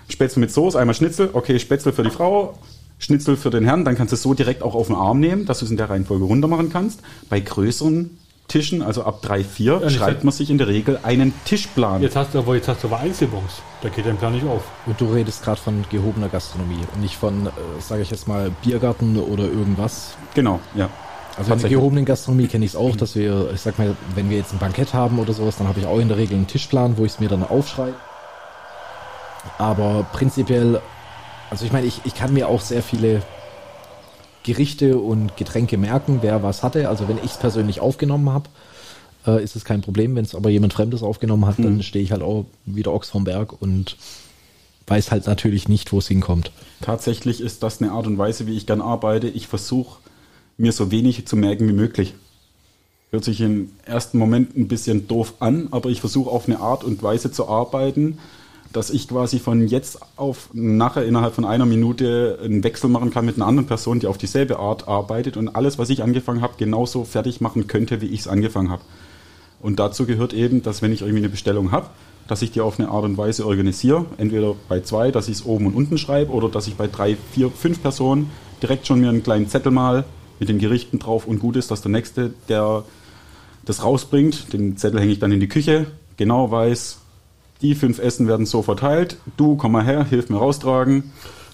Spätzle 0.09 0.41
mit 0.41 0.53
Soße, 0.53 0.79
einmal 0.79 0.95
Schnitzel, 0.95 1.31
okay, 1.33 1.59
Spätzle 1.59 1.93
für 1.93 2.05
die 2.05 2.11
Frau, 2.11 2.59
Schnitzel 3.01 3.37
für 3.37 3.51
den 3.51 3.65
Herrn, 3.65 3.85
dann 3.85 3.97
kannst 3.97 4.13
du 4.13 4.15
es 4.15 4.23
so 4.23 4.35
direkt 4.35 4.63
auch 4.63 4.77
auf 4.77 4.87
den 4.87 4.95
Arm 4.95 5.19
nehmen, 5.19 5.47
dass 5.47 5.59
du 5.59 5.65
es 5.65 5.71
in 5.73 5.77
der 5.77 5.91
Reihenfolge 5.91 6.25
runter 6.25 6.47
machen 6.47 6.71
kannst. 6.71 7.01
Bei 7.29 7.41
größeren 7.41 8.20
Tischen, 8.51 8.83
also 8.83 9.05
ab 9.05 9.23
3, 9.23 9.45
4, 9.45 9.79
nicht 9.79 9.97
schreibt 9.97 10.25
man 10.25 10.33
sich 10.33 10.51
in 10.51 10.59
der 10.59 10.67
Regel 10.67 10.99
einen 11.05 11.33
Tischplan. 11.45 12.03
Jetzt 12.03 12.17
hast 12.17 12.35
du 12.35 12.41
aber, 12.41 12.57
jetzt 12.57 12.67
hast 12.67 12.83
du 12.83 12.89
aber 12.89 12.99
Einzelbons. 12.99 13.63
Da 13.81 13.89
geht 13.89 14.07
dein 14.07 14.17
Plan 14.17 14.33
nicht 14.33 14.45
auf. 14.45 14.65
Und 14.87 15.01
du 15.01 15.07
redest 15.07 15.45
gerade 15.45 15.61
von 15.61 15.85
gehobener 15.89 16.29
Gastronomie 16.29 16.81
und 16.93 17.01
nicht 17.01 17.17
von, 17.17 17.47
äh, 17.47 17.51
sage 17.79 18.03
ich 18.03 18.11
jetzt 18.11 18.27
mal, 18.27 18.51
Biergarten 18.63 19.17
oder 19.19 19.45
irgendwas. 19.45 20.17
Genau, 20.35 20.59
ja. 20.75 20.91
Also 21.39 21.53
in 21.53 21.61
der 21.61 21.71
gehobenen 21.71 22.05
Gastronomie 22.05 22.49
kenne 22.49 22.65
ich 22.65 22.73
es 22.73 22.77
auch, 22.77 22.97
dass 22.97 23.15
wir, 23.15 23.51
ich 23.55 23.61
sag 23.61 23.79
mal, 23.79 23.95
wenn 24.17 24.29
wir 24.29 24.37
jetzt 24.37 24.53
ein 24.53 24.59
Bankett 24.59 24.95
haben 24.95 25.21
oder 25.21 25.33
sowas, 25.33 25.57
dann 25.57 25.69
habe 25.69 25.79
ich 25.79 25.87
auch 25.87 26.01
in 26.01 26.09
der 26.09 26.17
Regel 26.17 26.35
einen 26.35 26.49
Tischplan, 26.49 26.99
wo 26.99 27.05
ich 27.05 27.13
es 27.13 27.21
mir 27.21 27.29
dann 27.29 27.45
aufschreibe. 27.45 27.95
Aber 29.59 30.05
prinzipiell, 30.13 30.81
also 31.51 31.65
ich 31.65 31.73
meine, 31.73 31.87
ich, 31.87 32.01
ich 32.03 32.17
kann 32.17 32.33
mir 32.33 32.49
auch 32.49 32.61
sehr 32.61 32.83
viele 32.83 33.23
Gerichte 34.43 34.99
und 34.99 35.37
Getränke 35.37 35.77
merken, 35.77 36.19
wer 36.23 36.43
was 36.43 36.63
hatte. 36.63 36.89
Also 36.89 37.09
wenn 37.09 37.19
ich 37.19 37.33
es 37.33 37.39
persönlich 37.39 37.81
aufgenommen 37.81 38.31
habe, 38.31 38.49
äh, 39.27 39.43
ist 39.43 39.57
es 39.57 39.65
kein 39.65 39.83
Problem. 39.83 40.15
Wenn 40.17 40.25
es 40.25 40.35
aber 40.35 40.51
jemand 40.51 40.73
Fremdes 40.73 41.03
aufgenommen 41.03 41.47
hat, 41.47 41.59
dann 41.59 41.83
stehe 41.83 42.05
ich 42.05 42.13
halt 42.13 42.23
auch 42.23 42.47
wieder 42.65 42.93
Ochs 42.93 43.11
vom 43.11 43.25
Berg 43.25 43.61
und 43.61 43.97
weiß 44.87 45.11
halt 45.11 45.27
natürlich 45.27 45.69
nicht, 45.69 45.93
wo 45.93 45.99
es 45.99 46.09
hinkommt. 46.09 46.53
Tatsächlich 46.81 47.41
ist 47.41 47.63
das 47.63 47.81
eine 47.81 47.93
Art 47.93 48.07
und 48.07 48.19
Weise, 48.19 48.47
wie 48.47 48.57
ich 48.57 48.67
gern 48.67 48.81
arbeite. 48.81 49.29
Ich 49.29 49.47
versuche, 49.47 49.99
mir 50.57 50.73
so 50.73 50.91
wenig 50.91 51.27
zu 51.27 51.37
merken 51.37 51.69
wie 51.69 51.73
möglich. 51.73 52.15
Hört 53.11 53.25
sich 53.25 53.41
im 53.41 53.71
ersten 53.85 54.19
Moment 54.19 54.57
ein 54.57 54.69
bisschen 54.69 55.09
doof 55.09 55.35
an, 55.41 55.69
aber 55.71 55.91
ich 55.91 56.01
versuche 56.01 56.31
auf 56.31 56.47
eine 56.47 56.61
Art 56.61 56.85
und 56.85 57.03
Weise 57.03 57.33
zu 57.33 57.49
arbeiten, 57.49 58.19
dass 58.73 58.91
ich 58.91 59.09
quasi 59.09 59.39
von 59.41 59.67
jetzt 59.67 59.99
auf 60.17 60.51
nachher 60.53 61.05
innerhalb 61.05 61.35
von 61.35 61.45
einer 61.45 61.67
Minute 61.67 62.39
einen 62.43 62.63
Wechsel 62.63 62.89
machen 62.89 63.11
kann 63.11 63.27
mit 63.27 63.37
einer 63.37 63.47
anderen 63.47 63.67
Person, 63.67 63.99
die 63.99 64.07
auf 64.07 64.19
dieselbe 64.19 64.59
Art 64.59 64.87
arbeitet 64.87 65.37
und 65.37 65.49
alles, 65.49 65.79
was 65.79 65.91
ich 65.91 66.03
angefangen 66.03 66.41
habe, 66.41 66.55
genauso 66.57 67.05
fertig 67.05 67.41
machen 67.41 67.67
könnte, 67.67 68.01
wie 68.01 68.07
ich 68.07 68.21
es 68.21 68.29
angefangen 68.29 68.71
habe. 68.71 68.83
Und 69.61 69.79
dazu 69.79 70.07
gehört 70.07 70.33
eben, 70.33 70.63
dass 70.63 70.83
wenn 70.83 70.93
ich 70.93 71.03
irgendwie 71.03 71.19
eine 71.19 71.29
Bestellung 71.29 71.73
habe, 71.73 71.91
dass 72.29 72.43
ich 72.43 72.53
die 72.53 72.61
auf 72.61 72.79
eine 72.79 72.91
Art 72.91 73.05
und 73.05 73.17
Weise 73.19 73.45
organisiere, 73.45 74.07
entweder 74.17 74.55
bei 74.69 74.81
zwei, 74.81 75.11
dass 75.11 75.29
ich 75.29 75.39
es 75.39 75.45
oben 75.45 75.67
und 75.67 75.75
unten 75.75 75.99
schreibe, 75.99 76.33
oder 76.33 76.49
dass 76.49 76.69
ich 76.69 76.77
bei 76.77 76.87
drei, 76.87 77.17
vier, 77.33 77.51
fünf 77.51 77.83
Personen 77.83 78.31
direkt 78.63 78.87
schon 78.87 79.01
mir 79.01 79.09
einen 79.09 79.25
kleinen 79.25 79.49
Zettel 79.49 79.73
mal 79.73 80.05
mit 80.39 80.49
den 80.49 80.59
Gerichten 80.59 81.01
drauf 81.01 81.27
und 81.27 81.41
gut 81.41 81.57
ist, 81.57 81.73
dass 81.73 81.83
der 81.83 81.91
Nächste, 81.91 82.33
der 82.49 82.85
das 83.65 83.83
rausbringt, 83.83 84.53
den 84.53 84.77
Zettel 84.77 85.01
hänge 85.01 85.13
ich 85.13 85.19
dann 85.19 85.33
in 85.33 85.41
die 85.41 85.49
Küche, 85.49 85.87
genau 86.17 86.51
weiß, 86.51 86.99
die 87.63 87.75
fünf 87.75 87.99
Essen 87.99 88.27
werden 88.27 88.47
so 88.47 88.63
verteilt, 88.63 89.17
du 89.37 89.57
komm 89.57 89.73
mal 89.73 89.85
her, 89.85 90.05
hilf 90.05 90.29
mir 90.29 90.39
raustragen. 90.39 91.13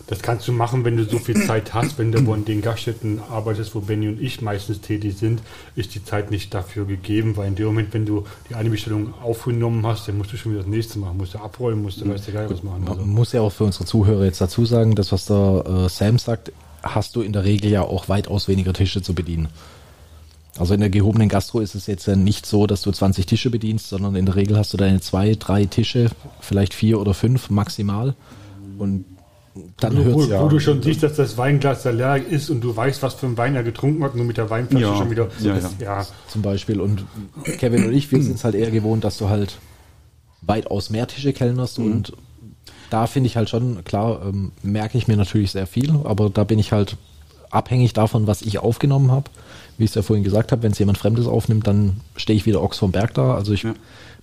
Das 0.08 0.22
kannst 0.22 0.46
du 0.46 0.52
machen, 0.52 0.84
wenn 0.84 0.96
du 0.96 1.04
so 1.04 1.18
viel 1.18 1.44
Zeit 1.46 1.74
hast. 1.74 1.98
Wenn 1.98 2.12
du 2.12 2.32
in 2.32 2.44
den 2.44 2.62
Gaststätten 2.62 3.20
arbeitest, 3.28 3.74
wo 3.74 3.80
Benny 3.80 4.06
und 4.06 4.22
ich 4.22 4.40
meistens 4.40 4.80
tätig 4.80 5.16
sind, 5.18 5.42
ist 5.74 5.96
die 5.96 6.04
Zeit 6.04 6.30
nicht 6.30 6.54
dafür 6.54 6.84
gegeben, 6.84 7.36
weil 7.36 7.48
in 7.48 7.56
dem 7.56 7.66
Moment, 7.66 7.92
wenn 7.92 8.06
du 8.06 8.24
die 8.48 8.54
eine 8.54 8.70
Bestellung 8.70 9.14
aufgenommen 9.20 9.84
hast, 9.84 10.06
dann 10.06 10.16
musst 10.16 10.32
du 10.32 10.36
schon 10.36 10.52
wieder 10.52 10.62
das 10.62 10.70
nächste 10.70 11.00
machen, 11.00 11.16
musst 11.16 11.34
du 11.34 11.38
abräumen, 11.38 11.82
musst 11.82 12.00
du, 12.00 12.08
weißt 12.08 12.28
du 12.28 12.32
geil 12.32 12.46
was 12.48 12.62
machen. 12.62 12.86
Also. 12.86 13.00
Man 13.00 13.10
muss 13.10 13.32
ja 13.32 13.40
auch 13.40 13.50
für 13.50 13.64
unsere 13.64 13.84
Zuhörer 13.84 14.24
jetzt 14.24 14.40
dazu 14.40 14.64
sagen, 14.64 14.94
das, 14.94 15.10
was 15.10 15.26
der 15.26 15.64
äh, 15.66 15.88
Sam 15.88 16.18
sagt, 16.20 16.52
hast 16.84 17.16
du 17.16 17.22
in 17.22 17.32
der 17.32 17.42
Regel 17.42 17.70
ja 17.72 17.82
auch 17.82 18.08
weitaus 18.08 18.46
weniger 18.46 18.72
Tische 18.72 19.02
zu 19.02 19.12
bedienen. 19.12 19.48
Also 20.58 20.74
in 20.74 20.80
der 20.80 20.90
gehobenen 20.90 21.28
Gastro 21.28 21.60
ist 21.60 21.74
es 21.74 21.86
jetzt 21.86 22.08
nicht 22.08 22.46
so, 22.46 22.66
dass 22.66 22.82
du 22.82 22.90
20 22.90 23.26
Tische 23.26 23.50
bedienst, 23.50 23.88
sondern 23.88 24.16
in 24.16 24.26
der 24.26 24.36
Regel 24.36 24.56
hast 24.56 24.72
du 24.72 24.76
deine 24.76 25.00
zwei, 25.00 25.34
drei 25.34 25.66
Tische, 25.66 26.10
vielleicht 26.40 26.72
vier 26.72 27.00
oder 27.00 27.14
fünf 27.14 27.50
maximal. 27.50 28.14
Und 28.78 29.04
dann 29.78 29.96
hört 29.96 30.14
wo, 30.14 30.24
ja. 30.24 30.42
Wo 30.42 30.48
du 30.48 30.58
schon 30.58 30.82
siehst, 30.82 31.02
dass 31.02 31.14
das 31.14 31.36
Weinglas 31.38 31.82
da 31.82 31.90
leer 31.90 32.26
ist 32.26 32.50
und 32.50 32.60
du 32.60 32.74
weißt, 32.74 33.02
was 33.02 33.14
für 33.14 33.26
ein 33.26 33.36
Wein 33.36 33.54
er 33.54 33.62
getrunken 33.62 34.02
hat, 34.04 34.14
nur 34.14 34.24
mit 34.24 34.36
der 34.36 34.50
Weinflasche 34.50 34.84
ja. 34.84 34.96
schon 34.96 35.10
wieder. 35.10 35.28
Ja, 35.40 35.54
das, 35.54 35.74
ja. 35.78 36.00
ja. 36.00 36.06
Zum 36.28 36.42
Beispiel. 36.42 36.80
Und 36.80 37.04
Kevin 37.58 37.86
und 37.86 37.92
ich, 37.92 38.10
wir 38.10 38.22
sind 38.22 38.36
es 38.36 38.44
halt 38.44 38.54
eher 38.54 38.70
gewohnt, 38.70 39.04
dass 39.04 39.18
du 39.18 39.28
halt 39.28 39.58
weitaus 40.42 40.90
mehr 40.90 41.06
Tische 41.06 41.32
kellnerst 41.32 41.78
mhm. 41.78 41.92
und 41.92 42.12
da 42.90 43.06
finde 43.06 43.26
ich 43.26 43.36
halt 43.36 43.50
schon, 43.50 43.82
klar, 43.84 44.22
ähm, 44.24 44.52
merke 44.62 44.96
ich 44.96 45.08
mir 45.08 45.16
natürlich 45.16 45.50
sehr 45.50 45.66
viel, 45.66 45.90
aber 46.04 46.30
da 46.30 46.44
bin 46.44 46.58
ich 46.58 46.70
halt 46.70 46.96
abhängig 47.50 47.94
davon, 47.94 48.26
was 48.26 48.42
ich 48.42 48.58
aufgenommen 48.58 49.10
habe 49.10 49.30
wie 49.78 49.84
ich 49.84 49.90
es 49.90 49.94
ja 49.94 50.02
vorhin 50.02 50.24
gesagt 50.24 50.52
habe, 50.52 50.62
wenn 50.62 50.72
es 50.72 50.78
jemand 50.78 50.98
Fremdes 50.98 51.26
aufnimmt, 51.26 51.66
dann 51.66 52.00
stehe 52.16 52.36
ich 52.36 52.46
wieder 52.46 52.62
Ochs 52.62 52.78
vom 52.78 52.92
Berg 52.92 53.14
da. 53.14 53.34
Also 53.34 53.52
ich 53.52 53.62
ja. 53.62 53.74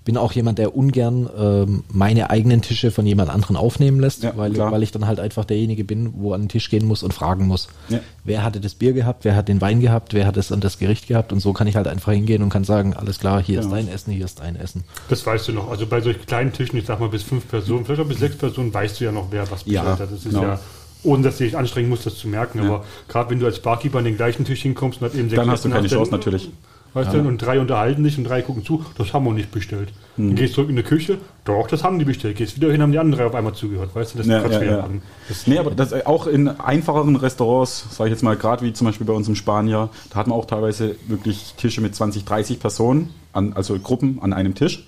bin 0.03 0.17
auch 0.17 0.31
jemand, 0.31 0.57
der 0.57 0.75
ungern 0.75 1.29
ähm, 1.37 1.83
meine 1.89 2.29
eigenen 2.29 2.61
Tische 2.61 2.91
von 2.91 3.05
jemand 3.05 3.29
anderen 3.29 3.55
aufnehmen 3.55 3.99
lässt, 3.99 4.23
ja, 4.23 4.33
weil, 4.35 4.57
weil 4.57 4.83
ich 4.83 4.91
dann 4.91 5.05
halt 5.05 5.19
einfach 5.19 5.45
derjenige 5.45 5.83
bin, 5.83 6.13
wo 6.17 6.33
an 6.33 6.43
den 6.43 6.49
Tisch 6.49 6.69
gehen 6.69 6.85
muss 6.85 7.03
und 7.03 7.13
fragen 7.13 7.47
muss, 7.47 7.67
ja. 7.89 7.99
wer 8.23 8.43
hatte 8.43 8.59
das 8.59 8.73
Bier 8.73 8.93
gehabt, 8.93 9.25
wer 9.25 9.35
hat 9.35 9.47
den 9.47 9.61
Wein 9.61 9.79
gehabt, 9.79 10.13
wer 10.13 10.25
hat 10.25 10.37
es 10.37 10.51
an 10.51 10.59
das 10.59 10.79
Gericht 10.79 11.07
gehabt 11.07 11.31
und 11.31 11.39
so 11.39 11.53
kann 11.53 11.67
ich 11.67 11.75
halt 11.75 11.87
einfach 11.87 12.11
hingehen 12.11 12.41
und 12.41 12.49
kann 12.49 12.63
sagen, 12.63 12.93
alles 12.93 13.19
klar, 13.19 13.41
hier 13.41 13.59
ist 13.59 13.69
dein 13.69 13.87
Essen, 13.87 14.11
hier 14.11 14.25
ist 14.25 14.39
dein 14.39 14.55
Essen. 14.55 14.83
Das 15.09 15.25
weißt 15.25 15.47
du 15.49 15.53
noch. 15.53 15.69
Also 15.69 15.85
bei 15.85 16.01
solchen 16.01 16.25
kleinen 16.25 16.51
Tischen, 16.51 16.79
ich 16.79 16.85
sag 16.85 16.99
mal 16.99 17.09
bis 17.09 17.23
fünf 17.23 17.47
Personen, 17.47 17.85
vielleicht 17.85 18.01
auch 18.01 18.07
bis 18.07 18.19
sechs 18.19 18.37
Personen, 18.37 18.73
weißt 18.73 18.99
du 18.99 19.05
ja 19.05 19.11
noch, 19.11 19.27
wer 19.29 19.49
was 19.51 19.63
bestellt 19.63 19.85
hat. 19.85 19.99
Das 19.99 20.11
ist 20.11 20.23
genau. 20.25 20.43
ja 20.43 20.59
ohne 21.03 21.23
dass 21.23 21.37
du 21.37 21.43
dich 21.43 21.57
anstrengen 21.57 21.89
musst, 21.89 22.05
das 22.05 22.17
zu 22.17 22.27
merken. 22.27 22.59
Ja. 22.59 22.65
Aber 22.65 22.85
gerade 23.07 23.29
wenn 23.29 23.39
du 23.39 23.45
als 23.45 23.59
Barkeeper 23.59 23.99
an 23.99 24.05
den 24.05 24.17
gleichen 24.17 24.45
Tisch 24.45 24.61
hinkommst 24.61 25.01
und 25.01 25.07
hat 25.07 25.15
eben 25.15 25.29
sechs 25.29 25.39
Dann 25.39 25.51
hast 25.51 25.65
du 25.65 25.69
keine 25.69 25.87
Chance, 25.87 26.11
natürlich. 26.11 26.49
Weißt 26.93 27.11
ja. 27.11 27.21
du, 27.21 27.27
und 27.27 27.39
drei 27.39 27.59
unterhalten 27.59 28.03
dich 28.03 28.19
und 28.19 28.25
drei 28.25 28.43
gucken 28.43 28.63
zu, 28.63 28.85
das 28.97 29.13
haben 29.13 29.25
wir 29.25 29.33
nicht 29.33 29.51
bestellt. 29.51 29.89
Hm. 30.15 30.27
Dann 30.27 30.35
gehst 30.35 30.51
du 30.51 30.55
zurück 30.55 30.69
in 30.69 30.75
die 30.75 30.83
Küche, 30.83 31.17
doch, 31.43 31.67
das 31.67 31.83
haben 31.83 31.97
die 31.97 32.05
bestellt. 32.05 32.37
Gehst 32.37 32.55
wieder 32.55 32.71
hin, 32.71 32.83
haben 32.83 32.91
die 32.91 32.99
anderen 32.99 33.19
drei 33.19 33.27
auf 33.27 33.35
einmal 33.35 33.53
zugehört, 33.53 33.95
weißt 33.95 34.13
du, 34.13 34.19
das 34.19 34.27
ja, 34.27 34.47
ja, 34.47 34.63
ja. 34.63 34.79
an. 34.81 35.01
Das 35.27 35.47
nee, 35.47 35.57
aber 35.57 35.71
das, 35.71 36.05
auch 36.05 36.27
in 36.27 36.47
einfacheren 36.47 37.15
Restaurants, 37.15 37.87
sage 37.89 38.09
ich 38.09 38.13
jetzt 38.13 38.21
mal, 38.21 38.35
gerade 38.35 38.63
wie 38.63 38.73
zum 38.73 38.85
Beispiel 38.85 39.07
bei 39.07 39.13
uns 39.13 39.27
im 39.27 39.33
Spanier, 39.33 39.89
da 40.11 40.17
hat 40.17 40.27
man 40.27 40.37
auch 40.37 40.45
teilweise 40.45 40.95
wirklich 41.07 41.55
Tische 41.57 41.81
mit 41.81 41.95
20, 41.95 42.25
30 42.25 42.59
Personen, 42.59 43.09
an, 43.31 43.53
also 43.53 43.77
Gruppen 43.79 44.19
an 44.21 44.31
einem 44.31 44.53
Tisch. 44.53 44.87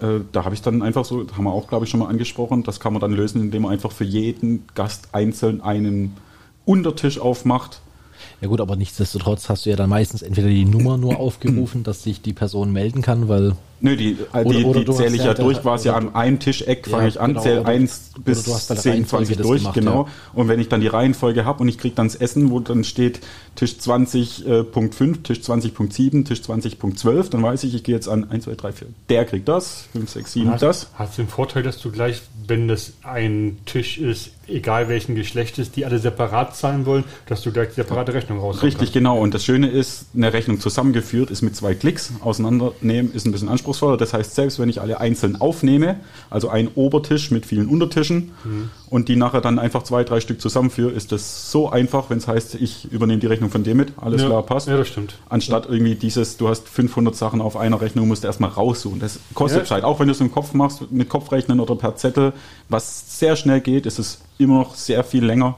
Äh, 0.00 0.20
da 0.32 0.44
habe 0.44 0.54
ich 0.54 0.62
dann 0.62 0.82
einfach 0.82 1.04
so, 1.04 1.26
haben 1.36 1.44
wir 1.44 1.52
auch, 1.52 1.68
glaube 1.68 1.84
ich, 1.84 1.90
schon 1.90 2.00
mal 2.00 2.08
angesprochen, 2.08 2.62
das 2.62 2.80
kann 2.80 2.92
man 2.92 3.00
dann 3.00 3.12
lösen, 3.12 3.40
indem 3.40 3.62
man 3.62 3.72
einfach 3.72 3.92
für 3.92 4.04
jeden 4.04 4.64
Gast 4.74 5.08
einzeln 5.12 5.60
einen 5.60 6.16
Untertisch 6.64 7.18
aufmacht 7.18 7.80
ja 8.40 8.48
gut, 8.48 8.60
aber 8.60 8.76
nichtsdestotrotz 8.76 9.48
hast 9.48 9.66
du 9.66 9.70
ja 9.70 9.76
dann 9.76 9.90
meistens 9.90 10.22
entweder 10.22 10.48
die 10.48 10.64
Nummer 10.64 10.96
nur 10.96 11.16
aufgerufen, 11.20 11.82
dass 11.82 12.02
sich 12.02 12.20
die 12.22 12.32
Person 12.32 12.72
melden 12.72 13.02
kann, 13.02 13.28
weil. 13.28 13.56
Nö, 13.80 13.96
die, 13.96 14.14
die, 14.14 14.64
oder, 14.64 14.80
die 14.80 14.92
zähle 14.92 15.16
ich 15.16 15.24
ja 15.24 15.34
durch, 15.34 15.60
quasi 15.60 15.90
an 15.90 16.14
einem 16.14 16.38
Tischeck 16.38 16.88
fange 16.88 17.02
ja, 17.02 17.08
ich 17.08 17.20
an, 17.20 17.30
genau, 17.30 17.42
zähle 17.42 17.66
1 17.66 18.12
bis 18.24 18.44
10, 18.44 19.06
20 19.06 19.36
durch, 19.36 19.60
gemacht, 19.60 19.74
genau. 19.74 20.04
Ja. 20.04 20.10
Und 20.34 20.48
wenn 20.48 20.60
ich 20.60 20.68
dann 20.68 20.80
die 20.80 20.86
Reihenfolge 20.86 21.44
habe 21.44 21.60
und 21.60 21.68
ich 21.68 21.76
kriege 21.76 21.94
dann 21.94 22.06
das 22.06 22.16
Essen, 22.16 22.50
wo 22.50 22.60
dann 22.60 22.84
steht 22.84 23.20
Tisch 23.54 23.72
20.5, 23.72 24.46
äh, 24.46 25.16
Tisch 25.22 25.38
20.7, 25.38 26.24
Tisch 26.24 26.40
20.12, 26.40 27.30
dann 27.30 27.42
weiß 27.42 27.64
ich, 27.64 27.74
ich 27.74 27.84
gehe 27.84 27.94
jetzt 27.94 28.08
an 28.08 28.30
1, 28.30 28.44
2, 28.44 28.54
3, 28.54 28.72
4. 28.72 28.88
Der 29.10 29.24
kriegt 29.24 29.48
das, 29.48 29.88
5, 29.92 30.10
6, 30.10 30.32
7 30.32 30.50
hast, 30.50 30.62
das. 30.62 30.90
Hast 30.94 31.18
du 31.18 31.22
den 31.22 31.28
Vorteil, 31.28 31.62
dass 31.62 31.78
du 31.78 31.90
gleich, 31.90 32.22
wenn 32.46 32.68
das 32.68 32.94
ein 33.02 33.58
Tisch 33.66 33.98
ist, 33.98 34.30
egal 34.48 34.88
welchen 34.88 35.14
Geschlechtes, 35.14 35.72
die 35.72 35.84
alle 35.84 35.98
separat 35.98 36.56
zahlen 36.56 36.86
wollen, 36.86 37.04
dass 37.26 37.42
du 37.42 37.52
gleich 37.52 37.70
separate 37.72 38.14
Rechnung 38.14 38.38
raus 38.38 38.62
Richtig, 38.62 38.78
kannst. 38.78 38.92
genau. 38.92 39.18
Und 39.18 39.34
das 39.34 39.44
Schöne 39.44 39.68
ist, 39.68 40.06
eine 40.14 40.32
Rechnung 40.32 40.60
zusammengeführt 40.60 41.30
ist 41.30 41.42
mit 41.42 41.56
zwei 41.56 41.74
Klicks. 41.74 42.12
Auseinandernehmen 42.20 43.12
ist 43.12 43.26
ein 43.26 43.32
bisschen 43.32 43.48
anspruchsvoller. 43.66 43.96
Das 43.96 44.12
heißt, 44.12 44.34
selbst 44.34 44.58
wenn 44.58 44.68
ich 44.68 44.80
alle 44.80 45.00
einzeln 45.00 45.40
aufnehme, 45.40 45.96
also 46.30 46.48
ein 46.48 46.68
Obertisch 46.74 47.30
mit 47.30 47.46
vielen 47.46 47.68
Untertischen 47.68 48.32
mhm. 48.44 48.70
und 48.88 49.08
die 49.08 49.16
nachher 49.16 49.40
dann 49.40 49.58
einfach 49.58 49.82
zwei, 49.82 50.04
drei 50.04 50.20
Stück 50.20 50.40
zusammenführe, 50.40 50.90
ist 50.90 51.12
das 51.12 51.50
so 51.50 51.68
einfach, 51.68 52.10
wenn 52.10 52.18
es 52.18 52.28
heißt, 52.28 52.54
ich 52.56 52.90
übernehme 52.92 53.20
die 53.20 53.26
Rechnung 53.26 53.50
von 53.50 53.64
dem 53.64 53.76
mit, 53.76 53.92
alles 53.96 54.22
ja. 54.22 54.28
klar, 54.28 54.42
passt. 54.42 54.68
Ja, 54.68 54.76
das 54.76 54.88
stimmt. 54.88 55.16
Anstatt 55.28 55.66
irgendwie 55.68 55.96
dieses, 55.96 56.36
du 56.36 56.48
hast 56.48 56.68
500 56.68 57.14
Sachen 57.14 57.40
auf 57.40 57.56
einer 57.56 57.80
Rechnung, 57.80 58.08
musst 58.08 58.22
du 58.22 58.28
erstmal 58.28 58.50
raussuchen. 58.50 59.00
Das 59.00 59.18
kostet 59.34 59.62
ja. 59.62 59.66
Zeit. 59.66 59.84
Auch 59.84 60.00
wenn 60.00 60.06
du 60.06 60.12
es 60.12 60.20
im 60.20 60.32
Kopf 60.32 60.54
machst, 60.54 60.90
mit 60.90 61.08
Kopfrechnen 61.08 61.60
oder 61.60 61.74
per 61.76 61.96
Zettel, 61.96 62.32
was 62.68 63.18
sehr 63.18 63.36
schnell 63.36 63.60
geht, 63.60 63.86
ist 63.86 63.98
es 63.98 64.20
immer 64.38 64.58
noch 64.58 64.74
sehr 64.74 65.04
viel 65.04 65.24
länger, 65.24 65.56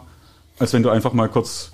als 0.58 0.72
wenn 0.72 0.82
du 0.82 0.90
einfach 0.90 1.12
mal 1.12 1.28
kurz 1.28 1.72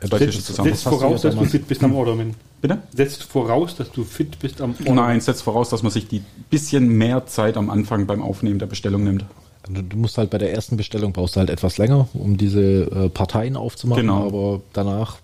Setzt, 0.00 0.54
setzt 0.54 0.82
voraus, 0.84 1.22
dass 1.22 1.34
du 1.34 1.44
fit 1.44 1.68
bist 1.68 1.84
am 1.84 1.94
Orderman. 1.94 2.34
Bitte? 2.62 2.78
Setzt 2.94 3.22
voraus, 3.22 3.76
dass 3.76 3.90
du 3.92 4.04
fit 4.04 4.38
bist 4.38 4.60
am 4.60 4.70
Orderman. 4.70 4.94
Nein, 4.94 5.20
setzt 5.20 5.42
voraus, 5.42 5.68
dass 5.68 5.82
man 5.82 5.92
sich 5.92 6.08
die 6.08 6.22
bisschen 6.48 6.88
mehr 6.88 7.26
Zeit 7.26 7.56
am 7.56 7.70
Anfang 7.70 8.06
beim 8.06 8.22
Aufnehmen 8.22 8.58
der 8.58 8.66
Bestellung 8.66 9.04
nimmt. 9.04 9.24
Also 9.68 9.82
du 9.82 9.96
musst 9.96 10.16
halt 10.16 10.30
bei 10.30 10.38
der 10.38 10.52
ersten 10.52 10.76
Bestellung 10.76 11.12
brauchst 11.12 11.36
du 11.36 11.40
halt 11.40 11.50
etwas 11.50 11.76
länger, 11.76 12.08
um 12.14 12.36
diese 12.36 12.60
äh, 12.62 13.08
Parteien 13.10 13.56
aufzumachen. 13.56 14.02
Genau. 14.02 14.26
Aber 14.26 14.60
danach, 14.72 15.18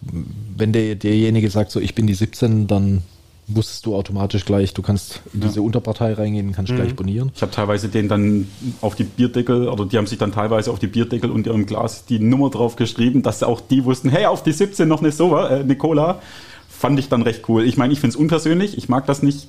wenn 0.57 0.73
der, 0.73 0.95
derjenige 0.95 1.49
sagt, 1.49 1.71
so 1.71 1.81
ich 1.81 1.95
bin 1.95 2.07
die 2.07 2.15
17, 2.15 2.67
dann 2.67 3.03
wusstest 3.49 3.87
du 3.87 3.95
automatisch 3.95 4.45
gleich, 4.45 4.75
du 4.75 4.83
kannst 4.83 5.21
in 5.33 5.41
diese 5.41 5.57
ja. 5.57 5.63
Unterpartei 5.63 6.13
reingehen, 6.13 6.53
kannst 6.53 6.73
mhm. 6.73 6.77
gleich 6.77 6.97
bonieren. 6.97 7.31
Ich 7.35 7.43
habe 7.43 7.53
teilweise 7.53 7.89
den 7.89 8.09
dann 8.09 8.49
auf 8.81 8.97
die 8.97 9.05
Bierdeckel, 9.05 9.69
oder 9.69 9.87
die 9.87 9.97
haben 9.99 10.07
sich 10.07 10.19
dann 10.19 10.33
teilweise 10.33 10.71
auf 10.71 10.79
die 10.79 10.89
Bierdeckel 10.89 11.31
und 11.31 11.47
ihrem 11.47 11.67
Glas 11.67 12.05
die 12.07 12.19
Nummer 12.19 12.51
drauf 12.51 12.77
geschrieben, 12.77 13.23
dass 13.23 13.43
auch 13.43 13.61
die 13.61 13.85
wussten, 13.85 14.09
hey, 14.09 14.27
auf 14.27 14.43
die 14.43 14.53
17 14.53 14.89
noch 14.89 15.01
eine 15.01 15.13
Sova, 15.13 15.51
äh, 15.51 15.61
eine 15.61 15.77
Cola. 15.77 16.21
Fand 16.69 16.99
ich 16.99 17.09
dann 17.09 17.23
recht 17.23 17.49
cool. 17.49 17.65
Ich 17.65 17.77
meine, 17.77 17.93
ich 17.93 18.01
finde 18.01 18.15
es 18.15 18.17
unpersönlich, 18.17 18.77
ich 18.77 18.89
mag 18.89 19.07
das 19.07 19.23
nicht, 19.23 19.49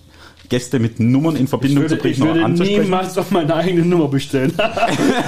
Gäste 0.49 0.79
mit 0.79 0.99
Nummern 0.99 1.35
in 1.35 1.47
Verbindung 1.47 1.83
würde, 1.83 1.95
zu 1.95 2.01
bringen. 2.01 2.13
Ich 2.13 2.21
würde 2.21 2.63
niemals 2.63 3.17
auf 3.17 3.31
meine 3.31 3.53
eigene 3.53 3.83
Nummer 3.83 4.07
bestellen. 4.07 4.53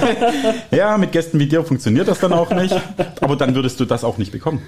ja, 0.70 0.96
mit 0.96 1.12
Gästen 1.12 1.38
wie 1.38 1.46
dir 1.46 1.62
funktioniert 1.62 2.08
das 2.08 2.20
dann 2.20 2.32
auch 2.32 2.50
nicht. 2.52 2.74
Aber 3.20 3.36
dann 3.36 3.54
würdest 3.54 3.78
du 3.80 3.84
das 3.84 4.02
auch 4.02 4.16
nicht 4.16 4.32
bekommen. 4.32 4.62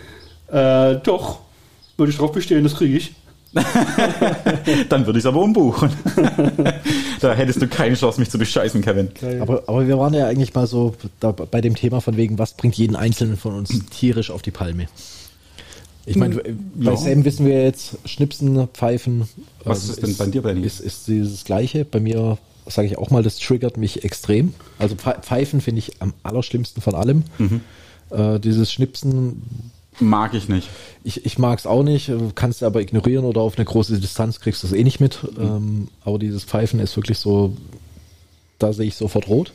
Äh, 0.48 0.96
doch. 0.96 1.40
Würde 1.96 2.10
ich 2.10 2.18
drauf 2.18 2.32
bestellen, 2.32 2.64
das 2.64 2.76
kriege 2.76 2.96
ich. 2.96 3.14
Dann 4.88 5.06
würde 5.06 5.18
ich 5.18 5.24
es 5.24 5.26
aber 5.26 5.42
umbuchen. 5.42 5.90
da 7.20 7.34
hättest 7.34 7.60
du 7.60 7.68
keine 7.68 7.94
Chance, 7.96 8.18
mich 8.18 8.30
zu 8.30 8.38
bescheißen, 8.38 8.80
Kevin. 8.80 9.10
Aber, 9.40 9.64
aber 9.66 9.86
wir 9.86 9.98
waren 9.98 10.14
ja 10.14 10.26
eigentlich 10.26 10.54
mal 10.54 10.66
so 10.66 10.94
da, 11.20 11.32
bei 11.32 11.60
dem 11.60 11.74
Thema 11.74 12.00
von 12.00 12.16
wegen, 12.16 12.38
was 12.38 12.54
bringt 12.54 12.76
jeden 12.76 12.96
Einzelnen 12.96 13.36
von 13.36 13.54
uns 13.54 13.70
tierisch 13.90 14.30
auf 14.30 14.40
die 14.40 14.50
Palme. 14.50 14.86
Ich 16.06 16.16
meine, 16.16 16.36
hm, 16.36 16.70
bei 16.74 16.92
ja. 16.92 16.96
Sam 16.96 17.24
wissen 17.24 17.46
wir 17.46 17.62
jetzt, 17.62 17.98
Schnipsen, 18.06 18.68
Pfeifen. 18.68 19.28
Was 19.64 19.84
ist, 19.84 19.98
ähm, 19.98 20.10
ist 20.10 20.18
denn 20.18 20.26
bei 20.26 20.32
dir, 20.32 20.42
Benny? 20.42 20.62
Ist, 20.62 20.80
ist 20.80 21.06
dieses 21.06 21.44
Gleiche. 21.44 21.84
Bei 21.84 22.00
mir, 22.00 22.38
sage 22.66 22.88
ich 22.88 22.98
auch 22.98 23.10
mal, 23.10 23.22
das 23.22 23.38
triggert 23.38 23.76
mich 23.76 24.02
extrem. 24.02 24.54
Also 24.78 24.96
Pfeifen 24.96 25.60
finde 25.60 25.80
ich 25.80 26.00
am 26.00 26.14
allerschlimmsten 26.22 26.82
von 26.82 26.94
allem. 26.94 27.24
Mhm. 27.38 27.60
Äh, 28.10 28.40
dieses 28.40 28.72
Schnipsen 28.72 29.42
Mag 30.00 30.34
ich 30.34 30.48
nicht. 30.48 30.68
Ich, 31.04 31.26
ich 31.26 31.38
mag 31.38 31.58
es 31.58 31.66
auch 31.66 31.82
nicht, 31.82 32.10
kannst 32.34 32.62
du 32.62 32.66
aber 32.66 32.80
ignorieren 32.80 33.24
oder 33.24 33.40
auf 33.40 33.56
eine 33.56 33.64
große 33.64 33.98
Distanz 34.00 34.40
kriegst 34.40 34.62
du 34.62 34.66
es 34.66 34.72
eh 34.72 34.84
nicht 34.84 35.00
mit. 35.00 35.22
Mhm. 35.22 35.42
Ähm, 35.42 35.88
aber 36.04 36.18
dieses 36.18 36.44
Pfeifen 36.44 36.80
ist 36.80 36.96
wirklich 36.96 37.18
so, 37.18 37.56
da 38.58 38.72
sehe 38.72 38.86
ich 38.86 38.96
sofert 38.96 39.28
rot. 39.28 39.52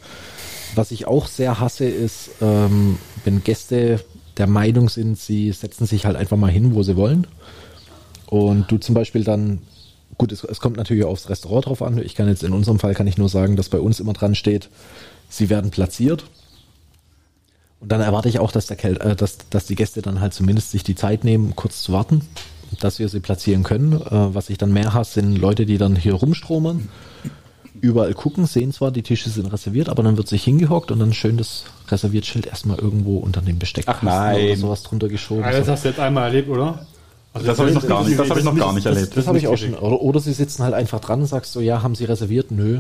was 0.76 0.92
ich 0.92 1.08
auch 1.08 1.28
sehr 1.28 1.60
hasse, 1.60 1.86
ist, 1.86 2.30
ähm, 2.42 2.98
wenn 3.24 3.44
Gäste 3.44 4.02
der 4.38 4.48
Meinung 4.48 4.90
sind, 4.90 5.18
sie 5.18 5.52
setzen 5.52 5.88
sich 5.88 6.06
halt 6.06 6.16
einfach 6.16 6.38
mal 6.38 6.52
hin, 6.52 6.76
wo 6.76 6.84
sie 6.84 6.96
wollen. 6.96 7.26
Und 8.28 8.70
du 8.70 8.78
zum 8.78 8.94
Beispiel 8.94 9.24
dann, 9.24 9.60
gut, 10.18 10.32
es, 10.32 10.44
es 10.44 10.60
kommt 10.60 10.78
natürlich 10.78 11.06
aufs 11.06 11.30
Restaurant 11.30 11.66
drauf 11.66 11.82
an. 11.82 11.98
Ich 11.98 12.14
kann 12.14 12.28
jetzt 12.28 12.44
in 12.44 12.54
unserem 12.54 12.78
Fall 12.78 12.94
kann 12.94 13.08
ich 13.08 13.18
nur 13.18 13.30
sagen, 13.30 13.56
dass 13.56 13.70
bei 13.70 13.80
uns 13.80 14.00
immer 14.00 14.14
dran 14.14 14.36
steht, 14.36 14.70
sie 15.30 15.50
werden 15.50 15.72
platziert. 15.72 16.26
Und 17.80 17.92
dann 17.92 18.02
erwarte 18.02 18.28
ich 18.30 18.40
auch, 18.40 18.52
dass, 18.52 18.68
der 18.68 18.78
Kel 18.78 18.98
äh, 18.98 19.16
dass, 19.16 19.38
dass 19.50 19.66
die 19.66 19.76
Gäste 19.76 20.02
dann 20.02 20.20
halt 20.20 20.34
zumindest 20.34 20.72
sich 20.72 20.84
die 20.84 20.96
Zeit 20.96 21.24
nehmen, 21.24 21.56
kurz 21.56 21.82
zu 21.84 21.94
warten, 21.94 22.22
dass 22.80 23.00
wir 23.00 23.08
sie 23.10 23.20
platzieren 23.20 23.64
können. 23.64 23.94
Äh, 23.94 24.34
was 24.34 24.50
ich 24.50 24.58
dann 24.58 24.74
mehr 24.74 24.94
hasse, 24.94 25.16
sind 25.22 25.38
Leute, 25.38 25.66
die 25.66 25.78
dann 25.78 25.96
hier 25.96 26.16
rumstromern, 26.16 26.90
überall 27.80 28.14
gucken, 28.16 28.46
sehen 28.48 28.74
zwar, 28.74 28.90
die 28.92 29.04
Tische 29.04 29.30
sind 29.30 29.46
reserviert, 29.54 29.90
aber 29.90 30.02
dann 30.02 30.18
wird 30.18 30.28
sich 30.28 30.44
hingehockt 30.44 30.90
und 30.92 31.00
dann 31.00 31.14
schön 31.14 31.38
das 31.38 31.66
Reserviertschild 31.90 32.48
erstmal 32.48 32.80
irgendwo 32.80 33.18
unter 33.18 33.42
dem 33.42 33.60
Besteck 33.60 33.86
Ach 33.88 34.02
nein. 34.02 34.46
oder 34.48 34.56
sowas 34.58 34.84
drunter 34.84 35.08
geschoben. 35.08 35.44
Ah, 35.44 35.52
das 35.52 35.68
hast 35.68 35.84
du 35.86 35.90
jetzt 35.90 36.00
einmal 36.00 36.24
erlebt, 36.26 36.50
oder? 36.50 36.88
Also 37.34 37.46
Das 37.46 37.60
habe 37.60 37.70
ich 37.70 37.76
noch 37.76 37.88
gar 37.88 38.04
nicht, 38.04 38.18
das 38.18 38.30
habe 38.30 38.40
ich 38.40 38.46
noch 38.46 38.56
gar 38.58 38.74
nicht 38.74 38.86
Das, 38.88 38.96
erlebt. 38.96 39.16
das 39.16 39.28
habe 39.28 39.38
ich 39.38 39.48
auch 39.48 39.58
schon. 39.58 39.76
Oder, 39.76 40.02
oder 40.02 40.20
sie 40.20 40.34
sitzen 40.34 40.64
halt 40.64 40.74
einfach 40.74 41.00
dran 41.00 41.20
und 41.22 41.28
sagst 41.28 41.54
so, 41.54 41.62
ja, 41.62 41.84
haben 41.84 41.94
sie 41.94 42.06
reserviert? 42.06 42.50
Nö. 42.50 42.80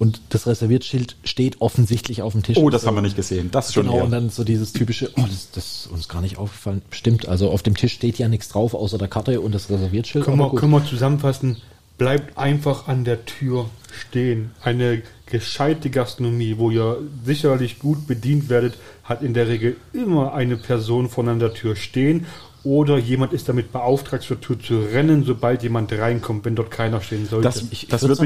Und 0.00 0.20
das 0.30 0.46
Reserviertschild 0.46 1.14
steht 1.24 1.60
offensichtlich 1.60 2.22
auf 2.22 2.32
dem 2.32 2.42
Tisch. 2.42 2.56
Oh, 2.56 2.70
das 2.70 2.82
So. 2.82 2.88
haben 2.88 2.94
wir 2.96 3.02
nicht 3.02 3.16
gesehen. 3.16 3.50
Das 3.52 3.68
ist 3.68 3.74
schon 3.74 3.84
Genau, 3.84 3.98
eher. 3.98 4.04
und 4.04 4.10
dann 4.10 4.30
so 4.30 4.44
dieses 4.44 4.72
typische, 4.72 5.10
oh, 5.16 5.24
das, 5.28 5.50
das 5.52 5.64
ist 5.84 5.86
uns 5.92 6.08
gar 6.08 6.22
nicht 6.22 6.38
aufgefallen. 6.38 6.80
Stimmt, 6.90 7.28
also 7.28 7.50
auf 7.50 7.62
dem 7.62 7.76
Tisch 7.76 7.92
steht 7.92 8.18
ja 8.18 8.26
nichts 8.26 8.48
drauf, 8.48 8.72
außer 8.72 8.96
der 8.96 9.08
Karte 9.08 9.42
und 9.42 9.54
das 9.54 9.68
Reserviertschild. 9.68 10.24
Können 10.24 10.38
wir, 10.38 10.54
können 10.54 10.72
wir 10.72 10.82
zusammenfassen, 10.86 11.58
bleibt 11.98 12.38
einfach 12.38 12.88
an 12.88 13.04
der 13.04 13.26
Tür 13.26 13.68
stehen. 13.92 14.52
Eine 14.62 15.02
gescheite 15.26 15.90
Gastronomie, 15.90 16.56
wo 16.56 16.70
ihr 16.70 16.96
sicherlich 17.24 17.78
gut 17.78 18.06
bedient 18.06 18.48
werdet, 18.48 18.78
hat 19.04 19.22
in 19.22 19.34
der 19.34 19.48
Regel 19.48 19.76
immer 19.92 20.32
eine 20.32 20.56
Person 20.56 21.10
von 21.10 21.28
an 21.28 21.40
der 21.40 21.52
Tür 21.52 21.76
stehen 21.76 22.24
oder 22.62 22.98
jemand 22.98 23.32
ist 23.32 23.48
damit 23.48 23.72
beauftragt, 23.72 24.22
zur 24.22 24.40
Tür 24.40 24.58
zu 24.60 24.78
rennen, 24.80 25.24
sobald 25.24 25.62
jemand 25.62 25.92
reinkommt, 25.92 26.44
wenn 26.44 26.54
dort 26.56 26.70
keiner 26.70 27.00
stehen 27.00 27.26
sollte. 27.26 27.44
Das- 27.48 27.62
Ich, 27.70 27.84
ich 27.84 27.88
Das 27.88 28.02
würde 28.02 28.12
es 28.14 28.20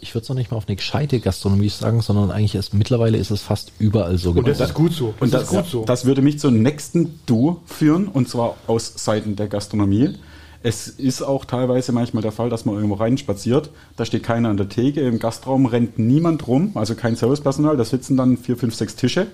ich 0.00 0.14
würd's 0.14 0.28
noch 0.28 0.36
nicht 0.36 0.50
mal 0.50 0.56
auf 0.58 0.68
eine 0.68 0.76
gescheite 0.76 1.20
Gastronomie 1.20 1.68
sagen, 1.68 2.02
sondern 2.02 2.30
eigentlich 2.30 2.54
ist 2.54 2.74
mittlerweile 2.74 3.16
ist 3.18 3.30
es 3.30 3.40
fast 3.42 3.72
überall 3.78 4.18
so 4.18 4.30
und 4.30 4.46
das 4.46 4.58
geworden. 4.58 4.68
ist 4.68 4.74
gut 4.74 4.92
so. 4.92 5.14
Und 5.20 5.32
das, 5.32 5.42
ist 5.44 5.48
gut 5.50 5.66
so. 5.66 5.84
das 5.84 6.04
würde 6.04 6.22
mich 6.22 6.38
zum 6.38 6.62
nächsten 6.62 7.18
Du 7.26 7.60
führen, 7.66 8.08
und 8.08 8.28
zwar 8.28 8.56
aus 8.66 8.92
Seiten 8.96 9.36
der 9.36 9.48
Gastronomie. 9.48 10.16
Es 10.62 10.88
ist 10.88 11.22
auch 11.22 11.44
teilweise 11.44 11.92
manchmal 11.92 12.22
der 12.22 12.32
Fall, 12.32 12.50
dass 12.50 12.64
man 12.64 12.74
irgendwo 12.74 12.96
reinspaziert, 12.96 13.70
da 13.96 14.04
steht 14.04 14.24
keiner 14.24 14.48
an 14.48 14.56
der 14.56 14.68
Theke, 14.68 15.00
im 15.02 15.18
Gastraum 15.20 15.66
rennt 15.66 15.98
niemand 16.00 16.46
rum, 16.48 16.72
also 16.74 16.94
kein 16.96 17.14
Servicepersonal, 17.14 17.76
da 17.76 17.84
sitzen 17.84 18.16
dann 18.16 18.36
vier, 18.36 18.56
fünf, 18.56 18.74
sechs 18.74 18.96
Tische 18.96 19.28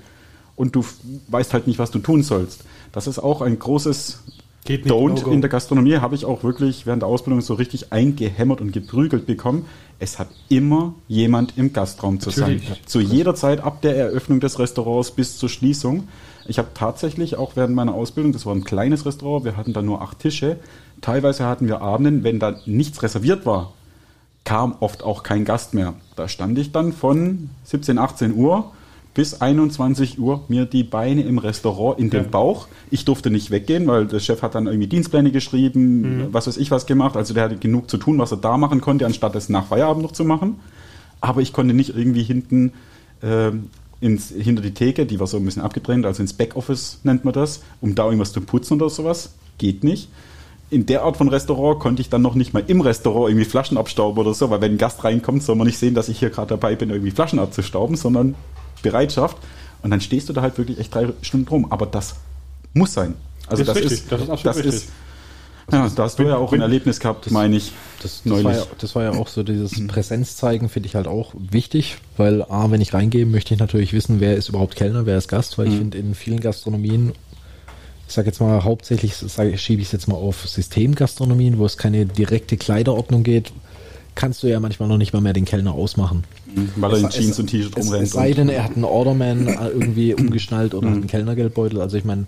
und 0.54 0.76
du 0.76 0.84
weißt 1.28 1.54
halt 1.54 1.66
nicht, 1.66 1.78
was 1.78 1.90
du 1.90 1.98
tun 1.98 2.22
sollst. 2.22 2.60
Das 2.92 3.06
ist 3.06 3.18
auch 3.18 3.40
ein 3.40 3.58
großes 3.58 4.18
Geht 4.64 4.86
nicht, 4.86 4.94
Don't 4.94 5.30
in 5.30 5.42
der 5.42 5.50
Gastronomie, 5.50 5.98
habe 5.98 6.14
ich 6.14 6.24
auch 6.24 6.42
wirklich 6.42 6.86
während 6.86 7.02
der 7.02 7.08
Ausbildung 7.08 7.42
so 7.42 7.52
richtig 7.52 7.92
eingehämmert 7.92 8.62
und 8.62 8.72
geprügelt 8.72 9.26
bekommen. 9.26 9.66
Es 9.98 10.18
hat 10.18 10.28
immer 10.48 10.94
jemand 11.06 11.58
im 11.58 11.74
Gastraum 11.74 12.18
zu 12.18 12.30
Natürlich. 12.30 12.66
sein. 12.66 12.78
Zu 12.86 13.00
jeder 13.00 13.34
Zeit, 13.34 13.62
ab 13.62 13.82
der 13.82 13.94
Eröffnung 13.94 14.40
des 14.40 14.58
Restaurants 14.58 15.10
bis 15.10 15.36
zur 15.36 15.50
Schließung. 15.50 16.08
Ich 16.46 16.58
habe 16.58 16.68
tatsächlich 16.72 17.36
auch 17.36 17.56
während 17.56 17.74
meiner 17.74 17.94
Ausbildung, 17.94 18.32
das 18.32 18.46
war 18.46 18.54
ein 18.54 18.64
kleines 18.64 19.04
Restaurant, 19.04 19.44
wir 19.44 19.58
hatten 19.58 19.74
da 19.74 19.82
nur 19.82 20.00
acht 20.00 20.20
Tische. 20.20 20.56
Teilweise 21.02 21.44
hatten 21.44 21.68
wir 21.68 21.82
Abenden, 21.82 22.24
wenn 22.24 22.38
da 22.38 22.56
nichts 22.64 23.02
reserviert 23.02 23.44
war, 23.44 23.74
kam 24.44 24.76
oft 24.80 25.02
auch 25.02 25.22
kein 25.22 25.44
Gast 25.44 25.74
mehr. 25.74 25.92
Da 26.16 26.26
stand 26.26 26.58
ich 26.58 26.72
dann 26.72 26.94
von 26.94 27.50
17, 27.64 27.98
18 27.98 28.34
Uhr 28.34 28.72
bis 29.14 29.40
21 29.40 30.18
Uhr 30.18 30.42
mir 30.48 30.66
die 30.66 30.82
Beine 30.82 31.22
im 31.22 31.38
Restaurant 31.38 31.98
in 32.00 32.10
den 32.10 32.24
Ja. 32.24 32.28
Bauch. 32.28 32.66
Ich 32.90 33.04
durfte 33.04 33.30
nicht 33.30 33.50
weggehen, 33.50 33.86
weil 33.86 34.06
der 34.06 34.18
Chef 34.18 34.42
hat 34.42 34.54
dann 34.56 34.66
irgendwie 34.66 34.88
Dienstpläne 34.88 35.30
geschrieben, 35.30 36.28
was 36.32 36.46
weiß 36.48 36.56
ich 36.56 36.70
was 36.72 36.86
gemacht. 36.86 37.16
Also 37.16 37.32
der 37.32 37.44
hatte 37.44 37.56
genug 37.56 37.88
zu 37.88 37.96
tun, 37.96 38.18
was 38.18 38.32
er 38.32 38.38
da 38.38 38.56
machen 38.56 38.80
konnte, 38.80 39.06
anstatt 39.06 39.36
es 39.36 39.48
nach 39.48 39.66
Feierabend 39.66 40.02
noch 40.02 40.12
zu 40.12 40.24
machen. 40.24 40.56
Aber 41.20 41.40
ich 41.40 41.52
konnte 41.52 41.74
nicht 41.74 41.96
irgendwie 41.96 42.24
hinten 42.24 42.72
ähm, 43.22 43.70
ins, 44.00 44.30
hinter 44.30 44.62
die 44.62 44.74
Theke, 44.74 45.06
die 45.06 45.18
war 45.20 45.26
so 45.26 45.36
ein 45.36 45.44
bisschen 45.44 45.62
abgetrennt, 45.62 46.04
also 46.04 46.20
ins 46.20 46.32
Backoffice 46.34 46.98
nennt 47.04 47.24
man 47.24 47.32
das, 47.32 47.62
um 47.80 47.94
da 47.94 48.04
irgendwas 48.04 48.32
zu 48.32 48.40
putzen 48.40 48.74
oder 48.74 48.90
sowas. 48.90 49.32
Geht 49.58 49.84
nicht. 49.84 50.08
In 50.70 50.86
der 50.86 51.04
Art 51.04 51.16
von 51.16 51.28
Restaurant 51.28 51.78
konnte 51.78 52.02
ich 52.02 52.08
dann 52.08 52.20
noch 52.20 52.34
nicht 52.34 52.52
mal 52.52 52.64
im 52.66 52.80
Restaurant 52.80 53.30
irgendwie 53.30 53.44
Flaschen 53.44 53.78
abstauben 53.78 54.18
oder 54.18 54.34
so, 54.34 54.50
weil 54.50 54.60
wenn 54.60 54.72
ein 54.72 54.78
Gast 54.78 55.04
reinkommt, 55.04 55.42
soll 55.44 55.54
man 55.54 55.68
nicht 55.68 55.78
sehen, 55.78 55.94
dass 55.94 56.08
ich 56.08 56.18
hier 56.18 56.30
gerade 56.30 56.48
dabei 56.48 56.74
bin, 56.74 56.90
irgendwie 56.90 57.12
Flaschen 57.12 57.38
abzustauben, 57.38 57.96
sondern 57.96 58.34
Bereitschaft. 58.84 59.36
Und 59.82 59.90
dann 59.90 60.00
stehst 60.00 60.28
du 60.28 60.32
da 60.32 60.42
halt 60.42 60.56
wirklich 60.56 60.78
echt 60.78 60.94
drei 60.94 61.08
Stunden 61.22 61.48
rum. 61.48 61.66
Aber 61.70 61.86
das 61.86 62.14
muss 62.72 62.94
sein. 62.94 63.14
Also 63.48 63.64
Das 63.64 63.74
das, 63.74 63.84
ist 63.84 63.84
ist, 63.84 63.92
richtig. 63.92 64.10
Das 64.10 64.20
ist 64.20 64.30
absolut 64.30 64.46
das 64.46 64.56
richtig. 64.64 64.74
ist 64.74 64.92
ja, 65.72 65.88
da 65.88 66.02
hast 66.02 66.18
du 66.18 66.24
ja 66.24 66.36
auch 66.36 66.52
ein 66.52 66.60
Erlebnis 66.60 67.00
gehabt, 67.00 67.30
meine 67.30 67.56
ich. 67.56 67.72
Das, 68.02 68.22
das, 68.22 68.24
neulich. 68.26 68.44
war 68.44 68.54
ja, 68.54 68.66
das 68.78 68.94
war 68.94 69.02
ja 69.02 69.12
auch 69.12 69.28
so 69.28 69.42
dieses 69.42 69.86
Präsenz 69.86 70.36
zeigen, 70.36 70.68
finde 70.68 70.88
ich 70.88 70.94
halt 70.94 71.06
auch 71.06 71.32
wichtig, 71.34 71.96
weil 72.18 72.42
A, 72.42 72.70
wenn 72.70 72.82
ich 72.82 72.92
reingehe, 72.92 73.24
möchte 73.24 73.54
ich 73.54 73.60
natürlich 73.60 73.94
wissen, 73.94 74.20
wer 74.20 74.36
ist 74.36 74.50
überhaupt 74.50 74.76
Kellner, 74.76 75.06
wer 75.06 75.16
ist 75.16 75.28
Gast, 75.28 75.56
weil 75.56 75.68
ich 75.68 75.76
finde 75.76 75.96
in 75.96 76.14
vielen 76.14 76.40
Gastronomien, 76.40 77.12
ich 78.06 78.12
sage 78.12 78.26
jetzt 78.26 78.40
mal 78.40 78.62
hauptsächlich, 78.62 79.16
sag, 79.16 79.58
schiebe 79.58 79.80
ich 79.80 79.88
es 79.88 79.92
jetzt 79.92 80.06
mal 80.06 80.16
auf 80.16 80.46
Systemgastronomien, 80.46 81.58
wo 81.58 81.64
es 81.64 81.78
keine 81.78 82.04
direkte 82.04 82.58
Kleiderordnung 82.58 83.22
geht, 83.22 83.52
kannst 84.14 84.42
du 84.42 84.48
ja 84.48 84.60
manchmal 84.60 84.88
noch 84.88 84.98
nicht 84.98 85.14
mal 85.14 85.20
mehr 85.20 85.32
den 85.32 85.46
Kellner 85.46 85.72
ausmachen. 85.72 86.24
Weil 86.76 86.92
er 86.92 86.98
in 86.98 87.08
Jeans 87.10 87.30
es- 87.32 87.38
und 87.38 87.46
T-Shirt 87.48 87.76
rumrennt. 87.76 88.02
es 88.04 88.10
sei 88.12 88.30
und- 88.30 88.38
denn, 88.38 88.48
er 88.48 88.64
hat 88.64 88.74
einen 88.74 88.84
Orderman 88.84 89.46
äh, 89.48 89.68
irgendwie 89.68 90.14
umgeschnallt 90.18 90.74
oder 90.74 90.88
hat 90.88 90.94
einen 90.96 91.06
Kellnergeldbeutel. 91.06 91.80
Also 91.80 91.96
ich 91.96 92.04
meine, 92.04 92.26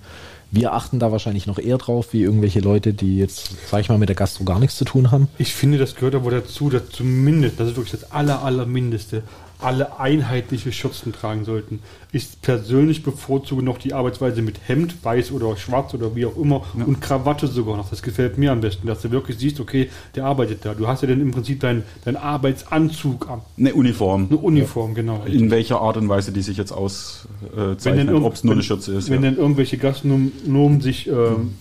wir 0.53 0.73
achten 0.75 0.99
da 0.99 1.11
wahrscheinlich 1.13 1.47
noch 1.47 1.59
eher 1.59 1.77
drauf, 1.79 2.09
wie 2.13 2.23
irgendwelche 2.23 2.61
Leute, 2.61 2.93
die 2.95 3.19
jetzt, 3.19 3.51
sag 3.71 3.81
ich 3.81 3.89
mal, 3.89 3.99
mit 3.99 4.09
der 4.09 4.17
Gastro 4.17 4.45
gar 4.45 4.59
nichts 4.61 4.77
zu 4.77 4.85
tun 4.85 5.11
haben. 5.11 5.29
Ich 5.39 5.55
finde, 5.55 5.77
das 5.79 5.95
gehört 5.97 6.15
aber 6.15 6.31
dazu, 6.31 6.71
dass 6.71 6.89
zumindest, 6.91 7.59
das 7.59 7.71
ist 7.71 7.77
wirklich 7.77 8.01
das 8.01 8.13
aller, 8.13 8.43
allermindeste, 8.43 9.23
alle 9.59 9.99
einheitliche 9.99 10.71
Schürzen 10.71 11.13
tragen 11.13 11.45
sollten. 11.45 11.81
Ich 12.13 12.41
persönlich 12.43 13.03
bevorzuge 13.03 13.63
noch 13.63 13.79
die 13.79 13.95
Arbeitsweise 13.95 14.43
mit 14.43 14.61
Hemd, 14.67 14.95
weiß 15.03 15.33
oder 15.33 15.57
schwarz 15.57 15.95
oder 15.95 16.15
wie 16.15 16.27
auch 16.27 16.37
immer 16.37 16.63
und 16.75 17.01
Krawatte 17.01 17.47
sogar 17.47 17.77
noch. 17.77 17.89
Das 17.89 18.03
gefällt 18.03 18.37
mir 18.39 18.53
am 18.53 18.61
besten, 18.61 18.87
dass 18.87 19.03
du 19.03 19.11
wirklich 19.11 19.39
siehst, 19.39 19.59
okay, 19.61 19.91
der 20.15 20.25
arbeitet 20.27 20.65
da. 20.65 20.75
Du 20.75 20.87
hast 20.87 21.03
ja 21.03 21.09
dann 21.09 21.21
im 21.21 21.31
Prinzip 21.31 21.61
deinen 21.61 21.85
deinen 22.05 22.17
Arbeitsanzug 22.17 23.29
an. 23.31 23.41
Eine 23.59 23.75
Uniform. 23.75 24.27
Eine 24.29 24.39
Uniform, 24.39 24.95
genau. 24.95 25.23
In 25.25 25.51
welcher 25.51 25.81
Art 25.81 25.97
und 25.97 26.09
Weise 26.09 26.33
die 26.33 26.43
sich 26.43 26.57
jetzt 26.59 26.73
auszeichnet, 26.73 28.09
irgend- 28.09 28.25
ob 28.25 28.35
es 28.35 28.45
nur 28.45 28.55
eine 28.55 28.63
Schürze 28.63 28.93
ist. 28.95 29.11
Wenn 29.11 29.23
ja. 29.23 29.31
dann 29.31 29.39
irgendwelche 29.39 29.79
Gastronomen 29.79 30.81
sich 30.81 31.07
ähm, 31.09 31.55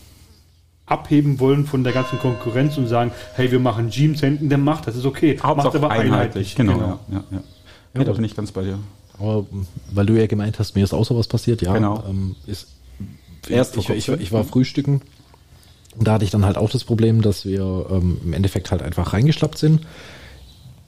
abheben 0.86 1.40
wollen 1.40 1.66
von 1.66 1.84
der 1.84 1.94
ganzen 1.94 2.20
Konkurrenz 2.20 2.78
und 2.78 2.88
sagen, 2.88 3.12
hey, 3.36 3.52
wir 3.52 3.60
machen 3.60 3.90
Jeans-Hemden, 3.90 4.50
dann 4.50 4.62
macht 4.62 4.86
das, 4.88 4.96
ist 4.96 5.06
okay. 5.06 5.38
Hauptsache 5.42 5.80
macht 5.80 5.92
aber 5.92 5.92
einheitlich. 5.92 6.56
Genau, 6.56 6.78
Ja, 6.80 7.00
ja, 7.12 7.24
ja. 7.32 7.44
Ja, 7.96 8.04
bin 8.04 8.24
ich 8.24 8.36
ganz 8.36 8.52
bei 8.52 8.64
dir. 8.64 8.80
Aber 9.20 9.46
weil 9.92 10.06
du 10.06 10.14
ja 10.20 10.28
gemeint 10.28 10.60
hast, 10.60 10.76
mir 10.76 10.84
ist 10.84 10.94
auch 10.94 11.06
sowas 11.06 11.28
passiert, 11.28 11.62
ja. 11.62 11.74
Genau. 11.74 12.04
Ähm, 12.08 12.36
ist, 12.46 12.68
Erst 13.48 13.78
ich, 13.78 13.90
ich, 13.90 14.08
ich 14.10 14.32
war 14.32 14.44
frühstücken. 14.44 15.02
Da 15.98 16.14
hatte 16.14 16.26
ich 16.26 16.32
dann 16.32 16.46
halt 16.46 16.58
auch 16.58 16.70
das 16.70 16.84
Problem, 16.84 17.22
dass 17.22 17.46
wir 17.46 17.86
ähm, 17.90 18.18
im 18.24 18.34
Endeffekt 18.34 18.72
halt 18.72 18.82
einfach 18.82 19.14
reingeschlappt 19.14 19.58
sind. 19.58 19.82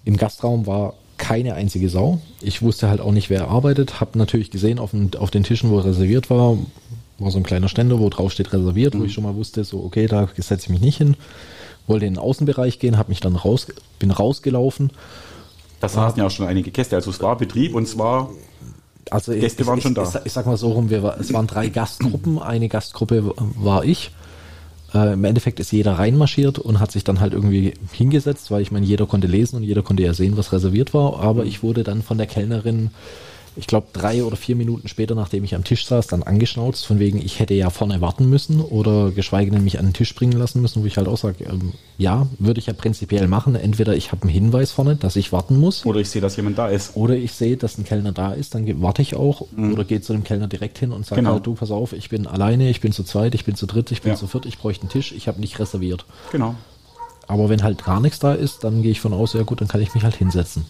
Im 0.03 0.17
Gastraum 0.17 0.65
war 0.67 0.95
keine 1.17 1.53
einzige 1.53 1.89
Sau. 1.89 2.19
Ich 2.41 2.61
wusste 2.61 2.89
halt 2.89 2.99
auch 3.01 3.11
nicht, 3.11 3.29
wer 3.29 3.47
arbeitet. 3.47 3.99
Hab 4.01 4.15
natürlich 4.15 4.51
gesehen, 4.51 4.79
auf 4.79 4.91
den, 4.91 5.15
auf 5.15 5.31
den 5.31 5.43
Tischen, 5.43 5.69
wo 5.71 5.79
reserviert 5.79 6.29
war, 6.29 6.57
war 7.19 7.31
so 7.31 7.37
ein 7.37 7.43
kleiner 7.43 7.69
Ständer, 7.69 7.99
wo 7.99 8.09
drauf 8.09 8.31
steht 8.31 8.51
reserviert, 8.53 8.93
Mhm. 8.93 8.99
wo 8.99 9.03
ich 9.05 9.13
schon 9.13 9.23
mal 9.23 9.35
wusste, 9.35 9.63
so 9.63 9.83
okay, 9.83 10.07
da 10.07 10.27
setze 10.35 10.65
ich 10.65 10.69
mich 10.69 10.81
nicht 10.81 10.97
hin. 10.97 11.15
Wollte 11.87 12.05
in 12.05 12.15
den 12.15 12.19
Außenbereich 12.19 12.79
gehen, 12.79 12.97
hab 12.97 13.07
mich 13.09 13.21
dann 13.21 13.35
raus, 13.35 13.67
bin 13.99 14.11
rausgelaufen. 14.11 14.91
Das 15.79 15.93
saßen 15.93 16.19
ja 16.19 16.25
auch 16.25 16.31
schon 16.31 16.47
einige 16.47 16.71
Gäste. 16.71 16.95
Also 16.95 17.11
es 17.11 17.21
war 17.21 17.37
Betrieb 17.37 17.75
und 17.75 17.87
zwar 17.87 18.29
Also 19.11 19.31
Gäste 19.31 19.61
ich, 19.61 19.67
waren 19.67 19.77
ich, 19.77 19.83
schon 19.83 19.93
da. 19.93 20.03
Ich, 20.03 20.25
ich 20.25 20.33
sag 20.33 20.45
mal 20.45 20.57
so 20.57 20.71
rum, 20.71 20.89
wir 20.89 21.03
war, 21.03 21.19
es 21.19 21.31
waren 21.33 21.47
drei 21.47 21.69
Gastgruppen. 21.69 22.39
Eine 22.39 22.67
Gastgruppe 22.69 23.33
war 23.37 23.83
ich. 23.83 24.11
Äh, 24.93 25.13
Im 25.13 25.23
Endeffekt 25.23 25.59
ist 25.59 25.71
jeder 25.71 25.99
reinmarschiert 25.99 26.59
und 26.59 26.79
hat 26.79 26.91
sich 26.91 27.03
dann 27.03 27.19
halt 27.19 27.33
irgendwie 27.33 27.73
hingesetzt, 27.91 28.51
weil 28.51 28.61
ich 28.61 28.71
meine, 28.71 28.85
jeder 28.85 29.05
konnte 29.05 29.27
lesen 29.27 29.57
und 29.57 29.63
jeder 29.63 29.83
konnte 29.83 30.03
ja 30.03 30.13
sehen, 30.13 30.37
was 30.37 30.53
reserviert 30.53 30.93
war. 30.93 31.19
Aber 31.19 31.45
ich 31.45 31.61
wurde 31.61 31.83
dann 31.83 32.01
von 32.01 32.17
der 32.17 32.27
Kellnerin, 32.27 32.91
ich 33.57 33.67
glaube 33.67 33.87
drei 33.93 34.23
oder 34.23 34.37
vier 34.37 34.55
Minuten 34.55 34.87
später, 34.87 35.15
nachdem 35.15 35.43
ich 35.43 35.55
am 35.55 35.63
Tisch 35.63 35.85
saß, 35.87 36.07
dann 36.07 36.23
angeschnauzt, 36.23 36.85
von 36.85 36.99
wegen, 36.99 37.17
ich 37.19 37.39
hätte 37.39 37.53
ja 37.55 37.69
vorne 37.69 37.99
warten 38.01 38.29
müssen 38.29 38.61
oder 38.61 39.11
geschweige 39.11 39.51
denn 39.51 39.63
mich 39.63 39.79
an 39.79 39.85
den 39.87 39.93
Tisch 39.93 40.13
bringen 40.13 40.33
lassen 40.37 40.61
müssen, 40.61 40.83
wo 40.83 40.85
ich 40.85 40.97
halt 40.97 41.07
auch 41.07 41.17
sage, 41.17 41.43
ähm, 41.45 41.73
ja, 41.97 42.27
würde 42.39 42.59
ich 42.59 42.67
ja 42.67 42.73
prinzipiell 42.73 43.27
machen. 43.27 43.55
Entweder 43.55 43.95
ich 43.95 44.11
habe 44.11 44.21
einen 44.23 44.31
Hinweis 44.31 44.71
vorne, 44.71 44.95
dass 44.95 45.15
ich 45.15 45.31
warten 45.31 45.57
muss. 45.59 45.85
oder 45.85 45.99
ich 45.99 46.09
sehe, 46.09 46.21
dass 46.21 46.35
jemand 46.35 46.57
da 46.57 46.67
ist. 46.69 46.95
Oder 46.95 47.15
ich 47.15 47.31
sehe, 47.33 47.57
dass 47.57 47.77
ein 47.77 47.83
Kellner 47.85 48.11
da 48.11 48.33
ist, 48.33 48.53
dann 48.55 48.81
warte 48.81 49.01
ich 49.01 49.15
auch 49.15 49.45
oder 49.71 49.83
gehe 49.83 50.01
zu 50.01 50.13
dem 50.13 50.23
Kellner 50.23 50.47
direkt 50.47 50.77
hin 50.77 50.91
und 50.91 51.05
sage 51.05 51.21
Genau. 51.21 51.33
halt, 51.33 51.45
du, 51.47 51.55
pass 51.55 51.71
auf, 51.71 51.93
ich 51.93 52.09
bin 52.09 52.27
alleine, 52.27 52.69
ich 52.69 52.81
bin 52.81 52.91
zu 52.91 53.03
zweit, 53.03 53.33
ich 53.35 53.45
bin 53.45 53.55
zu 53.55 53.65
dritt, 53.65 53.91
ich 53.91 54.01
bin 54.01 54.11
Ja. 54.11 54.17
zu 54.17 54.27
viert, 54.27 54.45
ich 54.45 54.57
bräuchte 54.59 54.83
einen 54.83 54.91
Tisch, 54.91 55.11
ich 55.11 55.27
habe 55.27 55.39
nicht 55.39 55.57
reserviert. 55.59 56.05
Genau. 56.31 56.55
Aber 57.27 57.49
wenn 57.49 57.61
halt 57.63 57.83
gar 57.83 57.99
nichts 57.99 58.19
da 58.19 58.33
ist, 58.33 58.63
dann 58.63 58.81
gehe 58.83 58.91
ich 58.91 59.01
von 59.01 59.11
aus, 59.13 59.33
ja 59.33 59.43
gut, 59.43 59.59
dann 59.59 59.67
kann 59.67 59.81
ich 59.81 59.93
mich 59.93 60.03
halt 60.03 60.15
hinsetzen. 60.15 60.65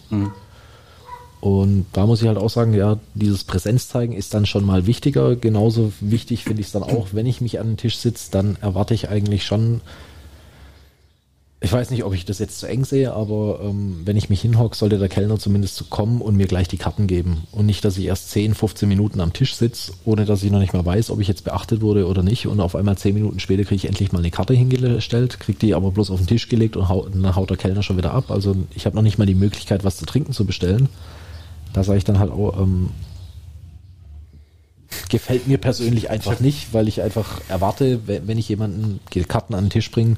Und 1.40 1.86
da 1.92 2.06
muss 2.06 2.20
ich 2.20 2.28
halt 2.28 2.38
auch 2.38 2.50
sagen, 2.50 2.74
ja, 2.74 2.98
dieses 3.14 3.44
Präsenzzeigen 3.44 4.16
ist 4.16 4.34
dann 4.34 4.46
schon 4.46 4.64
mal 4.64 4.86
wichtiger. 4.86 5.36
Genauso 5.36 5.92
wichtig 6.00 6.44
finde 6.44 6.60
ich 6.60 6.66
es 6.66 6.72
dann 6.72 6.82
auch, 6.82 7.08
wenn 7.12 7.26
ich 7.26 7.40
mich 7.40 7.60
an 7.60 7.68
den 7.68 7.76
Tisch 7.76 7.96
sitze, 7.96 8.30
dann 8.32 8.56
erwarte 8.60 8.94
ich 8.94 9.08
eigentlich 9.08 9.46
schon, 9.46 9.80
ich 11.60 11.72
weiß 11.72 11.90
nicht, 11.90 12.04
ob 12.04 12.14
ich 12.14 12.24
das 12.24 12.38
jetzt 12.38 12.58
zu 12.58 12.68
eng 12.68 12.84
sehe, 12.84 13.12
aber 13.12 13.60
ähm, 13.62 14.02
wenn 14.04 14.16
ich 14.16 14.30
mich 14.30 14.40
hinhocke, 14.40 14.76
sollte 14.76 14.98
der 14.98 15.08
Kellner 15.08 15.38
zumindest 15.38 15.90
kommen 15.90 16.20
und 16.20 16.36
mir 16.36 16.46
gleich 16.46 16.66
die 16.68 16.76
Karten 16.76 17.06
geben. 17.06 17.44
Und 17.52 17.66
nicht, 17.66 17.84
dass 17.84 17.98
ich 17.98 18.06
erst 18.06 18.30
10, 18.30 18.54
15 18.54 18.88
Minuten 18.88 19.20
am 19.20 19.32
Tisch 19.32 19.54
sitze, 19.54 19.92
ohne 20.04 20.24
dass 20.24 20.42
ich 20.42 20.50
noch 20.50 20.60
nicht 20.60 20.72
mal 20.72 20.84
weiß, 20.84 21.10
ob 21.10 21.20
ich 21.20 21.28
jetzt 21.28 21.44
beachtet 21.44 21.80
wurde 21.82 22.06
oder 22.06 22.24
nicht. 22.24 22.46
Und 22.48 22.60
auf 22.60 22.74
einmal 22.74 22.98
10 22.98 23.14
Minuten 23.14 23.40
später 23.40 23.64
kriege 23.64 23.76
ich 23.76 23.86
endlich 23.86 24.10
mal 24.10 24.20
eine 24.20 24.30
Karte 24.30 24.54
hingestellt, 24.54 25.38
kriege 25.38 25.58
die 25.58 25.74
aber 25.74 25.92
bloß 25.92 26.10
auf 26.10 26.18
den 26.18 26.28
Tisch 26.28 26.48
gelegt 26.48 26.76
und, 26.76 26.88
hau, 26.88 27.00
und 27.00 27.22
dann 27.22 27.34
haut 27.34 27.50
der 27.50 27.56
Kellner 27.56 27.82
schon 27.82 27.96
wieder 27.96 28.12
ab. 28.12 28.30
Also 28.30 28.56
ich 28.74 28.86
habe 28.86 28.94
noch 28.94 29.02
nicht 29.02 29.18
mal 29.18 29.26
die 29.26 29.34
Möglichkeit, 29.34 29.84
was 29.84 29.96
zu 29.96 30.06
trinken 30.06 30.32
zu 30.32 30.44
bestellen. 30.44 30.88
Da 31.72 31.84
sage 31.84 31.98
ich 31.98 32.04
dann 32.04 32.18
halt 32.18 32.30
auch, 32.30 32.58
ähm, 32.58 32.90
gefällt 35.08 35.46
mir 35.46 35.58
persönlich 35.58 36.10
einfach 36.10 36.40
nicht, 36.40 36.72
weil 36.72 36.88
ich 36.88 37.02
einfach 37.02 37.40
erwarte, 37.48 38.00
wenn 38.06 38.38
ich 38.38 38.48
jemanden 38.48 39.00
Karten 39.26 39.54
an 39.54 39.64
den 39.64 39.70
Tisch 39.70 39.90
bringe, 39.90 40.16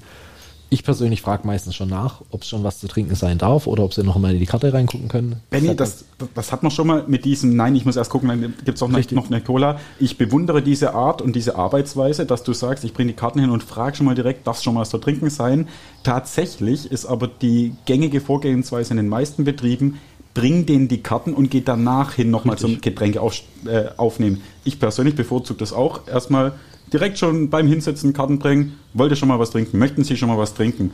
ich 0.72 0.84
persönlich 0.84 1.20
frage 1.20 1.46
meistens 1.46 1.74
schon 1.74 1.88
nach, 1.88 2.22
ob 2.30 2.42
es 2.42 2.48
schon 2.48 2.62
was 2.62 2.78
zu 2.78 2.86
trinken 2.86 3.16
sein 3.16 3.38
darf 3.38 3.66
oder 3.66 3.82
ob 3.82 3.92
sie 3.92 4.04
noch 4.04 4.16
mal 4.18 4.32
in 4.32 4.38
die 4.38 4.46
Karte 4.46 4.72
reingucken 4.72 5.08
können. 5.08 5.36
Benny, 5.50 5.74
das, 5.74 6.04
das 6.32 6.52
hat 6.52 6.62
man 6.62 6.70
schon 6.70 6.86
mal 6.86 7.04
mit 7.08 7.24
diesem, 7.24 7.56
nein, 7.56 7.74
ich 7.74 7.84
muss 7.84 7.96
erst 7.96 8.10
gucken, 8.10 8.28
dann 8.28 8.40
gibt 8.40 8.76
es 8.76 8.82
auch 8.82 8.88
noch, 8.88 9.10
noch 9.10 9.26
eine 9.26 9.40
Cola. 9.40 9.80
Ich 9.98 10.16
bewundere 10.16 10.62
diese 10.62 10.94
Art 10.94 11.22
und 11.22 11.34
diese 11.34 11.56
Arbeitsweise, 11.56 12.24
dass 12.24 12.44
du 12.44 12.52
sagst, 12.52 12.84
ich 12.84 12.94
bringe 12.94 13.08
die 13.10 13.16
Karten 13.16 13.40
hin 13.40 13.50
und 13.50 13.64
frage 13.64 13.96
schon 13.96 14.06
mal 14.06 14.14
direkt, 14.14 14.46
darf 14.46 14.62
schon 14.62 14.74
mal 14.74 14.82
was 14.82 14.90
zu 14.90 14.98
trinken 14.98 15.28
sein. 15.28 15.66
Tatsächlich 16.04 16.90
ist 16.90 17.04
aber 17.04 17.26
die 17.26 17.74
gängige 17.84 18.20
Vorgehensweise 18.20 18.92
in 18.92 18.98
den 18.98 19.08
meisten 19.08 19.42
Betrieben, 19.42 19.98
bring 20.34 20.66
denen 20.66 20.88
die 20.88 21.02
Karten 21.02 21.34
und 21.34 21.50
geht 21.50 21.68
danach 21.68 22.14
hin 22.14 22.30
nochmal 22.30 22.56
zum 22.56 22.80
Getränke 22.80 23.20
auf, 23.20 23.40
äh, 23.66 23.86
aufnehmen. 23.96 24.42
Ich 24.64 24.78
persönlich 24.78 25.14
bevorzuge 25.14 25.58
das 25.58 25.72
auch. 25.72 26.06
Erstmal 26.06 26.52
direkt 26.92 27.18
schon 27.18 27.50
beim 27.50 27.66
Hinsetzen 27.66 28.12
Karten 28.12 28.38
bringen, 28.38 28.78
wollt 28.94 29.10
ihr 29.12 29.16
schon 29.16 29.28
mal 29.28 29.38
was 29.38 29.50
trinken, 29.50 29.78
möchten 29.78 30.04
Sie 30.04 30.16
schon 30.16 30.28
mal 30.28 30.38
was 30.38 30.54
trinken? 30.54 30.92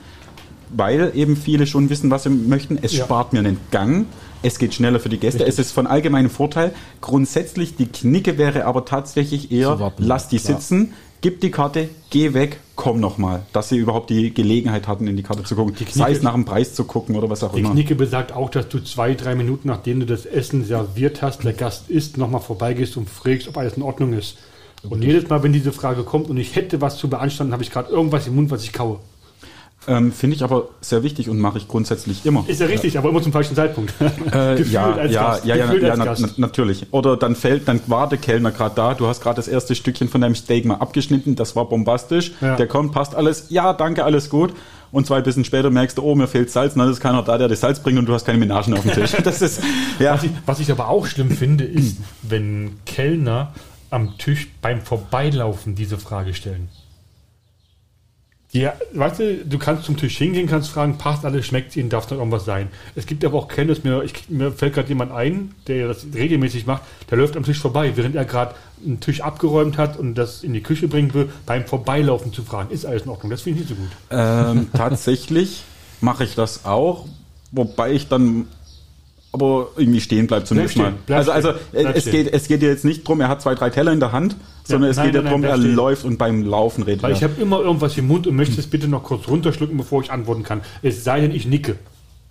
Weil 0.70 1.12
eben 1.14 1.36
viele 1.36 1.66
schon 1.66 1.90
wissen, 1.90 2.10
was 2.10 2.24
sie 2.24 2.30
möchten. 2.30 2.76
Es 2.82 2.92
ja. 2.92 3.04
spart 3.04 3.32
mir 3.32 3.38
einen 3.38 3.58
Gang. 3.70 4.06
Es 4.42 4.58
geht 4.58 4.74
schneller 4.74 4.98
für 4.98 5.08
die 5.08 5.18
Gäste. 5.18 5.40
Richtig. 5.40 5.60
Es 5.60 5.66
ist 5.66 5.72
von 5.72 5.86
allgemeinem 5.86 6.28
Vorteil. 6.28 6.72
Grundsätzlich, 7.00 7.76
die 7.76 7.86
Knicke 7.86 8.36
wäre 8.36 8.64
aber 8.64 8.84
tatsächlich 8.84 9.52
eher, 9.52 9.92
lass 9.98 10.28
die 10.28 10.38
sitzen, 10.38 10.92
gib 11.20 11.40
die 11.40 11.50
Karte, 11.50 11.88
geh 12.10 12.34
weg, 12.34 12.58
komm 12.74 13.00
nochmal. 13.00 13.42
Dass 13.52 13.68
sie 13.68 13.76
überhaupt 13.76 14.10
die 14.10 14.32
Gelegenheit 14.32 14.88
hatten, 14.88 15.06
in 15.06 15.16
die 15.16 15.22
Karte 15.22 15.42
zu 15.42 15.54
gucken. 15.56 15.74
Die 15.74 15.84
Knicke, 15.84 15.98
Sei 15.98 16.12
es 16.12 16.22
nach 16.22 16.34
dem 16.34 16.44
Preis 16.44 16.74
zu 16.74 16.84
gucken 16.84 17.16
oder 17.16 17.28
was 17.30 17.42
auch 17.42 17.52
die 17.52 17.60
immer. 17.60 17.70
Die 17.70 17.74
Knicke 17.74 17.94
besagt 17.94 18.32
auch, 18.32 18.50
dass 18.50 18.68
du 18.68 18.80
zwei, 18.80 19.14
drei 19.14 19.34
Minuten, 19.34 19.68
nachdem 19.68 20.00
du 20.00 20.06
das 20.06 20.26
Essen 20.26 20.64
serviert 20.64 21.22
hast, 21.22 21.44
der 21.44 21.52
Gast 21.52 21.90
isst, 21.90 22.18
nochmal 22.18 22.40
vorbeigehst 22.40 22.96
und 22.96 23.08
fragst, 23.08 23.48
ob 23.48 23.56
alles 23.56 23.74
in 23.74 23.82
Ordnung 23.82 24.12
ist. 24.12 24.38
Und 24.88 25.02
jedes 25.02 25.28
Mal, 25.28 25.42
wenn 25.42 25.52
diese 25.52 25.72
Frage 25.72 26.04
kommt 26.04 26.28
und 26.28 26.36
ich 26.36 26.54
hätte 26.54 26.80
was 26.80 26.98
zu 26.98 27.08
beanstanden, 27.08 27.52
habe 27.52 27.62
ich 27.62 27.70
gerade 27.70 27.90
irgendwas 27.90 28.26
im 28.26 28.36
Mund, 28.36 28.50
was 28.50 28.62
ich 28.62 28.72
kaue. 28.72 29.00
Ähm, 29.88 30.12
Finde 30.12 30.36
ich 30.36 30.42
aber 30.42 30.68
sehr 30.80 31.02
wichtig 31.02 31.30
und 31.30 31.38
mache 31.38 31.58
ich 31.58 31.68
grundsätzlich 31.68 32.26
immer. 32.26 32.44
Ist 32.48 32.60
ja 32.60 32.66
richtig, 32.66 32.94
ja. 32.94 33.00
aber 33.00 33.10
immer 33.10 33.22
zum 33.22 33.32
falschen 33.32 33.54
Zeitpunkt. 33.54 33.94
Äh, 34.32 34.62
ja, 34.70 34.96
ja, 35.04 35.06
ja, 35.06 35.38
ja, 35.44 35.72
ja 35.74 35.96
na, 35.96 36.16
na, 36.18 36.28
natürlich. 36.36 36.86
Oder 36.90 37.16
dann 37.16 37.36
fällt, 37.36 37.68
dann 37.68 37.80
war 37.86 38.08
der 38.08 38.18
Kellner 38.18 38.50
gerade 38.50 38.74
da, 38.74 38.94
du 38.94 39.06
hast 39.06 39.20
gerade 39.20 39.36
das 39.36 39.48
erste 39.48 39.74
Stückchen 39.74 40.08
von 40.08 40.20
deinem 40.20 40.34
Steak 40.34 40.64
mal 40.64 40.76
abgeschnitten, 40.76 41.36
das 41.36 41.54
war 41.54 41.68
bombastisch. 41.68 42.32
Ja. 42.40 42.56
Der 42.56 42.66
kommt, 42.66 42.92
passt 42.92 43.14
alles, 43.14 43.46
ja, 43.50 43.72
danke, 43.72 44.04
alles 44.04 44.28
gut. 44.28 44.52
Und 44.92 45.06
zwei 45.06 45.20
bisschen 45.20 45.44
später 45.44 45.70
merkst 45.70 45.98
du, 45.98 46.02
oh, 46.02 46.14
mir 46.14 46.26
fehlt 46.26 46.50
Salz, 46.50 46.74
und 46.74 46.80
dann 46.80 46.90
ist 46.90 47.00
keiner 47.00 47.22
da, 47.22 47.38
der 47.38 47.48
das 47.48 47.60
Salz 47.60 47.80
bringt 47.80 47.98
und 47.98 48.06
du 48.06 48.14
hast 48.14 48.24
keine 48.24 48.38
Menagen 48.38 48.72
auf 48.74 48.82
dem 48.82 48.92
Tisch. 48.92 49.12
Das 49.24 49.42
ist, 49.42 49.60
ja. 49.98 50.14
was, 50.14 50.22
ich, 50.22 50.30
was 50.46 50.60
ich 50.60 50.70
aber 50.70 50.88
auch 50.88 51.06
schlimm 51.06 51.30
finde, 51.30 51.64
ist, 51.64 51.98
wenn 52.22 52.78
Kellner 52.86 53.52
am 53.90 54.16
Tisch 54.18 54.48
beim 54.62 54.80
Vorbeilaufen 54.80 55.74
diese 55.74 55.98
Frage 55.98 56.34
stellen. 56.34 56.68
Ja, 58.56 58.72
weißt 58.94 59.20
du, 59.20 59.44
du 59.44 59.58
kannst 59.58 59.84
zum 59.84 59.98
Tisch 59.98 60.16
hingehen, 60.16 60.46
kannst 60.46 60.70
fragen, 60.70 60.96
passt 60.96 61.26
alles, 61.26 61.44
schmeckt 61.44 61.76
Ihnen, 61.76 61.90
darf 61.90 62.10
noch 62.10 62.16
irgendwas 62.16 62.46
sein. 62.46 62.68
Es 62.94 63.04
gibt 63.04 63.22
aber 63.22 63.36
auch 63.36 63.48
Kenntnis, 63.48 63.84
mir, 63.84 64.02
ich, 64.02 64.30
mir 64.30 64.50
fällt 64.50 64.72
gerade 64.74 64.88
jemand 64.88 65.12
ein, 65.12 65.54
der 65.66 65.88
das 65.88 66.06
regelmäßig 66.14 66.64
macht, 66.64 66.82
der 67.10 67.18
läuft 67.18 67.36
am 67.36 67.44
Tisch 67.44 67.58
vorbei, 67.58 67.92
während 67.96 68.16
er 68.16 68.24
gerade 68.24 68.54
einen 68.84 69.00
Tisch 69.00 69.20
abgeräumt 69.20 69.76
hat 69.76 69.98
und 69.98 70.14
das 70.14 70.42
in 70.42 70.54
die 70.54 70.62
Küche 70.62 70.88
bringen 70.88 71.12
will, 71.12 71.28
beim 71.44 71.66
Vorbeilaufen 71.66 72.32
zu 72.32 72.42
fragen, 72.44 72.70
ist 72.70 72.86
alles 72.86 73.02
in 73.02 73.10
Ordnung. 73.10 73.30
Das 73.30 73.42
finde 73.42 73.60
ich 73.60 73.68
nicht 73.68 73.76
so 73.76 73.82
gut. 73.82 73.92
Ähm, 74.10 74.68
tatsächlich 74.74 75.62
mache 76.00 76.24
ich 76.24 76.34
das 76.34 76.64
auch, 76.64 77.06
wobei 77.52 77.92
ich 77.92 78.08
dann 78.08 78.46
aber 79.36 79.68
irgendwie 79.76 80.00
stehen 80.00 80.26
bleibt 80.26 80.46
zumindest 80.46 80.78
mal. 80.78 80.94
also 81.08 81.30
also 81.30 81.52
es, 81.72 82.06
geht, 82.06 82.32
es 82.32 82.48
geht 82.48 82.62
jetzt 82.62 82.86
nicht 82.86 83.06
drum, 83.06 83.20
er 83.20 83.28
hat 83.28 83.42
zwei, 83.42 83.54
drei 83.54 83.68
Teller 83.68 83.92
in 83.92 84.00
der 84.00 84.12
Hand, 84.12 84.34
sondern 84.64 84.84
ja, 84.84 84.90
es 84.92 84.96
nein, 84.96 85.06
geht 85.06 85.14
ja 85.16 85.22
darum, 85.22 85.44
er 85.44 85.58
stehen. 85.58 85.74
läuft 85.74 86.04
und 86.04 86.16
beim 86.16 86.42
Laufen 86.42 86.84
redet 86.84 87.02
Weil 87.02 87.12
er. 87.12 87.16
ich 87.16 87.22
habe 87.22 87.40
immer 87.40 87.60
irgendwas 87.60 87.98
im 87.98 88.06
Mund 88.06 88.26
und 88.26 88.34
möchte 88.34 88.58
es 88.58 88.66
bitte 88.66 88.88
noch 88.88 89.02
kurz 89.02 89.28
runterschlucken, 89.28 89.76
bevor 89.76 90.02
ich 90.02 90.10
antworten 90.10 90.42
kann. 90.42 90.62
Es 90.82 91.04
sei 91.04 91.20
denn, 91.20 91.32
ich 91.32 91.46
nicke. 91.46 91.76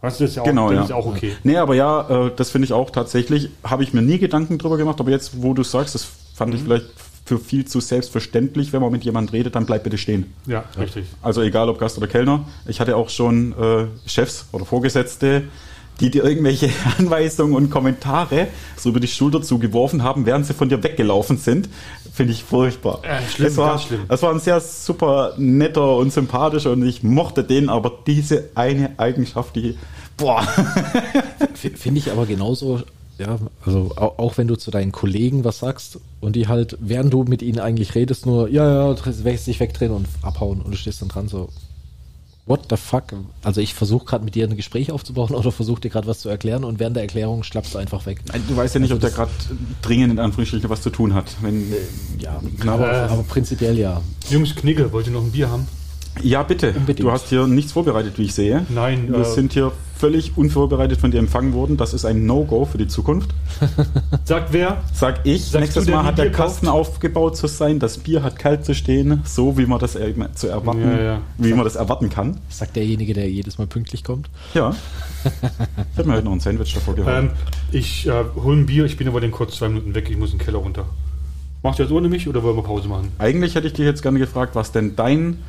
Weißt 0.02 0.20
du, 0.20 0.24
das 0.24 0.32
ist 0.32 0.36
ja 0.38 0.42
auch, 0.42 0.48
genau, 0.48 0.72
ja. 0.72 0.84
ist 0.84 0.92
auch 0.92 1.06
okay. 1.06 1.34
Nee, 1.44 1.58
aber 1.58 1.76
ja, 1.76 2.26
äh, 2.28 2.32
das 2.36 2.50
finde 2.50 2.66
ich 2.66 2.74
auch 2.74 2.90
tatsächlich, 2.90 3.50
habe 3.64 3.84
ich 3.84 3.94
mir 3.94 4.02
nie 4.02 4.18
Gedanken 4.18 4.58
drüber 4.58 4.78
gemacht, 4.78 5.00
aber 5.00 5.12
jetzt, 5.12 5.44
wo 5.44 5.54
du 5.54 5.64
sagst, 5.64 5.94
das 5.94 6.08
fand 6.34 6.52
mhm. 6.52 6.58
ich 6.58 6.64
vielleicht 6.64 6.86
für 7.26 7.40
viel 7.40 7.66
zu 7.66 7.80
selbstverständlich, 7.80 8.72
wenn 8.74 8.82
man 8.82 8.92
mit 8.92 9.04
jemandem 9.04 9.34
redet, 9.34 9.56
dann 9.56 9.66
bleib 9.66 9.84
bitte 9.84 9.98
stehen. 9.98 10.34
Ja, 10.46 10.64
richtig. 10.80 11.06
Also 11.22 11.42
egal 11.42 11.70
ob 11.70 11.80
Gast 11.80 11.98
oder 11.98 12.08
Kellner. 12.08 12.46
Ich 12.68 12.80
hatte 12.80 12.96
auch 12.96 13.10
schon 13.10 13.54
äh, 13.54 13.88
Chefs 14.08 14.46
oder 14.52 14.66
Vorgesetzte, 14.66 15.44
die 16.00 16.10
dir 16.10 16.24
irgendwelche 16.24 16.70
Anweisungen 16.98 17.56
und 17.56 17.70
Kommentare 17.70 18.48
so 18.76 18.90
über 18.90 19.00
die 19.00 19.08
Schulter 19.08 19.42
zugeworfen 19.42 20.04
haben, 20.04 20.26
während 20.26 20.46
sie 20.46 20.54
von 20.54 20.70
dir 20.70 20.84
weggelaufen 20.84 21.38
sind, 21.38 21.70
finde 22.14 22.34
ich 22.34 22.44
furchtbar. 22.44 23.02
Ja, 23.04 23.22
schlimm, 23.22 23.48
es, 23.48 23.58
war, 23.58 23.80
schlimm. 23.80 24.02
es 24.08 24.22
war 24.22 24.32
ein 24.32 24.40
sehr 24.40 24.60
super 24.60 25.34
netter 25.38 25.98
und 25.98 26.14
sympathischer 26.14 26.72
und 26.72 26.86
ich 26.86 27.04
mochte 27.04 27.44
den, 27.44 27.70
aber 27.70 27.92
diese 28.08 28.50
eine 28.56 28.98
Eigenschaft, 28.98 29.56
die, 29.56 29.78
boah. 30.18 30.42
Finde 31.54 32.00
ich 32.00 32.12
aber 32.12 32.26
genauso 32.26 32.82
ja, 33.18 33.38
also 33.66 33.92
auch, 33.96 34.20
auch, 34.20 34.38
wenn 34.38 34.48
du 34.48 34.58
zu 34.58 34.72
deinen 34.72 34.92
Kollegen 34.92 35.46
was 35.46 35.60
sagst 35.60 36.00
und 36.20 36.36
die 36.36 36.48
halt, 36.48 36.78
während 36.82 37.14
du 37.14 37.24
mit 37.24 37.42
ihnen 37.42 37.60
eigentlich 37.60 37.96
redest, 37.96 38.26
nur, 38.26 38.50
ja, 38.50 38.94
ja, 38.94 39.36
sich 39.38 39.60
wegdrehen 39.60 39.94
und 39.94 40.08
abhauen 40.22 40.62
und 40.62 40.72
du 40.72 40.78
stehst 40.78 41.02
dann 41.02 41.08
dran 41.08 41.30
so, 41.30 41.48
what 42.46 42.68
the 42.70 42.78
fuck? 42.78 43.06
Also 43.44 43.62
ich 43.62 43.74
versuche 43.74 44.06
gerade 44.06 44.24
mit 44.24 44.36
dir 44.36 44.48
ein 44.48 44.56
Gespräch 44.56 44.92
aufzubauen 44.92 45.34
oder 45.34 45.52
versuche 45.52 45.82
dir 45.82 45.90
gerade 45.90 46.08
was 46.08 46.20
zu 46.20 46.30
erklären 46.30 46.64
und 46.64 46.80
während 46.80 46.96
der 46.96 47.04
Erklärung 47.04 47.44
schlappst 47.44 47.74
du 47.74 47.78
einfach 47.78 48.06
weg. 48.06 48.22
Du 48.48 48.56
weißt 48.56 48.76
ja 48.76 48.82
nicht, 48.82 48.92
also 48.92 48.96
ob 48.96 49.02
der 49.02 49.12
gerade 49.12 49.32
dringend 49.82 50.14
in 50.14 50.20
Anführungsstrichen 50.20 50.70
was 50.70 50.82
zu 50.82 50.90
tun 50.90 51.14
hat. 51.14 51.36
Wenn, 51.42 51.72
äh, 51.72 51.78
ja, 52.20 52.42
aber, 52.68 52.92
äh, 52.92 52.96
aber 53.08 53.24
prinzipiell 53.24 53.78
ja. 53.78 54.02
Jungs, 54.30 54.56
Knigge, 54.56 54.92
wollt 54.92 55.08
ihr 55.08 55.14
noch 55.14 55.24
ein 55.24 55.32
Bier 55.32 55.50
haben? 55.50 55.68
Ja, 56.22 56.44
bitte. 56.44 56.74
Unbedingt. 56.76 57.00
Du 57.08 57.12
hast 57.12 57.30
hier 57.30 57.48
nichts 57.48 57.72
vorbereitet, 57.72 58.18
wie 58.18 58.24
ich 58.24 58.34
sehe. 58.34 58.66
Nein. 58.70 59.08
Wir 59.10 59.20
äh, 59.20 59.26
sind 59.26 59.54
hier 59.54 59.72
völlig 59.98 60.38
unvorbereitet 60.38 61.00
von 61.00 61.12
dir 61.12 61.20
empfangen 61.20 61.54
worden. 61.54 61.78
Das 61.78 61.94
ist 61.94 62.06
ein 62.06 62.26
No-Go 62.26 62.66
für 62.66 62.78
die 62.78 62.88
Zukunft. 62.88 63.30
Sagt 64.26 64.52
wer? 64.52 64.84
Sag 64.94 65.22
ich. 65.26 65.46
Sagst 65.46 65.76
Nächstes 65.76 65.88
Mal 65.88 66.04
hat 66.04 66.18
der 66.18 66.32
Kasten 66.32 66.68
kauft? 66.68 66.90
aufgebaut 66.90 67.38
zu 67.38 67.48
sein. 67.48 67.80
Das 67.80 67.98
Bier 67.98 68.24
hat 68.24 68.38
kalt 68.38 68.66
zu 68.66 68.76
stehen, 68.76 69.22
so 69.24 69.58
wie 69.58 69.66
man 69.66 69.80
das 69.80 69.98
zu 70.36 70.48
erwarten, 70.48 70.82
ja, 70.82 71.02
ja. 71.02 71.22
wie 71.38 71.54
man 71.54 71.64
das 71.64 71.76
erwarten 71.76 72.10
kann. 72.10 72.38
Sagt 72.50 72.76
derjenige, 72.76 73.14
der 73.14 73.30
jedes 73.30 73.58
Mal 73.58 73.68
pünktlich 73.68 74.04
kommt. 74.04 74.30
Ja. 74.54 74.76
ich 75.24 75.98
hätte 75.98 76.08
mir 76.08 76.16
halt 76.16 76.26
noch 76.26 76.34
ein 76.34 76.40
Sandwich 76.40 76.74
davor 76.74 76.96
geholt. 76.96 77.16
Ähm, 77.16 77.30
ich 77.72 78.08
äh, 78.08 78.24
hole 78.36 78.58
ein 78.58 78.66
Bier. 78.66 78.86
Ich 78.86 78.98
bin 78.98 79.08
aber 79.08 79.22
den 79.22 79.32
kurz 79.32 79.56
zwei 79.56 79.70
Minuten 79.70 79.96
weg. 79.96 80.10
Ich 80.10 80.18
muss 80.18 80.32
in 80.32 80.38
den 80.38 80.46
Keller 80.46 80.60
runter. 80.60 80.86
Macht 81.64 81.80
ihr 81.80 81.86
das 81.86 81.92
ohne 81.92 82.10
mich 82.10 82.28
oder 82.28 82.44
wollen 82.44 82.58
wir 82.58 82.64
Pause 82.64 82.88
machen? 82.88 83.12
Eigentlich 83.18 83.56
hätte 83.56 83.66
ich 83.66 83.74
dich 83.74 83.86
jetzt 83.86 84.04
gerne 84.04 84.20
gefragt, 84.20 84.54
was 84.54 84.72
denn 84.72 84.96
dein 84.96 85.40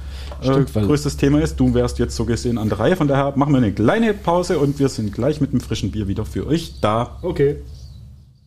Stimmt, 0.40 0.76
äh, 0.76 0.80
größtes 0.82 1.16
Thema 1.16 1.40
ist. 1.40 1.58
Du 1.58 1.74
wärst 1.74 1.98
jetzt 1.98 2.16
so 2.16 2.24
gesehen 2.24 2.58
an 2.58 2.68
der 2.68 2.78
Reihe. 2.78 2.96
Von 2.96 3.08
daher 3.08 3.32
machen 3.36 3.52
wir 3.52 3.58
eine 3.58 3.72
kleine 3.72 4.14
Pause 4.14 4.58
und 4.58 4.78
wir 4.78 4.88
sind 4.88 5.12
gleich 5.12 5.40
mit 5.40 5.50
einem 5.50 5.60
frischen 5.60 5.90
Bier 5.90 6.08
wieder 6.08 6.24
für 6.24 6.46
euch 6.46 6.80
da. 6.80 7.18
Okay. 7.22 7.56